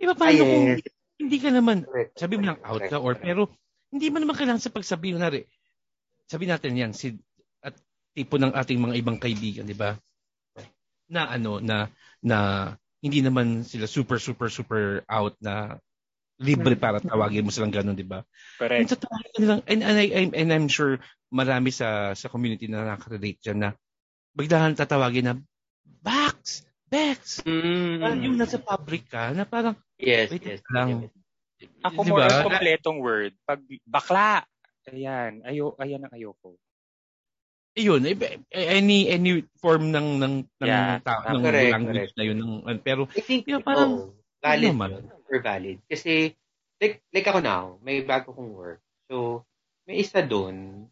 Iba 0.00 0.18
paano 0.18 0.42
Ah, 0.42 0.48
kung 0.48 0.66
yes. 0.74 0.82
hindi 1.20 1.36
ka 1.38 1.50
naman 1.54 1.86
sabi 2.18 2.34
mo 2.40 2.50
lang 2.50 2.58
out 2.66 2.82
ka 2.88 2.98
or 2.98 3.14
pero 3.14 3.46
hindi 3.94 4.10
mo 4.10 4.18
naman 4.18 4.34
kailangan 4.34 4.62
sa 4.62 4.74
pagsabi 4.74 5.14
na 5.14 5.30
sabi 6.26 6.44
natin 6.50 6.74
yan 6.74 6.92
si 6.96 7.14
tipo 8.14 8.38
ng 8.38 8.54
ating 8.54 8.78
mga 8.78 8.94
ibang 9.02 9.18
kaibigan, 9.18 9.66
di 9.66 9.74
ba? 9.76 9.98
Na 11.10 11.28
ano 11.34 11.58
na 11.58 11.90
na 12.22 12.38
hindi 13.04 13.20
naman 13.20 13.66
sila 13.66 13.84
super 13.84 14.16
super 14.16 14.48
super 14.48 15.04
out 15.10 15.36
na 15.42 15.76
libre 16.40 16.74
para 16.74 16.98
tawagin 16.98 17.44
mo 17.46 17.52
silang 17.52 17.74
ganun, 17.74 17.98
di 17.98 18.06
ba? 18.06 18.22
correct. 18.58 18.80
And 18.80 18.88
sa 18.90 18.96
nilang, 19.38 19.62
and, 19.70 19.80
and, 19.86 19.98
I, 19.98 20.06
I'm- 20.10 20.34
and 20.34 20.48
I'm 20.50 20.66
sure 20.70 20.98
marami 21.30 21.70
sa 21.74 22.14
sa 22.14 22.30
community 22.30 22.66
na 22.70 22.86
nakaka-relate 22.86 23.42
dyan 23.42 23.58
na 23.60 23.70
biglaan 24.34 24.78
tatawagin 24.78 25.26
na 25.30 25.34
Bax! 26.04 26.64
Bex! 26.88 27.40
Mm. 27.48 28.00
Parang 28.00 28.20
yung 28.20 28.36
nasa 28.36 28.60
public 28.60 29.08
ka 29.08 29.32
na 29.32 29.48
parang 29.48 29.74
Yes, 29.96 30.28
wait 30.28 30.44
yes. 30.44 30.60
lang. 30.68 31.08
Ako 31.80 32.00
Di 32.04 32.10
more 32.12 32.28
kompletong 32.44 32.98
word. 33.00 33.32
Pag 33.46 33.64
bakla, 33.88 34.44
ayan, 34.90 35.40
ayo, 35.48 35.72
ayan 35.80 36.04
ang 36.04 36.12
ayoko. 36.12 36.60
Ayun, 37.74 38.06
eh, 38.06 38.14
any 38.54 39.10
any 39.10 39.30
form 39.58 39.90
ng 39.90 40.22
ng 40.22 40.34
ng, 40.46 40.62
Yeah, 40.62 41.02
ta- 41.02 41.26
tama. 41.26 41.34
ng 41.34 41.42
Correct, 41.42 41.72
language 41.74 41.98
correct. 42.06 42.14
na 42.14 42.22
yun 42.22 42.38
ng 42.38 42.52
pero 42.80 43.10
I 43.10 43.20
think, 43.20 43.42
Yeah, 43.44 43.58
parang- 43.58 44.14
oo, 44.14 44.14
valid 44.38 44.70
naman. 44.70 44.88
yun. 44.92 45.04
Super 45.10 45.38
valid. 45.42 45.78
Kasi, 45.84 46.12
like, 46.78 47.02
like 47.10 47.26
ako 47.26 47.40
now, 47.40 47.64
may 47.80 47.98
bago 48.00 48.30
kong 48.30 48.54
work. 48.54 48.78
So, 49.04 49.42
may 49.84 49.98
isa 49.98 50.22
doon, 50.22 50.86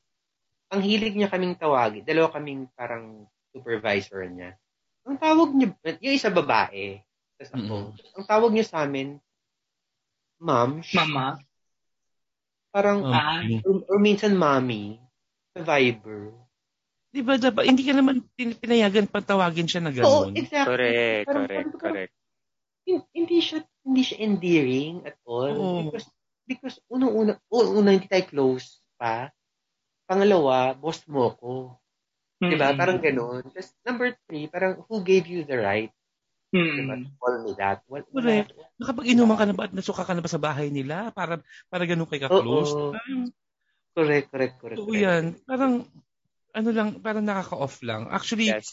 ang 0.69 0.81
hilig 0.83 1.15
niya 1.15 1.31
kaming 1.31 1.55
tawagin, 1.55 2.03
dalawa 2.03 2.35
kaming 2.35 2.67
parang 2.75 3.31
supervisor 3.53 4.27
niya. 4.27 4.59
Ang 5.05 5.23
tawag 5.23 5.55
niya, 5.55 5.71
yung 6.01 6.15
isa 6.15 6.29
babae, 6.29 6.99
tapos 7.37 7.53
ako, 7.55 7.75
ang 8.17 8.27
tawag 8.27 8.51
niya 8.51 8.67
sa 8.67 8.83
amin, 8.83 9.23
ma'am, 10.37 10.83
sh- 10.83 10.99
Mama. 10.99 11.39
parang, 12.71 13.05
um, 13.05 13.13
Ah. 13.13 13.39
or, 13.63 13.87
or 13.87 13.99
minsan 13.99 14.35
mommy, 14.35 14.99
sa 15.53 15.63
Viber. 15.63 16.35
Di 17.13 17.21
ba 17.21 17.37
dapat 17.37 17.69
hindi 17.69 17.85
ka 17.85 17.93
naman 17.93 18.25
pinayagan 18.35 19.05
pang 19.05 19.21
tawagin 19.23 19.69
siya 19.69 19.85
na 19.85 19.93
Oo, 19.93 20.33
gano'n. 20.33 20.35
exactly. 20.35 20.69
Correct, 20.73 21.25
Parang- 21.29 21.45
correct, 21.47 21.69
parang- 21.69 21.83
correct. 21.85 22.13
hin- 22.83 23.09
hindi 23.13 23.39
siya 23.39 23.59
hindi 23.85 24.03
siya 24.03 24.19
endearing 24.19 24.95
at 25.05 25.17
all 25.23 25.53
Oo. 25.53 25.79
because 25.87 26.09
because 26.49 26.77
unang-una 26.89 27.37
una 27.53 27.91
hindi 27.93 28.09
tayo 28.09 28.25
close 28.27 28.81
pa 28.97 29.31
pangalawa 30.09 30.73
boss 30.75 31.05
mo 31.07 31.31
ko 31.37 31.55
Di 32.43 32.59
ba? 32.59 32.75
Parang 32.75 32.99
ganun. 32.99 33.47
Tapos 33.55 33.71
number 33.87 34.19
three, 34.27 34.51
parang 34.51 34.83
who 34.91 34.99
gave 35.07 35.31
you 35.31 35.47
the 35.47 35.55
right? 35.63 35.95
Di 36.51 36.83
ba? 36.83 36.99
Mm. 36.99 37.15
Call 37.15 37.35
me 37.47 37.55
that. 37.55 37.87
Wala. 37.87 38.03
Correct. 38.03 38.51
Nakapag-inuman 38.83 39.39
ka 39.39 39.47
na 39.47 39.55
ba 39.55 39.71
at 39.71 39.75
nasuka 39.79 40.03
ka 40.03 40.11
na 40.11 40.19
ba 40.19 40.27
sa 40.27 40.43
bahay 40.43 40.67
nila 40.67 41.15
para 41.15 41.39
para 41.71 41.87
ganun 41.87 42.11
kay 42.11 42.19
ka-close? 42.19 42.75
Oo. 42.75 42.91
Correct, 43.95 44.27
correct, 44.27 44.59
correct. 44.59 44.83
correct. 44.83 44.99
yan. 44.99 45.25
Parang, 45.47 45.87
ano 46.53 46.69
lang, 46.71 46.89
parang 47.01 47.25
nakaka-off 47.25 47.81
lang. 47.81 48.09
Actually, 48.13 48.53
Yes, 48.53 48.73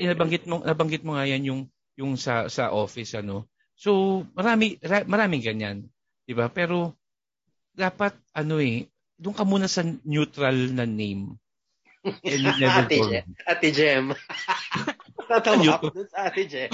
nabanggit 0.00 0.48
mo, 0.48 0.64
nabanggit 0.64 1.04
mo 1.04 1.16
nga 1.16 1.28
yan 1.28 1.44
yung, 1.44 1.60
yung 2.00 2.16
sa, 2.16 2.48
sa 2.48 2.72
office, 2.72 3.16
ano. 3.20 3.48
So, 3.76 4.24
marami, 4.32 4.80
ra, 4.80 5.04
maraming 5.04 5.44
ganyan. 5.44 5.86
Di 6.24 6.32
ba? 6.32 6.48
Pero, 6.48 6.96
dapat, 7.76 8.16
ano 8.32 8.58
eh, 8.58 8.88
doon 9.20 9.36
ka 9.36 9.44
muna 9.44 9.68
sa 9.68 9.84
neutral 9.84 10.72
na 10.72 10.88
name. 10.88 11.36
Ate. 12.24 13.26
Ate 13.44 13.68
Jem. 13.70 14.14
Tatawa 15.28 15.60
Ayun. 15.60 15.76
ako 15.76 15.86
dun 15.92 16.08
sa 16.08 16.18
Ate 16.32 16.42
Jem. 16.48 16.72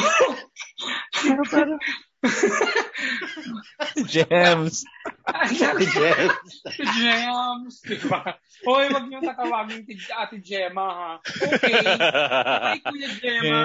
Pero 1.19 1.43
parang, 1.51 1.81
Gems. 4.15 4.87
Ate 5.27 5.85
Jem. 5.91 6.31
Si 6.71 6.83
Gems, 6.87 7.75
di 7.83 7.97
ba? 8.07 8.39
Hoy, 8.63 8.89
wag 8.95 9.11
niyo 9.11 9.19
tatawagin 9.27 9.83
si 9.85 9.99
Ate 10.15 10.39
Gemma, 10.39 10.87
ha? 10.87 11.13
Okay. 11.21 11.83
Okay, 11.83 12.81
Kuya 12.87 13.11
Gemma. 13.19 13.63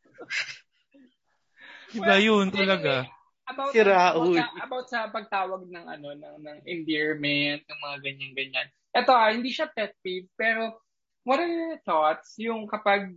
Diba 1.91 2.15
yun 2.23 2.47
Well, 2.47 2.55
talaga? 2.55 2.93
anyway, 3.03 3.19
About, 3.51 3.71
Si 3.75 3.79
Raul. 3.83 4.31
About, 4.31 4.39
sa, 4.39 4.63
about 4.63 4.85
sa 4.87 4.99
pagtawag 5.11 5.61
ng 5.67 5.83
ano 5.83 6.07
ng, 6.15 6.35
ng 6.39 6.57
endearment, 6.63 7.67
ng 7.67 7.79
mga 7.83 7.97
ganyan-ganyan. 7.99 8.67
Ito 8.95 9.11
ah, 9.11 9.27
hindi 9.27 9.51
siya 9.51 9.67
pet 9.67 9.91
peeve, 9.99 10.31
pero 10.39 10.79
what 11.27 11.43
are 11.43 11.51
your 11.51 11.75
thoughts 11.83 12.39
yung 12.39 12.63
kapag 12.63 13.11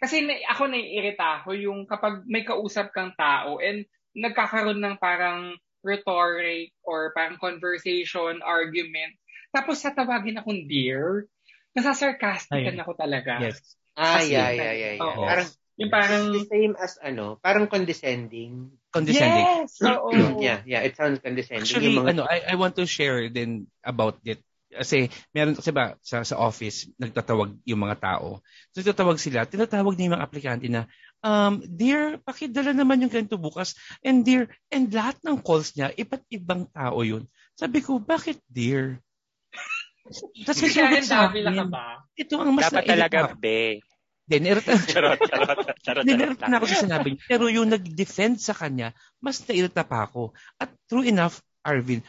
kasi 0.00 0.24
na, 0.24 0.34
ako 0.48 0.72
naiirita 0.72 1.44
ako 1.44 1.52
yung 1.52 1.84
kapag 1.84 2.24
may 2.24 2.42
kausap 2.42 2.90
kang 2.90 3.12
tao 3.14 3.60
and 3.60 3.84
nagkakaroon 4.16 4.80
ng 4.80 4.96
parang 4.96 5.54
rhetoric 5.84 6.72
or 6.82 7.12
parang 7.12 7.36
conversation, 7.36 8.40
argument, 8.42 9.14
tapos 9.52 9.80
tatawagin 9.84 10.40
akong 10.40 10.66
dear, 10.66 11.28
nasasarcastican 11.76 12.76
Ay. 12.76 12.82
ako 12.82 12.92
talaga. 12.98 13.38
Yes. 13.40 13.76
Ah, 13.94 14.18
Kasi- 14.18 14.34
yeah, 14.34 14.48
yeah, 14.50 14.72
yeah, 14.74 14.92
yeah. 14.96 15.04
Oo. 15.04 15.24
Parang, 15.26 15.48
Yung 15.80 15.88
parang, 15.88 16.24
the 16.36 16.44
same 16.44 16.76
as 16.76 17.00
ano, 17.00 17.40
parang 17.40 17.64
condescending. 17.64 18.68
Condescending. 18.92 19.64
yes! 19.64 19.80
Oo. 19.80 20.12
Yeah, 20.44 20.60
yeah, 20.68 20.84
it 20.84 20.92
sounds 20.96 21.24
condescending. 21.24 21.64
Actually, 21.64 21.96
mga- 21.96 22.10
ano, 22.16 22.22
I, 22.28 22.52
I 22.52 22.54
want 22.60 22.76
to 22.76 22.84
share 22.84 23.24
din 23.32 23.64
about 23.80 24.20
it. 24.28 24.44
Kasi 24.70 25.10
meron 25.34 25.58
kasi 25.58 25.74
ba 25.74 25.98
sa 25.98 26.22
sa 26.22 26.38
office 26.38 26.86
nagtatawag 26.94 27.58
yung 27.66 27.82
mga 27.82 27.98
tao. 27.98 28.38
So 28.70 28.80
nagtatawag 28.80 29.18
sila, 29.18 29.42
tinatawag 29.42 29.98
niya 29.98 30.06
yung 30.06 30.16
mga 30.16 30.26
aplikante 30.30 30.66
na 30.70 30.86
um 31.26 31.58
dear, 31.66 32.22
pakidala 32.22 32.70
naman 32.70 33.02
yung 33.02 33.10
ganito 33.10 33.34
bukas. 33.34 33.74
And 34.06 34.22
dear, 34.22 34.46
and 34.70 34.86
lahat 34.94 35.18
ng 35.26 35.42
calls 35.42 35.74
niya 35.74 35.90
iba't 35.98 36.22
ibang 36.30 36.70
tao 36.70 37.02
yun. 37.02 37.26
Sabi 37.58 37.82
ko, 37.82 37.98
bakit 37.98 38.38
dear? 38.46 39.02
Tapos 40.46 40.58
sumagot 40.62 41.04
sa 41.04 41.28
akin. 41.28 41.66
ba? 41.68 42.06
Ito 42.14 42.34
ang 42.38 42.54
mas 42.54 42.70
Dapat 42.70 42.86
talaga 42.86 43.18
be. 43.34 43.82
Then, 44.30 44.46
nairita, 44.46 44.78
Charot, 44.94 45.18
charot, 45.26 45.58
charot, 45.82 46.04
meron 46.06 46.38
na 46.38 46.62
ako 46.62 46.66
sa 46.70 46.86
sinabi 46.86 47.18
niya. 47.18 47.26
Pero 47.26 47.50
yung 47.50 47.66
nag-defend 47.66 48.38
sa 48.38 48.54
kanya, 48.54 48.94
mas 49.18 49.42
nairita 49.42 49.82
pa 49.82 50.06
ako. 50.06 50.30
At 50.54 50.70
true 50.86 51.02
enough, 51.02 51.42
Arvin, 51.66 52.06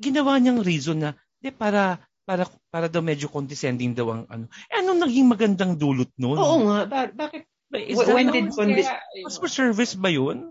ginawa 0.00 0.40
niyang 0.40 0.64
reason 0.64 1.04
na, 1.04 1.12
di 1.38 1.50
para, 1.50 1.96
para, 2.22 2.44
para 2.68 2.86
daw 2.86 3.00
medyo 3.00 3.26
condescending 3.26 3.94
daw 3.94 4.10
ang 4.10 4.22
ano. 4.26 4.44
Eh, 4.68 4.82
anong 4.82 5.00
naging 5.02 5.26
magandang 5.26 5.72
dulot 5.74 6.10
nun? 6.14 6.36
Oo 6.36 6.56
nga, 6.66 6.78
ba- 6.84 7.14
bakit? 7.14 7.46
Ba, 7.68 7.76
Is 7.76 7.96
that 7.96 8.10
when 8.10 8.32
did 8.32 8.48
condis- 8.50 8.88
Kaya, 8.88 9.24
customer 9.28 9.50
service 9.50 9.92
ba 9.92 10.08
yun? 10.08 10.50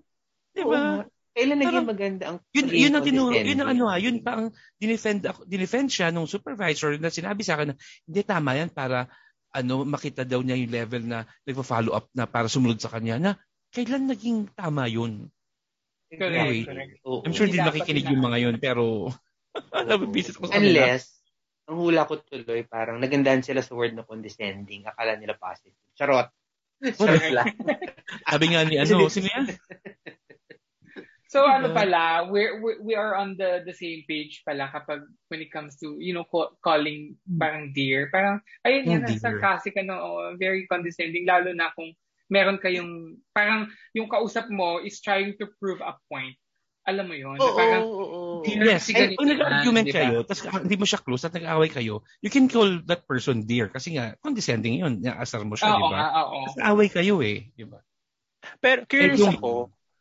Di 0.53 0.61
ba? 0.61 1.01
Kailan 1.33 1.61
naging 1.61 1.85
maganda 1.85 2.23
ang 2.29 2.37
Yun, 2.49 2.65
yun 2.67 2.93
ang 2.93 3.05
tinuro, 3.05 3.29
condescending? 3.29 3.49
yun 3.51 3.59
ang 3.61 3.69
ano 3.69 3.83
ha, 3.85 3.95
yun 3.97 4.17
pa 4.21 4.31
ang 4.33 4.47
dinefend, 4.75 5.21
ako, 5.21 5.39
dinefend 5.45 5.89
siya 5.89 6.09
nung 6.09 6.25
supervisor 6.25 6.97
na 6.97 7.09
sinabi 7.09 7.45
sa 7.45 7.57
akin 7.57 7.73
na 7.73 7.75
hindi 7.77 8.21
tama 8.25 8.53
yan 8.53 8.69
para 8.69 9.05
ano 9.49 9.85
makita 9.85 10.25
daw 10.25 10.41
niya 10.41 10.57
yung 10.57 10.73
level 10.73 11.03
na 11.05 11.19
nagpa-follow 11.41 11.93
up 11.93 12.09
na 12.11 12.25
para 12.25 12.45
sumunod 12.45 12.77
sa 12.77 12.89
kanya 12.89 13.17
na 13.17 13.31
kailan 13.69 14.05
naging 14.05 14.49
tama 14.53 14.85
yun? 14.85 15.29
Correct, 16.07 16.25
Anyway, 16.31 16.63
correct. 16.63 16.91
I'm 17.05 17.33
sure 17.33 17.45
Hindi 17.45 17.61
makikinig 17.61 18.05
yung 18.07 18.23
mga 18.23 18.37
yun 18.41 18.55
pero 18.57 19.13
nabibisit 19.89 20.35
ko 20.37 20.47
sa 20.47 20.57
kanila. 20.57 20.87
Unless, 20.87 21.05
ang 21.67 21.77
hula 21.83 22.07
ko 22.07 22.23
tuloy, 22.23 22.63
parang 22.63 22.97
nagandaan 23.03 23.43
sila 23.43 23.59
sa 23.59 23.75
word 23.75 23.91
na 23.91 24.07
condescending. 24.07 24.87
Akala 24.87 25.19
nila 25.19 25.35
positive. 25.35 25.75
Charot. 25.99 26.31
Charot 26.97 27.27
lang. 27.33 27.51
Sabi 28.29 28.45
nga 28.55 28.63
ni 28.63 28.79
ano, 28.79 29.11
sino 29.11 29.27
yan? 29.27 29.45
So 31.27 31.43
Diba? 31.43 31.59
ano 31.59 31.67
pala, 31.75 32.23
we're, 32.31 32.63
we 32.63 32.79
we 32.79 32.93
are 32.95 33.19
on 33.19 33.35
the 33.35 33.59
the 33.67 33.75
same 33.75 34.07
page 34.07 34.47
pala 34.47 34.71
kapag 34.71 35.03
when 35.27 35.43
it 35.43 35.51
comes 35.51 35.75
to, 35.83 35.99
you 35.99 36.15
know, 36.15 36.23
call, 36.23 36.55
calling 36.63 37.19
parang 37.35 37.75
dear. 37.75 38.07
Parang, 38.15 38.39
ayun 38.63 38.87
yan, 38.87 39.01
Hmm. 39.03 39.11
Dear. 39.11 39.19
sarcastic, 39.19 39.75
ano, 39.75 39.99
oh, 39.99 40.31
very 40.39 40.63
condescending, 40.71 41.27
lalo 41.27 41.51
na 41.51 41.75
kung 41.75 41.91
meron 42.31 42.55
kayong, 42.63 43.19
parang 43.35 43.67
yung 43.91 44.07
kausap 44.07 44.47
mo 44.47 44.79
is 44.79 45.03
trying 45.03 45.35
to 45.35 45.51
prove 45.59 45.83
a 45.83 45.99
point. 46.07 46.35
Alam 46.87 47.05
mo 47.11 47.15
yun? 47.19 47.35
Oo, 47.35 47.51
parang, 47.51 47.83
oo, 47.83 48.05
oo. 48.39 48.47
Yes, 48.47 48.87
kasi 48.87 48.95
ganito 48.95 49.19
kung 49.19 49.27
nag-argument 49.27 49.85
yan, 49.85 49.91
di 49.91 49.91
ba? 49.91 49.99
kayo, 49.99 50.17
tapos 50.23 50.41
ah, 50.47 50.63
hindi 50.63 50.77
mo 50.79 50.85
siya 50.87 51.03
close 51.03 51.23
at 51.27 51.35
nag-aaway 51.35 51.67
kayo, 51.67 51.99
you 52.23 52.31
can 52.31 52.47
call 52.47 52.79
that 52.87 53.03
person 53.03 53.43
dear 53.43 53.67
kasi 53.67 53.99
nga, 53.99 54.15
condescending 54.23 54.79
yun, 54.79 55.03
naasar 55.03 55.43
mo 55.43 55.59
siya, 55.59 55.75
di 55.75 55.83
Oo 55.83 55.91
ba? 55.91 55.97
nga, 55.99 56.07
oo. 56.23 56.37
Tapos 56.47 56.63
away 56.63 56.87
kayo 56.87 57.19
eh, 57.19 57.51
di 57.51 57.67
ba? 57.67 57.83
Pero 58.63 58.87
curious 58.87 59.19
Eh, 59.19 59.23
yung- 59.27 59.35
ako. 59.35 59.51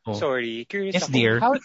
Oh. 0.07 0.15
Sorry, 0.15 0.63
curious 0.71 0.95
Yes, 0.95 1.11
ako. 1.11 1.15
dear. 1.19 1.35
How... 1.43 1.53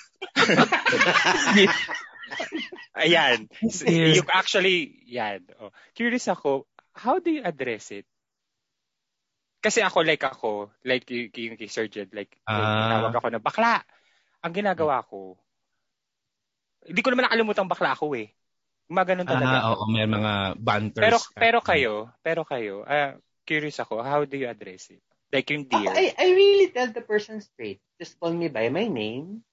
Ayan. 2.98 3.46
Yes, 3.62 3.86
dear. 3.86 4.18
Yung 4.18 4.30
actually, 4.34 5.06
yan. 5.06 5.46
Oh. 5.62 5.70
Curious 5.94 6.26
ako, 6.26 6.66
how 6.98 7.22
do 7.22 7.30
you 7.30 7.46
address 7.46 7.94
it? 7.94 8.10
Kasi 9.62 9.86
ako, 9.86 10.02
like 10.02 10.26
ako, 10.26 10.74
like 10.82 11.06
yung, 11.14 11.30
yung 11.30 11.54
kay 11.62 11.70
Sir 11.70 11.86
Jed, 11.86 12.10
like, 12.18 12.34
Ah. 12.50 12.98
tawag 12.98 13.14
ako 13.22 13.28
na 13.30 13.38
bakla. 13.38 13.86
Ang 14.42 14.54
ginagawa 14.54 15.06
ko, 15.06 15.38
hindi 16.82 17.02
ko 17.02 17.10
naman 17.14 17.30
nakalimutan 17.30 17.70
bakla 17.70 17.94
ako 17.94 18.18
eh. 18.18 18.34
Gumaganon 18.90 19.24
talaga. 19.24 19.62
Ah, 19.62 19.72
oo, 19.72 19.86
may 19.88 20.04
mga 20.04 20.58
banters. 20.58 21.04
pero 21.06 21.18
pero 21.38 21.58
kayo, 21.62 21.94
pero 22.20 22.42
kayo, 22.44 22.84
ah, 22.84 23.16
curious 23.46 23.78
ako, 23.80 24.02
how 24.02 24.26
do 24.26 24.36
you 24.36 24.50
address 24.50 24.90
it? 24.92 25.00
Like 25.32 25.48
yung 25.48 25.64
Ako, 25.64 25.78
dear. 25.80 25.94
I, 25.96 26.12
I 26.18 26.28
really 26.36 26.68
tell 26.76 26.92
the 26.92 27.00
person 27.00 27.40
straight. 27.40 27.80
Just 27.96 28.20
call 28.20 28.36
me 28.36 28.52
by 28.52 28.68
my 28.68 28.90
name. 28.90 29.46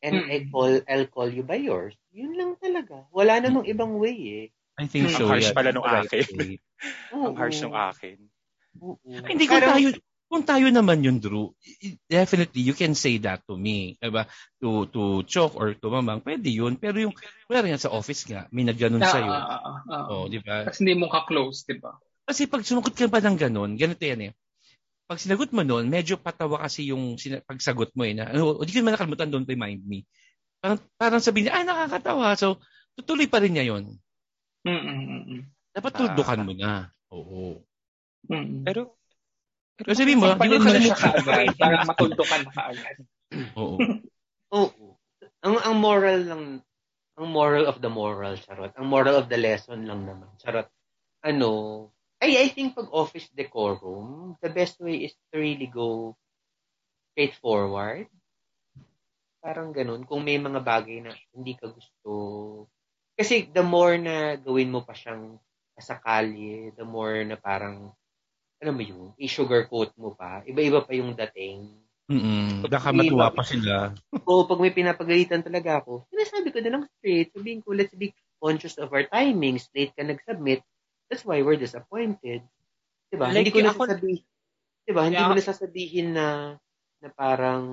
And 0.00 0.16
Mm. 0.16 0.32
I 0.32 0.36
call, 0.48 0.72
I'll 0.88 1.06
call 1.12 1.28
you 1.28 1.44
by 1.44 1.60
yours. 1.60 1.92
Yun 2.10 2.32
lang 2.34 2.56
talaga. 2.56 3.04
Wala 3.12 3.38
namang 3.38 3.68
ibang 3.68 4.00
way 4.00 4.16
eh. 4.16 4.46
I 4.80 4.88
think 4.88 5.12
Hmm. 5.12 5.14
so. 5.14 5.28
Ang 5.28 5.36
harsh 5.36 5.52
yeah. 5.52 5.56
pala 5.60 5.70
nung 5.70 5.84
Right 5.84 6.08
akin. 6.08 6.26
Ang 7.12 7.36
harsh 7.36 7.60
ng 7.60 7.76
akin. 7.76 8.16
Oo. 8.80 8.96
Ay, 9.04 9.36
hindi 9.36 9.44
kung 9.44 9.60
Parang- 9.60 9.76
tayo, 9.76 9.88
kung 10.30 10.46
tayo 10.46 10.70
naman 10.70 11.02
yun, 11.02 11.18
Drew, 11.18 11.50
definitely 12.06 12.62
you 12.62 12.72
can 12.72 12.94
say 12.94 13.18
that 13.18 13.42
to 13.50 13.58
me. 13.58 13.98
Diba? 13.98 14.30
To, 14.62 14.86
to 14.86 15.26
Chok 15.26 15.58
or 15.58 15.74
to 15.74 15.90
Mamang, 15.90 16.22
pwede 16.22 16.46
yun. 16.46 16.78
Pero 16.78 17.02
yung, 17.02 17.14
wala 17.50 17.66
rin 17.66 17.74
yan 17.74 17.82
sa 17.82 17.90
office 17.90 18.22
nga, 18.30 18.46
may 18.54 18.62
nagganon 18.62 19.02
Ah, 19.02 19.10
sa'yo. 19.10 19.26
ah, 19.26 19.42
ah, 19.42 19.60
ah, 19.60 19.78
ah. 19.90 20.04
Oo, 20.14 20.30
di 20.30 20.38
ba? 20.38 20.70
Tapos 20.70 20.78
hindi 20.78 20.94
mo 20.94 21.10
ka-close, 21.10 21.66
di 21.66 21.82
ba? 21.82 21.98
Kasi 22.22 22.46
pag 22.46 22.62
sumagot 22.62 22.94
ka 22.94 23.10
pa 23.10 23.18
ng 23.18 23.34
ganon, 23.34 23.74
ganito 23.74 24.06
yan 24.06 24.30
eh. 24.30 24.32
Pag 25.10 25.18
sinagot 25.18 25.50
mo 25.50 25.66
nun, 25.66 25.90
medyo 25.90 26.14
patawa 26.14 26.62
kasi 26.62 26.94
yung 26.94 27.18
sina- 27.18 27.42
pagsagot 27.42 27.90
mo 27.98 28.06
eh. 28.06 28.14
Na, 28.14 28.30
ano, 28.30 28.62
di 28.62 28.70
ko 28.70 28.78
naman 28.86 28.94
nakalimutan, 28.94 29.26
don't 29.34 29.50
remind 29.50 29.82
me. 29.82 30.06
Parang, 30.62 30.78
parang 30.94 31.18
sabihin 31.18 31.50
niya, 31.50 31.58
ay 31.58 31.66
nakakatawa. 31.66 32.38
So, 32.38 32.62
tutuloy 32.94 33.26
pa 33.26 33.42
rin 33.42 33.58
niya 33.58 33.66
yun. 33.74 33.98
Mm-mm-mm. 34.62 35.42
Dapat 35.74 35.90
Ah. 35.90 35.98
tuldukan 35.98 36.40
mo 36.46 36.52
na. 36.54 36.94
Oo. 37.10 37.66
Mm-mm. 38.30 38.62
Pero, 38.62 38.99
Mo, 39.80 39.92
di 39.96 40.14
Sampanin 40.16 40.60
mo 40.60 40.66
mo 40.66 40.72
na 40.72 40.80
siya 40.80 40.98
kaagad 40.98 41.56
para 41.56 41.76
matuldukan 41.88 42.42
ka 42.48 42.52
kaagad. 42.52 42.96
Oo. 43.56 43.78
Oo. 44.52 44.86
Ang, 45.40 45.56
ang 45.56 45.76
moral 45.80 46.18
lang, 46.28 46.44
ang 47.16 47.28
moral 47.28 47.64
of 47.64 47.80
the 47.80 47.88
moral, 47.88 48.36
charot. 48.36 48.72
Ang 48.76 48.88
moral 48.88 49.16
of 49.16 49.32
the 49.32 49.40
lesson 49.40 49.88
lang 49.88 50.04
naman, 50.04 50.28
charot. 50.36 50.68
Ano, 51.24 51.88
ay, 52.20 52.36
I 52.36 52.52
think 52.52 52.76
pag 52.76 52.92
office 52.92 53.32
decorum, 53.32 54.36
the 54.44 54.52
best 54.52 54.76
way 54.84 55.08
is 55.08 55.16
to 55.32 55.40
really 55.40 55.68
go 55.68 56.12
straightforward. 57.12 58.12
Parang 59.40 59.72
ganun. 59.72 60.04
Kung 60.04 60.20
may 60.20 60.36
mga 60.36 60.60
bagay 60.60 61.00
na 61.00 61.16
hindi 61.32 61.56
ka 61.56 61.72
gusto. 61.72 62.12
Kasi 63.16 63.48
the 63.48 63.64
more 63.64 63.96
na 63.96 64.36
gawin 64.36 64.68
mo 64.68 64.84
pa 64.84 64.92
siyang 64.92 65.40
kasakali, 65.72 66.76
the 66.76 66.84
more 66.84 67.24
na 67.24 67.40
parang, 67.40 67.96
ano 68.60 68.70
mo 68.76 68.82
yun, 68.84 69.08
i-sugarcoat 69.16 69.96
mo 69.96 70.12
pa. 70.12 70.44
Iba-iba 70.44 70.84
pa 70.84 70.92
yung 70.92 71.16
dating. 71.16 71.64
Mm-mm. 72.10 72.66
Baka 72.66 72.90
matuwa 72.90 73.30
pa 73.32 73.46
sila. 73.46 73.94
O 74.28 74.44
pag 74.44 74.60
may 74.60 74.74
pinapagalitan 74.74 75.40
talaga 75.42 75.80
ako, 75.80 76.06
sinasabi 76.10 76.50
ko 76.50 76.58
na 76.60 76.70
lang 76.76 76.82
straight. 76.98 77.30
Sabihin 77.32 77.62
ko, 77.64 77.72
let's 77.72 77.94
be 77.94 78.12
conscious 78.42 78.76
of 78.76 78.90
our 78.90 79.06
timings. 79.08 79.70
Late 79.72 79.94
ka 79.94 80.02
nag-submit. 80.02 80.60
That's 81.08 81.24
why 81.24 81.40
we're 81.42 81.58
disappointed. 81.58 82.44
Diba? 83.10 83.26
Like, 83.30 83.48
hindi 83.48 83.54
ko 83.54 83.62
na 83.64 83.74
ako- 83.74 83.86
sasabihin, 83.90 84.22
diba? 84.86 85.02
Hindi 85.06 85.18
Yeah. 85.18 85.28
mo 85.30 85.34
na 85.34 85.44
sasabihin 85.44 86.08
na 86.14 86.26
na 87.00 87.08
parang, 87.08 87.64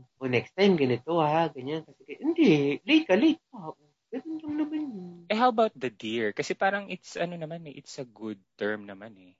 oh, 0.00 0.30
next 0.30 0.56
time 0.56 0.72
ganito 0.80 1.20
ha, 1.20 1.52
ganyan. 1.52 1.84
Kasi, 1.84 2.16
hindi, 2.16 2.80
late 2.88 3.04
ka, 3.04 3.14
late 3.14 3.42
ka. 3.52 3.76
Ganun 4.08 4.38
lang 4.40 4.54
naman 4.56 4.80
yun. 4.88 5.14
Eh, 5.28 5.36
how 5.36 5.52
about 5.52 5.74
the 5.76 5.92
dear? 5.92 6.32
Kasi 6.32 6.56
parang 6.56 6.88
it's, 6.88 7.18
ano 7.20 7.36
naman 7.36 7.68
eh, 7.68 7.76
it's 7.76 8.00
a 8.00 8.08
good 8.08 8.40
term 8.56 8.88
naman 8.88 9.12
eh. 9.20 9.34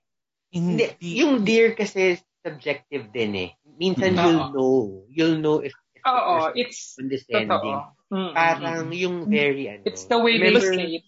Hindi, 0.55 0.85
yung 1.03 1.43
dear 1.43 1.75
kasi 1.75 2.15
subjective 2.39 3.11
din 3.11 3.31
eh. 3.35 3.49
Minsan 3.75 4.15
Mm. 4.15 4.21
you'll 4.23 4.39
Oo. 4.39 4.51
know. 4.55 4.75
You'll 5.11 5.39
know 5.43 5.57
if, 5.59 5.75
if 5.91 6.03
Oo, 6.07 6.55
it's 6.55 6.95
condescending. 6.95 7.51
totoo. 7.51 7.91
Mm, 8.07 8.31
Parang 8.31 8.87
yung 8.93 9.15
very 9.27 9.65
ano. 9.67 9.83
It's 9.83 10.07
the 10.07 10.15
way 10.15 10.39
they 10.39 10.55
say 10.55 11.01
it. 11.01 11.05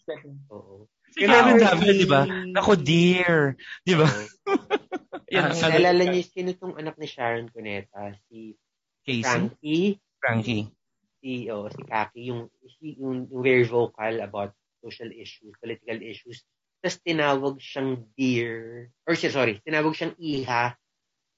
Oo. 0.51 0.89
Kasi 1.07 1.23
namin 1.23 1.55
Remember 1.55 1.63
sabi, 1.63 1.85
di 1.95 2.07
ba? 2.09 2.21
Ako, 2.59 2.71
dear. 2.75 3.55
Di 3.87 3.95
ba? 3.95 4.09
Yan 5.31 5.47
Ah, 5.47 5.51
ang 5.51 5.59
naalala 5.59 6.03
niyo 6.07 6.23
sino 6.23 6.51
tong 6.55 6.75
anak 6.75 6.95
ni 6.99 7.07
Sharon 7.07 7.47
Cuneta? 7.47 8.15
Si 8.27 8.55
Casey, 9.03 9.23
Frankie. 9.23 9.87
Frankie. 10.19 10.65
Si, 11.23 11.47
oh, 11.47 11.71
si 11.71 11.81
Kaki. 11.83 12.21
Yung, 12.27 12.51
si, 12.79 12.99
yung, 12.99 13.27
yung 13.31 13.41
very 13.43 13.63
vocal 13.63 14.19
about 14.19 14.51
social 14.83 15.07
issues, 15.11 15.55
political 15.59 15.99
issues. 15.99 16.43
Tapos 16.77 16.97
tinawag 17.01 17.55
siyang 17.57 18.05
dear, 18.13 18.87
or 19.09 19.17
siya, 19.17 19.33
sorry, 19.33 19.57
tinawag 19.65 19.97
siyang 19.97 20.13
iha 20.21 20.77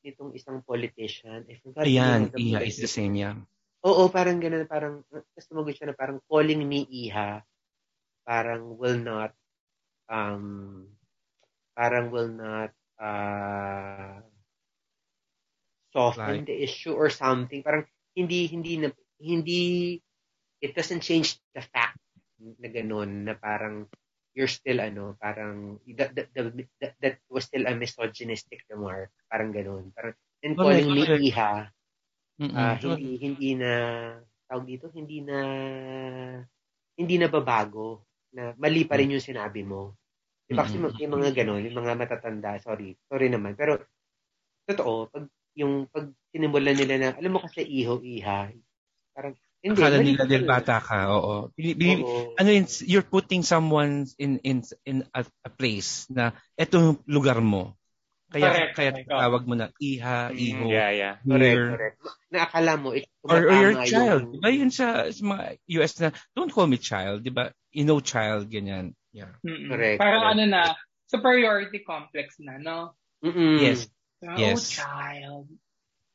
nitong 0.03 0.35
isang 0.35 0.59
politician. 0.63 1.47
I 1.47 1.59
forgot 1.59 1.87
Ayan, 1.87 2.31
Iha 2.35 2.63
is 2.63 2.79
the 2.79 2.91
same, 2.91 3.15
yeah. 3.15 3.35
Oo, 3.87 4.11
parang 4.11 4.43
ganun, 4.43 4.67
parang, 4.67 5.07
tapos 5.07 5.45
tumagot 5.47 5.75
siya 5.75 5.91
na 5.91 5.95
parang 5.95 6.19
calling 6.27 6.59
me 6.59 6.83
iha, 6.91 7.39
parang 8.27 8.75
will 8.75 8.99
not, 8.99 9.31
um, 10.11 10.83
parang 11.71 12.11
will 12.11 12.27
not, 12.27 12.75
uh, 12.99 14.19
soften 15.95 16.43
Like- 16.43 16.51
the 16.51 16.57
issue 16.59 16.91
or 16.91 17.07
something. 17.07 17.63
Parang 17.63 17.87
hindi, 18.11 18.51
hindi 18.51 18.83
na, 18.83 18.91
hindi, 19.23 19.95
it 20.59 20.75
doesn't 20.75 20.99
change 21.07 21.39
the 21.55 21.63
fact 21.63 21.95
na 22.39 22.67
ganun, 22.67 23.23
na 23.23 23.35
parang 23.39 23.87
you're 24.37 24.51
still 24.51 24.79
ano, 24.79 25.17
parang 25.19 25.81
that, 25.97 26.13
that, 26.15 26.29
that, 26.35 26.93
that 27.01 27.17
was 27.29 27.45
still 27.49 27.65
a 27.65 27.73
misogynistic 27.75 28.63
remark. 28.69 29.09
Parang 29.27 29.51
ganun. 29.51 29.91
Parang, 29.93 30.13
and 30.45 30.55
Correct, 30.55 30.85
calling 30.85 30.87
me 30.95 31.01
correct. 31.03 31.23
iha, 31.29 31.51
Mm-mm. 32.39 32.55
Ah, 32.55 32.79
hindi 32.79 33.19
hindi 33.19 33.49
na 33.59 33.71
tawag 34.47 34.63
dito, 34.63 34.87
hindi 34.95 35.19
na 35.19 35.37
hindi 36.95 37.15
na 37.19 37.27
babago 37.27 38.07
na 38.31 38.55
mali 38.55 38.87
pa 38.87 38.95
rin 38.95 39.11
yung 39.11 39.23
sinabi 39.23 39.67
mo. 39.67 39.99
Di 40.47 40.55
ba 40.55 40.63
kasi 40.63 40.79
Mm-mm. 40.79 40.95
may 40.97 41.09
mga 41.11 41.29
ganun, 41.35 41.67
yung 41.67 41.77
mga 41.83 41.93
matatanda, 41.99 42.55
sorry, 42.63 42.95
sorry 43.11 43.27
naman. 43.27 43.59
Pero, 43.59 43.75
totoo, 44.65 45.11
pag, 45.11 45.25
yung, 45.53 45.85
pag 45.91 46.09
sinimulan 46.31 46.79
nila 46.79 46.95
na, 46.97 47.09
alam 47.13 47.31
mo 47.37 47.39
kasi 47.43 47.61
iho, 47.67 47.99
iha, 48.01 48.49
parang, 49.13 49.35
hindi, 49.59 49.75
Akala 49.81 49.99
nila 49.99 50.23
din 50.23 50.47
bata 50.47 50.79
ka, 50.79 51.11
oo. 51.11 51.51
Bili- 51.51 51.75
bili- 51.75 52.03
Oo. 52.07 52.31
ano 52.39 52.49
yun, 52.49 52.63
you're 52.87 53.03
putting 53.03 53.43
someone 53.43 54.07
in 54.15 54.39
in 54.47 54.63
in 54.87 55.03
a, 55.11 55.21
a 55.43 55.51
place 55.51 56.07
na 56.07 56.31
eto 56.55 56.79
yung 56.79 56.97
lugar 57.11 57.43
mo. 57.43 57.75
Kaya 58.29 58.45
Correct, 58.45 58.73
kaya 58.77 58.91
tawag 59.09 59.43
mo 59.49 59.57
na 59.57 59.73
iha, 59.81 60.29
iho, 60.29 60.69
Yeah, 60.69 60.89
yeah. 60.93 61.13
correct, 61.25 61.41
dear, 61.43 61.65
correct. 61.73 61.95
Naakala 62.29 62.73
mo, 62.77 62.93
it, 62.93 63.09
or, 63.25 63.41
or 63.41 63.57
your 63.57 63.73
child. 63.83 64.21
yung- 64.21 64.31
Di 64.31 64.37
ba 64.37 64.49
yun 64.53 64.69
sa, 64.69 65.09
sa 65.09 65.21
mga 65.25 65.43
US 65.81 65.93
na, 65.97 66.13
don't 66.37 66.53
call 66.53 66.69
me 66.69 66.77
child, 66.77 67.25
di 67.25 67.33
ba? 67.33 67.49
You 67.73 67.89
know 67.89 67.97
child, 67.99 68.45
ganyan. 68.53 68.93
Yeah. 69.11 69.33
Mm-mm. 69.41 69.73
Correct, 69.73 69.97
Parang 69.97 70.29
correct. 70.29 70.33
ano 70.37 70.43
na, 70.45 70.61
superiority 71.09 71.81
complex 71.81 72.37
na, 72.37 72.61
no? 72.61 72.93
Mm-mm. 73.25 73.65
Yes. 73.65 73.89
Oh, 74.21 74.37
Yes. 74.37 74.77
child. 74.77 75.49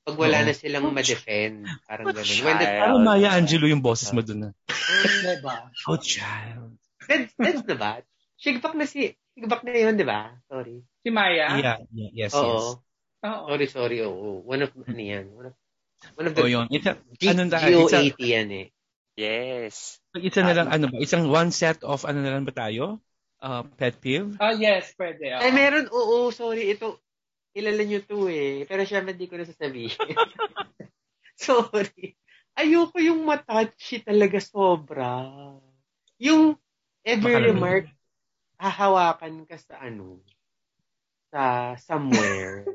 Pag 0.04 0.20
wala 0.20 0.44
Oo. 0.44 0.46
na 0.46 0.52
silang 0.52 0.92
ma-defend, 0.92 1.64
parang 1.88 2.12
ganun. 2.12 2.38
When 2.44 2.56
the, 2.60 2.68
Child. 2.68 2.80
Parang 2.84 3.00
Maya 3.08 3.28
Angelou 3.32 3.68
yung 3.72 3.80
boses 3.80 4.12
mo 4.12 4.20
dun 4.20 4.40
na. 4.44 4.50
Diba? 5.24 5.72
Oh, 5.88 5.96
child. 5.96 6.76
that's, 7.08 7.32
that's 7.40 7.64
the 7.64 7.72
bad. 7.72 8.04
Shigbak 8.36 8.76
na 8.76 8.84
si, 8.84 9.16
shigbak 9.32 9.64
na 9.64 9.72
yun, 9.72 9.96
di 9.96 10.04
ba? 10.04 10.36
Sorry. 10.44 10.84
Si 11.00 11.08
Maya? 11.08 11.56
Yeah, 11.56 11.80
yeah, 11.88 12.10
yes, 12.12 12.32
yes. 12.36 12.36
Oo. 12.36 12.84
Oo. 13.24 13.44
Sorry, 13.48 13.66
sorry. 13.72 13.98
Oo. 14.04 14.44
One 14.44 14.68
of, 14.68 14.76
ano 14.76 15.00
yan? 15.00 15.32
One 15.32 15.46
of, 15.48 15.54
one 16.20 16.26
of 16.28 16.32
the 16.36 16.42
Oh, 16.44 16.52
yun. 16.52 16.68
It's 16.68 16.84
a, 16.84 17.00
G- 17.16 17.32
ano 17.32 17.48
na, 17.48 17.64
GO80 17.64 18.20
yan 18.20 18.48
eh. 18.52 18.66
Yes. 19.16 20.04
isa 20.20 20.44
na 20.44 20.52
lang, 20.52 20.68
ano 20.68 20.92
ba? 20.92 21.00
Isang 21.00 21.32
one 21.32 21.48
set 21.48 21.80
of, 21.80 22.04
ano 22.04 22.20
na 22.20 22.28
lang 22.28 22.44
ba 22.44 22.52
tayo? 22.52 23.00
Uh, 23.40 23.64
pet 23.80 23.96
peeve? 24.04 24.36
Ah, 24.36 24.52
yes, 24.52 24.92
pwede. 25.00 25.32
oo. 25.32 25.40
Ay, 25.40 25.48
meron, 25.48 25.88
oo, 25.88 26.28
sorry. 26.28 26.68
Ito, 26.76 27.00
kilala 27.54 27.82
nyo 27.86 28.00
to 28.02 28.26
eh. 28.26 28.66
Pero 28.66 28.82
syempre, 28.82 29.14
hindi 29.14 29.30
ko 29.30 29.38
na 29.38 29.46
sasabihin. 29.46 29.94
sorry. 31.46 32.18
Ayoko 32.58 32.98
yung 32.98 33.22
matachi 33.22 34.02
talaga 34.02 34.42
sobra. 34.42 35.22
Yung 36.18 36.58
every 37.06 37.38
Baka 37.38 37.46
remark, 37.50 37.84
hahawakan 38.58 39.46
ka 39.46 39.58
sa 39.58 39.78
ano, 39.82 40.18
sa 41.30 41.74
somewhere. 41.78 42.66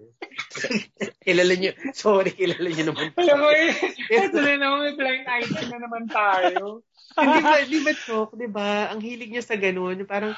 kilala 1.28 1.54
nyo, 1.56 1.72
sorry, 1.96 2.36
kilala 2.36 2.68
nyo 2.68 2.86
naman. 2.92 3.08
Alam 3.16 3.38
mo 3.40 3.50
eh, 3.56 3.72
ito 4.12 4.38
na 4.40 4.54
naman, 4.60 4.80
may 4.84 4.96
blind 4.96 5.28
item 5.28 5.66
na 5.72 5.80
naman 5.80 6.04
tayo. 6.12 6.84
Hindi 7.20 7.40
ba, 7.42 7.58
di 7.64 7.80
ba, 7.84 7.94
Chok, 7.96 8.30
di 8.36 8.48
ba? 8.52 8.70
Ang 8.92 9.02
hilig 9.02 9.32
niya 9.32 9.44
sa 9.44 9.56
ganun, 9.56 10.04
parang, 10.04 10.36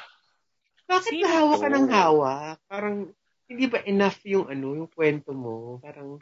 bakit 0.86 1.14
Sino 1.14 1.26
hawak 1.30 1.58
ka 1.62 1.68
ng 1.70 1.88
hawak? 1.90 2.56
Parang, 2.66 2.96
hindi 3.52 3.68
ba 3.68 3.84
enough 3.84 4.18
yung 4.24 4.48
ano, 4.48 4.72
yung 4.72 4.88
kwento 4.88 5.36
mo? 5.36 5.76
Parang, 5.84 6.16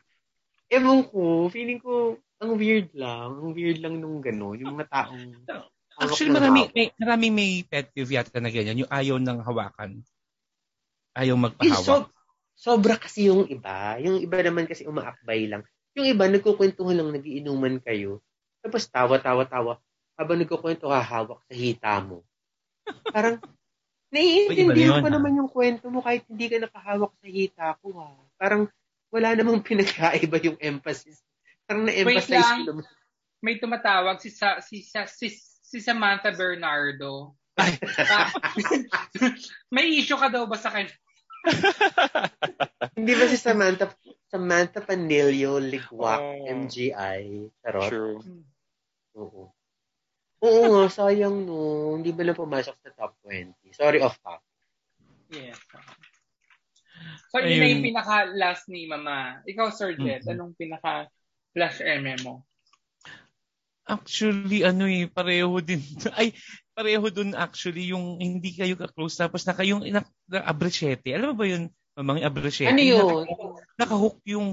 ewan 0.66 1.06
ko, 1.06 1.46
feeling 1.46 1.78
ko, 1.78 2.18
ang 2.42 2.58
weird 2.58 2.90
lang. 2.96 3.38
Ang 3.38 3.54
weird 3.54 3.78
lang 3.78 4.02
nung 4.02 4.18
gano'n. 4.18 4.58
Yung 4.58 4.74
mga 4.74 4.90
taong 4.90 5.46
Actually, 6.00 6.32
marami, 6.32 6.64
hawak. 6.64 6.72
may, 6.72 6.86
marami 6.96 7.26
may 7.28 7.52
pet 7.68 7.92
peeve 7.92 8.16
yata 8.16 8.40
na 8.40 8.48
ganyan. 8.48 8.82
Yung 8.82 8.92
ayaw 8.92 9.20
ng 9.20 9.44
hawakan. 9.44 10.00
Ayaw 11.12 11.36
magpahawak. 11.36 11.84
so, 11.84 12.08
sobra 12.56 12.96
kasi 12.96 13.28
yung 13.28 13.44
iba. 13.44 14.00
Yung 14.00 14.16
iba 14.16 14.40
naman 14.40 14.64
kasi 14.64 14.88
umaakbay 14.88 15.44
lang. 15.52 15.60
Yung 15.92 16.08
iba, 16.08 16.24
nagkukwentuhan 16.24 16.96
lang, 16.96 17.12
nagiinuman 17.12 17.84
kayo. 17.84 18.24
Tapos 18.64 18.88
tawa, 18.88 19.20
tawa, 19.20 19.44
tawa. 19.44 19.72
Habang 20.16 20.40
nagkukwento, 20.40 20.88
hahawak 20.88 21.44
sa 21.44 21.52
hita 21.52 22.00
mo. 22.00 22.24
Parang, 23.12 23.36
naiintindihan 24.10 25.00
ko 25.02 25.08
ha? 25.08 25.14
naman 25.14 25.38
yung 25.38 25.50
kwento 25.50 25.86
mo 25.88 26.02
kahit 26.02 26.26
hindi 26.26 26.46
ka 26.50 26.58
nakahawak 26.62 27.12
sa 27.18 27.28
hita 27.30 27.66
ko, 27.78 27.86
ha. 27.98 28.10
Parang, 28.36 28.66
wala 29.10 29.28
namang 29.34 29.62
pinagkaiba 29.68 30.38
yung 30.42 30.58
emphasis. 30.58 31.22
Parang 31.66 31.86
na-emphasize 31.86 32.42
lang. 32.42 32.58
ko 32.66 32.66
naman. 32.74 32.84
May 33.40 33.56
tumatawag 33.56 34.20
si, 34.20 34.28
sa, 34.28 34.60
si, 34.60 34.84
sa, 34.84 35.08
si, 35.08 35.32
si 35.64 35.78
Samantha 35.80 36.28
Bernardo. 36.34 37.38
Ah, 37.56 38.32
may 39.74 39.96
issue 39.96 40.16
ka 40.16 40.28
daw 40.28 40.44
ba 40.44 40.56
sa 40.56 40.72
kanya? 40.72 40.92
Hindi 42.96 43.12
ba 43.16 43.24
si 43.28 43.36
Samantha, 43.40 43.88
Samantha 44.28 44.84
Panilio, 44.84 45.56
Ligwak, 45.56 46.20
Oh. 46.20 46.48
MGI, 46.48 47.48
Charot? 47.64 47.88
True. 47.88 48.20
Oo. 49.16 49.52
Oo 50.40 50.60
nga, 50.72 50.84
sayang 50.88 51.44
no. 51.44 51.94
Hindi 52.00 52.16
ba 52.16 52.24
na 52.24 52.32
pumasok 52.32 52.76
sa 52.80 52.90
top 52.96 53.12
20? 53.28 53.76
Sorry, 53.76 54.00
off 54.00 54.16
top. 54.24 54.40
Yes. 55.28 55.60
So, 57.30 57.38
yun 57.38 57.60
na 57.62 57.68
yung 57.70 57.86
pinaka-last 57.86 58.66
ni 58.72 58.88
Mama. 58.90 59.44
Ikaw, 59.46 59.70
Sir 59.70 59.94
Jet, 59.94 60.26
Mhm. 60.26 60.32
anong 60.34 60.52
pinaka-last 60.58 61.80
MM 61.84 62.20
mo? 62.26 62.34
Actually, 63.86 64.62
ano 64.62 64.86
eh, 64.86 65.06
pareho 65.10 65.60
din. 65.62 65.82
Ay, 66.18 66.34
pareho 66.74 67.02
dun 67.10 67.34
actually 67.34 67.90
yung 67.90 68.16
hindi 68.22 68.54
kayo 68.54 68.78
ka-close 68.78 69.18
tapos 69.18 69.42
naka 69.44 69.66
yung 69.66 69.82
na, 69.90 70.06
na 70.30 70.40
abrechete. 70.46 71.10
Alam 71.12 71.34
mo 71.34 71.36
ba 71.42 71.46
yun? 71.46 71.64
Mga 71.98 72.20
abrechete. 72.22 72.70
Ano 72.70 72.80
yun? 72.80 73.02
Naka, 73.02 73.44
nakahook 73.76 74.18
yung 74.24 74.48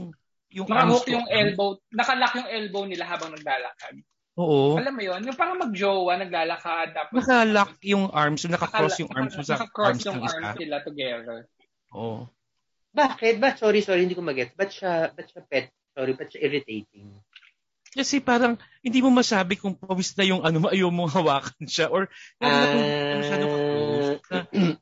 yung 0.47 0.67
Nakahook 0.67 1.05
yung 1.11 1.27
elbow, 1.27 1.75
nakalock 1.91 2.33
yung 2.39 2.49
elbow 2.49 2.83
nila 2.87 3.03
habang 3.03 3.35
naglalakad. 3.35 3.99
Oo. 4.37 4.77
Alam 4.77 4.93
mo 4.93 5.01
yun? 5.01 5.19
Yung 5.25 5.33
parang 5.33 5.57
mag-jowa, 5.57 6.13
naglalakad, 6.21 6.93
tapos 6.93 7.13
Nakalock 7.17 7.73
yung 7.81 8.05
arms, 8.13 8.45
so 8.45 8.47
naka-cross 8.47 9.01
yung 9.01 9.09
arms 9.09 9.33
mo 9.33 9.41
sa 9.41 9.57
naka-cross 9.57 9.97
arms 9.97 10.03
yung 10.05 10.17
ng 10.21 10.25
isa. 10.29 10.37
arms 10.37 10.57
nila 10.61 10.77
together. 10.85 11.37
Oo. 11.97 12.29
Bakit? 12.93 13.41
Ba't? 13.41 13.57
Sorry, 13.57 13.81
sorry, 13.81 14.05
hindi 14.05 14.13
ko 14.13 14.21
mag-get. 14.21 14.53
Ba't 14.53 14.69
siya, 14.69 15.09
ba't 15.09 15.25
siya 15.25 15.41
pet? 15.41 15.73
Sorry, 15.97 16.13
ba't 16.13 16.29
siya 16.29 16.41
irritating? 16.45 17.17
Kasi 17.87 18.21
parang 18.21 18.61
hindi 18.85 19.01
mo 19.01 19.09
masabi 19.09 19.57
kung 19.57 19.73
pawis 19.73 20.13
na 20.13 20.25
yung 20.29 20.45
ano, 20.45 20.69
ayaw 20.69 20.93
mong 20.93 21.17
hawakan 21.17 21.65
siya 21.65 21.89
or 21.89 22.05
na 22.37 22.45
kung 22.45 22.85
Ah. 22.85 23.17
masyadong 23.17 23.49
ka-close. 23.49 24.09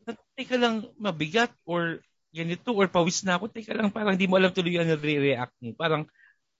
Na, 0.04 0.12
teka 0.36 0.56
lang 0.60 0.76
mabigat 1.00 1.56
or 1.64 2.04
ganito 2.36 2.76
or 2.76 2.92
pawis 2.92 3.24
na 3.24 3.40
ako, 3.40 3.48
teka 3.48 3.72
lang 3.72 3.88
parang 3.88 4.20
hindi 4.20 4.28
mo 4.28 4.36
alam 4.36 4.52
tuloy 4.52 4.76
yung 4.76 4.84
nare-react 4.92 5.56
mo. 5.64 5.72
Parang 5.80 6.04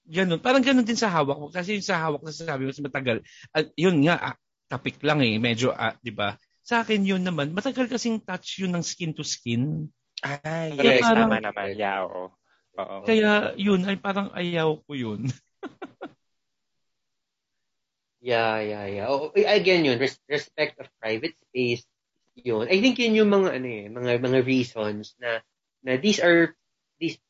ganun. 0.06 0.40
Parang 0.40 0.62
ganun 0.62 0.86
din 0.86 0.98
sa 0.98 1.10
hawak 1.10 1.36
mo. 1.36 1.46
Kasi 1.50 1.76
yung 1.78 1.86
sa 1.86 2.00
hawak 2.00 2.22
na 2.22 2.32
sabi 2.32 2.66
mo 2.66 2.70
mas 2.72 2.82
matagal. 2.82 3.18
At 3.52 3.70
yun 3.74 4.00
nga, 4.06 4.16
ah, 4.32 4.36
topic 4.70 5.02
lang 5.02 5.20
eh. 5.22 5.36
Medyo, 5.36 5.74
ah, 5.74 5.94
di 6.00 6.10
ba, 6.14 6.38
sa 6.66 6.82
akin 6.82 7.02
yun 7.06 7.22
naman, 7.22 7.54
matagal 7.54 7.86
kasing 7.86 8.22
touch 8.22 8.62
yun 8.62 8.74
ng 8.74 8.82
skin 8.82 9.14
to 9.14 9.22
skin. 9.22 9.86
Ay, 10.24 10.74
yes, 10.78 11.04
parang- 11.04 11.30
tama 11.30 11.38
naman. 11.42 11.76
Yeah, 11.76 12.06
oo. 12.06 12.32
Oo. 12.76 12.96
Kaya 13.08 13.56
yun, 13.56 13.84
ay 13.88 13.96
parang 13.96 14.32
ayaw 14.36 14.80
ko 14.84 14.92
yun. 14.92 15.20
Yeah, 18.26 18.58
yeah, 18.58 18.86
yeah. 18.90 19.06
Oh, 19.06 19.30
again 19.30 19.86
yun, 19.86 20.02
res- 20.02 20.18
respect 20.26 20.82
of 20.82 20.90
private 20.98 21.38
space, 21.46 21.86
yun. 22.34 22.66
I 22.66 22.82
think 22.82 22.98
yun 22.98 23.14
yung 23.14 23.30
mga, 23.30 23.54
ano 23.54 23.68
eh, 23.70 23.86
mga, 23.86 24.18
mga 24.18 24.38
reasons 24.42 25.14
na, 25.22 25.38
na 25.86 25.94
these 25.94 26.18
are, 26.18 26.50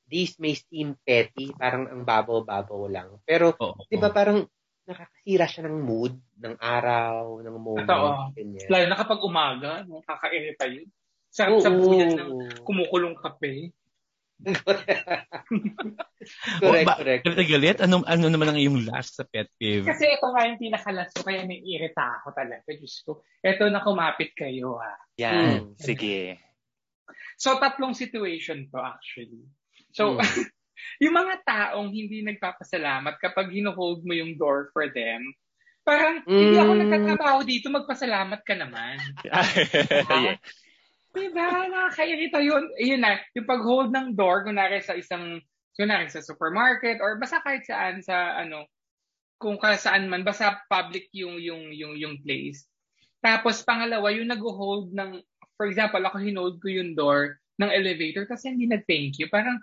these, 0.08 0.34
these 0.34 0.34
may 0.38 0.54
seem 0.54 0.94
petty, 1.02 1.52
parang 1.54 1.90
ang 1.90 2.02
babaw-babaw 2.06 2.82
lang. 2.90 3.08
Pero, 3.26 3.54
Oo. 3.58 3.86
di 3.90 3.98
ba 3.98 4.10
parang 4.10 4.46
nakakasira 4.86 5.46
siya 5.50 5.66
ng 5.66 5.76
mood, 5.82 6.14
ng 6.38 6.56
araw, 6.62 7.42
ng 7.42 7.58
moment, 7.58 7.90
Totoo. 7.90 8.30
ganyan. 8.38 8.68
Lalo 8.70 8.84
na 8.86 8.96
kapag 8.98 9.20
umaga, 9.26 9.70
no, 9.82 10.00
kakairita 10.06 10.70
yun. 10.70 10.86
Sarap 11.30 11.60
sa 11.60 11.74
buyan 11.74 12.14
ng 12.16 12.32
kumukulong 12.62 13.18
kape. 13.18 13.74
correct, 16.60 16.86
ba- 16.86 17.00
correct. 17.00 17.24
Galit 17.24 17.36
na 17.40 17.46
galit? 17.48 17.78
Ano, 17.80 18.04
ano 18.04 18.24
naman 18.28 18.52
ang 18.52 18.60
iyong 18.60 18.84
last 18.84 19.16
sa 19.16 19.24
pet 19.24 19.48
peeve? 19.56 19.88
Kasi 19.88 20.12
ito 20.12 20.26
nga 20.28 20.44
yung 20.44 20.60
pinakalas 20.60 21.08
ko, 21.16 21.24
kaya 21.24 21.48
naiirita 21.48 22.20
ako 22.22 22.36
talaga. 22.36 22.68
Diyos 22.68 23.00
ko. 23.04 23.24
Ito 23.40 23.68
na 23.72 23.80
kumapit 23.80 24.36
kayo 24.36 24.76
ha. 24.76 24.92
Yan. 25.16 25.72
Mm. 25.72 25.80
Sige. 25.80 26.36
So, 27.40 27.56
tatlong 27.60 27.96
situation 27.96 28.68
to 28.68 28.80
actually. 28.80 29.44
So, 29.96 30.20
Mm. 30.20 30.20
yung 31.04 31.14
mga 31.16 31.34
taong 31.48 31.88
hindi 31.88 32.20
nagpapasalamat 32.20 33.16
kapag 33.16 33.48
hinuhold 33.48 34.04
mo 34.04 34.12
yung 34.12 34.36
door 34.36 34.68
for 34.76 34.92
them, 34.92 35.24
parang, 35.88 36.20
hindi 36.28 36.60
ako 36.60 36.72
Mm. 36.76 36.80
nagtatrabaho 36.84 37.38
dito, 37.48 37.72
magpasalamat 37.72 38.40
ka 38.44 38.54
naman. 38.60 39.00
yeah. 39.24 40.36
Diba? 41.16 41.48
Nakakairita 41.72 42.44
yun. 42.44 42.68
Yun 42.76 43.00
na, 43.00 43.16
yung 43.32 43.48
pag-hold 43.48 43.88
ng 43.88 44.12
door, 44.12 44.44
kunwari 44.44 44.84
sa 44.84 44.92
isang, 44.92 45.40
kunwari 45.72 46.12
sa 46.12 46.20
supermarket, 46.20 47.00
or 47.00 47.16
basta 47.16 47.40
kahit 47.40 47.64
saan 47.64 48.04
sa, 48.04 48.36
ano, 48.36 48.68
kung 49.40 49.56
ka 49.56 49.80
saan 49.80 50.12
man, 50.12 50.24
basta 50.28 50.60
public 50.68 51.08
yung, 51.16 51.40
yung, 51.40 51.72
yung, 51.72 51.96
yung 51.96 52.20
place. 52.20 52.68
Tapos, 53.24 53.64
pangalawa, 53.64 54.12
yung 54.12 54.28
nag-hold 54.28 54.92
ng, 54.92 55.24
for 55.56 55.64
example, 55.64 56.04
ako 56.04 56.20
hinold 56.20 56.60
ko 56.60 56.68
yung 56.68 56.92
door 56.92 57.40
ng 57.56 57.72
elevator 57.72 58.28
kasi 58.28 58.52
hindi 58.52 58.68
nag-thank 58.68 59.16
you. 59.16 59.28
Parang, 59.32 59.56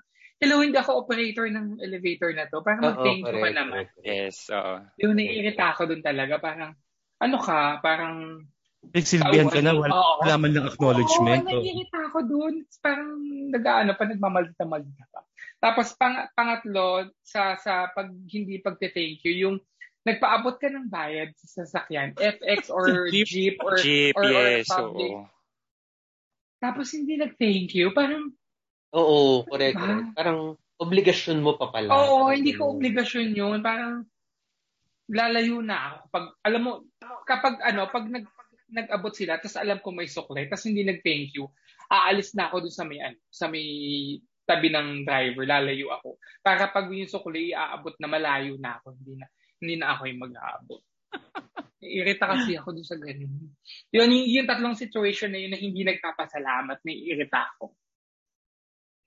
hello, 0.43 0.59
hindi 0.59 0.75
ako 0.75 1.07
operator 1.07 1.47
ng 1.47 1.79
elevator 1.79 2.35
na 2.35 2.43
to. 2.51 2.59
Parang 2.59 2.83
mag-thank 2.83 3.23
you 3.23 3.31
ka 3.31 3.39
correct, 3.39 3.55
naman. 3.55 3.83
Yes, 4.03 4.51
oo. 4.51 4.83
Yung 4.99 5.15
naiirita 5.15 5.71
ako 5.71 5.87
dun 5.87 6.03
talaga. 6.03 6.35
Parang, 6.43 6.75
ano 7.23 7.37
ka, 7.39 7.79
parang, 7.79 8.43
Nagsilbihan 8.91 9.47
ka 9.47 9.63
na, 9.63 9.71
wala, 9.71 9.95
Oo. 9.95 10.27
wala 10.27 10.35
man 10.35 10.51
ng 10.59 10.67
acknowledgement. 10.67 11.47
Oo, 11.47 11.63
naiirita 11.63 12.11
ako 12.11 12.19
dun. 12.27 12.67
Parang 12.83 13.15
nag-ano 13.47 13.95
pa, 13.95 14.03
nagmamalita-malita 14.03 15.03
pa. 15.07 15.23
Tapos 15.63 15.95
pang, 15.95 16.27
pangatlo, 16.35 17.07
sa, 17.23 17.55
sa 17.55 17.87
pag, 17.95 18.11
hindi 18.11 18.59
pagte-thank 18.59 19.23
you, 19.23 19.47
yung 19.47 19.55
nagpaabot 20.03 20.59
ka 20.59 20.67
ng 20.67 20.91
bayad 20.91 21.31
sa 21.39 21.63
sasakyan, 21.63 22.11
FX 22.19 22.67
or 22.67 22.83
Jeep. 23.15 23.23
Jeep 23.31 23.55
or, 23.63 23.79
Jeep, 23.79 24.11
or, 24.19 24.27
or 24.27 24.31
yes, 24.35 24.67
public. 24.67 25.15
oo. 25.15 25.23
Tapos 26.59 26.91
hindi 26.91 27.15
nag-thank 27.15 27.71
you. 27.71 27.95
Parang, 27.95 28.35
Oo, 28.93 29.41
correct, 29.49 29.77
Diba? 29.77 30.13
Parang 30.13 30.53
obligasyon 30.77 31.41
mo 31.41 31.57
pa 31.57 31.73
pala. 31.73 31.89
oo, 31.89 32.29
Parang 32.29 32.37
hindi 32.37 32.53
ko 32.53 32.77
obligasyon 32.77 33.33
yun. 33.33 33.59
Parang, 33.65 34.05
lalayo 35.09 35.59
na 35.65 35.77
ako. 35.89 35.97
Pag, 36.13 36.25
alam 36.45 36.61
mo, 36.61 36.71
kapag 37.25 37.55
ano, 37.65 37.89
pag 37.89 38.05
nag, 38.07 38.25
nag-abot 38.73 39.13
sila, 39.13 39.37
tapos 39.37 39.57
alam 39.57 39.79
ko 39.81 39.89
may 39.93 40.09
sukle, 40.09 40.45
tapos 40.49 40.65
hindi 40.65 40.81
nag-thank 40.85 41.33
you, 41.37 41.45
aalis 41.91 42.33
na 42.33 42.49
ako 42.49 42.65
dun 42.65 42.73
sa 42.73 42.85
may, 42.87 42.99
ano, 43.01 43.17
sa 43.29 43.45
may 43.49 43.65
tabi 44.43 44.67
ng 44.73 45.07
driver, 45.07 45.45
lalayo 45.45 45.93
ako. 45.93 46.17
Para 46.41 46.67
pag 46.69 46.89
yung 46.89 47.09
sukle, 47.09 47.53
iaabot 47.53 47.95
na 48.01 48.07
malayo 48.09 48.57
na 48.57 48.81
ako, 48.81 48.97
hindi 48.97 49.13
na, 49.19 49.25
hindi 49.61 49.75
na 49.79 49.87
ako 49.95 50.01
yung 50.09 50.21
mag-aabot. 50.21 50.81
Irita 51.83 52.25
kasi 52.31 52.55
ako 52.55 52.79
dun 52.79 52.87
sa 52.87 52.95
ganun. 52.95 53.51
Yun, 53.91 54.09
yung, 54.09 54.27
yung 54.39 54.47
tatlong 54.47 54.75
situation 54.75 55.31
na 55.35 55.39
yun 55.39 55.51
na 55.51 55.59
hindi 55.59 55.83
nagpapasalamat, 55.83 56.79
may 56.87 56.95
irita 57.11 57.51
ako. 57.55 57.75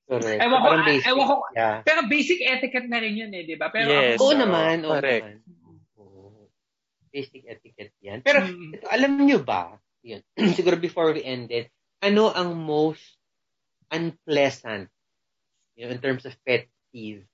Correct. 0.06 0.38
Ewan 0.38 0.58
ko, 0.62 0.66
Parang 0.70 0.86
ah, 0.86 0.88
basic. 0.88 1.06
ewan 1.10 1.24
ko, 1.26 1.34
Yeah. 1.50 1.76
Pero 1.82 2.00
basic 2.06 2.38
etiquette 2.40 2.86
na 2.86 2.98
rin 3.02 3.14
yun 3.18 3.32
eh, 3.34 3.42
di 3.42 3.58
ba? 3.58 3.74
Pero 3.74 3.90
Yes. 3.90 4.18
Oo 4.22 4.30
naman, 4.32 4.86
oo 4.86 4.94
correct. 4.94 5.26
naman. 5.26 5.44
Basic 7.10 7.42
etiquette 7.48 7.96
yan. 7.98 8.20
Pero 8.22 8.44
Mm. 8.44 8.76
ito, 8.76 8.86
alam 8.86 9.12
nyo 9.18 9.38
ba, 9.40 9.74
yun, 10.04 10.22
siguro 10.56 10.76
before 10.76 11.10
we 11.10 11.24
end 11.24 11.50
it, 11.50 11.72
ano 11.98 12.30
ang 12.30 12.54
most 12.54 13.02
unpleasant 13.88 14.86
you 15.74 15.86
know, 15.86 15.92
in 15.92 15.98
terms 15.98 16.22
of 16.28 16.36
pet 16.44 16.68
peeve 16.92 17.24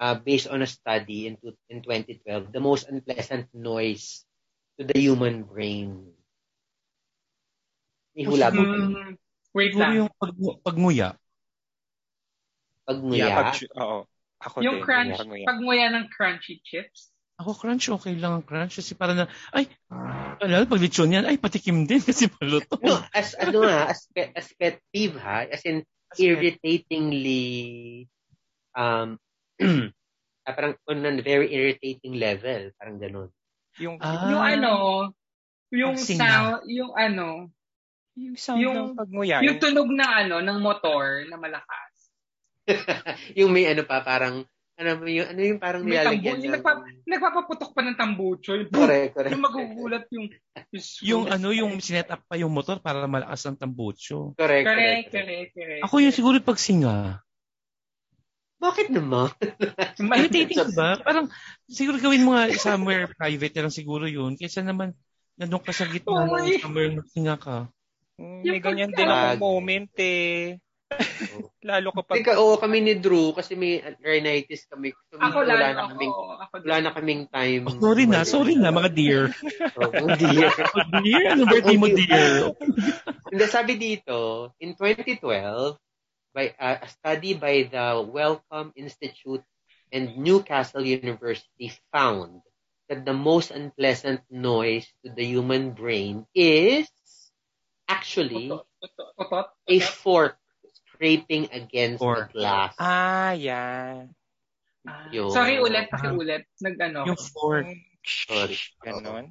uh, 0.00 0.16
based 0.16 0.48
on 0.48 0.62
a 0.62 0.68
study 0.68 1.28
in, 1.28 1.36
two- 1.38 1.58
in 1.68 1.84
2012, 1.84 2.50
the 2.50 2.58
most 2.58 2.88
unpleasant 2.88 3.46
noise 3.52 4.24
to 4.74 4.82
the 4.82 4.96
human 4.96 5.44
brain? 5.44 6.08
May 8.16 8.24
hula 8.26 8.50
ba? 8.50 8.58
Mm, 8.58 9.14
wait 9.54 9.74
lang. 9.76 9.92
yung 9.94 10.10
pag, 10.16 10.34
pagmuya. 10.64 11.14
Pagmuya? 12.88 13.20
Yeah, 13.20 13.36
pag, 13.36 13.52
oo. 13.76 13.98
Ako 14.38 14.56
Yung 14.64 14.80
din. 14.80 14.84
crunch, 14.86 15.18
pag 15.18 15.28
nguya. 15.28 15.44
pag 15.44 15.58
nguya 15.60 15.86
ng 15.92 16.06
crunchy 16.08 16.56
chips. 16.64 17.12
Ako 17.38 17.54
crunch, 17.54 17.86
okay 17.86 18.16
lang 18.16 18.40
ang 18.40 18.46
crunch. 18.46 18.80
Kasi 18.80 18.96
para 18.96 19.12
na, 19.12 19.28
ay, 19.52 19.68
alala, 20.40 20.64
pag 20.64 20.80
lechon 20.80 21.12
yan, 21.12 21.28
ay, 21.28 21.36
patikim 21.36 21.84
din 21.84 22.00
kasi 22.00 22.26
maluto. 22.40 22.80
No, 22.80 22.98
as 23.12 23.36
ano 23.36 23.62
nga, 23.62 23.92
as 23.92 24.08
pet, 24.10 24.32
as 24.34 24.48
pet 24.56 24.80
peeve 24.90 25.20
ha, 25.20 25.44
as 25.46 25.62
in 25.68 25.84
irritatingly 26.16 28.08
um 28.72 29.20
ah, 30.46 30.54
parang 30.56 30.74
on 30.88 31.04
a 31.04 31.12
very 31.20 31.52
irritating 31.52 32.16
level, 32.16 32.70
parang 32.78 32.96
ganun. 32.96 33.28
Yung, 33.78 33.98
Ah, 34.00 34.26
yung 34.32 34.42
ano, 34.42 34.72
yung 35.70 35.94
sound, 35.98 36.64
yung 36.66 36.92
ano, 36.96 37.52
yung 38.16 38.34
sound 38.38 38.58
yung- 38.62 38.94
ng 38.94 38.98
pagmuya. 38.98 39.42
yung 39.44 39.58
tunog 39.60 39.90
ng 39.90 40.12
ano, 40.26 40.36
ng 40.40 40.58
motor 40.58 41.26
na 41.28 41.36
malakas. 41.36 41.87
yung 43.38 43.50
may 43.50 43.66
ano 43.68 43.82
pa, 43.84 44.04
parang, 44.04 44.44
ano 44.78 44.88
mo 44.94 45.10
yung, 45.10 45.28
ano 45.34 45.40
yung 45.42 45.58
parang 45.58 45.82
May 45.82 45.98
tambo, 45.98 46.14
nilalagyan 46.14 46.38
yung 46.38 46.54
ng... 46.54 46.54
nagpa, 46.60 46.72
nagpapaputok 47.02 47.70
pa 47.74 47.80
ng 47.82 47.96
tambucho. 47.98 48.52
Yung, 48.54 48.70
Correct, 48.70 49.10
correct. 49.16 49.30
yung 49.34 49.42
magugulat 49.42 50.04
yung, 50.14 50.26
yung, 50.70 50.84
yung 51.02 51.24
ano, 51.26 51.48
yung 51.50 51.72
sinet 51.82 52.08
up 52.14 52.22
pa 52.28 52.38
yung 52.38 52.52
motor 52.54 52.78
para 52.78 53.08
malakas 53.10 53.42
ang 53.48 53.58
tambucho. 53.58 54.38
Correct, 54.38 54.64
correct. 54.64 54.66
Correct, 54.66 55.10
correct. 55.10 55.12
correct, 55.12 55.50
correct. 55.54 55.82
Ako 55.88 55.94
yung 55.98 56.14
siguro 56.14 56.36
pagsinga. 56.38 57.24
Bakit 58.58 58.90
naman? 58.90 59.30
Irritating 60.18 60.74
ba? 60.74 60.98
Parang 60.98 61.30
siguro 61.70 62.02
gawin 62.02 62.26
mo 62.26 62.34
nga 62.34 62.50
somewhere 62.58 63.06
private 63.14 63.54
na 63.54 63.62
lang 63.66 63.74
siguro 63.74 64.10
yun. 64.10 64.34
Kaysa 64.34 64.66
naman 64.66 64.98
nandun 65.38 65.62
ka 65.62 65.70
sa 65.70 65.86
gitna 65.86 66.26
eh. 66.42 66.58
somewhere 66.58 66.90
magsinga 66.98 67.38
ka. 67.38 67.70
Mm, 68.18 68.42
Yung 68.42 68.54
may 68.58 68.62
ganyan 68.62 68.90
din 68.90 69.06
akong 69.06 69.38
moment 69.38 69.94
eh. 70.02 70.58
Lalo 71.68 71.92
kapag 71.92 72.22
Teka, 72.22 72.40
oo, 72.40 72.56
kami 72.56 72.80
ni 72.80 72.94
Drew, 72.96 73.36
kasi 73.36 73.52
may 73.58 73.82
rhinitis 74.00 74.64
kami. 74.70 74.94
So, 75.12 75.20
Ako 75.20 75.44
wala 75.44 75.54
lang, 75.54 75.74
na 75.76 75.82
ako, 75.84 75.90
kaming, 75.92 76.14
ako 76.14 76.54
wala 76.64 76.78
na 76.80 76.90
kaming 76.94 77.24
time. 77.28 77.62
Oh, 77.68 77.76
sorry 77.76 78.04
na, 78.08 78.18
sorry 78.24 78.54
na 78.56 78.72
mga 78.72 78.90
dear. 78.94 79.22
Oh, 79.76 80.08
dear. 80.16 80.48
Oh, 80.78 81.00
dear, 81.04 81.22
ano 81.34 81.44
birthday 81.44 81.76
mo 81.76 81.88
dear? 81.90 82.54
Hindi, 83.28 83.44
sabi 83.50 83.72
dito, 83.76 84.50
in 84.62 84.72
2012, 84.78 85.20
by 86.32 86.54
uh, 86.56 86.78
a 86.84 86.88
study 86.88 87.34
by 87.34 87.66
the 87.68 88.04
Wellcome 88.04 88.72
Institute 88.76 89.44
and 89.92 90.16
Newcastle 90.16 90.84
University 90.84 91.72
found 91.92 92.44
that 92.88 93.04
the 93.04 93.16
most 93.16 93.50
unpleasant 93.50 94.24
noise 94.30 94.88
to 95.04 95.12
the 95.12 95.24
human 95.24 95.72
brain 95.72 96.24
is 96.32 96.88
actually 97.88 98.52
a 98.52 98.60
otot. 99.20 99.52
Scraping 100.98 101.46
against 101.54 102.02
Fork. 102.02 102.34
the 102.34 102.42
glass. 102.42 102.74
Ah, 102.82 103.30
yan. 103.38 104.10
Ah, 104.82 105.06
Yun. 105.14 105.30
Sorry 105.30 105.62
ulit, 105.62 105.86
pakiulit. 105.86 106.42
Nag-ano. 106.58 107.06
Yung 107.06 107.20
fork. 107.30 107.70
Sorry. 108.02 108.58
Ganon. 108.82 109.30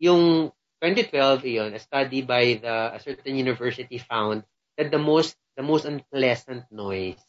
Yung 0.00 0.48
2012, 0.80 1.44
yun, 1.46 1.70
a 1.76 1.80
study 1.82 2.24
by 2.24 2.58
the 2.58 2.96
a 2.96 2.98
certain 2.98 3.36
university 3.36 4.00
found 4.02 4.42
that 4.80 4.90
the 4.90 4.98
most 4.98 5.36
the 5.54 5.62
most 5.62 5.84
unpleasant 5.84 6.64
noise 6.72 7.20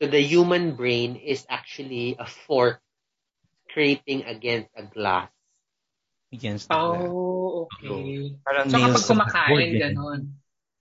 to 0.00 0.06
the 0.06 0.22
human 0.22 0.76
brain 0.78 1.16
is 1.18 1.44
actually 1.50 2.14
a 2.16 2.24
fork 2.24 2.78
scraping 3.68 4.24
against 4.24 4.70
a 4.78 4.84
glass. 4.86 5.28
Against 6.32 6.68
the 6.68 6.76
glass. 6.76 7.04
Oh, 7.10 7.68
okay. 7.68 8.32
Parang 8.44 8.66
So 8.70 8.76
nails 8.80 9.04
kapag 9.04 9.08
kumakain, 9.12 9.70
eh. 9.72 9.80
ganon. 9.82 10.20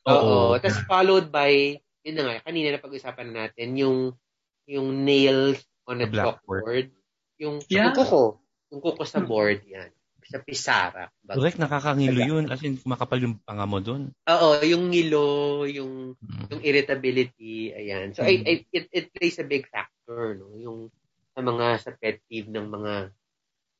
Oo. 0.07 0.15
Oo. 0.15 0.41
Tapos 0.59 0.79
followed 0.87 1.27
by, 1.31 1.79
yun 2.05 2.15
na 2.15 2.23
nga, 2.23 2.35
kanina 2.45 2.69
na 2.69 2.79
pag-usapan 2.79 3.29
natin, 3.33 3.73
yung 3.75 3.97
yung 4.65 5.03
nails 5.03 5.61
on 5.85 6.01
a 6.01 6.05
The 6.05 6.13
blackboard. 6.13 6.61
chalkboard. 6.63 6.87
Yung 7.37 7.55
Yeah. 7.67 7.89
sa 7.91 7.97
kuko 7.97 8.05
ko. 8.05 8.21
Yung 8.71 8.81
kuko 8.81 9.03
sa 9.03 9.19
board, 9.21 9.61
yan. 9.65 9.89
sa 10.25 10.41
pisara. 10.41 11.13
Baga. 11.21 11.37
Correct, 11.37 11.61
nakakangilo 11.61 12.17
yun. 12.17 12.49
As 12.49 12.57
in, 12.65 12.81
kumakapal 12.81 13.21
yung 13.21 13.37
panga 13.45 13.69
mo 13.69 13.77
dun. 13.77 14.09
Oo, 14.25 14.57
yung 14.65 14.89
ngilo, 14.89 15.69
yung 15.69 16.17
Mm. 16.17 16.49
yung 16.49 16.61
irritability, 16.65 17.69
ayan. 17.69 18.09
So, 18.09 18.25
I, 18.25 18.41
Mm. 18.41 18.49
I, 18.49 18.53
it, 18.73 18.85
it 18.89 19.05
plays 19.13 19.37
a 19.37 19.45
big 19.45 19.69
factor, 19.69 20.33
no? 20.33 20.49
Yung 20.57 20.89
sa 21.29 21.45
mga 21.45 21.77
sa 21.77 21.93
pet 21.93 22.25
peeve 22.25 22.49
ng 22.49 22.65
mga 22.65 23.13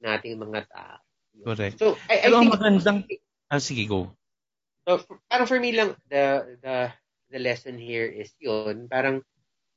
nating 0.06 0.38
mga 0.38 0.70
tao. 0.70 1.02
Correct. 1.42 1.82
So, 1.82 1.98
I, 2.06 2.22
I 2.22 2.30
Pero 2.30 2.38
ang 2.38 2.46
think, 2.46 2.54
magandang... 2.62 2.98
Ah, 3.50 3.58
sige, 3.58 3.90
go. 3.90 4.14
so, 4.86 5.02
for- 5.02 5.26
parang 5.26 5.50
for 5.50 5.58
me 5.58 5.74
lang, 5.74 5.98
the, 6.14 6.24
the, 6.62 6.94
the 7.36 7.44
lesson 7.44 7.76
here 7.76 8.08
is 8.08 8.32
yun, 8.40 8.88
parang, 8.88 9.20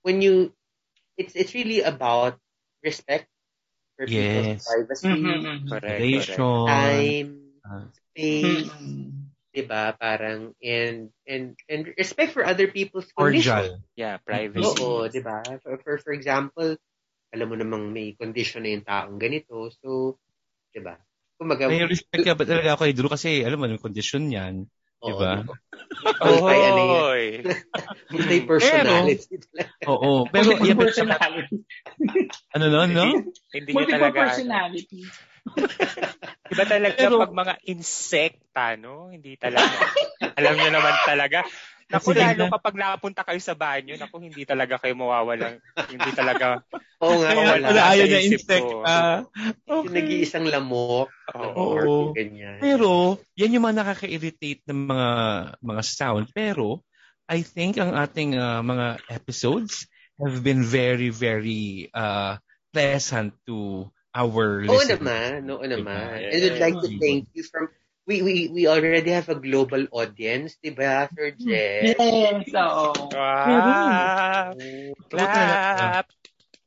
when 0.07 0.23
you, 0.23 0.55
it's, 1.19 1.35
it's 1.35 1.59
really 1.59 1.83
about 1.83 2.39
respect 2.87 3.27
for 3.99 4.07
people's 4.07 4.63
Yes. 4.63 4.63
privacy, 4.63 5.11
Mhm. 5.11 5.67
Correct, 5.67 5.83
correct. 5.83 5.99
Relation. 5.99 6.39
time, 6.71 7.31
Ah. 7.67 7.85
space, 8.15 8.71
Mhm. 8.71 9.35
diba? 9.51 9.85
Parang, 9.99 10.55
and, 10.63 11.11
and, 11.27 11.59
and 11.67 11.81
respect 11.99 12.31
for 12.31 12.47
other 12.47 12.71
people's 12.71 13.11
conditions. 13.11 13.51
Cordial. 13.51 13.83
Yeah, 13.99 14.23
privacy. 14.23 14.79
Oo, 14.79 15.11
di 15.11 15.19
ba? 15.19 15.43
For, 15.59 15.83
for, 15.83 15.99
for 15.99 16.15
example, 16.15 16.79
alam 17.35 17.47
mo 17.51 17.59
namang 17.59 17.91
may 17.91 18.15
condition 18.15 18.63
na 18.63 18.71
yung 18.79 18.87
taong 18.87 19.19
ganito. 19.19 19.75
So, 19.83 20.15
di 20.71 20.79
ba? 20.79 20.95
Kumaga, 21.35 21.67
May 21.67 21.83
respect 21.83 22.23
ka 22.23 22.39
ba 22.39 22.47
talaga 22.47 22.79
ako 22.79 22.87
kay 22.87 22.95
Drew 22.95 23.11
kasi 23.11 23.43
alam 23.43 23.59
mo 23.59 23.67
yung 23.67 23.83
condition 23.83 24.31
niyan. 24.31 24.71
Oo, 25.03 25.09
diba? 25.15 25.33
Multi, 26.19 26.57
ano 26.69 26.81
yun? 26.83 27.03
Oy. 27.09 27.25
Multi-personality. 28.11 29.37
Oo. 29.87 30.27
Pero, 30.29 30.49
yeah, 30.63 30.75
but, 30.75 30.91
personality. 30.91 31.57
ano 32.55 32.65
no, 32.69 32.79
no? 32.87 33.05
Hindi 33.53 33.71
niya 33.71 33.77
Multiple 33.77 33.95
talaga. 33.95 34.19
ano. 34.19 34.27
personality. 34.29 35.01
Iba 36.53 36.65
talaga 36.65 36.97
Pero- 36.99 37.21
pag 37.25 37.35
mga 37.35 37.55
insekta, 37.69 38.65
no? 38.77 39.09
Hindi 39.09 39.37
talaga. 39.41 39.69
Alam 40.37 40.55
niyo 40.57 40.71
naman 40.73 40.95
talaga. 41.05 41.41
Naku, 41.89 42.13
lalo 42.13 42.43
na- 42.45 42.53
kapag 42.53 42.75
napunta 42.77 43.25
kayo 43.25 43.41
sa 43.41 43.57
banyo, 43.57 43.97
naku, 43.97 44.21
hindi 44.21 44.45
talaga 44.45 44.77
kayo 44.77 44.93
mawawalan. 44.93 45.57
hindi 45.89 46.11
talaga 46.13 46.61
Oo 47.05 47.17
nga, 47.25 47.31
wala. 47.33 47.67
wala 47.73 47.83
ayaw 47.97 48.05
niya 48.05 48.21
insect. 48.29 48.69
Ah, 48.85 49.25
Yung 49.65 49.89
nag-iisang 49.89 50.45
lamok. 50.45 51.09
Oo. 51.33 51.53
Oo. 51.57 51.97
ganyan. 52.13 52.61
Pero, 52.61 53.17
yan 53.41 53.57
yung 53.57 53.65
mga 53.65 53.81
nakaka-irritate 53.81 54.69
ng 54.69 54.81
mga 54.85 55.09
mga 55.65 55.83
sound. 55.83 56.27
Pero, 56.37 56.85
I 57.25 57.41
think 57.41 57.81
ang 57.81 57.97
ating 57.97 58.37
ah, 58.37 58.61
mga 58.61 59.01
episodes 59.09 59.89
have 60.21 60.43
been 60.43 60.61
very, 60.61 61.09
very 61.09 61.89
uh, 61.95 62.37
pleasant 62.69 63.33
to 63.47 63.87
our 64.13 64.67
Oo 64.67 64.77
listeners. 64.77 64.99
naman, 64.99 65.47
oo 65.47 65.63
naman. 65.63 66.21
Diba? 66.21 66.33
And 66.37 66.43
I'd 66.43 66.59
like 66.61 66.79
to 66.83 66.91
thank 66.99 67.31
you 67.33 67.47
from, 67.47 67.71
we 68.09 68.25
we 68.25 68.35
we 68.49 68.63
already 68.65 69.13
have 69.13 69.29
a 69.29 69.37
global 69.37 69.85
audience, 69.93 70.57
di 70.65 70.73
ba, 70.73 71.07
Sir 71.13 71.37
Jeff? 71.37 71.93
Yes, 72.01 72.49
oo. 72.57 73.13
Wow! 73.13 74.57
Clap! 75.13 76.09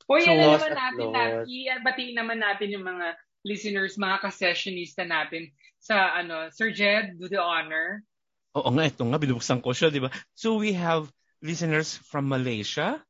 Uy, 0.06 0.22
So, 0.22 0.32
ano 0.38 0.60
naman 0.60 0.72
at 0.72 0.78
natin, 0.78 1.08
lost. 1.10 1.18
na, 1.18 1.24
i-batiin 1.50 2.16
naman 2.20 2.38
natin 2.38 2.68
yung 2.70 2.86
mga 2.86 3.18
listeners, 3.42 3.98
mga 3.98 4.18
ka-sessionista 4.22 5.02
natin 5.08 5.50
sa, 5.82 6.14
ano, 6.14 6.52
Sir 6.54 6.70
Jed, 6.70 7.18
do 7.18 7.26
the 7.26 7.42
honor. 7.42 8.06
Oo 8.54 8.70
nga, 8.76 8.86
ito 8.86 9.02
nga, 9.02 9.18
binubuksan 9.18 9.64
ko 9.66 9.72
siya, 9.74 9.90
di 9.90 10.04
ba? 10.04 10.12
So, 10.38 10.60
we 10.62 10.76
have 10.78 11.10
listeners 11.42 11.98
from 12.06 12.28
Malaysia 12.30 13.02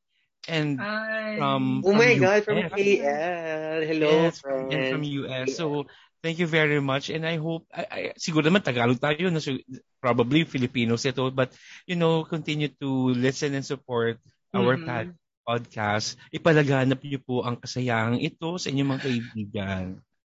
and 0.48 0.78
Ay. 0.80 1.36
from, 1.42 1.82
Oh 1.84 1.92
my 1.98 2.16
from 2.16 2.22
God, 2.24 2.40
from 2.48 2.58
US. 2.64 2.72
KL. 2.72 3.80
Hello, 3.84 4.10
Yes, 4.30 4.40
friends. 4.40 4.70
and 4.72 4.82
from 4.88 5.02
US. 5.26 5.48
So, 5.58 5.90
thank 6.22 6.40
you 6.40 6.48
very 6.48 6.80
much. 6.80 7.10
And 7.10 7.26
I 7.26 7.38
hope, 7.38 7.66
I, 7.74 7.84
I, 7.90 8.00
siguro 8.18 8.48
naman 8.48 8.64
Tagalog 8.64 9.02
tayo, 9.02 9.30
no? 9.30 9.42
So, 9.42 9.58
probably 10.02 10.46
Filipinos 10.46 11.06
ito, 11.06 11.30
but, 11.34 11.52
you 11.86 11.98
know, 11.98 12.24
continue 12.24 12.70
to 12.82 13.14
listen 13.14 13.54
and 13.54 13.66
support 13.66 14.18
our 14.54 14.78
Mhm. 14.78 14.86
pod- 14.86 15.18
podcast. 15.42 16.16
Ipalaganap 16.30 17.02
niyo 17.02 17.20
po 17.22 17.42
ang 17.42 17.58
kasayang 17.58 18.22
ito 18.22 18.56
sa 18.62 18.70
inyong 18.70 18.90
mga 18.96 19.04
kaibigan. 19.04 19.86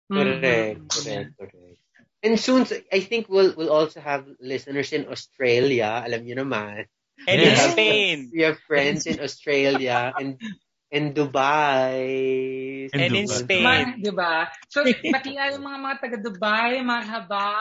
Correct, 0.08 0.80
Mhm. 0.80 0.88
correct, 0.88 1.30
correct. 1.38 1.78
And 2.22 2.38
soon, 2.38 2.62
I 2.94 3.02
think 3.02 3.26
we'll 3.26 3.50
we'll 3.58 3.74
also 3.74 3.98
have 3.98 4.24
listeners 4.38 4.94
in 4.94 5.10
Australia. 5.10 6.06
Alam 6.06 6.22
niyo 6.22 6.38
naman. 6.38 6.86
And 7.26 7.38
in 7.38 7.50
Yes. 7.54 7.74
Spain. 7.74 8.16
We 8.30 8.46
have 8.46 8.62
friends 8.62 9.10
in 9.10 9.18
Australia 9.18 10.14
and 10.14 10.38
in 10.92 11.16
Dubai. 11.16 12.04
And 12.92 13.00
And 13.00 13.12
in 13.16 13.24
Dubai. 13.24 13.40
Spain. 13.40 13.64
Ma, 13.64 13.74
di 13.96 14.12
ba? 14.12 14.34
So, 14.68 14.84
pati 14.84 15.34
nga 15.34 15.48
yung 15.48 15.64
mga 15.64 15.78
mga 15.80 15.96
taga-Dubai, 15.98 16.84
marhaba, 16.84 17.56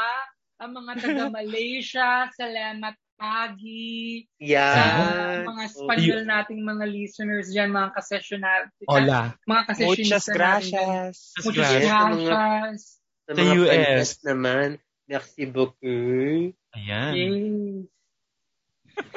ang 0.59 0.71
mga 0.75 0.91
taga-Malaysia, 0.99 2.27
salamat 2.39 2.93
pagi, 3.15 4.25
sa 4.33 4.41
Yeah. 4.41 5.45
mga 5.45 5.63
Spanyol 5.69 6.21
nating 6.25 6.61
mga 6.65 6.85
listeners 6.89 7.53
dyan, 7.53 7.69
mga 7.69 7.93
kasessional, 7.93 8.65
Hola. 8.89 9.37
mga 9.45 9.63
kasessionista 9.69 10.17
Muchas 10.17 10.25
gracias. 10.27 11.13
Muchas 11.45 11.69
Yes, 11.69 11.85
sa 11.85 11.97
mga- 12.09 12.25
gracias. 12.27 12.79
Sa 13.21 13.31
Sa 13.31 13.41
mga 13.45 13.53
US. 13.61 14.09
naman, 14.25 14.67
merci 15.05 15.43
beaucoup. 15.45 16.49
Ayan. 16.73 17.11
Yes. 17.13 17.87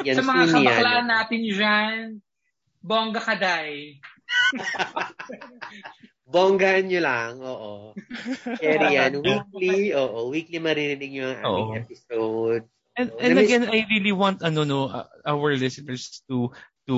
Yan 0.04 0.16
Sa 0.16 0.22
mga 0.22 0.44
kabaklaan 0.52 1.08
natin 1.08 1.40
dyan, 1.44 1.98
bongga 2.84 3.20
kaday. 3.24 3.96
Bonggahan 6.24 6.88
nyo 6.88 7.00
lang, 7.04 7.32
oo. 7.40 7.92
Share 8.60 8.88
yan. 8.88 9.20
Weekly, 9.24 9.92
oo. 9.92 10.32
Weekly 10.32 10.58
maririnig 10.60 11.12
nyo 11.12 11.24
ang 11.28 11.40
aming 11.40 11.68
Oo. 11.68 11.80
episode. 11.84 12.64
And, 12.96 13.08
Oo. 13.12 13.20
and 13.20 13.36
again, 13.40 13.64
I 13.68 13.84
really 13.88 14.12
want 14.14 14.40
ano 14.40 14.64
no 14.64 14.88
uh, 14.88 15.08
our 15.28 15.52
listeners 15.56 16.24
to 16.28 16.52
to 16.88 16.96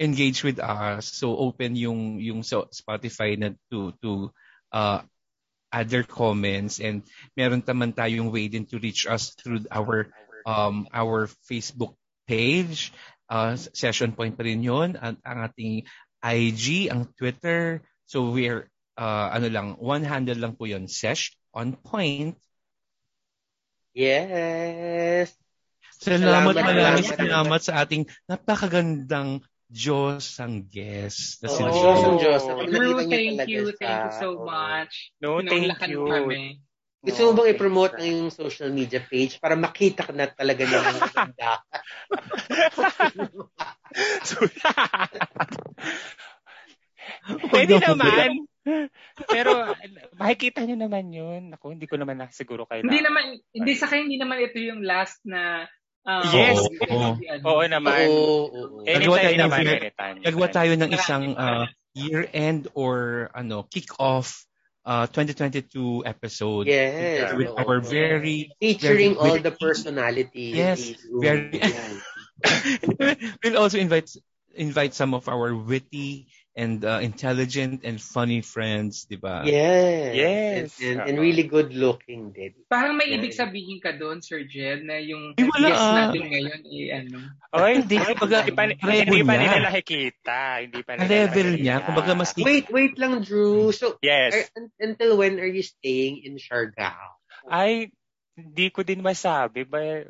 engage 0.00 0.40
with 0.44 0.60
us. 0.60 1.12
So 1.12 1.36
open 1.36 1.76
yung 1.76 2.20
yung 2.20 2.40
sa 2.40 2.64
Spotify 2.72 3.36
na 3.36 3.52
to 3.68 3.92
to 4.00 4.32
uh 4.72 5.04
add 5.72 5.88
their 5.88 6.04
comments 6.04 6.80
and 6.80 7.00
meron 7.32 7.64
naman 7.64 7.96
tayong 7.96 8.28
way 8.28 8.48
din 8.48 8.68
to 8.68 8.76
reach 8.76 9.08
us 9.08 9.32
through 9.36 9.64
our 9.72 10.08
um 10.44 10.88
our 10.92 11.28
Facebook 11.48 11.96
page. 12.24 12.96
Uh, 13.32 13.56
session 13.56 14.12
point 14.12 14.36
pa 14.36 14.44
rin 14.44 14.60
yun. 14.60 15.00
Ang, 15.00 15.16
ang 15.24 15.38
ating 15.48 15.88
IG, 16.20 16.92
ang 16.92 17.08
Twitter. 17.16 17.80
So 18.04 18.28
we're 18.28 18.68
uh, 19.00 19.32
ano 19.32 19.48
lang, 19.48 19.66
one 19.80 20.04
handle 20.04 20.36
lang 20.36 20.52
po 20.52 20.68
yun. 20.68 20.84
Sesh 20.84 21.32
on 21.56 21.72
point. 21.80 22.36
Yes. 23.96 25.32
Salamat, 26.02 26.52
Salamat, 26.52 26.54
maraming 26.60 27.06
salamat. 27.06 27.20
salamat 27.24 27.60
sa 27.62 27.72
ating 27.84 28.02
napakagandang 28.26 29.40
Diyos 29.72 30.36
ang 30.36 30.68
guest. 30.68 31.40
Na 31.40 31.48
ang 31.48 32.20
Diyos. 32.20 32.42
Niyo 32.44 33.00
thank 33.08 33.48
you. 33.48 33.72
Thank 33.80 34.00
you 34.04 34.12
so 34.20 34.28
much. 34.44 35.14
No, 35.22 35.40
thank 35.40 35.72
you. 35.88 36.04
kami. 36.04 36.60
Gusto 37.02 37.20
mo 37.26 37.30
bang 37.34 37.50
i-promote 37.58 37.98
ang 37.98 38.06
iyong 38.06 38.30
social 38.30 38.70
media 38.70 39.02
page 39.02 39.42
para 39.42 39.58
makita 39.58 40.06
ka 40.06 40.14
na 40.14 40.30
talaga 40.30 40.62
ng 40.62 40.70
mga 40.70 41.00
maganda? 41.02 41.50
Pwede 47.50 47.82
na 47.82 47.98
naman. 47.98 48.46
Pero 49.26 49.74
makikita 50.14 50.62
nyo 50.62 50.78
naman 50.78 51.10
yun. 51.10 51.50
Ako, 51.58 51.74
hindi 51.74 51.90
ko 51.90 51.98
naman 51.98 52.22
na 52.22 52.30
siguro 52.30 52.70
kayo. 52.70 52.86
Hindi 52.86 53.02
naman, 53.02 53.34
hindi 53.50 53.74
sa 53.74 53.90
kayo, 53.90 54.06
hindi 54.06 54.22
naman 54.22 54.38
ito 54.38 54.62
yung 54.62 54.86
last 54.86 55.18
na 55.26 55.66
um, 56.06 56.22
Yes. 56.30 56.62
Oo. 56.86 57.18
ano. 57.18 57.42
Oo 57.42 57.62
naman. 57.66 58.06
Oo, 58.06 58.46
oo. 58.46 58.86
Anytime 58.86 59.42
naman. 59.42 59.66
Gagawa 60.22 60.48
tayo 60.54 60.72
ng 60.78 60.90
isang 60.94 61.34
uh, 61.34 61.66
year-end 61.98 62.70
or 62.78 63.26
ano 63.34 63.66
kick-off 63.66 64.46
uh, 64.84 65.06
2022 65.06 66.02
episode. 66.06 66.66
Yes. 66.66 67.34
With 67.34 67.48
our 67.56 67.80
very, 67.80 68.50
Featuring 68.60 69.14
very 69.14 69.16
all 69.16 69.38
the 69.38 69.50
witty- 69.50 69.56
personalities. 69.60 70.54
Yes, 70.56 70.94
very- 71.08 71.60
we'll 73.44 73.58
also 73.58 73.78
invite 73.78 74.10
invite 74.54 74.94
some 74.94 75.14
of 75.14 75.28
our 75.28 75.54
witty 75.54 76.26
and 76.52 76.84
uh, 76.84 77.00
intelligent 77.00 77.80
and 77.80 77.96
funny 77.96 78.44
friends, 78.44 79.08
di 79.08 79.16
ba? 79.16 79.40
Yes. 79.40 80.12
Yes. 80.12 80.68
And, 80.76 81.00
and, 81.00 81.08
and 81.08 81.16
really 81.16 81.48
good 81.48 81.72
looking 81.72 82.36
din. 82.36 82.52
Parang 82.68 83.00
may 83.00 83.08
Yeah. 83.08 83.24
ibig 83.24 83.32
sabihin 83.32 83.80
ka 83.80 83.96
doon, 83.96 84.20
Sir 84.20 84.44
Jed, 84.44 84.84
na 84.84 85.00
yung 85.00 85.32
Ay, 85.40 85.48
wala, 85.48 85.68
guest 85.72 85.80
ah. 85.80 85.94
natin 85.96 86.22
ngayon, 86.28 86.60
eh, 86.68 86.86
ano. 86.92 87.18
Oy, 87.56 87.72
hindi, 87.80 87.96
Ay, 87.96 88.12
baga, 88.12 88.36
hindi 88.44 88.52
pa, 88.52 88.62
hindi 88.68 89.20
pa 89.24 89.32
niya. 89.32 89.42
nila 89.48 89.58
nakikita. 89.64 90.38
Hindi 90.60 90.80
pa 90.84 90.92
nila 90.92 91.08
level 91.08 91.46
nakikita. 91.48 91.62
niya, 91.64 91.76
kumbaga 91.88 92.12
mas 92.12 92.30
Wait, 92.36 92.68
wait 92.68 92.94
lang, 93.00 93.24
Drew. 93.24 93.72
So, 93.72 93.96
Yes. 94.04 94.32
are, 94.36 94.44
un- 94.60 94.76
until 94.76 95.16
when 95.16 95.40
are 95.40 95.48
you 95.48 95.64
staying 95.64 96.20
in 96.28 96.36
Siargao? 96.36 97.16
Ay, 97.48 97.88
hindi 98.36 98.68
ko 98.68 98.84
din 98.84 99.00
masabi. 99.00 99.64
Ba, 99.64 100.04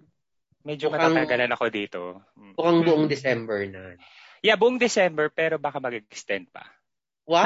medyo 0.67 0.91
Mukhang- 0.91 1.15
matatagalan 1.15 1.55
ako 1.55 1.65
dito. 1.71 2.01
Mm. 2.35 2.55
Mukhang 2.59 2.81
buong 2.83 3.07
Mhm. 3.07 3.13
December 3.15 3.59
na. 3.71 3.95
Yeah, 4.43 4.59
buong 4.59 4.83
December, 4.83 5.31
pero 5.31 5.57
baka 5.57 5.79
mag-extend 5.79 6.51
pa. 6.51 6.67
Wow! 7.25 7.39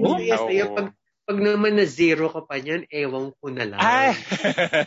Oh, 0.00 0.18
yes, 0.18 0.40
Oo. 0.40 0.48
yes. 0.48 0.72
Pag, 0.72 0.96
Pag 1.24 1.40
naman 1.40 1.80
na 1.80 1.88
zero 1.88 2.28
ka 2.28 2.44
pa 2.44 2.60
niyan, 2.60 2.84
ewan 2.92 3.32
ko 3.40 3.48
na 3.48 3.64
lang. 3.64 3.80
Ay! 3.80 4.12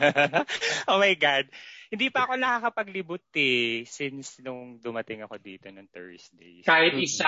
oh 0.89 1.01
my 1.01 1.17
God. 1.17 1.49
Hindi 1.89 2.13
pa 2.13 2.29
ako 2.29 2.37
nakakapaglibot 2.37 3.25
eh 3.33 3.89
since 3.89 4.37
nung 4.45 4.77
dumating 4.77 5.25
ako 5.25 5.41
dito 5.41 5.65
ng 5.73 5.89
Thursday. 5.89 6.61
Kahit 6.61 6.93
isa, 7.01 7.25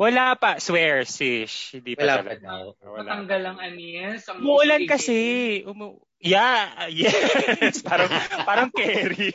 Wala 0.00 0.32
pa. 0.32 0.56
Swear, 0.56 1.04
sis. 1.04 1.76
Hindi 1.76 1.92
pa 1.92 2.08
Wala 2.08 2.14
pa 2.16 2.22
talaga. 2.24 2.40
daw. 2.40 2.64
Wala 2.88 3.00
matanggal 3.04 3.40
pa. 3.44 3.48
ang 3.52 3.58
anis. 3.60 4.20
ang 4.32 4.38
Umuulan 4.40 4.82
kasi. 4.88 5.18
Umu 5.68 6.00
yeah, 6.24 6.88
yes. 6.88 7.84
parang, 7.88 8.08
parang 8.48 8.68
Kerry. 8.80 9.28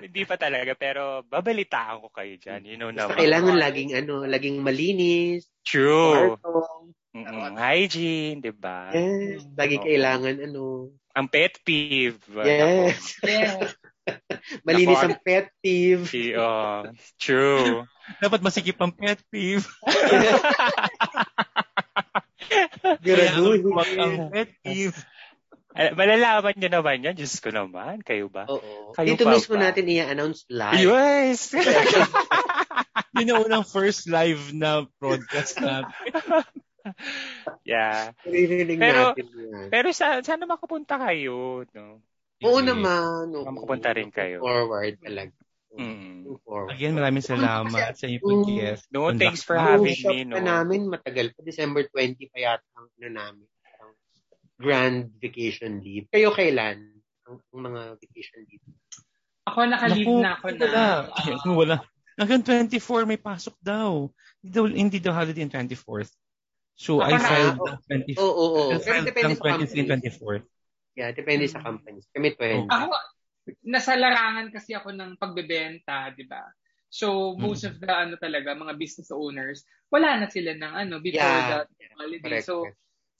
Hindi 0.00 0.22
pa 0.24 0.36
talaga, 0.40 0.72
pero 0.74 1.22
babalitaan 1.28 2.00
ko 2.00 2.08
kayo 2.08 2.34
dyan. 2.40 2.64
You 2.64 2.76
know 2.80 2.88
Basta 2.90 3.12
naman. 3.12 3.20
kailangan 3.20 3.56
laging 3.60 3.90
ano, 3.96 4.24
laging 4.24 4.56
malinis, 4.64 5.44
True. 5.64 6.36
kwarto. 6.40 6.88
Mm-mm. 7.10 7.58
Hygiene, 7.58 8.38
di 8.38 8.54
ba? 8.54 8.94
Yes, 8.94 9.42
lagi 9.58 9.76
Oo. 9.78 9.82
kailangan 9.82 10.34
ano. 10.46 10.94
Ang 11.10 11.26
pet 11.26 11.58
peeve. 11.66 12.22
Yes. 12.46 13.18
Yes. 13.26 13.74
Malinis 14.66 15.02
Nako, 15.02 15.06
ang 15.10 15.18
pet 15.22 15.46
peeve. 15.58 16.06
Si, 16.06 16.30
oh, 16.38 16.86
true. 17.18 17.82
Dapat 18.22 18.40
masikip 18.42 18.78
ang 18.78 18.94
pet 18.94 19.18
peeve. 19.26 19.66
Graduhin. 23.04 23.62
Ang 23.98 24.30
pet 24.30 24.50
peeve. 24.62 24.98
Al- 25.70 25.94
Malalaman 25.94 26.54
nyo 26.58 26.70
naman 26.70 27.04
yan. 27.06 27.14
Diyos 27.14 27.38
ko 27.38 27.54
naman. 27.54 28.02
Kayo 28.02 28.26
ba? 28.26 28.46
Oo. 28.50 28.90
Kayo 28.94 29.14
Dito 29.14 29.24
pa 29.26 29.34
mismo 29.38 29.54
ba? 29.54 29.70
natin 29.70 29.86
i-announce 29.86 30.42
live. 30.50 30.82
Yes! 30.82 31.54
Yun 33.16 33.30
ang 33.30 33.42
unang 33.46 33.64
first 33.66 34.10
live 34.10 34.50
na 34.50 34.86
broadcast 34.98 35.62
natin. 35.62 35.94
yeah. 37.68 38.10
Naririnig 38.26 38.78
Pero- 38.78 39.14
natin 39.14 39.26
yan. 39.30 39.68
Pero 39.70 39.88
sa, 39.94 40.18
sana 40.26 40.44
makapunta 40.48 40.98
kayo. 40.98 41.62
No? 41.70 42.02
Oo 42.40 42.58
Sige. 42.58 42.66
naman. 42.72 43.30
Oo. 43.36 43.46
Makapunta 43.46 43.94
rin 43.94 44.10
kayo. 44.10 44.42
Forward 44.42 44.96
talaga. 44.98 45.34
Mm. 45.70 46.26
Forward. 46.42 46.74
Again, 46.74 46.98
maraming 46.98 47.22
salamat 47.22 47.94
sa 47.98 48.10
inyong 48.10 48.24
pag-guest. 48.26 48.84
No, 48.90 49.06
thanks 49.14 49.46
for 49.46 49.54
having 49.54 49.94
me. 49.94 50.26
No? 50.26 50.34
pa 50.34 50.42
namin, 50.42 50.90
matagal 50.90 51.30
pa. 51.30 51.46
December 51.46 51.86
20 51.86 52.26
pa 52.26 52.38
yata 52.42 52.66
ang 52.74 52.90
ano 52.90 53.08
namin. 53.12 53.46
Grand 54.60 55.08
vacation 55.16 55.80
leave. 55.80 56.04
Kayo 56.12 56.36
kailan? 56.36 56.84
Ang, 57.24 57.40
ang 57.40 57.60
mga 57.64 57.80
vacation 57.96 58.44
leave. 58.44 58.64
Ako 59.48 59.58
nakalive 59.64 60.14
na 60.20 60.36
ako 60.36 60.46
na. 60.52 60.60
Wala. 60.60 60.84
Ay, 61.16 61.32
ano, 61.32 61.52
wala. 61.56 61.76
Hanggang 62.20 62.44
24 62.44 63.08
may 63.08 63.16
pasok 63.16 63.56
daw. 63.56 64.12
Hindi 64.44 64.52
daw, 64.52 64.64
hindi 64.68 64.98
daw 65.00 65.16
holiday 65.16 65.40
yung 65.40 65.54
24th. 65.56 66.12
So, 66.76 67.00
Ako 67.00 67.08
I 67.08 67.12
na- 67.16 67.24
filed 67.24 67.56
Oo. 67.56 67.64
the 67.64 67.72
24th. 67.88 68.20
Oo, 68.20 68.28
oo, 68.28 68.44
oo. 68.44 68.68
I 68.68 68.76
Pero 68.76 68.84
filed 68.84 69.08
depende 69.08 69.32
ng 69.32 69.40
sa 69.40 69.44
23 69.48 69.48
company. 69.48 70.10
24th. 70.12 70.46
Yeah, 70.90 71.10
depende 71.16 71.44
sa 71.48 71.60
companies. 71.64 72.06
Kami 72.12 72.28
20. 72.36 72.68
Ako, 72.68 72.88
nasa 73.64 73.92
larangan 73.96 74.52
kasi 74.52 74.76
ako 74.76 74.92
ng 74.92 75.16
pagbebenta, 75.16 76.12
di 76.12 76.28
ba? 76.28 76.44
So, 76.92 77.32
most 77.38 77.64
of 77.64 77.78
the 77.80 77.88
ano 77.88 78.20
talaga, 78.20 78.52
mga 78.52 78.76
business 78.76 79.08
owners, 79.08 79.64
wala 79.88 80.20
na 80.20 80.28
sila 80.28 80.52
ng 80.52 80.72
ano, 80.76 80.94
before 81.00 81.22
Yeah. 81.24 81.64
the 81.64 81.86
holiday. 81.96 82.42
Correct. 82.42 82.44
So. 82.44 82.68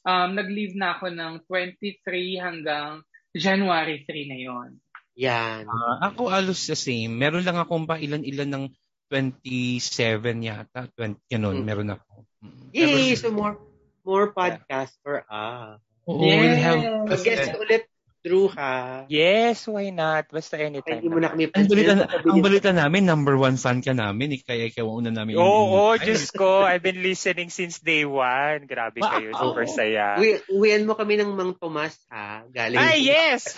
Um, 0.03 0.29
nag-leave 0.33 0.77
na 0.77 0.95
ako 0.95 1.11
ng 1.11 1.33
23 1.47 2.01
hanggang 2.39 3.03
January 3.33 4.03
3 4.07 4.31
na 4.31 4.39
yon. 4.39 4.71
Yan. 5.19 5.67
Ah, 5.69 6.11
ako 6.11 6.31
alos 6.31 6.65
the 6.65 6.75
same. 6.75 7.13
Meron 7.13 7.45
lang 7.45 7.59
akong 7.59 7.85
pa 7.85 7.99
ilan-ilan 7.99 8.49
ng 8.49 8.65
27 9.11 10.23
yata. 10.41 10.87
20, 10.95 11.19
ganun, 11.27 11.61
Mm. 11.61 11.65
meron 11.67 11.91
ako. 11.93 12.13
Mm. 12.41 12.67
Yay! 12.73 12.87
Ever- 13.13 13.21
So 13.21 13.29
more 13.35 13.57
more 14.01 14.33
podcast 14.33 14.95
for 15.05 15.27
us. 15.29 15.77
Oo, 16.09 16.25
we'll 16.25 16.57
have 16.57 16.81
Mag-guest 17.05 17.53
ulit, 17.59 17.85
Drew, 18.21 18.53
ha? 18.53 19.09
Yes, 19.09 19.65
why 19.65 19.89
not? 19.89 20.29
Basta 20.29 20.61
Ay, 20.61 20.69
anytime. 20.69 21.01
Hindi 21.01 21.09
mo 21.09 21.25
na 21.25 21.33
kami 21.33 21.49
Ang 21.49 21.69
balita, 21.73 21.93
ang 22.05 22.41
balita 22.45 22.71
namin, 22.77 23.09
number 23.09 23.33
one 23.41 23.57
fan 23.57 23.81
ka 23.81 23.97
namin. 23.97 24.37
Eh, 24.37 24.45
kaya 24.45 24.69
ikaw 24.69 24.85
ang 24.85 25.09
una 25.09 25.11
namin. 25.11 25.41
Oo, 25.41 25.73
oh, 25.73 25.97
Ay, 25.97 26.05
Diyos 26.05 26.29
ko. 26.29 26.61
I've 26.61 26.85
been 26.85 27.01
listening 27.01 27.49
since 27.49 27.81
day 27.81 28.05
one. 28.05 28.69
Grabe 28.69 29.01
kayo. 29.01 29.33
Wow. 29.33 29.41
Super 29.41 29.65
saya. 29.65 30.21
Uwi, 30.21 30.37
uwian 30.53 30.85
mo 30.85 30.93
kami 31.01 31.17
ng 31.17 31.33
Mang 31.33 31.57
Tomas, 31.57 31.97
ha? 32.13 32.45
Galing. 32.45 32.77
Ay, 32.77 33.09
yes! 33.09 33.57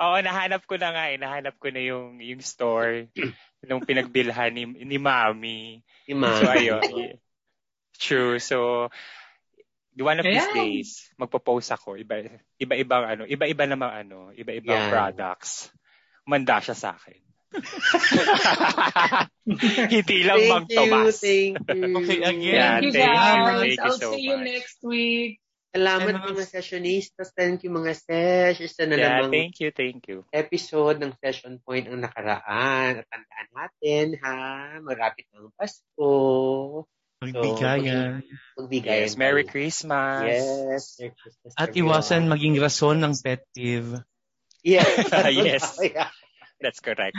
Oo, 0.00 0.16
nahanap 0.24 0.64
ko 0.64 0.80
na 0.80 0.88
nga 0.88 1.04
eh. 1.12 1.20
Nahanap 1.20 1.60
ko 1.60 1.68
na 1.68 1.84
yung, 1.84 2.16
yung 2.16 2.40
store 2.40 3.12
nung 3.68 3.84
pinagbilhan 3.84 4.56
ni, 4.56 4.64
ni 4.88 4.96
Mami. 4.96 5.84
Si 6.08 6.16
Ma. 6.16 6.32
So, 6.32 6.48
ayun. 6.48 7.20
True. 7.98 8.40
So, 8.40 8.88
one 10.00 10.18
of 10.18 10.24
these 10.24 10.42
Ayan. 10.42 10.54
days, 10.54 10.88
magpo-post 11.16 11.70
ako. 11.70 11.96
Iba, 11.96 12.24
iba-ibang 12.56 13.04
ano, 13.04 13.22
iba-iba 13.24 13.64
namang 13.64 13.92
ano, 14.06 14.16
iba-ibang 14.32 14.76
Yan. 14.76 14.90
products. 14.90 15.70
Manda 16.24 16.60
siya 16.60 16.74
sa 16.74 16.88
akin. 16.94 17.20
Hindi 19.88 20.16
lang 20.24 20.40
Mang 20.48 20.66
Thank 20.68 20.68
you, 20.68 20.76
Tomas. 20.84 21.16
thank 21.20 21.54
you. 21.64 21.96
Okay, 21.96 22.18
again. 22.20 22.40
Yeah, 22.44 22.68
Thank 22.78 22.84
you 22.84 22.92
thank 22.92 23.08
you. 23.08 23.16
guys. 23.16 23.48
Thank 23.48 23.72
you 23.72 23.82
I'll 23.84 23.98
so 23.98 24.10
see 24.12 24.22
you 24.24 24.36
much. 24.36 24.46
next 24.46 24.78
week. 24.84 25.32
Salamat 25.68 26.08
And 26.08 26.16
mga- 26.16 26.32
mga 26.32 26.44
sessionistas. 26.48 27.28
Thank 27.36 27.64
you 27.64 27.70
mga 27.70 27.92
sesh. 27.96 28.58
Isa 28.60 28.88
na 28.88 28.96
Yeah, 28.96 29.20
namang 29.20 29.32
thank 29.32 29.54
you, 29.60 29.68
thank 29.70 30.00
you. 30.08 30.24
episode 30.32 30.96
ng 30.96 31.12
Session 31.20 31.60
Point 31.60 31.88
ang 31.88 32.00
nakaraan. 32.00 33.00
At 33.00 33.06
tandaan 33.08 33.48
natin, 33.52 34.04
ha? 34.20 34.36
Marapit 34.80 35.28
ng 35.32 35.52
Pasko. 35.56 36.84
Magbigayan. 37.18 38.22
Magbigayan. 38.54 39.02
Yes, 39.10 39.16
Merry. 39.18 39.44
Christmas. 39.44 40.22
Yes. 40.26 40.96
Merry 41.02 41.12
Christmas, 41.18 41.52
At 41.58 41.68
everyone. 41.70 41.98
iwasan 41.98 42.22
maging 42.30 42.54
rason 42.62 43.02
ng 43.02 43.14
pet 43.18 43.42
peeve. 43.54 43.98
Yes. 44.62 44.86
Yes. 45.34 45.78
That's 46.60 46.80
correct. 46.82 47.14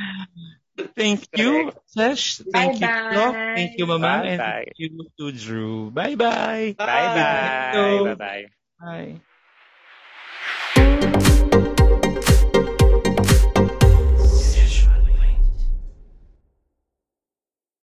Thank 0.95 1.27
you, 1.35 1.71
Sesh. 1.87 2.43
Thank 2.51 2.79
you, 2.79 2.87
Bye-bye. 2.87 3.11
Flo. 3.15 3.25
Thank 3.55 3.71
you, 3.79 3.85
Mama. 3.87 4.23
And 4.23 4.39
Bye-bye. 4.39 4.63
thank 4.67 4.79
you 4.79 4.89
to 5.19 5.31
Drew. 5.31 5.91
Bye-bye. 5.91 6.75
Bye-bye. 6.75 8.15
Bye-bye. 8.15 9.19
Bye. 10.75 11.19